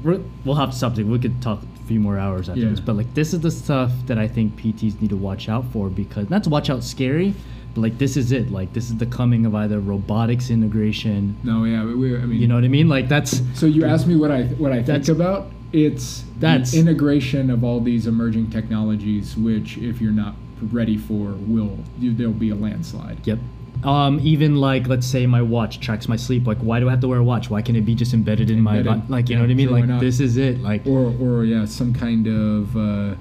we're, 0.03 0.21
we'll 0.45 0.55
have 0.55 0.73
something. 0.73 1.09
We 1.09 1.19
could 1.19 1.41
talk 1.41 1.61
a 1.63 1.87
few 1.87 1.99
more 1.99 2.17
hours 2.19 2.49
after 2.49 2.61
Yeah. 2.61 2.69
this, 2.69 2.79
but 2.79 2.95
like 2.95 3.13
this 3.13 3.33
is 3.33 3.39
the 3.39 3.51
stuff 3.51 3.91
that 4.07 4.17
I 4.17 4.27
think 4.27 4.55
PTs 4.55 4.99
need 5.01 5.09
to 5.11 5.17
watch 5.17 5.47
out 5.49 5.65
for 5.71 5.89
because 5.89 6.29
not 6.29 6.43
to 6.43 6.49
watch 6.49 6.69
out 6.69 6.83
scary, 6.83 7.33
but 7.73 7.81
like 7.81 7.97
this 7.97 8.17
is 8.17 8.31
it. 8.31 8.51
Like 8.51 8.73
this 8.73 8.89
is 8.89 8.97
the 8.97 9.05
coming 9.05 9.45
of 9.45 9.55
either 9.55 9.79
robotics 9.79 10.49
integration. 10.49 11.37
No, 11.43 11.63
yeah, 11.63 11.83
we, 11.85 12.15
I 12.15 12.19
mean, 12.21 12.39
You 12.39 12.47
know 12.47 12.55
what 12.55 12.63
I 12.65 12.67
mean? 12.67 12.89
Like 12.89 13.07
that's 13.07 13.41
So 13.57 13.65
you 13.65 13.85
asked 13.85 14.05
me 14.05 14.15
what 14.15 14.31
I 14.31 14.43
what 14.43 14.71
I 14.73 14.83
think 14.83 15.07
about. 15.07 15.51
It's 15.73 16.23
That's- 16.39 16.73
integration 16.73 17.49
of 17.49 17.63
all 17.63 17.79
these 17.81 18.07
emerging 18.07 18.49
technologies, 18.51 19.35
which 19.35 19.77
if 19.77 19.99
you're 20.01 20.11
not 20.11 20.35
ready 20.71 20.97
for, 20.97 21.33
will 21.47 21.77
you, 21.99 22.13
there'll 22.13 22.33
be 22.33 22.49
a 22.49 22.55
landslide. 22.55 23.25
Yep. 23.25 23.39
Um, 23.83 24.19
even 24.23 24.55
like 24.55 24.87
let's 24.87 25.05
say 25.05 25.27
my 25.27 25.41
watch 25.41 25.79
tracks 25.79 26.07
my 26.07 26.15
sleep. 26.15 26.47
Like 26.47 26.57
why 26.59 26.79
do 26.79 26.87
I 26.87 26.91
have 26.91 27.01
to 27.01 27.07
wear 27.07 27.19
a 27.19 27.23
watch? 27.23 27.49
Why 27.51 27.61
can't 27.61 27.77
it 27.77 27.81
be 27.85 27.93
just 27.93 28.11
embedded 28.13 28.49
in 28.49 28.59
my 28.59 28.77
Embedded. 28.77 29.01
body? 29.01 29.11
Like 29.11 29.29
you 29.29 29.35
know 29.35 29.43
what 29.43 29.51
I 29.51 29.53
mean? 29.53 29.67
sure, 29.69 29.85
like 29.85 29.99
this 29.99 30.19
is 30.19 30.37
it. 30.37 30.61
Like 30.63 30.87
Or 30.87 31.13
or 31.21 31.45
yeah, 31.45 31.65
some 31.65 31.93
kind 31.93 32.25
of 32.27 32.75
uh, 32.75 33.15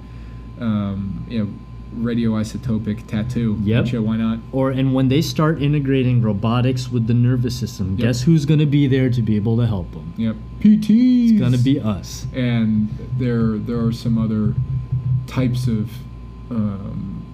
um, 0.59 1.23
you 1.29 1.39
know 1.43 1.49
radioisotopic 1.95 3.07
tattoo. 3.07 3.57
Yep. 3.63 3.87
Sure, 3.87 4.01
why 4.01 4.17
not? 4.17 4.39
Or 4.51 4.71
and 4.71 4.93
when 4.93 5.07
they 5.09 5.21
start 5.21 5.61
integrating 5.61 6.21
robotics 6.21 6.89
with 6.91 7.07
the 7.07 7.13
nervous 7.13 7.57
system, 7.57 7.91
Yep. 7.91 7.99
guess 7.99 8.21
who's 8.23 8.45
going 8.45 8.59
to 8.59 8.65
be 8.65 8.87
there 8.87 9.09
to 9.09 9.21
be 9.21 9.35
able 9.35 9.57
to 9.57 9.65
help 9.67 9.91
them? 9.91 10.13
Yep. 10.17 10.35
PTs. 10.59 11.31
It's 11.31 11.39
going 11.39 11.51
to 11.51 11.57
be 11.57 11.79
us. 11.79 12.25
and 12.33 12.89
there 13.17 13.57
there 13.57 13.79
are 13.83 13.91
some 13.91 14.17
other 14.17 14.53
types 15.27 15.67
of 15.67 15.91
um, 16.49 17.25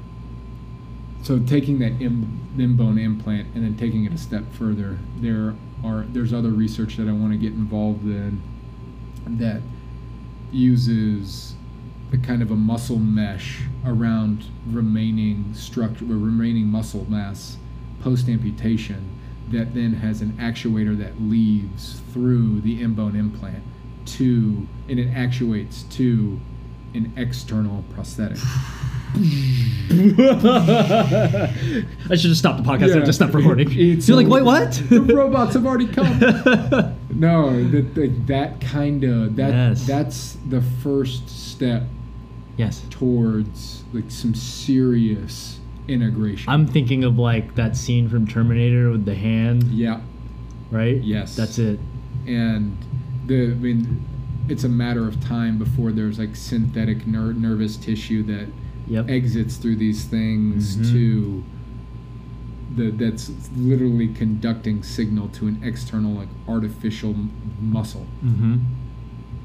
so 1.21 1.39
taking 1.39 1.79
that 1.79 2.01
Im, 2.01 2.39
limb 2.57 2.75
bone 2.75 2.97
implant 2.97 3.47
and 3.55 3.63
then 3.63 3.77
taking 3.77 4.03
it 4.05 4.11
a 4.13 4.17
step 4.17 4.43
further 4.53 4.97
there 5.19 5.53
are 5.83 6.03
there's 6.09 6.33
other 6.33 6.49
research 6.49 6.97
that 6.97 7.07
I 7.07 7.11
want 7.11 7.31
to 7.33 7.37
get 7.37 7.53
involved 7.53 8.03
in 8.05 8.41
that 9.27 9.61
uses 10.51 11.52
the 12.13 12.19
kind 12.19 12.43
of 12.43 12.51
a 12.51 12.55
muscle 12.55 12.99
mesh 12.99 13.61
around 13.87 14.45
remaining 14.67 15.51
structure 15.55 16.05
remaining 16.05 16.67
muscle 16.67 17.07
mass 17.09 17.57
post 18.01 18.29
amputation 18.29 19.09
that 19.49 19.73
then 19.73 19.91
has 19.93 20.21
an 20.21 20.31
actuator 20.33 20.95
that 20.95 21.19
leaves 21.19 22.01
through 22.11 22.61
the 22.61 22.79
in 22.83 22.93
bone 22.93 23.15
implant 23.15 23.63
to 24.05 24.67
and 24.87 24.99
it 24.99 25.09
actuates 25.15 25.83
to 25.83 26.39
an 26.93 27.11
external 27.17 27.83
prosthetic. 27.95 28.37
I 29.15 29.17
should 32.15 32.29
have 32.29 32.37
stopped 32.37 32.63
the 32.63 32.69
podcast 32.69 32.91
and 32.91 32.99
Yeah. 32.99 33.05
just 33.05 33.17
stopped 33.17 33.33
recording. 33.33 33.71
It's 33.75 34.07
You're 34.07 34.17
like, 34.17 34.27
wait, 34.27 34.43
what? 34.43 34.71
the 34.89 34.99
robots 35.01 35.55
have 35.55 35.65
already 35.65 35.87
come. 35.87 36.19
no, 37.09 37.63
that 37.71 37.95
that, 37.95 38.27
that 38.27 38.61
kind 38.61 39.03
of 39.03 39.35
that 39.37 39.49
Yes. 39.49 39.87
that's 39.87 40.37
the 40.49 40.61
first 40.83 41.27
step 41.27 41.83
yes. 42.57 42.83
towards 42.89 43.83
like 43.93 44.09
some 44.09 44.33
serious 44.35 45.59
integration. 45.87 46.51
I'm 46.51 46.65
thinking 46.67 47.03
of 47.03 47.17
like 47.19 47.55
that 47.55 47.75
scene 47.75 48.07
from 48.09 48.25
Terminator 48.27 48.89
with 48.91 49.05
the 49.05 49.15
hand, 49.15 49.63
yeah, 49.65 50.01
right? 50.71 50.97
Yes. 51.01 51.35
That's 51.35 51.57
it. 51.59 51.79
and 52.27 52.77
the 53.25 53.51
I 53.51 53.55
mean, 53.55 54.05
it's 54.49 54.63
a 54.65 54.69
matter 54.69 55.07
of 55.07 55.19
time 55.23 55.57
before 55.57 55.91
there's 55.91 56.19
like 56.19 56.35
synthetic 56.35 57.05
ner- 57.07 57.33
nervous 57.33 57.75
tissue 57.77 58.23
that 58.23 58.47
Yep. 58.87 59.09
exits 59.09 59.55
through 59.55 59.77
these 59.77 60.03
things 60.03 60.75
Mhm. 60.75 60.91
to 60.91 61.43
the 62.75 62.89
that's 62.91 63.31
literally 63.55 64.07
conducting 64.09 64.83
signal 64.83 65.27
to 65.29 65.47
an 65.47 65.59
external 65.63 66.11
like 66.13 66.27
artificial 66.47 67.11
m- 67.11 67.29
muscle. 67.61 68.05
Mm-hmm. 68.25 68.57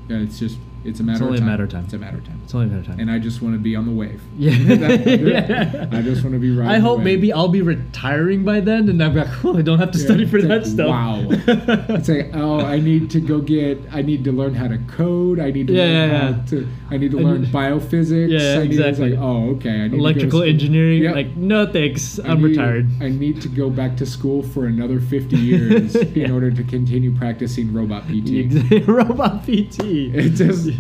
Yeah, 0.09 0.17
it's 0.19 0.39
just 0.41 0.59
it's 0.85 1.01
a 1.01 1.03
matter 1.03 1.17
It's 1.17 1.23
only 1.23 1.33
a 1.33 1.35
of 1.35 1.39
time. 1.41 1.47
matter 1.49 1.65
of 1.65 1.71
time. 1.71 1.85
It's 1.85 1.93
a 1.95 1.99
matter 1.99 2.19
of 2.19 2.25
time. 2.25 2.41
It's 2.45 2.55
only 2.55 2.67
a 2.67 2.69
matter 2.71 2.81
of 2.81 2.87
time. 2.87 3.01
And 3.01 3.11
I 3.11 3.19
just 3.19 3.43
want 3.43 3.55
to 3.55 3.59
be 3.59 3.75
on 3.77 3.85
the 3.87 3.93
wave. 3.93 4.21
yeah. 4.39 4.51
That- 4.79 5.89
I 5.99 6.03
just 6.03 6.23
want 6.23 6.35
to 6.35 6.39
be 6.41 6.55
right. 6.57 6.69
I 6.69 6.79
hope 6.79 7.01
maybe 7.01 7.33
I'll 7.33 7.49
be 7.49 7.63
retiring 7.63 8.45
by 8.45 8.61
then, 8.61 8.89
and 8.89 9.03
I'm 9.03 9.15
like, 9.15 9.45
oh, 9.45 9.57
I 9.59 9.63
don't 9.63 9.79
have 9.79 9.91
to 9.93 9.99
study 9.99 10.27
for 10.27 10.41
that 10.43 10.67
stuff. 10.67 10.89
Wow. 10.89 11.27
It's 11.31 12.09
like, 12.09 12.31
oh, 12.35 12.61
I 12.61 12.79
need 12.79 13.11
to 13.11 13.21
go 13.21 13.41
get. 13.41 13.81
I 13.93 14.03
need 14.03 14.25
to 14.25 14.33
learn 14.33 14.55
how 14.55 14.69
to 14.69 14.79
code. 14.87 15.41
I 15.41 15.51
need 15.51 15.67
to 15.69 15.73
Yeah, 15.73 15.83
learn 15.83 16.11
yeah, 16.11 16.19
how 16.19 16.29
yeah. 16.29 16.45
to. 16.51 16.69
I 16.91 16.97
need 16.97 17.11
to 17.13 17.19
I 17.19 17.23
learn 17.23 17.43
need- 17.43 17.53
biophysics. 17.53 18.29
Yeah, 18.31 18.61
I 18.61 18.63
need, 18.63 18.67
exactly. 18.73 19.13
It's 19.13 19.21
like, 19.21 19.25
oh, 19.25 19.51
okay. 19.57 19.71
I 19.71 19.83
need 19.89 19.91
to 19.91 19.97
to 19.97 19.97
Electrical 19.99 20.43
engineering, 20.43 21.03
Yep. 21.03 21.15
like, 21.15 21.37
no 21.37 21.67
thanks, 21.67 22.19
I 22.21 22.29
I'm 22.29 22.39
need- 22.43 22.51
retired. 22.57 22.89
I 23.01 23.09
need 23.09 23.41
to 23.43 23.49
go 23.49 23.69
back 23.71 23.97
to 23.99 24.07
school 24.07 24.43
for 24.43 24.67
another 24.67 25.01
50 25.01 25.37
years 25.37 25.95
Yeah. 26.15 26.27
in 26.27 26.31
order 26.31 26.51
to 26.51 26.63
continue 26.65 27.15
practicing 27.15 27.73
robot 27.73 28.05
PT. 28.09 28.87
Robot 28.87 29.43
PT. 29.45 29.81
It 30.15 30.31
just. 30.31 30.68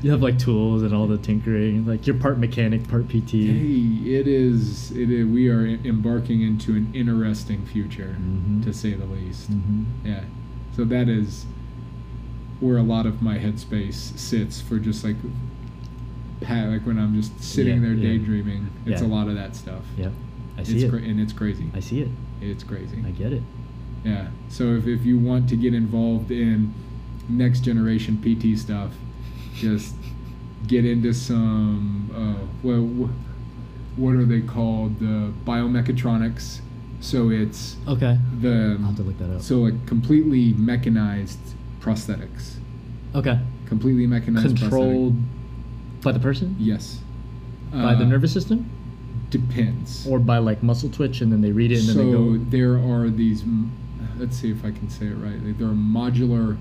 You 0.00 0.12
have 0.12 0.22
like 0.22 0.38
tools 0.38 0.84
and 0.84 0.94
all 0.94 1.08
the 1.08 1.18
tinkering, 1.18 1.84
like 1.84 2.06
you're 2.06 2.14
part 2.14 2.38
mechanic, 2.38 2.86
part 2.86 3.08
PT. 3.08 3.30
Hey, 3.32 4.12
it 4.14 4.28
is. 4.28 4.92
It 4.92 5.10
is. 5.10 5.26
We 5.26 5.48
are 5.48 5.66
embarking 5.66 6.40
into 6.40 6.76
an 6.76 6.88
interesting 6.94 7.66
future, 7.66 8.14
Mhm. 8.20 8.62
to 8.62 8.72
say 8.72 8.92
the 8.94 9.06
least. 9.06 9.50
Mhm. 9.50 9.86
Yeah. 10.04 10.22
So 10.76 10.84
that 10.84 11.08
is 11.08 11.46
where 12.60 12.76
a 12.76 12.82
lot 12.84 13.06
of 13.06 13.22
my 13.22 13.38
headspace 13.38 14.16
sits 14.16 14.60
for 14.60 14.78
just 14.78 15.02
like, 15.02 15.16
pa- 16.42 16.66
like 16.68 16.86
when 16.86 16.96
I'm 17.00 17.20
just 17.20 17.42
sitting 17.42 17.82
Yeah, 17.82 17.88
there 17.88 17.94
yeah. 17.94 18.10
daydreaming. 18.18 18.68
It's 18.86 19.00
Yeah. 19.02 19.08
a 19.08 19.10
lot 19.10 19.26
of 19.26 19.34
that 19.34 19.56
stuff. 19.56 19.82
yeah 19.98 20.10
I 20.56 20.62
see 20.62 20.74
it's 20.76 20.84
it. 20.84 20.90
cra- 20.90 21.02
and 21.02 21.18
it's 21.18 21.32
crazy. 21.32 21.72
I 21.74 21.80
see 21.80 22.02
it. 22.02 22.08
It's 22.40 22.62
crazy. 22.62 22.98
I 23.04 23.10
get 23.10 23.32
it. 23.32 23.42
Yeah. 24.04 24.28
So 24.48 24.74
if, 24.76 24.86
if 24.86 25.04
you 25.04 25.18
want 25.18 25.48
to 25.48 25.56
get 25.56 25.74
involved 25.74 26.30
in 26.30 26.72
next 27.28 27.60
generation 27.60 28.18
PT 28.22 28.58
stuff, 28.58 28.92
just 29.54 29.94
get 30.66 30.84
into 30.84 31.12
some 31.14 32.10
uh, 32.14 32.46
well, 32.62 33.10
what 33.96 34.14
are 34.14 34.24
they 34.24 34.40
called? 34.40 34.98
The 35.00 35.32
biomechatronics. 35.44 36.60
So 37.00 37.30
it's 37.30 37.76
Okay. 37.86 38.18
the 38.40 38.76
I'll 38.80 38.86
have 38.86 38.96
to 38.96 39.02
look 39.02 39.18
that 39.18 39.32
up. 39.36 39.40
so 39.40 39.58
like 39.60 39.86
completely 39.86 40.52
mechanized 40.54 41.38
prosthetics. 41.80 42.54
Okay. 43.14 43.38
Completely 43.66 44.06
mechanized 44.06 44.56
Controlled 44.58 45.14
prosthetic. 45.14 46.02
by 46.02 46.12
the 46.12 46.18
person? 46.18 46.56
Yes. 46.58 47.00
By 47.72 47.94
the 47.94 48.04
Uh, 48.04 48.08
nervous 48.08 48.32
system? 48.32 48.66
Depends. 49.30 50.06
Or 50.08 50.18
by 50.18 50.38
like 50.38 50.62
muscle 50.62 50.88
twitch 50.88 51.20
and 51.20 51.30
then 51.30 51.40
they 51.40 51.52
read 51.52 51.70
it 51.70 51.80
and 51.80 51.88
then 51.88 51.96
they 52.06 52.12
so 52.12 52.38
there 52.50 52.78
are 52.78 53.08
these 53.10 53.44
let's 54.18 54.36
see 54.36 54.50
if 54.50 54.64
i 54.64 54.70
can 54.72 54.88
say 54.90 55.06
it 55.06 55.14
right 55.14 55.38
there 55.58 55.68
are 55.68 55.72
modular 55.74 56.56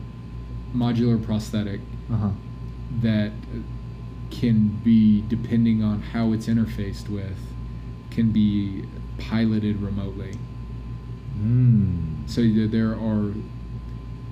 modular 0.75 1.23
prosthetic 1.23 1.79
Uh 2.11 2.15
huh. 2.17 2.29
that 3.01 3.31
can 4.29 4.67
be 4.83 5.21
depending 5.27 5.83
on 5.83 6.01
how 6.01 6.33
it's 6.33 6.47
interfaced 6.47 7.09
with 7.09 7.37
can 8.11 8.31
be 8.31 8.83
piloted 9.17 9.81
remotely 9.81 10.35
Mm. 11.39 12.27
so 12.27 12.41
there 12.67 12.93
are 12.95 13.31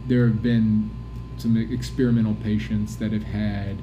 there 0.07 0.27
have 0.27 0.41
been 0.41 0.89
some 1.37 1.55
experimental 1.57 2.33
patients 2.35 2.95
that 2.97 3.11
have 3.11 3.23
had 3.23 3.77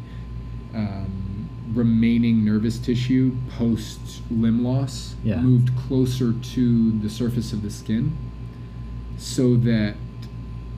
um, 0.74 1.48
remaining 1.72 2.44
nervous 2.44 2.78
tissue 2.78 3.36
post 3.56 4.00
limb 4.30 4.64
loss 4.64 5.14
Yeah. 5.22 5.40
moved 5.40 5.70
closer 5.76 6.32
to 6.32 6.90
the 6.98 7.08
surface 7.08 7.52
of 7.52 7.62
the 7.62 7.70
skin 7.70 8.12
so 9.18 9.56
that 9.56 9.94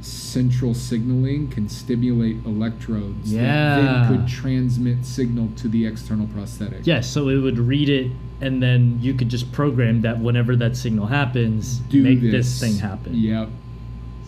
central 0.05 0.75
signaling 0.75 1.49
can 1.49 1.69
stimulate 1.69 2.37
electrodes 2.45 3.31
that 3.33 3.37
Yeah. 3.37 3.77
then 4.07 4.09
could 4.19 4.29
transmit 4.29 5.05
signal 5.07 5.49
to 5.57 5.69
the 5.69 5.87
external 5.87 6.27
prosthetic 6.27 6.87
Yes, 6.87 7.09
so 7.09 7.29
it 7.29 7.37
would 7.39 7.59
read 7.59 7.89
it 7.89 8.13
and 8.41 8.63
then 8.63 8.99
you 9.01 9.15
could 9.15 9.29
just 9.29 9.51
program 9.53 10.03
that 10.03 10.21
whenever 10.21 10.55
that 10.57 10.77
signal 10.77 11.07
happens, 11.07 11.79
do 11.89 12.03
make 12.03 12.21
this, 12.21 12.33
this, 12.33 12.61
thing 12.61 12.79
happen. 12.81 13.15
yep 13.15 13.49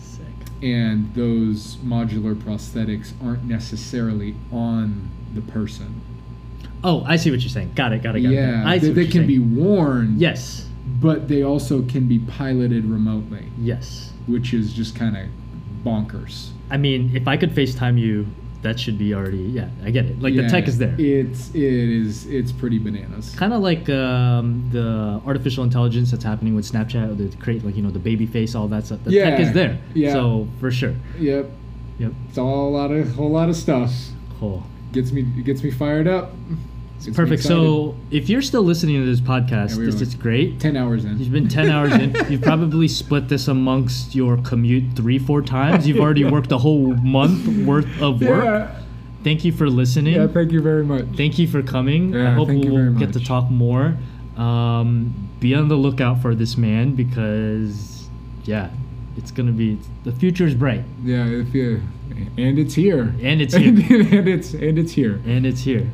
Sick. 0.01 0.25
and 0.63 1.13
those 1.13 1.77
modular 1.85 2.33
prosthetics 2.35 3.11
aren't 3.23 3.43
necessarily 3.43 4.35
on 4.51 5.09
the 5.35 5.41
person. 5.41 6.01
Oh, 6.83 7.03
I 7.05 7.15
see 7.17 7.31
what 7.31 7.41
you're 7.41 7.49
saying. 7.49 7.71
Got 7.75 7.91
it, 7.93 8.01
got 8.03 8.15
it, 8.15 8.21
got 8.21 8.31
it. 8.31 8.35
yeah, 8.35 8.77
they, 8.77 8.89
they 8.91 9.07
can 9.07 9.27
be 9.27 9.39
worn, 9.39 10.15
Yes. 10.17 10.67
but 11.01 11.27
they 11.27 11.43
also 11.43 11.81
can 11.83 12.07
be 12.07 12.19
piloted 12.19 12.85
remotely, 12.85 13.45
Yes. 13.59 14.11
which 14.25 14.53
is 14.53 14.73
just 14.73 14.95
kind 14.95 15.17
of 15.17 15.25
bonkers. 15.87 16.49
I 16.69 16.77
mean, 16.77 17.11
if 17.15 17.27
I 17.27 17.37
could 17.37 17.51
FaceTime 17.51 17.97
you, 17.99 18.27
that 18.63 18.79
should 18.79 18.97
be 18.97 19.13
already. 19.13 19.37
Yeah, 19.37 19.69
I 19.85 19.91
get 19.91 20.05
it. 20.05 20.21
Like 20.21 20.35
the 20.35 20.47
tech 20.49 20.67
is 20.67 20.77
there. 20.77 20.95
It's 20.99 21.49
it 21.55 21.63
is 21.63 22.25
it's 22.25 22.51
pretty 22.51 22.79
bananas. 22.79 23.33
kind 23.37 23.53
of 23.53 23.61
like 23.61 23.87
um, 23.89 24.67
the 24.71 25.21
artificial 25.25 25.63
intelligence 25.63 26.11
that's 26.11 26.23
happening 26.23 26.55
with 26.55 26.69
Snapchat, 26.69 27.17
they 27.17 27.29
create 27.37 27.63
like 27.63 27.75
you 27.77 27.83
know 27.83 27.91
the 27.91 27.99
baby 28.09 28.25
face, 28.25 28.55
all 28.55 28.67
that 28.69 28.85
stuff. 28.87 28.99
The 29.03 29.11
tech 29.11 29.39
is 29.39 29.53
there. 29.53 29.77
yeah. 29.93 30.11
So 30.11 30.47
for 30.59 30.71
sure. 30.71 30.95
Yep, 31.19 31.49
Yep. 31.99 32.11
it's 32.29 32.37
all 32.37 32.67
a 32.69 32.73
lot 32.79 32.91
of 32.91 33.13
whole 33.15 33.29
lot 33.31 33.47
of 33.49 33.55
stuff. 33.55 33.91
Cool. 34.39 34.63
Gets 34.91 35.11
me 35.11 35.21
gets 35.21 35.61
me 35.63 35.71
fired 35.71 36.07
up. 36.07 36.31
Perfect. 37.13 37.43
So 37.43 37.95
if 38.11 38.27
you're 38.29 38.41
still 38.41 38.63
listening 38.63 38.99
to 38.99 39.05
this 39.05 39.21
podcast, 39.21 39.71
Yeah, 39.71 39.77
we 39.79 39.85
this 39.85 40.01
is 40.01 40.15
great. 40.15 40.59
ten 40.59 40.75
hours 40.75 41.05
in. 41.05 41.17
You've 41.19 41.31
been 41.31 41.47
10 41.47 41.69
hours 41.69 41.93
in. 41.93 42.15
You've 42.29 42.41
probably 42.41 42.87
split 42.87 43.29
this 43.29 43.47
amongst 43.47 44.15
your 44.15 44.37
commute 44.37 44.95
three, 44.95 45.19
four 45.19 45.41
times. 45.41 45.87
You've 45.87 45.99
already 45.99 46.23
worked 46.35 46.51
a 46.51 46.57
whole 46.57 46.95
month 46.95 47.47
worth 47.65 48.01
of 48.01 48.21
work. 48.21 48.43
Yeah. 48.43 48.81
Thank 49.23 49.45
you 49.45 49.51
for 49.51 49.69
listening. 49.69 50.15
Yeah. 50.15 50.27
Thank 50.27 50.51
you 50.51 50.61
very 50.61 50.83
much. 50.85 51.05
Thank 51.15 51.37
you 51.39 51.47
for 51.47 51.61
coming. 51.61 52.15
I 52.15 52.19
Yeah, 52.19 52.33
hope 52.35 52.47
thank 52.49 52.63
you 52.65 52.73
we'll 52.73 52.93
get 52.93 53.13
to 53.13 53.23
talk 53.23 53.49
more. 53.49 53.95
Um, 54.35 55.29
be 55.39 55.53
on 55.55 55.67
the 55.67 55.75
lookout 55.75 56.21
for 56.21 56.33
this 56.35 56.57
man 56.57 56.93
because, 56.95 58.07
yeah, 58.45 58.69
it's 59.17 59.31
going 59.31 59.47
to 59.47 59.53
be, 59.53 59.77
the 60.03 60.11
future 60.11 60.45
is 60.45 60.53
bright. 60.55 60.83
Yeah, 61.03 61.25
if 61.25 61.53
you, 61.53 61.81
and 62.37 62.57
it's 62.59 62.73
here. 62.75 63.13
And 63.21 63.41
it's 63.41 63.53
here. 63.55 63.69
and 63.69 64.27
it's 64.27 64.53
and 64.53 64.77
it's 64.79 64.91
here. 64.93 65.21
And 65.25 65.45
it's 65.45 65.61
here. 65.61 65.89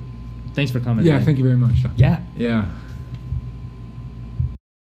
Thanks 0.54 0.72
for 0.72 0.80
coming. 0.80 1.06
Yeah, 1.06 1.18
man. 1.18 1.26
thank 1.26 1.38
you 1.38 1.44
very 1.44 1.58
much. 1.58 1.76
Yeah. 1.96 2.22
Yeah. 2.38 2.66